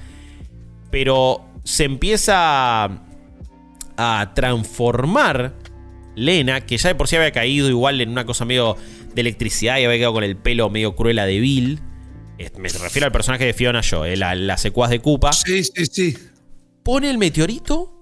Pero 0.92 1.49
se 1.70 1.84
empieza 1.84 2.90
a 3.96 4.32
transformar 4.34 5.54
Lena, 6.16 6.66
que 6.66 6.78
ya 6.78 6.90
de 6.90 6.96
por 6.96 7.08
sí 7.08 7.16
había 7.16 7.32
caído 7.32 7.70
igual 7.70 8.02
en 8.02 8.10
una 8.10 8.26
cosa 8.26 8.44
medio 8.44 8.76
de 9.14 9.22
electricidad 9.22 9.78
y 9.78 9.86
había 9.86 9.98
quedado 9.98 10.14
con 10.14 10.24
el 10.24 10.36
pelo 10.36 10.72
medio 10.72 10.96
cruel 10.96 11.18
de 11.18 11.40
Bill. 11.40 11.80
Me 12.58 12.70
refiero 12.70 13.06
al 13.06 13.12
personaje 13.12 13.46
de 13.46 13.54
Fiona 13.54 13.82
Yo, 13.82 14.04
eh, 14.04 14.18
la, 14.18 14.34
la 14.34 14.58
secuaz 14.58 14.90
de 14.90 15.00
Koopa. 15.00 15.32
Sí, 15.32 15.64
sí, 15.64 15.86
sí. 15.86 16.18
Pone 16.84 17.10
el 17.10 17.20
meteorito 17.20 17.96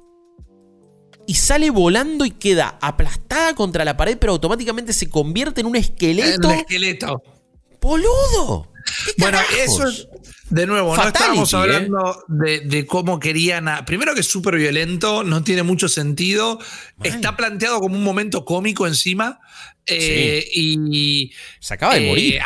y 1.27 1.33
sale 1.33 1.69
volando 1.69 2.23
y 2.23 2.31
queda 2.31 2.77
aplastada 2.81 3.53
contra 3.53 3.83
la 3.83 3.97
pared, 3.97 4.17
pero 4.17 4.31
automáticamente 4.31 4.93
se 4.93 5.09
convierte 5.09 5.59
en 5.59 5.67
un 5.67 5.75
esqueleto. 5.75 6.47
En 6.47 6.53
un 6.53 6.59
esqueleto. 6.59 7.21
¡Boludo! 7.81 8.71
Bueno, 9.17 9.39
eso 9.63 9.87
es, 9.87 10.07
de 10.49 10.65
nuevo, 10.65 10.95
no 10.95 11.07
estábamos 11.07 11.51
¿eh? 11.51 11.57
hablando 11.57 12.23
de, 12.27 12.85
cómo 12.85 13.19
querían. 13.19 13.69
primero 13.85 14.13
que 14.13 14.21
es 14.21 14.27
súper 14.27 14.55
violento, 14.55 15.23
no 15.23 15.43
tiene 15.43 15.63
mucho 15.63 15.89
sentido. 15.89 16.59
Está 17.03 17.35
planteado 17.35 17.79
como 17.79 17.95
un 17.95 18.03
momento 18.03 18.45
cómico 18.45 18.87
encima. 18.87 19.39
Eh, 19.85 20.47
y. 20.53 21.31
Se 21.59 21.73
acaba 21.73 21.95
de 21.95 22.07
morir. 22.07 22.35
Eh, 22.35 22.41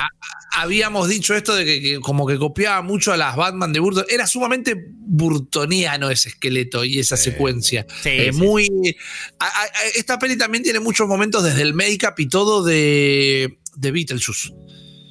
habíamos 0.53 1.09
dicho 1.09 1.35
esto 1.35 1.55
de 1.55 1.65
que, 1.65 1.99
como 1.99 2.25
que 2.25 2.37
copiaba 2.37 2.81
mucho 2.81 3.13
a 3.13 3.17
las 3.17 3.35
Batman 3.35 3.71
de 3.71 3.79
Burton. 3.79 4.05
Era 4.09 4.25
sumamente 4.25 4.75
burtoniano 4.89 6.09
ese 6.09 6.29
esqueleto 6.29 6.83
y 6.83 6.99
esa 6.99 7.17
secuencia. 7.17 7.85
Eh, 8.03 8.31
muy. 8.31 8.67
esta 9.95 10.17
peli 10.17 10.37
también 10.37 10.63
tiene 10.63 10.79
muchos 10.79 11.07
momentos 11.07 11.43
desde 11.43 11.61
el 11.61 11.75
make-up 11.75 12.15
y 12.17 12.27
todo 12.27 12.63
de, 12.63 13.59
de 13.75 13.91
Beetlejuice. 13.91 14.53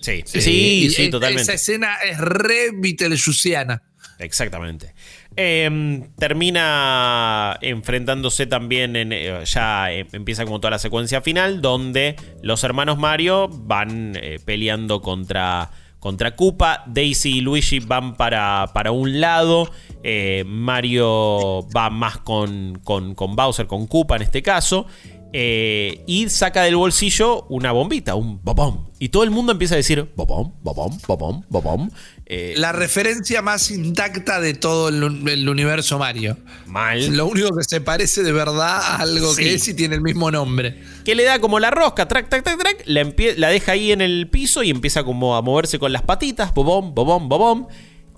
Sí, 0.01 0.23
sí, 0.25 0.91
sí, 0.91 1.11
totalmente. 1.11 1.43
Esa 1.43 1.55
escena 1.55 1.97
es 1.97 2.19
re 2.19 2.71
Beetlejuiciana. 2.75 3.83
Exactamente. 4.19 4.95
Em, 5.37 6.13
termina 6.17 7.57
enfrentándose 7.63 8.47
también 8.47 8.97
en, 8.97 9.13
eh, 9.13 9.45
ya 9.45 9.93
em, 9.93 10.07
empieza 10.13 10.45
como 10.45 10.61
toda 10.61 10.73
la 10.73 10.79
secuencia 10.79 11.23
final 11.23 11.63
donde 11.63 12.17
los 12.43 12.65
hermanos 12.65 12.99
Mario 12.99 13.49
van 13.49 14.17
eh, 14.21 14.39
peleando 14.45 15.01
contra 15.01 15.71
contra 16.01 16.35
Koopa, 16.35 16.83
Daisy 16.87 17.39
y 17.39 17.41
Luigi 17.43 17.79
van 17.79 18.17
para, 18.17 18.71
para 18.73 18.91
un 18.91 19.21
lado, 19.21 19.71
eh, 20.03 20.45
Mario 20.47 21.69
va 21.77 21.91
más 21.91 22.17
con, 22.19 22.81
con, 22.83 23.15
con 23.15 23.37
Bowser, 23.37 23.67
con 23.67 23.87
Koopa 23.87 24.17
en 24.17 24.23
este 24.23 24.43
caso, 24.43 24.87
eh, 25.33 26.03
y 26.07 26.29
saca 26.29 26.63
del 26.63 26.77
bolsillo 26.77 27.47
una 27.49 27.73
bombita, 27.73 28.15
un 28.15 28.41
bobom. 28.43 28.89
Y 28.99 29.11
todo 29.11 29.23
el 29.23 29.31
mundo 29.31 29.53
empieza 29.53 29.75
a 29.75 29.77
decir 29.77 30.11
bobom, 30.17 30.53
bobom, 30.63 30.99
bobom, 31.07 31.43
bobom. 31.49 31.91
Eh, 32.27 32.55
la 32.57 32.73
referencia 32.73 33.41
más 33.41 33.71
intacta 33.71 34.41
de 34.41 34.55
todo 34.55 34.89
el, 34.89 35.49
universo 35.49 35.99
Mario. 35.99 36.37
Mal. 36.67 37.17
Lo 37.17 37.27
único 37.27 37.57
que 37.57 37.65
se 37.65 37.81
parece 37.81 38.23
de 38.23 38.33
verdad 38.33 38.83
a 38.83 38.97
algo 38.97 39.35
que 39.35 39.55
es 39.55 39.69
y 39.69 39.75
tiene 39.75 39.95
el 39.95 40.01
mismo 40.03 40.31
nombre. 40.31 40.83
Que 41.05 41.15
le 41.15 41.25
da 41.25 41.39
como 41.39 41.61
la 41.61 41.71
rosca, 41.71 42.09
track, 42.09 42.29
track, 42.29 42.45
track, 42.45 42.59
track. 42.59 42.83
La, 42.87 43.07
la 43.37 43.49
deja 43.49 43.73
ahí 43.73 43.93
en 43.93 44.01
el 44.01 44.29
piso 44.29 44.63
y 44.63 44.71
empieza 44.71 45.05
como 45.05 45.37
a 45.37 45.43
moverse 45.43 45.79
con 45.79 45.93
las 45.93 46.03
patitas, 46.03 46.53
bobom, 46.53 46.95
bobom, 46.95 47.29
bobom 47.29 47.67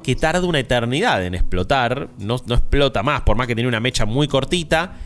que 0.03 0.17
tarda 0.17 0.47
una 0.47 0.59
eternidad 0.59 1.25
en 1.25 1.35
explotar, 1.35 2.09
no, 2.19 2.37
no, 2.47 2.55
explota 2.55 3.03
más, 3.03 3.23
por 3.23 3.37
más 3.37 3.47
que 3.47 3.55
tiene 3.55 3.69
una 3.69 3.81
mecha 3.81 4.05
muy 4.05 4.29
cortita. 4.29 4.97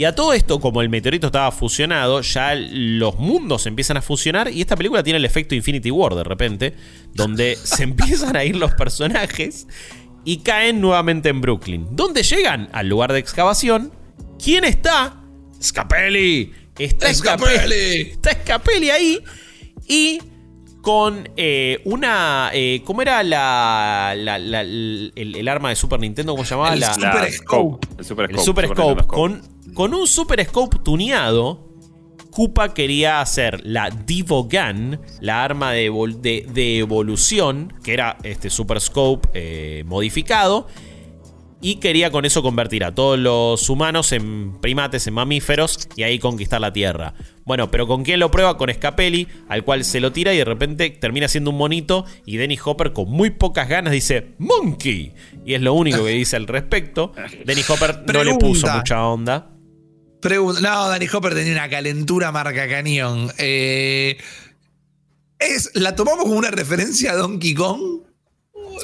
Y 0.00 0.06
a 0.06 0.14
todo 0.14 0.32
esto, 0.32 0.60
como 0.60 0.80
el 0.80 0.88
meteorito 0.88 1.26
estaba 1.26 1.52
fusionado, 1.52 2.22
ya 2.22 2.54
los 2.54 3.18
mundos 3.18 3.66
empiezan 3.66 3.98
a 3.98 4.00
fusionar 4.00 4.50
y 4.50 4.62
esta 4.62 4.74
película 4.74 5.02
tiene 5.02 5.18
el 5.18 5.26
efecto 5.26 5.54
Infinity 5.54 5.90
War 5.90 6.14
de 6.14 6.24
repente, 6.24 6.74
donde 7.12 7.54
se 7.62 7.82
empiezan 7.82 8.34
a 8.34 8.42
ir 8.42 8.56
los 8.56 8.72
personajes 8.72 9.66
y 10.24 10.38
caen 10.38 10.80
nuevamente 10.80 11.28
en 11.28 11.42
Brooklyn. 11.42 11.86
¿Dónde 11.90 12.22
llegan? 12.22 12.70
Al 12.72 12.88
lugar 12.88 13.12
de 13.12 13.18
excavación. 13.18 13.92
¿Quién 14.42 14.64
está? 14.64 15.22
Scapelli. 15.62 16.50
Está 16.78 17.12
Scapelli. 17.12 18.12
Está 18.12 18.32
Scapelli 18.32 18.88
ahí. 18.88 19.22
Y 19.86 20.18
con 20.80 21.28
eh, 21.36 21.82
una. 21.84 22.48
Eh, 22.54 22.80
¿Cómo 22.86 23.02
era 23.02 23.22
la, 23.22 24.14
el, 24.14 25.46
arma 25.46 25.68
de 25.68 25.76
Super 25.76 26.00
Nintendo? 26.00 26.32
¿Cómo 26.32 26.46
se 26.46 26.54
llamaba? 26.54 26.72
El 26.72 26.84
Super 26.84 27.30
Scope. 27.30 27.86
El 27.98 28.04
Super 28.06 28.26
Scope. 28.30 28.42
Super 28.42 28.68
Scope. 28.68 29.06
Con 29.06 29.59
con 29.74 29.94
un 29.94 30.06
Super 30.06 30.44
Scope 30.44 30.78
tuneado, 30.84 31.70
Koopa 32.30 32.74
quería 32.74 33.20
hacer 33.20 33.60
la 33.64 33.90
Divo 33.90 34.44
Gun, 34.44 35.00
la 35.20 35.44
arma 35.44 35.72
de, 35.72 36.78
evolución, 36.78 37.72
que 37.82 37.92
era 37.92 38.16
este 38.22 38.50
Super 38.50 38.80
Scope 38.80 39.28
eh, 39.34 39.84
modificado, 39.86 40.68
y 41.62 41.76
quería 41.76 42.10
con 42.10 42.24
eso 42.24 42.42
convertir 42.42 42.84
a 42.84 42.94
todos 42.94 43.18
los 43.18 43.68
humanos 43.68 44.12
en 44.12 44.58
primates, 44.60 45.06
en 45.06 45.14
mamíferos, 45.14 45.88
y 45.94 46.04
ahí 46.04 46.18
conquistar 46.18 46.60
la 46.60 46.72
Tierra. 46.72 47.14
Bueno, 47.44 47.70
pero 47.70 47.86
¿con 47.86 48.02
quién 48.02 48.20
lo 48.20 48.30
prueba? 48.30 48.56
Con 48.56 48.72
Scapelli, 48.72 49.28
al 49.48 49.64
cual 49.64 49.84
se 49.84 50.00
lo 50.00 50.12
tira 50.12 50.32
y 50.32 50.38
de 50.38 50.44
repente 50.44 50.88
termina 50.88 51.28
siendo 51.28 51.50
un 51.50 51.58
monito, 51.58 52.06
y 52.24 52.38
Dennis 52.38 52.60
Hopper 52.64 52.92
con 52.92 53.10
muy 53.10 53.30
pocas 53.30 53.68
ganas 53.68 53.92
dice 53.92 54.34
¡Monkey! 54.38 55.12
Y 55.44 55.54
es 55.54 55.60
lo 55.60 55.74
único 55.74 56.04
que 56.04 56.12
dice 56.12 56.36
al 56.36 56.46
respecto. 56.46 57.12
Dennis 57.44 57.68
Hopper 57.68 58.04
no 58.06 58.24
le 58.24 58.34
puso 58.36 58.66
mucha 58.68 59.06
onda 59.06 59.59
no, 60.22 60.88
Danny 60.88 61.08
Hopper 61.12 61.34
tenía 61.34 61.52
una 61.52 61.68
calentura 61.68 62.32
marca 62.32 62.68
cañón. 62.68 63.32
Eh, 63.38 64.18
es, 65.38 65.70
¿La 65.74 65.94
tomamos 65.94 66.24
como 66.24 66.36
una 66.36 66.50
referencia 66.50 67.12
a 67.12 67.16
Donkey 67.16 67.54
Kong? 67.54 68.02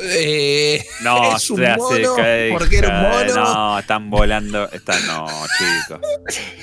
Eh, 0.03 0.85
no, 1.03 1.37
es 1.37 1.51
un 1.51 1.61
mono, 1.61 2.17
porque 2.53 2.79
era 2.79 2.89
un 2.89 3.03
mono. 3.03 3.35
No, 3.35 3.79
están 3.79 4.11
volando. 4.11 4.71
Están, 4.71 5.07
no, 5.07 5.27
chicos. 5.59 6.01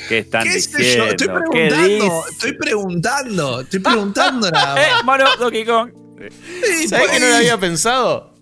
¿Qué 0.07 0.19
están 0.19 0.43
diciendo? 0.43 1.05
Estoy 1.05 1.27
preguntando, 1.27 2.25
estoy 2.29 2.53
preguntando, 2.53 3.61
estoy 3.61 3.79
preguntando 3.79 4.51
nada 4.51 4.75
más. 4.75 4.83
Eh, 4.83 5.03
mono, 5.03 5.25
Donkey 5.39 5.65
Kong. 5.65 5.91
¿Sabes 6.87 7.11
que 7.11 7.19
no 7.19 7.27
lo 7.27 7.35
había 7.35 7.57
pensado? 7.57 8.33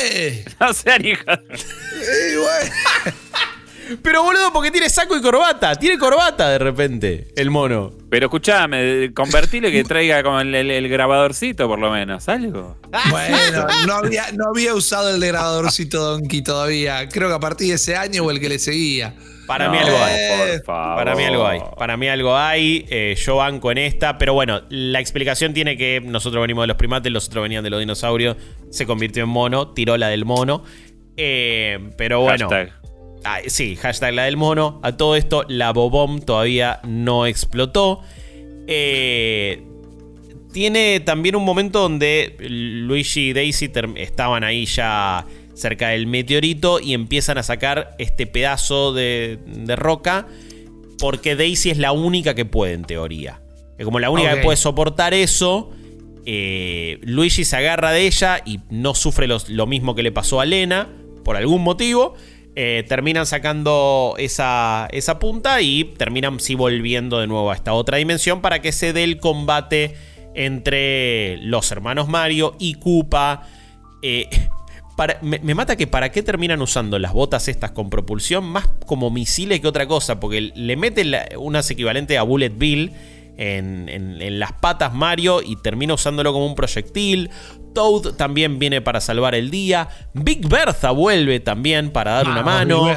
¡Eh! 0.00 0.44
No 0.60 0.72
sean 0.72 1.04
hijos. 1.04 1.26
Eh, 1.28 2.36
bueno. 2.36 3.16
Pero 4.02 4.22
boludo, 4.22 4.52
porque 4.52 4.70
tiene 4.70 4.88
saco 4.88 5.16
y 5.16 5.20
corbata. 5.20 5.74
Tiene 5.76 5.98
corbata 5.98 6.50
de 6.50 6.58
repente, 6.58 7.28
el 7.36 7.50
mono. 7.50 7.92
Pero 8.10 8.26
escuchame, 8.26 9.12
convertile 9.14 9.72
que 9.72 9.84
traiga 9.84 10.22
como 10.22 10.40
el, 10.40 10.88
grabadorcito, 10.88 11.66
por 11.66 11.78
lo 11.78 11.90
menos, 11.90 12.28
algo. 12.28 12.76
Bueno, 13.10 13.66
no 13.86 13.94
había, 13.94 14.32
no 14.32 14.48
había 14.48 14.74
usado 14.74 15.14
el 15.14 15.20
grabadorcito 15.24 16.02
Donkey 16.02 16.42
todavía. 16.42 17.08
Creo 17.08 17.28
que 17.28 17.34
a 17.34 17.40
partir 17.40 17.68
de 17.68 17.74
ese 17.74 17.96
año 17.96 18.24
o 18.24 18.30
el 18.30 18.40
que 18.40 18.48
le 18.48 18.58
seguía. 18.58 19.14
Para 19.46 19.70
mí 19.70 19.78
algo 19.78 19.96
hay. 19.96 20.28
Por 20.28 20.64
favor. 20.64 20.96
Para 20.96 21.14
mí 21.14 21.24
algo 21.24 21.46
hay. 21.46 21.60
Para 21.76 21.96
mí 21.96 22.08
algo 22.08 22.36
hay. 22.36 22.86
Eh, 22.88 23.16
yo 23.18 23.36
banco 23.36 23.70
en 23.70 23.78
esta. 23.78 24.18
Pero 24.18 24.34
bueno, 24.34 24.62
la 24.68 25.00
explicación 25.00 25.52
tiene 25.52 25.76
que 25.76 26.00
nosotros 26.04 26.40
venimos 26.40 26.62
de 26.62 26.68
los 26.68 26.76
primates, 26.76 27.12
los 27.12 27.26
otros 27.26 27.42
venían 27.42 27.64
de 27.64 27.70
los 27.70 27.80
dinosaurios. 27.80 28.36
Se 28.70 28.86
convirtió 28.86 29.24
en 29.24 29.28
mono, 29.28 29.68
tiró 29.68 29.96
la 29.96 30.08
del 30.08 30.24
mono. 30.24 30.64
Eh, 31.16 31.90
pero 31.98 32.20
bueno. 32.20 32.48
Ah, 33.24 33.40
sí, 33.46 33.76
hashtag 33.76 34.14
la 34.14 34.24
del 34.24 34.36
mono. 34.36 34.80
A 34.82 34.96
todo 34.96 35.16
esto, 35.16 35.44
la 35.48 35.72
Bobom 35.72 36.20
todavía 36.20 36.80
no 36.84 37.26
explotó. 37.26 38.00
Eh, 38.66 39.62
tiene 40.52 41.00
también 41.00 41.36
un 41.36 41.44
momento 41.44 41.80
donde 41.80 42.36
Luigi 42.38 43.30
y 43.30 43.32
Daisy 43.32 43.70
estaban 43.96 44.44
ahí 44.44 44.66
ya 44.66 45.26
cerca 45.54 45.88
del 45.88 46.06
meteorito 46.06 46.80
y 46.80 46.94
empiezan 46.94 47.38
a 47.38 47.42
sacar 47.42 47.94
este 47.98 48.26
pedazo 48.26 48.92
de, 48.92 49.38
roca 49.76 50.26
porque 50.98 51.36
Daisy 51.36 51.70
es 51.70 51.78
la 51.78 51.92
única 51.92 52.34
que 52.34 52.44
puede 52.44 52.74
en 52.74 52.84
teoría. 52.84 53.40
Es 53.78 53.84
como 53.84 53.98
la 53.98 54.10
única 54.10 54.36
que 54.36 54.42
puede 54.42 54.56
soportar 54.56 55.14
eso. 55.14 55.70
Eh, 56.24 57.00
Luigi 57.02 57.44
se 57.44 57.56
agarra 57.56 57.90
de 57.90 58.06
ella 58.06 58.42
y 58.44 58.60
no 58.70 58.94
sufre 58.94 59.26
lo 59.26 59.66
mismo 59.66 59.94
que 59.94 60.02
le 60.02 60.12
pasó 60.12 60.40
a 60.40 60.44
Lena 60.44 60.88
por 61.24 61.36
algún 61.36 61.62
motivo. 61.62 62.14
Eh, 62.54 62.84
terminan 62.86 63.24
sacando 63.24 64.14
esa, 64.18 64.86
esa, 64.92 65.18
punta 65.18 65.62
y 65.62 65.84
terminan 65.96 66.38
sí 66.38 66.54
volviendo 66.54 67.18
de 67.18 67.26
nuevo 67.26 67.50
a 67.50 67.54
esta 67.54 67.72
otra 67.72 67.96
dimensión 67.96 68.42
para 68.42 68.60
que 68.60 68.72
se 68.72 68.92
dé 68.92 69.04
el 69.04 69.18
combate 69.18 69.94
entre 70.34 71.38
los 71.38 71.72
hermanos 71.72 72.08
Mario 72.08 72.54
y 72.58 72.74
Koopa. 72.74 73.48
Eh, 74.02 74.28
me, 75.22 75.54
mata 75.54 75.76
que 75.76 75.86
para 75.86 76.12
qué 76.12 76.22
terminan 76.22 76.60
usando 76.60 76.98
las 76.98 77.14
botas 77.14 77.48
estas 77.48 77.70
con 77.70 77.88
propulsión 77.88 78.44
más 78.44 78.68
como 78.84 79.10
misiles 79.10 79.60
que 79.60 79.68
otra 79.68 79.86
cosa, 79.86 80.20
porque 80.20 80.52
le 80.54 80.76
meten 80.76 81.14
unas 81.38 81.70
equivalentes 81.70 82.18
a 82.18 82.22
Bullet 82.22 82.50
Bill 82.50 82.92
en, 83.42 84.38
las 84.38 84.52
patas 84.52 84.94
Mario 84.94 85.42
y 85.42 85.56
termina 85.56 85.94
usándolo 85.94 86.32
como 86.32 86.46
un 86.46 86.54
proyectil. 86.54 87.30
Toad 87.74 88.14
también 88.14 88.58
viene 88.58 88.80
para 88.80 89.00
salvar 89.00 89.34
el 89.34 89.50
día. 89.50 89.88
Big 90.14 90.46
Bertha 90.46 90.90
vuelve 90.90 91.40
también 91.40 91.90
para 91.90 92.12
dar 92.12 92.28
una 92.28 92.42
mano. 92.42 92.88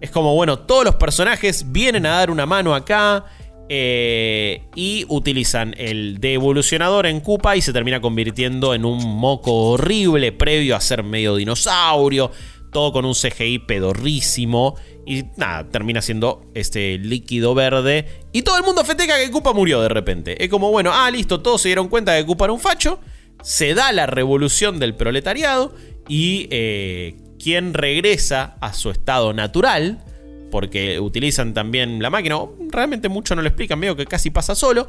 Es 0.00 0.10
como, 0.10 0.34
bueno, 0.34 0.60
todos 0.60 0.84
los 0.84 0.94
personajes 0.96 1.72
vienen 1.72 2.06
a 2.06 2.10
dar 2.10 2.30
una 2.30 2.46
mano 2.46 2.74
acá. 2.74 3.24
Eh, 3.70 4.62
y 4.74 5.04
utilizan 5.08 5.74
el 5.76 6.20
de 6.20 6.32
evolucionador 6.32 7.04
en 7.04 7.20
Koopa 7.20 7.54
y 7.54 7.60
se 7.60 7.74
termina 7.74 8.00
convirtiendo 8.00 8.72
en 8.72 8.86
un 8.86 9.04
moco 9.18 9.52
horrible 9.72 10.32
previo 10.32 10.74
a 10.74 10.80
ser 10.80 11.02
medio 11.02 11.36
dinosaurio. 11.36 12.30
Todo 12.72 12.92
con 12.92 13.04
un 13.04 13.14
CGI 13.14 13.60
pedorrísimo. 13.60 14.76
Y 15.06 15.24
nada, 15.36 15.68
termina 15.68 16.02
siendo 16.02 16.42
este 16.54 16.98
líquido 16.98 17.54
verde. 17.54 18.06
Y 18.32 18.42
todo 18.42 18.58
el 18.58 18.64
mundo 18.64 18.84
festeja 18.84 19.18
que 19.18 19.30
Koopa 19.30 19.52
murió 19.52 19.80
de 19.80 19.88
repente. 19.88 20.42
Es 20.42 20.50
como, 20.50 20.70
bueno, 20.70 20.90
ah, 20.92 21.10
listo, 21.10 21.40
todos 21.40 21.62
se 21.62 21.68
dieron 21.68 21.88
cuenta 21.88 22.16
que 22.16 22.26
Koopa 22.26 22.44
era 22.44 22.52
un 22.52 22.60
facho. 22.60 23.00
Se 23.42 23.74
da 23.74 23.92
la 23.92 24.06
revolución 24.06 24.78
del 24.78 24.94
proletariado. 24.94 25.74
Y 26.08 26.48
eh, 26.50 27.16
quien 27.38 27.74
regresa 27.74 28.56
a 28.60 28.72
su 28.72 28.90
estado 28.90 29.32
natural, 29.32 30.02
porque 30.50 31.00
utilizan 31.00 31.54
también 31.54 32.02
la 32.02 32.10
máquina, 32.10 32.36
realmente 32.70 33.08
mucho 33.08 33.34
no 33.36 33.42
lo 33.42 33.48
explican, 33.48 33.80
veo 33.80 33.96
que 33.96 34.06
casi 34.06 34.30
pasa 34.30 34.54
solo. 34.54 34.88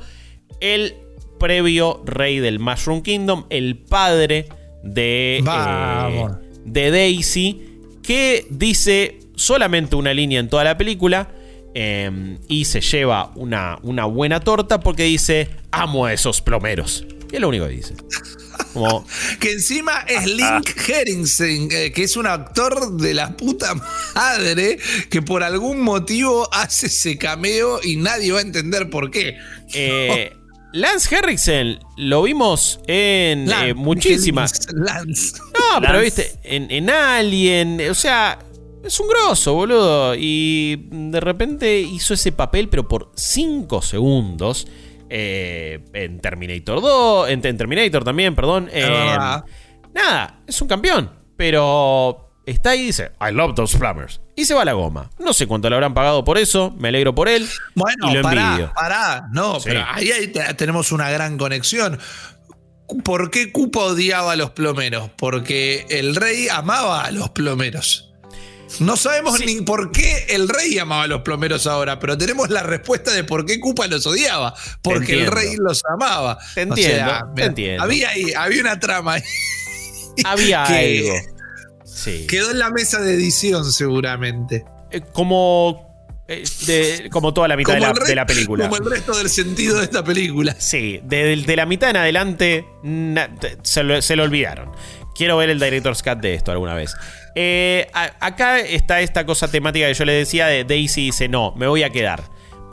El 0.60 0.96
previo 1.40 2.02
rey 2.06 2.40
del 2.40 2.60
Mushroom 2.60 3.02
Kingdom, 3.02 3.46
el 3.50 3.78
padre 3.78 4.48
de, 4.84 5.44
eh, 5.46 6.28
de 6.66 6.92
Daisy, 6.92 7.69
que 8.10 8.48
dice 8.50 9.20
solamente 9.36 9.96
una 9.96 10.16
línea 10.16 10.40
en 10.40 10.50
toda 10.50 10.64
la 10.64 10.76
película. 10.80 11.30
Em, 11.76 12.40
y 12.48 12.66
se 12.66 12.82
lleva 12.82 13.32
una, 13.36 13.78
una 13.84 14.06
buena 14.06 14.40
torta 14.40 14.80
porque 14.80 15.04
dice, 15.04 15.52
amo 15.70 16.08
a 16.08 16.14
esos 16.14 16.42
plomeros. 16.42 17.06
es 17.32 17.40
lo 17.40 17.50
único 17.50 17.68
que 17.68 17.74
dice. 17.74 17.94
Como, 18.74 19.06
Que 19.40 19.52
encima 19.52 20.00
es 20.08 20.26
Link 20.26 20.72
Herringsen, 20.90 21.70
eh, 21.72 21.92
que 21.92 22.02
es 22.02 22.18
un 22.18 22.26
actor 22.26 22.98
de 22.98 23.14
la 23.14 23.38
puta 23.38 23.76
madre 24.16 24.80
que 25.12 25.22
por 25.22 25.44
algún 25.44 25.80
motivo 25.80 26.52
hace 26.52 26.88
ese 26.88 27.16
cameo 27.20 27.80
y 27.84 27.98
nadie 27.98 28.32
va 28.32 28.40
a 28.40 28.42
entender 28.42 28.90
por 28.90 29.12
qué. 29.12 29.38
eh, 29.76 30.34
Lance 30.74 31.16
Henriksen 31.16 31.80
lo 31.98 32.24
vimos 32.24 32.80
en 32.88 33.50
eh, 33.52 33.74
muchísimas. 33.74 34.68
Lance. 34.74 35.38
No, 35.54 35.82
pero 35.82 36.00
viste, 36.00 36.34
en, 36.44 36.70
en 36.70 36.90
Alien, 36.90 37.82
o 37.90 37.94
sea, 37.94 38.38
es 38.84 39.00
un 39.00 39.08
grosso, 39.08 39.54
boludo. 39.56 40.14
Y 40.16 40.88
de 40.92 41.20
repente 41.20 41.80
hizo 41.80 42.14
ese 42.14 42.32
papel, 42.32 42.70
pero 42.70 42.88
por 42.88 43.12
5 43.16 43.82
segundos. 43.82 44.68
eh, 45.10 45.80
en 45.94 46.20
Terminator 46.20 46.82
2, 46.82 47.30
en, 47.30 47.46
en 47.46 47.58
Terminator 47.58 48.04
también, 48.04 48.36
perdón. 48.36 48.70
en- 48.72 48.88
verdad. 48.88 49.44
nada, 49.94 50.42
es 50.46 50.62
un 50.62 50.68
campeón. 50.68 51.10
Pero 51.36 52.29
está 52.52 52.72
ahí 52.72 52.82
y 52.82 52.86
dice, 52.88 53.12
I 53.22 53.34
love 53.34 53.56
those 53.56 53.78
plumbers. 53.78 54.22
Y 54.36 54.46
se 54.46 54.54
va 54.54 54.62
a 54.62 54.66
la 54.66 54.74
goma. 54.74 55.10
No 55.20 55.34
sé 55.34 55.48
cuánto 55.48 55.70
le 55.70 55.76
habrán 55.76 55.94
pagado 55.94 56.24
por 56.24 56.38
eso, 56.38 56.72
me 56.78 56.90
alegro 56.90 57.14
por 57.16 57.28
él. 57.30 57.48
Bueno, 57.76 58.10
y 58.12 58.14
lo 58.16 58.22
pará, 58.22 58.48
envidio. 58.52 58.72
pará. 58.74 59.28
No, 59.32 59.60
Sí. 59.60 59.66
pero 59.70 59.86
ahí, 59.90 60.12
ahí 60.12 60.28
te- 60.28 60.54
tenemos 60.56 60.92
una 60.92 61.10
gran 61.12 61.38
conexión. 61.38 62.00
¿Por 63.04 63.30
qué 63.30 63.52
Cupa 63.52 63.82
odiaba 63.82 64.32
a 64.32 64.36
los 64.36 64.52
plomeros? 64.52 65.12
Porque 65.18 65.86
el 65.90 66.16
rey 66.16 66.48
amaba 66.50 67.04
a 67.06 67.12
los 67.12 67.30
plomeros. 67.30 68.06
No 68.80 68.98
sabemos 68.98 69.38
Sí. 69.40 69.46
ni 69.46 69.62
por 69.62 69.92
qué 69.92 70.28
el 70.30 70.48
rey 70.48 70.78
amaba 70.80 71.04
a 71.04 71.08
los 71.08 71.22
plomeros 71.22 71.66
ahora, 71.68 72.00
pero 72.00 72.18
tenemos 72.18 72.50
la 72.50 72.62
respuesta 72.64 73.12
de 73.12 73.24
por 73.24 73.46
qué 73.46 73.60
Cupa 73.60 73.88
los 73.88 74.06
odiaba. 74.06 74.54
Porque 74.82 75.14
el 75.24 75.28
rey 75.28 75.56
los 75.58 75.82
amaba. 75.92 76.38
Te 76.56 76.62
O 76.62 76.64
entiendo, 76.64 76.96
sea, 76.96 77.20
te 77.20 77.34
mira, 77.36 77.46
entiendo. 77.48 77.84
Había 77.84 78.10
ahí, 78.10 78.34
había 78.34 78.62
una 78.62 78.80
trama 78.80 79.14
ahí. 79.14 79.24
Había 80.24 80.64
Que- 80.68 81.00
algo. 81.20 81.39
Sí. 82.00 82.26
Quedó 82.28 82.52
en 82.52 82.60
la 82.60 82.70
mesa 82.72 83.00
de 83.02 83.14
edición, 83.14 83.66
seguramente. 83.72 84.64
Eh, 84.92 85.02
como, 85.12 86.22
eh, 86.28 86.44
de- 86.66 87.10
como 87.12 87.34
toda 87.34 87.48
la 87.48 87.58
mitad 87.58 87.74
de 87.74 87.80
la, 87.82 87.90
el 87.90 87.96
re- 87.96 88.06
de 88.08 88.16
la 88.16 88.26
película. 88.26 88.70
Como 88.70 88.82
el 88.84 88.90
resto 88.92 89.18
del 89.18 89.30
sentido 89.30 89.78
de 89.80 89.84
esta 89.84 90.04
película. 90.04 90.56
Sí, 90.58 91.00
de, 91.04 91.36
de 91.36 91.56
la 91.56 91.66
mitad 91.66 91.90
en 91.90 91.98
adelante 91.98 92.66
na- 92.84 93.30
se, 93.64 93.84
lo, 93.84 94.02
se 94.02 94.16
lo 94.16 94.24
olvidaron. 94.24 94.72
Quiero 95.16 95.36
ver 95.38 95.50
el 95.50 95.60
Director's 95.60 96.02
Cut 96.02 96.20
de 96.20 96.34
esto 96.36 96.52
alguna 96.52 96.74
vez. 96.76 96.94
Eh, 97.36 97.88
a- 97.94 98.12
acá 98.26 98.60
está 98.60 99.02
esta 99.02 99.26
cosa 99.26 99.50
temática 99.52 99.88
que 99.88 99.94
yo 99.94 100.06
le 100.06 100.14
decía 100.14 100.48
de 100.48 100.64
Daisy 100.64 101.06
dice, 101.08 101.28
no, 101.28 101.54
me 101.58 101.68
voy 101.68 101.84
a 101.84 101.90
quedar. 101.90 102.24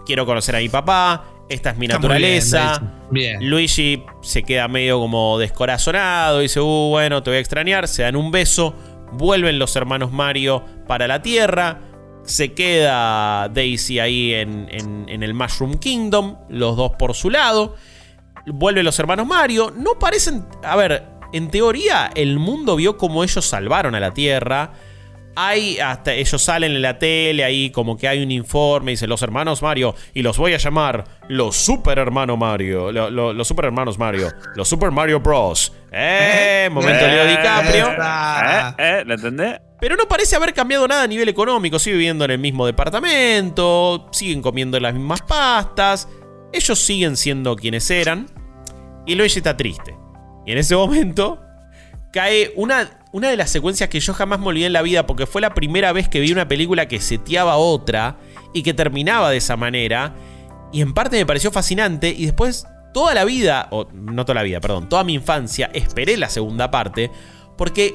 Quiero 0.06 0.24
conocer 0.26 0.54
a 0.54 0.60
mi 0.60 0.68
papá, 0.68 1.24
esta 1.48 1.70
es 1.70 1.76
mi 1.76 1.86
Está 1.86 1.98
muy 1.98 2.08
bien, 2.08 2.20
naturaleza. 2.38 2.82
Bien. 3.10 3.50
Luigi 3.50 4.02
se 4.22 4.42
queda 4.44 4.68
medio 4.68 4.98
como 5.00 5.38
descorazonado, 5.38 6.38
dice, 6.40 6.60
uh, 6.60 6.88
bueno, 6.90 7.22
te 7.22 7.30
voy 7.30 7.38
a 7.38 7.40
extrañar, 7.40 7.88
se 7.88 8.02
dan 8.02 8.14
un 8.16 8.30
beso, 8.30 8.74
vuelven 9.12 9.58
los 9.58 9.74
hermanos 9.76 10.12
Mario 10.12 10.64
para 10.86 11.06
la 11.08 11.22
Tierra, 11.22 11.80
se 12.24 12.54
queda 12.54 13.48
Daisy 13.48 13.98
ahí 14.00 14.34
en, 14.34 14.68
en- 14.70 15.22
el 15.22 15.32
Mushroom 15.34 15.78
Kingdom, 15.78 16.36
los 16.48 16.76
dos 16.76 16.92
por 16.98 17.14
su 17.14 17.30
lado, 17.30 17.76
vuelven 18.46 18.84
los 18.84 18.98
hermanos 18.98 19.26
Mario, 19.26 19.72
no 19.76 19.98
parecen, 19.98 20.44
a 20.62 20.76
ver, 20.76 21.04
en 21.32 21.50
teoría 21.50 22.10
el 22.14 22.38
mundo 22.38 22.76
vio 22.76 22.96
como 22.96 23.22
ellos 23.24 23.44
salvaron 23.46 23.94
a 23.94 24.00
la 24.00 24.12
Tierra, 24.12 24.72
hay 25.36 25.78
hasta 25.78 26.14
ellos 26.14 26.40
salen 26.42 26.72
en 26.72 26.80
la 26.82 26.98
tele 26.98 27.44
ahí 27.44 27.70
como 27.70 27.96
que 27.96 28.08
hay 28.08 28.22
un 28.22 28.30
informe 28.30 28.92
dice 28.92 29.06
los 29.06 29.20
hermanos 29.22 29.60
Mario 29.62 29.94
y 30.14 30.22
los 30.22 30.38
voy 30.38 30.54
a 30.54 30.56
llamar 30.56 31.04
los 31.28 31.54
super 31.56 31.98
hermano 31.98 32.36
Mario 32.38 32.90
lo- 32.90 33.10
lo- 33.10 33.32
los 33.34 33.46
super 33.46 33.66
hermanos 33.66 33.98
Mario 33.98 34.32
los 34.54 34.66
super 34.66 34.90
Mario 34.90 35.20
Bros 35.20 35.72
eh 35.92 36.68
momento 36.72 37.06
Leo 37.06 37.26
DiCaprio. 37.26 37.88
¿Eh? 37.92 38.74
¿Eh? 38.78 39.02
¿Lo 39.06 39.14
entendés? 39.14 39.60
pero 39.78 39.94
no 39.94 40.08
parece 40.08 40.34
haber 40.36 40.54
cambiado 40.54 40.88
nada 40.88 41.02
a 41.02 41.06
nivel 41.06 41.28
económico 41.28 41.78
sigue 41.78 41.96
viviendo 41.96 42.24
en 42.24 42.30
el 42.30 42.38
mismo 42.38 42.64
departamento 42.66 44.08
siguen 44.12 44.40
comiendo 44.42 44.80
las 44.80 44.94
mismas 44.94 45.22
pastas 45.22 46.08
ellos 46.52 46.78
siguen 46.78 47.16
siendo 47.16 47.56
quienes 47.56 47.90
eran 47.90 48.26
y 49.04 49.14
Luigi 49.14 49.38
está 49.38 49.56
triste 49.56 49.94
y 50.46 50.52
en 50.52 50.58
ese 50.58 50.74
momento 50.76 51.40
cae 52.12 52.52
una, 52.56 52.88
una 53.12 53.30
de 53.30 53.36
las 53.36 53.50
secuencias 53.50 53.88
que 53.88 54.00
yo 54.00 54.12
jamás 54.14 54.40
me 54.40 54.46
olvidé 54.48 54.66
en 54.66 54.72
la 54.72 54.82
vida 54.82 55.06
porque 55.06 55.26
fue 55.26 55.40
la 55.40 55.54
primera 55.54 55.92
vez 55.92 56.08
que 56.08 56.20
vi 56.20 56.32
una 56.32 56.48
película 56.48 56.86
que 56.88 57.00
seteaba 57.00 57.56
otra 57.56 58.18
y 58.52 58.62
que 58.62 58.74
terminaba 58.74 59.30
de 59.30 59.38
esa 59.38 59.56
manera 59.56 60.14
y 60.72 60.80
en 60.82 60.92
parte 60.92 61.16
me 61.16 61.26
pareció 61.26 61.50
fascinante 61.50 62.08
y 62.16 62.26
después 62.26 62.66
toda 62.92 63.14
la 63.14 63.24
vida, 63.24 63.68
o 63.70 63.86
no 63.92 64.24
toda 64.24 64.34
la 64.34 64.42
vida, 64.42 64.60
perdón, 64.60 64.88
toda 64.88 65.04
mi 65.04 65.14
infancia 65.14 65.70
esperé 65.72 66.16
la 66.16 66.28
segunda 66.28 66.70
parte 66.70 67.10
porque 67.56 67.94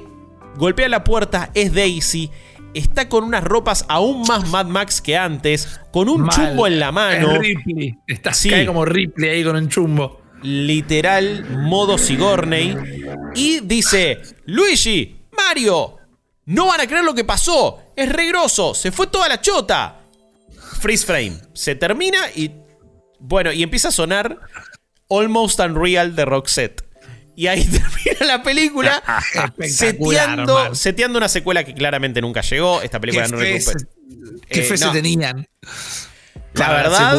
golpea 0.56 0.90
la 0.90 1.04
puerta, 1.04 1.52
es 1.54 1.74
Daisy, 1.74 2.32
está 2.74 3.10
con 3.10 3.24
unas 3.24 3.44
ropas 3.44 3.86
aún 3.90 4.24
más 4.28 4.50
Mad 4.50 4.68
Max 4.68 5.02
que 5.02 5.18
antes, 5.18 5.80
con 5.92 6.10
un 6.10 6.22
Mal. 6.22 6.36
chumbo 6.36 6.68
en 6.68 6.80
la 6.80 6.92
mano. 6.92 7.32
Es 7.32 7.40
Ripley. 7.40 7.98
Está, 8.08 8.34
Sí. 8.34 8.50
Cae 8.50 8.66
como 8.66 8.86
Ripley 8.86 9.30
ahí 9.30 9.44
con 9.44 9.56
un 9.56 9.68
chumbo. 9.70 10.21
Literal 10.44 11.46
modo 11.50 11.98
Sigourney 11.98 12.76
y 13.36 13.60
dice, 13.62 14.22
Luigi, 14.46 15.18
Mario, 15.36 15.98
no 16.46 16.68
van 16.68 16.82
a 16.82 16.88
creer 16.88 17.04
lo 17.04 17.14
que 17.14 17.24
pasó, 17.24 17.94
es 17.96 18.10
regroso, 18.10 18.74
se 18.74 18.92
fue 18.92 19.08
toda 19.08 19.30
la 19.30 19.42
chota. 19.42 19.98
Freeze 20.80 21.06
frame, 21.06 21.34
se 21.54 21.76
termina 21.76 22.20
y 22.36 22.52
bueno, 23.20 23.52
y 23.52 23.62
empieza 23.64 23.90
a 23.90 23.92
sonar 23.92 24.40
Almost 25.10 25.60
Unreal 25.60 26.16
de 26.16 26.26
Roxette. 26.26 26.84
Y 27.36 27.48
ahí 27.48 27.64
termina 27.66 28.26
la 28.26 28.44
película 28.44 29.02
seteando, 29.68 30.56
man. 30.56 30.76
seteando 30.76 31.18
una 31.18 31.30
secuela 31.30 31.64
que 31.64 31.74
claramente 31.74 32.20
nunca 32.22 32.42
llegó. 32.42 32.82
Esta 32.82 33.00
película 33.00 33.26
Qué 33.26 33.32
no 33.32 33.38
recupera. 33.38 33.80
qué 34.50 34.60
Eh, 34.62 34.64
fe 34.64 34.78
se 34.78 34.90
tenían. 34.90 35.48
La 36.54 36.70
verdad. 36.72 37.18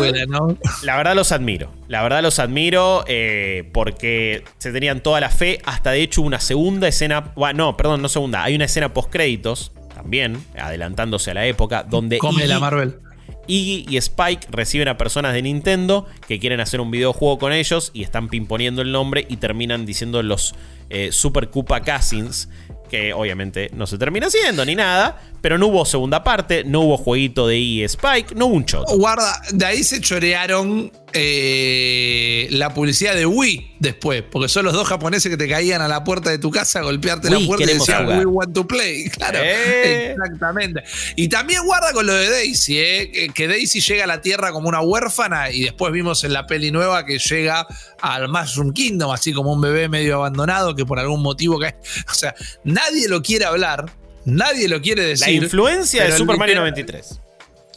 La 0.83 0.97
verdad 0.97 1.15
los 1.15 1.33
admiro. 1.33 1.73
La 1.89 2.03
verdad 2.03 2.23
los 2.23 2.39
admiro 2.39 3.05
eh, 3.07 3.69
porque 3.73 4.45
se 4.59 4.73
tenían 4.73 5.03
toda 5.03 5.21
la 5.21 5.31
fe. 5.31 5.61
Hasta 5.65 5.93
de 5.93 6.03
hecho 6.03 6.23
una 6.23 6.41
segunda 6.41 6.89
escena. 6.89 7.33
bueno, 7.35 7.65
no, 7.65 7.77
perdón, 7.77 8.03
no 8.03 8.09
segunda. 8.09 8.43
Hay 8.43 8.55
una 8.55 8.67
escena 8.67 8.93
post 8.93 9.11
créditos 9.11 9.73
también, 9.95 10.45
adelantándose 10.59 11.31
a 11.31 11.35
la 11.35 11.47
época, 11.47 11.85
donde 11.85 12.19
Come 12.19 12.47
la 12.47 12.55
Iggy, 12.55 12.61
Marvel. 12.61 12.99
Iggy 13.47 13.87
y 13.89 13.97
Spike 13.97 14.49
reciben 14.51 14.89
a 14.89 14.97
personas 14.97 15.33
de 15.33 15.43
Nintendo 15.43 16.07
que 16.27 16.39
quieren 16.39 16.61
hacer 16.61 16.81
un 16.81 16.91
videojuego 16.91 17.39
con 17.39 17.53
ellos 17.53 17.91
y 17.93 18.03
están 18.03 18.29
pimponiendo 18.29 18.83
el 18.83 18.93
nombre 18.93 19.27
y 19.29 19.37
terminan 19.39 19.87
diciendo 19.87 20.23
los 20.23 20.55
eh, 20.91 21.11
Super 21.13 21.51
Koopa 21.51 21.81
Cousins. 21.81 22.49
Que 22.91 23.15
obviamente 23.15 23.71
no 23.73 23.87
se 23.87 23.97
termina 23.97 24.27
haciendo 24.27 24.67
ni 24.67 24.75
nada. 24.75 25.19
Pero 25.43 25.59
no 25.59 25.67
hubo 25.67 25.85
segunda 25.85 26.25
parte, 26.25 26.65
no 26.65 26.81
hubo 26.81 26.97
jueguito 26.97 27.47
de 27.47 27.59
y 27.59 27.83
Spike, 27.85 28.35
no 28.35 28.47
hubo 28.47 28.55
un 28.55 28.65
choto. 28.65 28.97
Guarda, 28.97 29.43
de 29.53 29.67
ahí 29.67 29.83
se 29.85 30.01
chorearon 30.01 30.91
eh, 31.13 32.47
la 32.51 32.73
publicidad 32.73 33.15
de 33.15 33.27
Wii 33.27 33.77
después, 33.81 34.23
porque 34.31 34.49
son 34.49 34.65
los 34.65 34.73
dos 34.73 34.87
japoneses 34.89 35.29
que 35.31 35.37
te 35.37 35.49
caían 35.49 35.83
a 35.83 35.89
la 35.89 36.05
puerta 36.05 36.31
de 36.31 36.39
tu 36.39 36.51
casa 36.51 36.79
a 36.79 36.83
golpearte 36.83 37.29
Wii, 37.29 37.41
la 37.41 37.47
puerta 37.47 37.65
y 37.65 37.75
decían 37.75 38.05
jugar. 38.05 38.19
We 38.21 38.27
want 38.27 38.55
to 38.55 38.67
play. 38.67 39.11
Claro, 39.11 39.39
Eh. 39.43 40.13
exactamente. 40.13 40.83
Y 41.17 41.29
también 41.29 41.65
guarda 41.67 41.93
con 41.93 42.07
lo 42.07 42.15
de 42.15 42.31
Daisy, 42.31 42.79
eh, 42.79 43.11
que, 43.13 43.29
que 43.31 43.49
Daisy 43.49 43.81
llega 43.81 44.05
a 44.05 44.07
la 44.07 44.21
Tierra 44.21 44.53
como 44.53 44.69
una 44.69 44.81
huérfana 44.81 45.51
y 45.51 45.65
después 45.65 45.93
vimos 45.93 46.23
en 46.25 46.33
la 46.33 46.47
peli 46.47 46.71
nueva 46.71 47.05
que 47.05 47.19
llega 47.19 47.67
al 48.01 48.29
Mushroom 48.29 48.73
Kingdom, 48.73 49.11
así 49.11 49.33
como 49.33 49.53
un 49.53 49.61
bebé 49.61 49.89
medio 49.89 50.15
abandonado 50.17 50.75
que 50.77 50.87
por 50.87 50.99
algún 51.01 51.21
motivo 51.23 51.59
cae. 51.59 51.75
O 52.09 52.15
sea, 52.15 52.35
nadie 52.65 53.09
lo 53.09 53.23
quiere 53.23 53.45
hablar. 53.45 53.87
Nadie 54.25 54.69
lo 54.69 54.81
quiere 54.81 55.03
La 55.03 55.09
decir. 55.09 55.43
influencia 55.43 56.05
de 56.05 56.13
Super 56.17 56.37
Mario 56.37 56.65
literal- 56.65 56.71
93. 56.71 57.21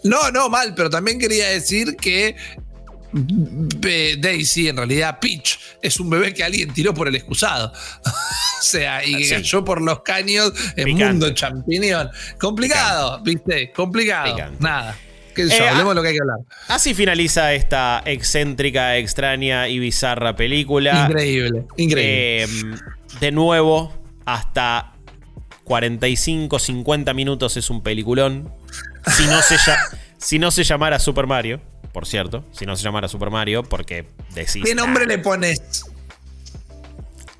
No, 0.03 0.29
no, 0.31 0.49
mal, 0.49 0.73
pero 0.75 0.89
también 0.89 1.17
quería 1.19 1.49
decir 1.49 1.95
que 1.95 2.35
eh, 3.87 4.15
Daisy, 4.19 4.67
en 4.67 4.77
realidad 4.77 5.19
Peach, 5.19 5.57
es 5.81 5.99
un 5.99 6.09
bebé 6.09 6.33
que 6.33 6.43
alguien 6.43 6.73
tiró 6.73 6.93
por 6.93 7.07
el 7.07 7.15
excusado. 7.15 7.71
o 8.05 8.61
sea, 8.61 9.03
y 9.05 9.15
que 9.17 9.23
Sí. 9.25 9.31
cayó 9.35 9.63
por 9.63 9.81
los 9.81 10.01
caños 10.01 10.51
en 10.75 10.85
Picante. 10.85 11.05
mundo 11.05 11.29
champiñón. 11.33 12.09
Complicado, 12.39 13.21
¿viste? 13.23 13.71
Complicado. 13.71 14.35
Picante. 14.35 14.57
Nada. 14.61 14.97
Eh, 15.37 15.67
hablemos 15.67 15.91
ah- 15.91 15.95
lo 15.95 16.01
que 16.01 16.07
hay 16.09 16.13
que 16.13 16.21
hablar. 16.21 16.37
Así 16.69 16.93
finaliza 16.93 17.53
esta 17.53 18.01
excéntrica, 18.05 18.95
extraña 18.97 19.67
y 19.67 19.79
bizarra 19.79 20.35
película. 20.35 21.07
Increíble, 21.09 21.65
increíble. 21.77 22.43
Eh, 22.43 22.47
de 23.19 23.31
nuevo, 23.31 23.93
hasta 24.25 24.94
45, 25.65 26.57
50 26.59 27.13
minutos 27.13 27.57
es 27.57 27.69
un 27.69 27.81
peliculón. 27.83 28.53
Si 29.07 29.25
no 29.25 29.41
se, 29.41 29.57
si 30.17 30.39
no 30.39 30.51
se 30.51 30.63
llamara 30.63 30.99
Super 30.99 31.27
Mario, 31.27 31.59
por 31.91 32.07
cierto, 32.07 32.45
si 32.51 32.65
no 32.65 32.75
se 32.75 32.83
llamara 32.83 33.07
Super 33.07 33.29
Mario, 33.29 33.63
porque 33.63 34.05
decís. 34.33 34.63
¿Qué 34.63 34.73
nombre 34.75 35.05
le 35.05 35.17
pones? 35.19 35.61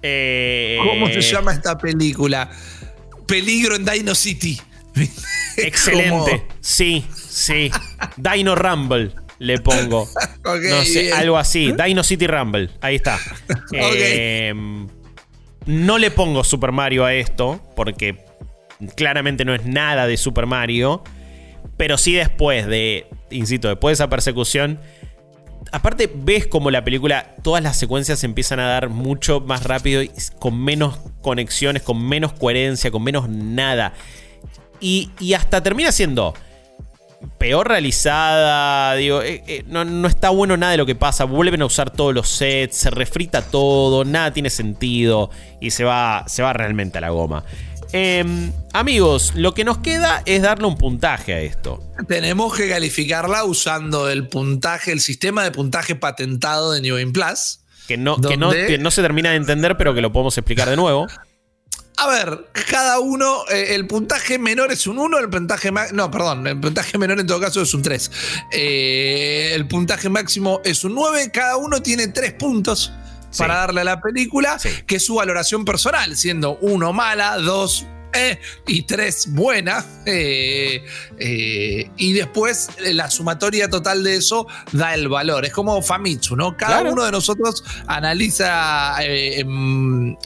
Eh, 0.02 0.78
¿Cómo 0.84 1.08
se 1.08 1.22
llama 1.22 1.54
esta 1.54 1.78
película? 1.78 2.50
Peligro 3.28 3.76
en 3.76 3.86
Dino 3.86 4.14
City. 4.14 4.60
Excelente. 5.58 6.10
Como- 6.42 6.56
Sí, 6.62 7.06
sí. 7.28 7.72
Dino 8.18 8.56
Rumble 8.56 9.12
le 9.40 9.60
pongo. 9.60 10.08
No 10.46 10.84
sé, 10.84 11.02
bien. 11.04 11.14
algo 11.16 11.38
así. 11.38 11.72
Dino 11.74 12.04
City 12.04 12.28
Rumble. 12.28 12.70
Ahí 12.82 12.96
está. 12.96 13.20
Eh, 13.74 14.54
No 15.66 15.98
le 15.98 16.12
pongo 16.12 16.44
Super 16.44 16.72
Mario 16.72 17.06
a 17.06 17.14
esto, 17.14 17.62
porque 17.76 18.24
claramente 18.96 19.46
no 19.46 19.56
es 19.56 19.66
nada 19.66 20.08
de 20.08 20.18
Super 20.18 20.46
Mario. 20.46 21.04
Pero 21.78 21.98
sí 21.98 22.14
después 22.14 22.68
de, 22.68 23.08
insisto, 23.32 23.68
después 23.68 23.98
de 23.98 24.04
esa 24.04 24.10
persecución, 24.10 24.80
aparte 25.72 26.10
ves 26.14 26.48
como 26.48 26.72
la 26.72 26.84
película, 26.84 27.36
todas 27.44 27.64
las 27.64 27.78
secuencias 27.78 28.24
empiezan 28.24 28.60
a 28.60 28.68
dar 28.68 28.90
mucho 28.90 29.42
más 29.42 29.64
rápido, 29.64 30.02
y 30.02 30.12
con 30.40 30.64
menos 30.64 31.00
conexiones, 31.22 31.82
con 31.82 32.08
menos 32.08 32.34
coherencia, 32.34 32.92
con 32.92 33.04
menos 33.04 33.28
nada. 33.28 33.94
Y, 34.80 35.10
y 35.20 35.34
hasta 35.34 35.64
termina 35.64 35.92
siendo 35.92 36.34
peor 37.38 37.68
realizada, 37.68 38.96
digo, 38.96 39.22
eh, 39.22 39.44
eh, 39.48 39.64
no, 39.68 39.86
no, 39.86 40.08
está 40.08 40.30
bueno 40.30 40.58
nada 40.58 40.72
de 40.72 40.78
lo 40.78 40.86
que 40.86 40.96
pasa, 40.96 41.26
vuelven 41.26 41.62
a 41.62 41.66
usar 41.66 41.90
todos 41.90 42.14
los 42.14 42.30
sets, 42.30 42.78
se 42.78 42.90
refrita 42.90 43.42
todo, 43.42 44.06
nada 44.06 44.32
tiene 44.32 44.50
sentido 44.50 45.30
y 45.62 45.72
se 45.72 45.84
va, 45.84 46.26
se 46.28 46.44
va 46.44 46.54
realmente 46.54 46.98
a 46.98 47.02
la 47.02 47.10
goma. 47.10 47.44
Eh, 47.94 48.26
amigos, 48.74 49.34
lo 49.36 49.54
que 49.54 49.64
nos 49.64 49.78
queda 49.78 50.22
es 50.26 50.42
darle 50.42 50.68
un 50.68 50.76
puntaje 50.76 51.34
a 51.34 51.40
esto. 51.40 51.80
Tenemos 52.08 52.54
que 52.56 52.68
calificarla 52.68 53.44
usando 53.46 54.10
el 54.10 54.28
puntaje, 54.28 54.92
el 54.92 55.00
sistema 55.00 55.44
de 55.44 55.52
puntaje 55.52 55.96
patentado 55.96 56.74
de 56.74 56.82
New 56.82 56.98
Game 56.98 57.12
Plus. 57.12 57.60
Que 57.88 57.98
no, 57.98 58.20
que 58.20 58.36
no, 58.36 58.52
que 58.52 58.78
no 58.80 58.92
se 58.92 59.02
termina 59.02 59.30
de 59.30 59.38
entender, 59.38 59.78
pero 59.78 59.94
que 59.94 60.02
lo 60.02 60.12
podemos 60.12 60.38
explicar 60.38 60.70
de 60.70 60.76
nuevo. 60.76 61.08
A 61.98 62.08
ver, 62.08 62.50
cada 62.70 63.00
uno, 63.00 63.44
eh, 63.50 63.76
el 63.76 63.88
puntaje 63.88 64.38
menor 64.38 64.72
es 64.72 64.86
un 64.86 65.00
1, 65.00 65.18
el 65.18 65.30
puntaje 65.30 65.72
No, 65.94 66.12
perdón, 66.12 66.46
el 66.46 66.60
puntaje 66.60 66.98
menor 66.98 67.20
en 67.20 67.28
todo 67.28 67.40
caso 67.40 67.62
es 67.62 67.74
un 67.74 67.82
3. 67.82 68.12
Eh, 68.52 69.52
el 69.54 69.68
puntaje 69.68 70.10
máximo 70.10 70.62
es 70.66 70.84
un 70.84 70.94
9, 70.94 71.32
cada 71.32 71.58
uno 71.58 71.82
tiene 71.82 72.10
3 72.10 72.34
puntos 72.34 72.92
para 73.38 73.56
darle 73.56 73.82
a 73.82 73.84
la 73.84 74.02
película, 74.02 74.58
que 74.86 74.96
es 74.96 75.06
su 75.06 75.16
valoración 75.16 75.66
personal, 75.66 76.16
siendo 76.16 76.58
uno 76.62 76.94
mala, 76.94 77.38
dos 77.38 77.86
eh, 78.16 78.40
y 78.68 78.84
tres 78.84 79.34
buena. 79.34 79.86
Eh, 80.06 80.84
eh, 81.20 81.90
y 81.98 82.14
después 82.14 82.70
la 82.80 83.10
sumatoria 83.10 83.70
total 83.70 84.04
de 84.04 84.16
eso 84.18 84.48
da 84.72 84.94
el 84.94 85.08
valor. 85.08 85.46
Es 85.46 85.54
como 85.54 85.82
Famitsu, 85.82 86.36
¿no? 86.36 86.56
Cada 86.58 86.84
uno 86.84 87.04
de 87.04 87.12
nosotros 87.12 87.64
analiza 87.88 88.96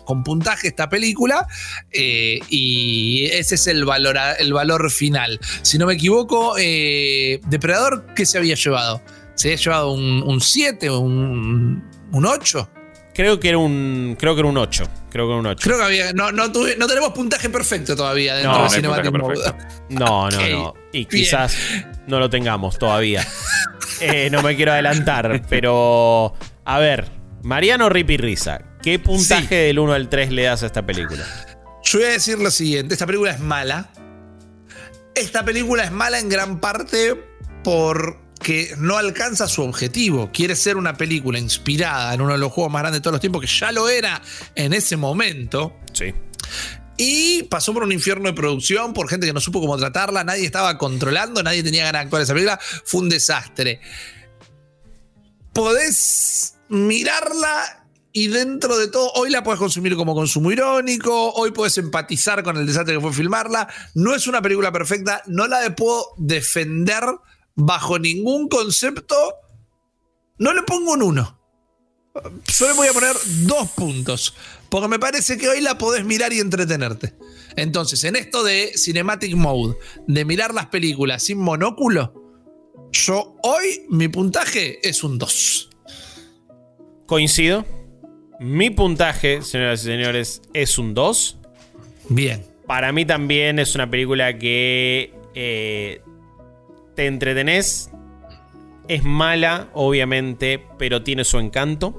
con 0.05 0.23
puntaje 0.23 0.67
esta 0.67 0.89
película 0.89 1.47
y 1.91 3.25
ese 3.31 3.55
es 3.55 3.67
el 3.67 3.85
valor, 3.85 4.17
el 4.37 4.53
valor 4.53 4.91
final. 4.91 5.39
Si 5.61 5.77
no 5.77 5.85
me 5.85 5.93
equivoco, 5.93 6.55
Depredador, 6.55 8.13
¿qué 8.15 8.25
se 8.25 8.37
había 8.37 8.55
llevado? 8.55 9.01
¿Se 9.35 9.49
había 9.49 9.57
llevado 9.57 9.91
un 9.91 10.41
7 10.41 10.89
o 10.89 10.99
un 10.99 11.81
8? 12.11 12.69
Creo 13.19 13.37
que 13.37 13.49
era 13.49 13.57
un. 13.57 14.15
Creo 14.17 14.33
que 14.33 14.39
era 14.39 14.47
un 14.47 14.57
8. 14.57 14.89
Creo 15.11 15.25
que 15.25 15.31
era 15.31 15.39
un 15.41 15.45
8. 15.45 15.61
Creo 15.61 15.77
que 15.77 15.83
había. 15.83 16.13
No, 16.13 16.31
no, 16.31 16.47
no 16.47 16.87
tenemos 16.87 17.11
puntaje 17.11 17.49
perfecto 17.49 17.93
todavía 17.93 18.35
dentro 18.35 18.53
no, 18.53 18.63
de 18.63 18.69
Cinematic 18.69 19.11
No, 19.89 20.29
no, 20.29 20.49
no. 20.49 20.73
Y 20.93 21.03
quizás 21.03 21.53
no 22.07 22.17
lo 22.17 22.29
tengamos 22.29 22.79
todavía. 22.79 23.27
Eh, 24.01 24.29
no 24.29 24.41
me 24.41 24.55
quiero 24.55 24.71
adelantar, 24.71 25.41
pero. 25.49 26.33
A 26.63 26.79
ver, 26.79 27.09
Mariano 27.43 27.89
Ripi 27.89 28.15
Risa, 28.15 28.61
¿qué 28.81 28.97
puntaje 28.97 29.55
del 29.55 29.79
1 29.79 29.91
al 29.91 30.07
3 30.07 30.31
le 30.31 30.43
das 30.43 30.63
a 30.63 30.67
esta 30.67 30.85
película? 30.85 31.25
Yo 31.83 31.99
voy 31.99 32.07
a 32.07 32.11
decir 32.11 32.39
lo 32.39 32.49
siguiente: 32.49 32.93
esta 32.93 33.05
película 33.05 33.31
es 33.31 33.41
mala. 33.41 33.89
Esta 35.13 35.43
película 35.43 35.83
es 35.83 35.91
mala 35.91 36.19
en 36.19 36.29
gran 36.29 36.61
parte 36.61 37.21
por 37.65 38.28
que 38.41 38.73
no 38.77 38.97
alcanza 38.97 39.47
su 39.47 39.61
objetivo. 39.63 40.31
Quiere 40.31 40.55
ser 40.55 40.77
una 40.77 40.95
película 40.95 41.39
inspirada 41.39 42.13
en 42.13 42.21
uno 42.21 42.33
de 42.33 42.39
los 42.39 42.51
juegos 42.51 42.71
más 42.71 42.81
grandes 42.81 42.99
de 42.99 43.03
todos 43.03 43.13
los 43.13 43.21
tiempos, 43.21 43.41
que 43.41 43.47
ya 43.47 43.71
lo 43.71 43.89
era 43.89 44.21
en 44.55 44.73
ese 44.73 44.97
momento. 44.97 45.75
Sí. 45.93 46.13
Y 46.97 47.43
pasó 47.43 47.73
por 47.73 47.83
un 47.83 47.91
infierno 47.91 48.27
de 48.27 48.33
producción, 48.33 48.93
por 48.93 49.07
gente 49.07 49.25
que 49.25 49.33
no 49.33 49.39
supo 49.39 49.61
cómo 49.61 49.77
tratarla, 49.77 50.23
nadie 50.23 50.45
estaba 50.45 50.77
controlando, 50.77 51.41
nadie 51.43 51.63
tenía 51.63 51.83
ganas 51.83 52.01
de 52.01 52.03
actuar 52.05 52.21
esa 52.21 52.33
película. 52.33 52.59
Fue 52.83 53.01
un 53.01 53.09
desastre. 53.09 53.79
Podés 55.53 56.55
mirarla 56.67 57.85
y 58.11 58.27
dentro 58.27 58.77
de 58.77 58.87
todo, 58.87 59.11
hoy 59.13 59.29
la 59.29 59.43
puedes 59.43 59.59
consumir 59.59 59.95
como 59.95 60.15
consumo 60.15 60.51
irónico, 60.51 61.31
hoy 61.33 61.51
puedes 61.51 61.77
empatizar 61.77 62.43
con 62.43 62.57
el 62.57 62.65
desastre 62.65 62.95
que 62.95 63.01
fue 63.01 63.13
filmarla. 63.13 63.67
No 63.93 64.15
es 64.15 64.27
una 64.27 64.41
película 64.41 64.71
perfecta, 64.71 65.21
no 65.27 65.47
la 65.47 65.75
puedo 65.75 66.07
defender 66.17 67.03
bajo 67.59 67.99
ningún 67.99 68.47
concepto, 68.47 69.15
no 70.37 70.53
le 70.53 70.63
pongo 70.63 70.93
un 70.93 71.03
1. 71.03 71.39
Yo 72.47 72.67
le 72.67 72.73
voy 72.73 72.87
a 72.87 72.93
poner 72.93 73.15
dos 73.41 73.69
puntos. 73.71 74.33
Porque 74.69 74.87
me 74.87 74.99
parece 74.99 75.37
que 75.37 75.49
hoy 75.49 75.61
la 75.61 75.77
podés 75.77 76.05
mirar 76.05 76.31
y 76.33 76.39
entretenerte. 76.39 77.15
Entonces, 77.55 78.03
en 78.03 78.15
esto 78.15 78.43
de 78.43 78.71
Cinematic 78.75 79.35
Mode, 79.35 79.77
de 80.07 80.25
mirar 80.25 80.53
las 80.53 80.67
películas 80.67 81.23
sin 81.23 81.39
monóculo, 81.39 82.13
yo 82.91 83.35
hoy 83.43 83.85
mi 83.89 84.07
puntaje 84.07 84.79
es 84.87 85.03
un 85.03 85.17
2. 85.17 85.69
Coincido. 87.05 87.65
Mi 88.39 88.69
puntaje, 88.69 89.41
señoras 89.41 89.81
y 89.81 89.85
señores, 89.85 90.41
es 90.53 90.77
un 90.77 90.93
2. 90.93 91.37
Bien. 92.09 92.45
Para 92.65 92.91
mí 92.93 93.05
también 93.05 93.59
es 93.59 93.75
una 93.75 93.89
película 93.89 94.37
que 94.37 95.13
eh, 95.33 96.01
te 96.99 97.05
entretenés. 97.05 97.91
Es 98.89 99.03
mala, 99.05 99.69
obviamente, 99.73 100.67
pero 100.77 101.01
tiene 101.01 101.23
su 101.23 101.39
encanto. 101.39 101.97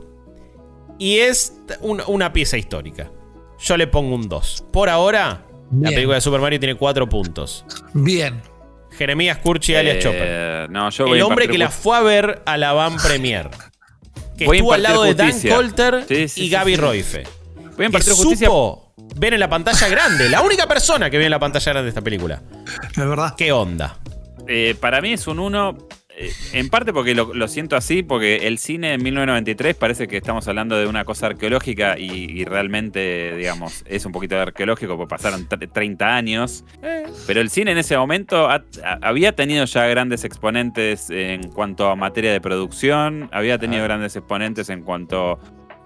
Y 0.99 1.21
es 1.21 1.55
una, 1.81 2.35
pieza 2.35 2.59
histórica. 2.59 3.11
Yo 3.59 3.79
le 3.79 3.87
pongo 3.87 4.15
un 4.15 4.29
2. 4.29 4.67
Por 4.71 4.91
ahora, 4.91 5.47
la 5.73 5.89
película 5.89 6.17
de 6.17 6.21
Super 6.21 6.43
Mario 6.43 6.61
tiene 6.61 6.75
4 6.75 7.09
puntos. 7.09 7.65
Bien. 7.95 8.43
Jeremías 8.99 9.39
Curchi 9.39 9.75
alias 9.75 9.97
eh, 9.97 10.01
Chopper. 10.01 10.71
No, 10.71 10.91
yo 10.91 11.07
El 11.07 11.23
hombre 11.23 11.49
que 11.49 11.57
la 11.57 11.71
fue 11.71 11.97
a 11.97 12.01
ver 12.01 12.43
a 12.45 12.59
la 12.59 12.75
Van 12.75 12.99
Premier. 12.99 13.49
Que 14.37 14.45
estuvo 14.45 14.75
al 14.75 14.83
lado 14.83 15.05
de 15.05 15.15
Dan 15.15 15.33
Colter 15.49 16.05
y 16.11 16.51
Gaby 16.51 16.77
Roife. 16.77 17.23
Voy 17.75 17.85
a 17.85 17.87
impartir 17.87 18.13
justicia. 18.13 18.49
Supo 18.49 18.93
ver 19.17 19.33
en 19.33 19.41
la 19.41 19.49
pantalla 19.49 19.89
grande. 19.89 20.29
La 20.29 20.43
única 20.43 20.67
persona 20.67 21.09
que 21.09 21.17
ve 21.17 21.25
en 21.25 21.31
la 21.31 21.39
pantalla 21.39 21.73
grande 21.73 21.85
de 21.85 21.89
esta 21.89 22.03
película. 22.03 22.43
Es 22.91 22.97
verdad. 22.97 23.35
¿Qué 23.35 23.51
onda? 23.51 23.97
Eh, 24.47 24.75
para 24.81 25.01
mí 25.01 25.13
es 25.13 25.27
un 25.27 25.39
1, 25.39 25.79
eh, 26.17 26.31
en 26.53 26.69
parte 26.69 26.93
porque 26.93 27.15
lo, 27.15 27.49
siento 27.49 27.77
así, 27.77 28.03
porque 28.03 28.47
el 28.47 28.59
cine 28.59 28.95
en 28.95 29.03
1993 29.03 29.77
parece 29.77 30.09
que 30.09 30.17
estamos 30.17 30.47
hablando 30.49 30.77
de 30.77 30.87
una 30.87 31.05
cosa 31.05 31.27
arqueológica 31.27 31.99
y, 31.99 32.45
realmente, 32.45 33.37
digamos, 33.37 33.85
es 33.87 34.05
un 34.07 34.13
poquito 34.13 34.39
arqueológico 34.39 34.97
porque 34.97 35.11
pasaron 35.11 35.49
30 35.49 36.15
años. 36.15 36.65
Pero 37.27 37.41
el 37.41 37.51
cine 37.51 37.73
en 37.73 37.79
ese 37.79 37.97
momento 37.97 38.49
había 39.03 39.33
tenido 39.33 39.65
ya 39.65 39.87
grandes 39.87 40.25
exponentes 40.25 41.11
en 41.11 41.49
cuanto 41.49 41.89
a 41.89 41.97
materia 41.97 42.33
de 42.33 42.41
producción, 42.41 43.29
había 43.33 43.59
tenido 43.59 43.85
grandes 43.85 44.17
exponentes 44.17 44.69
en 44.69 44.83
cuanto 44.83 45.39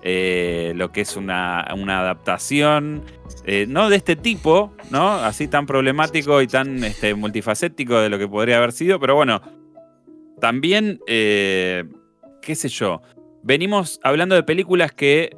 eh, 0.06 0.74
lo 0.76 0.93
que 0.93 1.01
es 1.01 1.16
una, 1.16 1.60
adaptación, 1.62 3.02
eh, 3.47 3.64
no 3.66 3.89
de 3.89 3.97
este 3.97 4.16
tipo, 4.16 4.74
¿no? 4.90 5.12
Así 5.12 5.48
tan 5.48 5.64
problemático 5.64 6.43
y 6.43 6.47
tan 6.47 6.85
este, 6.85 7.14
multifacético 7.14 7.98
de 7.98 8.10
lo 8.10 8.18
que 8.18 8.28
podría 8.28 8.59
haber 8.59 8.72
sido, 8.72 9.01
pero 9.01 9.14
bueno, 9.14 9.40
también, 10.43 11.01
eh, 11.06 11.85
qué 12.43 12.55
sé 12.55 12.68
yo, 12.68 13.01
venimos 13.43 13.98
hablando 14.02 14.35
de 14.35 14.43
películas 14.43 14.93
que 14.93 15.35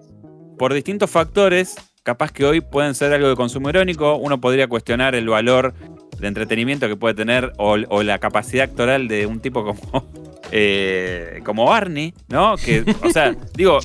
por 0.58 0.74
distintos 0.74 1.10
factores, 1.10 1.76
capaz 2.02 2.32
que 2.32 2.44
hoy 2.44 2.60
pueden 2.60 2.96
ser 2.96 3.12
algo 3.12 3.28
de 3.28 3.36
consumo 3.36 3.68
irónico, 3.68 4.16
uno 4.16 4.40
podría 4.40 4.66
cuestionar 4.66 5.14
el 5.14 5.28
valor 5.28 5.74
de 6.18 6.26
entretenimiento 6.26 6.88
que 6.88 6.96
puede 6.96 7.14
tener 7.14 7.52
o, 7.58 7.76
la 7.76 8.18
capacidad 8.18 8.64
actoral 8.64 9.06
de 9.06 9.26
un 9.26 9.38
tipo 9.38 9.64
como, 9.64 10.08
como 11.44 11.66
Barney, 11.66 12.14
¿no? 12.26 12.56
Que, 12.56 12.84
o 13.04 13.10
sea, 13.10 13.32
digo, 13.54 13.78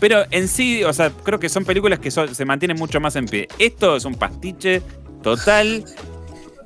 pero 0.00 0.24
en 0.30 0.48
sí, 0.48 0.82
o 0.82 0.92
sea, 0.92 1.10
creo 1.10 1.38
que 1.38 1.48
son 1.48 1.64
películas 1.64 1.98
que 1.98 2.10
se 2.10 2.44
mantienen 2.44 2.78
mucho 2.78 3.00
más 3.00 3.14
en 3.16 3.26
pie. 3.26 3.46
Esto 3.58 3.96
es 3.96 4.04
un 4.04 4.14
pastiche 4.14 4.82
total 5.22 5.84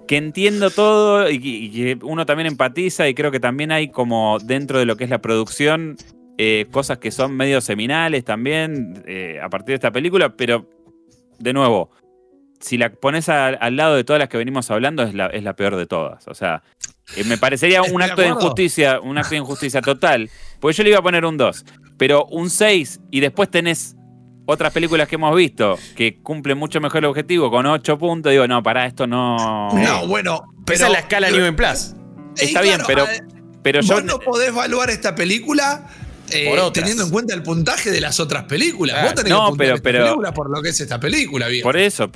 que 0.06 0.16
entiendo 0.16 0.70
todo 0.70 1.28
y, 1.28 1.70
que 1.70 1.98
uno 2.02 2.26
también 2.26 2.46
empatiza 2.46 3.08
y 3.08 3.14
creo 3.14 3.30
que 3.30 3.40
también 3.40 3.72
hay 3.72 3.88
como 3.88 4.38
dentro 4.38 4.78
de 4.78 4.86
lo 4.86 4.96
que 4.96 5.04
es 5.04 5.10
la 5.10 5.20
producción 5.20 5.96
eh, 6.36 6.66
cosas 6.70 6.98
que 6.98 7.10
son 7.10 7.36
medio 7.36 7.60
seminales 7.60 8.24
también 8.24 9.02
eh, 9.06 9.38
a 9.42 9.48
partir 9.48 9.68
de 9.68 9.74
esta 9.74 9.92
película, 9.92 10.36
pero 10.36 10.68
de 11.38 11.52
nuevo, 11.52 11.90
si 12.64 12.78
la 12.78 12.90
pones 12.90 13.28
al 13.28 13.76
lado 13.76 13.94
de 13.94 14.04
todas 14.04 14.20
las 14.20 14.30
que 14.30 14.38
venimos 14.38 14.70
hablando 14.70 15.02
es 15.02 15.12
la, 15.12 15.26
es 15.26 15.42
la 15.42 15.54
peor 15.54 15.76
de 15.76 15.86
todas. 15.86 16.26
O 16.28 16.34
sea, 16.34 16.62
eh, 17.14 17.24
me 17.24 17.36
parecería 17.36 17.82
un 17.82 18.00
acto 18.00 18.22
de, 18.22 18.28
injusticia, 18.28 19.00
un 19.00 19.18
acto 19.18 19.30
de 19.30 19.36
injusticia 19.36 19.82
total, 19.82 20.30
porque 20.60 20.78
yo 20.78 20.82
le 20.82 20.90
iba 20.90 20.98
a 20.98 21.02
poner 21.02 21.26
un 21.26 21.36
2 21.36 21.64
pero 21.96 22.26
un 22.26 22.50
6 22.50 23.00
y 23.10 23.20
después 23.20 23.50
tenés 23.50 23.96
otras 24.46 24.72
películas 24.72 25.08
que 25.08 25.14
hemos 25.14 25.34
visto 25.36 25.78
que 25.94 26.20
cumplen 26.22 26.58
mucho 26.58 26.80
mejor 26.80 26.98
el 26.98 27.06
objetivo 27.06 27.50
con 27.50 27.66
8 27.66 27.98
puntos, 27.98 28.32
digo, 28.32 28.46
no, 28.48 28.62
para 28.62 28.86
esto 28.86 29.06
no. 29.06 29.68
No, 29.70 30.06
bueno, 30.06 30.42
pero. 30.66 30.76
Esa 30.76 30.86
es 30.86 30.92
la 30.92 30.98
escala 31.00 31.30
New 31.30 31.44
en 31.44 31.56
Plus. 31.56 31.94
Está 32.36 32.62
bien, 32.62 32.80
pero, 32.86 33.06
pero 33.62 33.80
yo. 33.80 33.94
Vos 33.94 34.04
no 34.04 34.18
podés 34.18 34.48
evaluar 34.48 34.90
esta 34.90 35.14
película 35.14 35.86
eh, 36.30 36.56
teniendo 36.72 37.04
en 37.04 37.10
cuenta 37.10 37.34
el 37.34 37.42
puntaje 37.42 37.90
de 37.90 38.00
las 38.00 38.20
otras 38.20 38.44
películas. 38.44 38.94
Claro. 38.94 39.08
Vos 39.08 39.14
tenés 39.14 39.30
No, 39.32 39.52
que 39.52 39.58
pero- 39.58 39.82
pero- 39.82 40.04
película 40.04 40.32
por 40.34 40.50
lo 40.50 40.62
que 40.62 40.70
es 40.70 40.80
esta 40.80 40.98
película, 41.00 41.48
viejo. 41.48 41.64
Por 41.68 41.76
eso, 41.76 42.10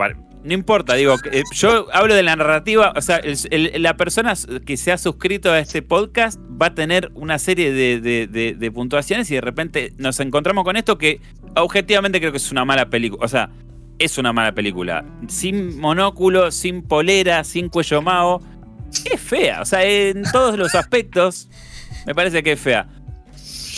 no 0.44 0.54
importa, 0.54 0.94
digo, 0.94 1.16
eh, 1.32 1.42
yo 1.52 1.86
hablo 1.92 2.14
de 2.14 2.22
la 2.22 2.34
narrativa, 2.36 2.92
o 2.96 3.02
sea, 3.02 3.16
el- 3.16 3.36
el- 3.50 3.82
la 3.82 3.96
persona 3.96 4.34
que 4.64 4.76
se 4.76 4.92
ha 4.92 4.98
suscrito 4.98 5.50
a 5.52 5.58
este 5.58 5.82
podcast 5.82 6.38
va 6.60 6.66
a 6.66 6.74
tener 6.74 7.10
una 7.14 7.38
serie 7.38 7.72
de, 7.72 8.00
de- 8.00 8.26
de- 8.28 8.54
de 8.54 8.70
puntuaciones 8.70 9.30
y 9.30 9.34
de 9.34 9.40
repente 9.40 9.92
nos 9.98 10.20
encontramos 10.20 10.64
con 10.64 10.76
esto 10.76 10.96
que 10.96 11.20
objetivamente 11.56 12.20
creo 12.20 12.30
que 12.30 12.38
es 12.38 12.50
una 12.52 12.64
mala 12.64 12.88
película, 12.88 13.24
o 13.24 13.28
sea, 13.28 13.50
es 13.98 14.16
una 14.16 14.32
mala 14.32 14.54
película. 14.54 15.04
Sin 15.28 15.78
monóculo, 15.78 16.50
sin 16.52 16.82
polera, 16.82 17.42
sin 17.44 17.68
cuello 17.68 18.00
mao. 18.00 18.40
Es 19.12 19.20
fea, 19.20 19.60
o 19.60 19.64
sea, 19.66 19.84
en 19.84 20.22
todos 20.32 20.56
los 20.56 20.74
aspectos 20.74 21.48
me 22.06 22.14
parece 22.14 22.42
que 22.42 22.52
es 22.52 22.60
fea. 22.60 22.88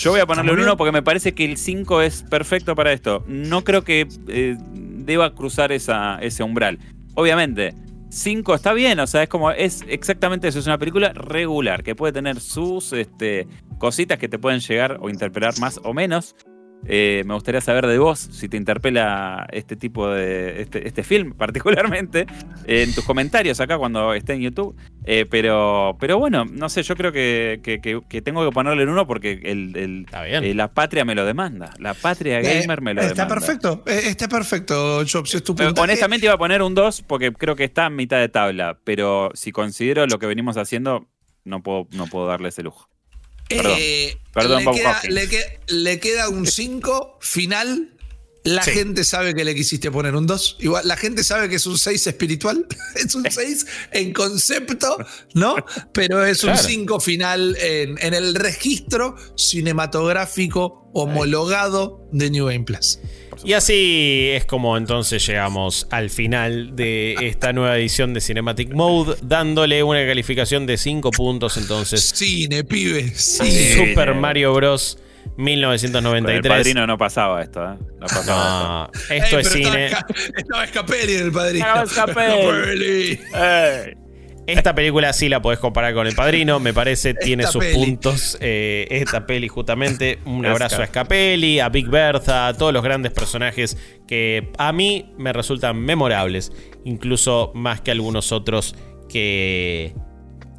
Yo 0.01 0.13
voy 0.13 0.21
a 0.21 0.27
ponerle 0.27 0.53
un 0.53 0.59
Está 0.59 0.63
muy 0.63 0.71
1 0.71 0.77
porque 0.79 0.93
me 0.93 1.03
parece 1.03 1.35
que 1.35 1.45
el 1.45 1.59
5 1.59 2.01
es 2.01 2.23
perfecto 2.23 2.75
para 2.75 2.91
esto. 2.91 3.23
No 3.27 3.65
creo 3.65 3.85
que 3.85 4.09
eh, 4.29 4.57
deba 4.59 5.35
cruzar 5.35 5.73
esa, 5.73 6.19
ese 6.23 6.43
umbral. 6.43 6.79
Obviamente, 7.17 7.75
5 8.09 8.55
está 8.55 8.73
bien, 8.73 8.99
o 8.99 9.07
sea, 9.07 9.25
es 9.25 9.29
como, 9.29 9.51
es 9.51 9.85
exactamente 9.89 10.49
eso, 10.49 10.59
es 10.59 10.67
una 10.67 10.79
película 10.79 11.13
regular, 11.13 11.83
que 11.83 11.95
puede 11.95 12.15
tener 12.15 12.41
sus 12.41 12.95
este, 12.95 13.47
cositas 13.77 14.19
que 14.19 14.29
te 14.29 14.39
pueden 14.39 14.61
llegar 14.61 14.97
o 15.03 15.11
interpelar 15.11 15.59
más 15.59 15.79
o 15.85 15.93
menos. 15.93 16.35
Eh, 16.87 17.23
me 17.27 17.35
gustaría 17.35 17.61
saber 17.61 17.87
de 17.87 17.99
vos 17.99 18.19
si 18.19 18.49
te 18.49 18.57
interpela 18.57 19.47
este 19.53 19.77
tipo 19.77 20.09
de. 20.09 20.63
este, 20.63 20.89
este 20.89 21.03
film 21.03 21.33
particularmente. 21.37 22.27
eh, 22.67 22.83
en 22.83 22.95
tus 22.95 23.05
comentarios 23.05 23.61
acá 23.61 23.79
cuando 23.79 24.15
esté 24.15 24.33
en 24.35 24.41
YouTube. 24.41 24.75
Eh, 25.05 25.27
pero, 25.31 25.97
pero 26.01 26.19
bueno, 26.19 26.45
no 26.45 26.69
sé, 26.69 26.83
yo 26.83 26.97
creo 26.97 27.13
que, 27.13 27.61
que- 27.63 27.81
que- 27.81 28.01
que 28.09 28.23
tengo 28.23 28.45
que 28.45 28.53
ponerle 28.53 28.83
el 28.83 28.89
uno 28.89 29.07
porque 29.07 29.41
el, 29.45 30.07
eh, 30.13 30.55
la 30.55 30.69
patria 30.73 31.05
me 31.05 31.15
lo 31.15 31.25
demanda. 31.25 31.71
La 31.79 31.95
patria 31.95 32.41
Eh, 32.41 32.61
gamer 32.63 32.81
me 32.83 32.95
lo 32.95 33.01
está 33.03 33.15
demanda. 33.15 33.35
perfecto, 33.35 33.83
eh, 33.87 34.01
está 34.07 34.29
perfecto, 34.29 35.03
Jobs. 35.11 35.35
Es 35.35 35.43
tu 35.43 35.55
Pero 35.55 35.69
puntaje. 35.71 35.85
honestamente 35.85 36.27
iba 36.27 36.35
a 36.35 36.39
poner 36.39 36.63
un 36.63 36.75
2 36.75 37.03
porque 37.03 37.33
creo 37.33 37.57
que 37.57 37.65
está 37.65 37.87
a 37.87 37.91
mitad 37.91 38.19
de 38.19 38.29
tabla. 38.29 38.79
Pero 38.85 39.31
si 39.35 39.53
considero 39.53 40.07
lo 40.07 40.19
que 40.19 40.27
venimos 40.27 40.57
haciendo, 40.57 41.07
no 41.45 41.63
puedo, 41.63 41.87
no 41.93 42.07
puedo 42.07 42.27
darle 42.27 42.49
ese 42.49 42.63
lujo. 42.63 42.89
Perdón. 43.57 43.77
Eh, 43.79 44.17
Perdón, 44.33 44.65
le, 44.65 44.71
queda, 44.73 45.01
le 45.09 45.29
que- 45.29 45.61
le 45.69 46.01
queda 46.01 46.29
un 46.29 46.47
5 46.47 47.19
final. 47.21 47.95
La 48.43 48.63
Sí. 48.63 48.71
gente 48.71 49.05
sabe 49.05 49.35
que 49.35 49.45
le 49.45 49.55
quisiste 49.55 49.91
poner 49.91 50.15
un 50.17 50.27
2. 50.27 50.57
Igual, 50.61 50.89
la 50.89 50.97
gente 50.97 51.23
sabe 51.25 51.51
que 51.51 51.57
es 51.57 51.67
un 51.67 51.77
6 51.79 52.07
espiritual. 52.07 52.67
Es 52.95 53.15
un 53.15 53.25
6 53.31 53.67
en 53.93 54.15
concepto, 54.15 54.97
¿no? 55.35 55.57
Pero 55.93 56.25
es 56.25 56.43
un 56.43 56.53
Claro. 56.53 56.67
5 56.67 57.01
final 57.01 57.55
en, 57.61 57.99
en 58.01 58.15
el 58.15 58.35
registro 58.35 59.15
cinematográfico 59.37 60.91
homologado 60.95 62.07
de 62.13 62.31
New 62.31 62.47
Game 62.47 62.65
Plus. 62.65 62.99
Y 63.45 63.53
así 63.55 64.31
es 64.33 64.45
como 64.45 64.77
entonces 64.77 65.27
llegamos 65.27 65.87
al 65.91 66.11
final 66.11 66.77
de 66.77 67.15
esta 67.21 67.53
nueva 67.53 67.77
edición 67.79 68.15
de 68.15 68.21
Cinematic 68.21 68.73
Mode, 68.73 69.17
dándole 69.23 69.83
una 69.83 70.07
calificación 70.07 70.67
de 70.67 70.77
5 70.77 71.11
puntos 71.11 71.57
entonces. 71.57 72.13
Cine, 72.15 72.65
pibe. 72.65 73.09
Sí. 73.15 73.51
Cine. 73.51 73.89
Super 73.89 74.15
Mario 74.15 74.55
Bros. 74.55 74.99
Con 75.37 75.49
el 75.49 75.57
1993. 75.59 76.53
padrino 76.53 76.87
no 76.87 76.99
pasaba 76.99 77.43
esto, 77.43 77.65
¿eh? 77.65 77.77
No 77.99 78.07
pasaba 78.07 78.91
No, 78.93 79.15
esto 79.15 79.39
es 79.39 79.49
cine. 79.49 79.87
Estaba, 80.37 80.67
Scapelli 80.67 81.15
en 81.15 81.25
el 81.27 81.33
padrino. 81.33 81.67
Estaba 81.67 81.87
Scapelli. 81.87 83.21
¡Ey! 83.35 84.10
Esta 84.47 84.75
película 84.75 85.13
sí 85.13 85.29
la 85.29 85.41
podés 85.41 85.59
comparar 85.61 85.95
con 85.95 86.07
El 86.07 86.15
Padrino, 86.15 86.59
me 86.59 86.73
parece, 86.75 87.15
tiene 87.21 87.43
Esta 87.45 87.53
sus 87.53 87.65
peli. 87.65 87.75
puntos. 87.77 88.37
eh, 88.41 88.87
esta 88.91 89.27
peli, 89.27 89.49
justamente, 89.49 90.19
un 90.25 90.45
abrazo 90.45 90.83
a 90.83 90.87
Scapelli, 90.87 91.61
a 91.61 91.69
Big 91.69 91.89
Bertha, 91.89 92.49
a 92.49 92.55
todos 92.55 92.73
los 92.73 92.83
grandes 92.83 93.13
personajes 93.13 93.77
que 94.09 94.51
a 94.59 94.73
mí 94.73 95.13
me 95.19 95.33
resultan 95.33 95.79
memorables, 95.79 96.53
incluso 96.85 97.53
más 97.55 97.81
que 97.81 97.91
algunos 97.93 98.33
otros 98.33 98.75
que, 99.09 99.95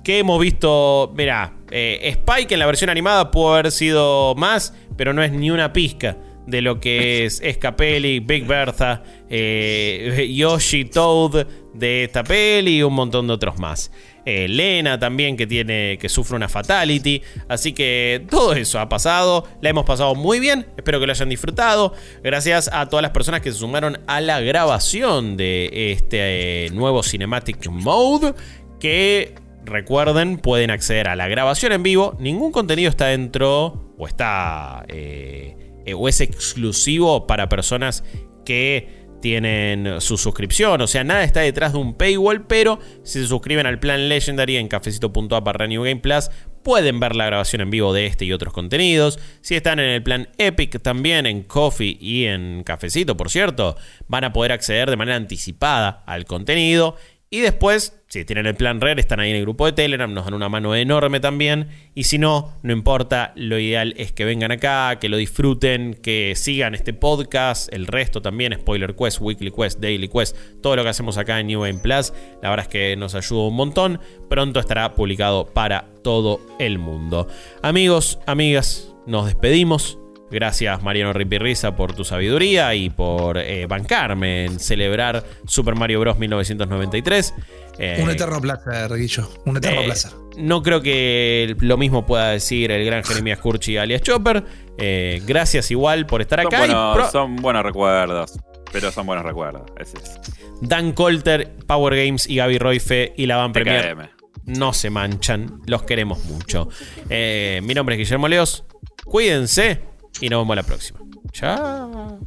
que 0.04 0.20
hemos 0.20 0.40
visto. 0.40 1.12
Mirá, 1.16 1.54
eh, 1.70 2.00
Spike 2.22 2.54
en 2.54 2.60
la 2.60 2.66
versión 2.68 2.90
animada 2.90 3.30
pudo 3.32 3.54
haber 3.56 3.72
sido 3.72 4.36
más, 4.36 4.74
pero 4.96 5.12
no 5.14 5.22
es 5.24 5.32
ni 5.34 5.52
una 5.52 5.74
pizca 5.74 6.18
de 6.48 6.62
lo 6.62 6.80
que 6.80 7.26
es 7.26 7.42
Scapelli, 7.54 8.20
Big 8.20 8.46
Bertha, 8.46 9.04
eh, 9.30 10.30
Yoshi 10.34 10.86
Toad 10.86 11.46
de 11.74 12.04
esta 12.04 12.24
peli 12.24 12.78
y 12.78 12.84
un 12.84 12.94
montón 12.94 13.28
de 13.28 13.34
otros 13.34 13.60
más. 13.60 13.92
Eh, 14.26 14.48
Lena 14.48 15.00
también 15.00 15.36
que 15.36 15.48
tiene 15.48 15.98
que 16.00 16.10
sufre 16.10 16.36
una 16.36 16.48
fatality, 16.48 17.22
así 17.48 17.74
que 17.74 18.26
todo 18.30 18.54
eso 18.54 18.80
ha 18.80 18.88
pasado, 18.88 19.48
la 19.62 19.70
hemos 19.70 19.86
pasado 19.86 20.14
muy 20.14 20.40
bien, 20.40 20.68
espero 20.78 21.00
que 21.00 21.08
lo 21.08 21.12
hayan 21.12 21.30
disfrutado. 21.30 21.94
Gracias 22.24 22.70
a 22.72 22.88
todas 22.88 23.02
las 23.02 23.12
personas 23.12 23.42
que 23.42 23.52
se 23.52 23.58
sumaron 23.58 24.00
a 24.08 24.22
la 24.22 24.40
grabación 24.40 25.38
de 25.38 25.92
este 25.92 26.66
eh, 26.66 26.70
nuevo 26.72 27.04
Cinematic 27.04 27.68
Mode 27.70 28.34
que 28.80 29.36
recuerden, 29.66 30.38
pueden 30.38 30.72
acceder 30.72 31.08
a 31.08 31.16
la 31.16 31.28
grabación 31.28 31.72
en 31.72 31.84
vivo. 31.84 32.16
Ningún 32.20 32.52
contenido 32.52 32.90
está 32.90 33.08
dentro 33.08 33.94
o 33.98 34.08
está 34.08 34.86
eh, 34.88 35.56
eh, 35.86 35.94
o 35.94 36.08
es 36.08 36.22
exclusivo 36.22 37.28
para 37.28 37.50
personas 37.50 38.04
que 38.46 39.01
tienen 39.22 40.02
su 40.02 40.18
suscripción. 40.18 40.82
O 40.82 40.88
sea, 40.88 41.04
nada 41.04 41.24
está 41.24 41.42
detrás 41.42 41.74
de 41.74 41.80
un 41.80 41.94
paywall, 41.94 42.46
pero 42.46 42.80
si 43.04 43.20
se 43.22 43.28
suscriben 43.28 43.66
al 43.66 43.80
plan 43.80 44.10
Legendary 44.10 44.58
en 44.58 44.68
cafecito.app 44.68 45.62
New 45.68 45.84
Game 45.84 46.02
Plus, 46.02 46.30
pueden 46.64 47.00
ver 47.00 47.16
la 47.16 47.26
grabación 47.26 47.62
en 47.62 47.70
vivo 47.70 47.94
de 47.94 48.06
este 48.06 48.26
y 48.26 48.34
otros 48.34 48.54
contenidos. 48.54 49.20
Si 49.42 49.56
están 49.56 49.80
en 49.80 49.90
el 49.90 50.04
plan 50.04 50.30
Epic 50.38 50.82
también, 50.82 51.26
en 51.26 51.44
Coffee 51.44 51.98
y 52.00 52.26
en 52.26 52.64
Cafecito, 52.64 53.18
por 53.18 53.30
cierto, 53.30 53.78
van 54.08 54.24
a 54.24 54.34
poder 54.34 54.52
acceder 54.52 54.90
de 54.90 54.98
manera 54.98 55.18
anticipada 55.18 56.04
al 56.06 56.26
contenido. 56.26 56.96
Y 57.34 57.40
después, 57.40 57.98
si 58.10 58.26
tienen 58.26 58.46
el 58.46 58.56
plan 58.56 58.82
Rare, 58.82 59.00
están 59.00 59.22
ahí 59.22 59.30
en 59.30 59.38
el 59.38 59.44
grupo 59.44 59.66
de 59.66 59.72
Telegram, 59.72 60.14
nos 60.14 60.26
dan 60.26 60.34
una 60.34 60.50
mano 60.50 60.76
enorme 60.76 61.22
también. 61.22 61.70
Y 61.96 62.04
si 62.04 62.18
no, 62.18 62.58
no 62.62 62.74
importa, 62.74 63.32
lo 63.38 63.58
ideal 63.58 63.94
es 63.96 64.12
que 64.12 64.26
vengan 64.26 64.52
acá, 64.52 65.00
que 65.00 65.08
lo 65.08 65.16
disfruten, 65.16 65.94
que 65.94 66.34
sigan 66.36 66.76
este 66.76 66.92
podcast, 66.92 67.72
el 67.74 67.88
resto 67.88 68.22
también, 68.22 68.54
Spoiler 68.54 68.98
Quest, 68.98 69.22
Weekly 69.22 69.50
Quest, 69.52 69.80
Daily 69.80 70.10
Quest, 70.10 70.36
todo 70.62 70.76
lo 70.76 70.84
que 70.84 70.90
hacemos 70.90 71.18
acá 71.18 71.40
en 71.40 71.48
New 71.48 71.62
Game 71.62 71.80
Plus. 71.80 72.12
La 72.44 72.50
verdad 72.50 72.66
es 72.66 72.70
que 72.70 72.98
nos 72.98 73.16
ayuda 73.16 73.48
un 73.48 73.56
montón. 73.56 74.02
Pronto 74.30 74.60
estará 74.60 74.94
publicado 74.94 75.46
para 75.46 75.86
todo 76.04 76.42
el 76.60 76.80
mundo. 76.80 77.30
Amigos, 77.62 78.20
amigas, 78.28 78.94
nos 79.08 79.28
despedimos. 79.28 80.01
Gracias 80.32 80.82
Mariano 80.82 81.12
Ripirriza 81.14 81.76
por 81.76 81.94
tu 81.94 82.04
sabiduría 82.06 82.74
y 82.74 82.90
por 82.90 83.38
eh, 83.38 83.66
bancarme 83.68 84.46
en 84.46 84.60
celebrar 84.60 85.24
Super 85.46 85.76
Mario 85.76 86.00
Bros. 86.00 86.18
1993. 86.18 87.34
Eh, 87.78 88.00
Un 88.02 88.10
eterno 88.10 88.40
placer, 88.42 88.92
Guillo. 88.96 89.30
Un 89.46 89.58
eterno 89.58 89.82
eh, 89.82 89.86
placer. 89.86 90.12
No 90.38 90.62
creo 90.64 90.82
que 90.82 91.56
lo 91.60 91.78
mismo 91.78 92.06
pueda 92.06 92.30
decir 92.30 92.72
el 92.72 92.86
gran 92.86 93.04
Jeremías 93.04 93.40
Curchi 93.40 93.78
alias 93.78 94.02
Chopper. 94.02 94.44
Eh, 94.78 95.22
gracias 95.26 95.70
igual 95.72 96.06
por 96.06 96.22
estar 96.22 96.42
Son, 96.42 96.48
acá. 96.48 96.58
y 96.58 96.68
buenos, 96.70 96.96
pro- 96.96 97.12
son 97.12 97.36
buenos 97.38 97.64
recuerdos. 97.64 98.40
Pero 98.72 98.92
son 98.92 99.06
buenos 99.06 99.26
recuerdos. 99.26 99.64
Ese 99.78 99.98
es. 99.98 100.20
Dan 100.62 100.94
Colter, 100.94 101.52
Power 101.68 101.96
Games 102.06 102.30
y 102.30 102.38
Gaby 102.38 102.58
Roife 102.58 103.14
y 103.18 103.26
la 103.26 103.36
Van 103.38 103.52
Premier 103.52 104.10
no 104.46 104.74
se 104.74 104.90
manchan. 104.90 105.60
Los 105.68 105.84
queremos 105.84 106.24
mucho. 106.26 106.68
Eh, 107.10 107.60
mi 107.64 107.74
nombre 107.74 107.96
es 107.96 108.00
Guillermo 108.00 108.28
Leos. 108.28 108.64
Cuídense 109.06 109.82
y 110.20 110.30
nos 110.30 110.42
vemos 110.42 110.56
la 110.56 110.64
próxima. 110.64 111.00
Chao. 111.32 112.20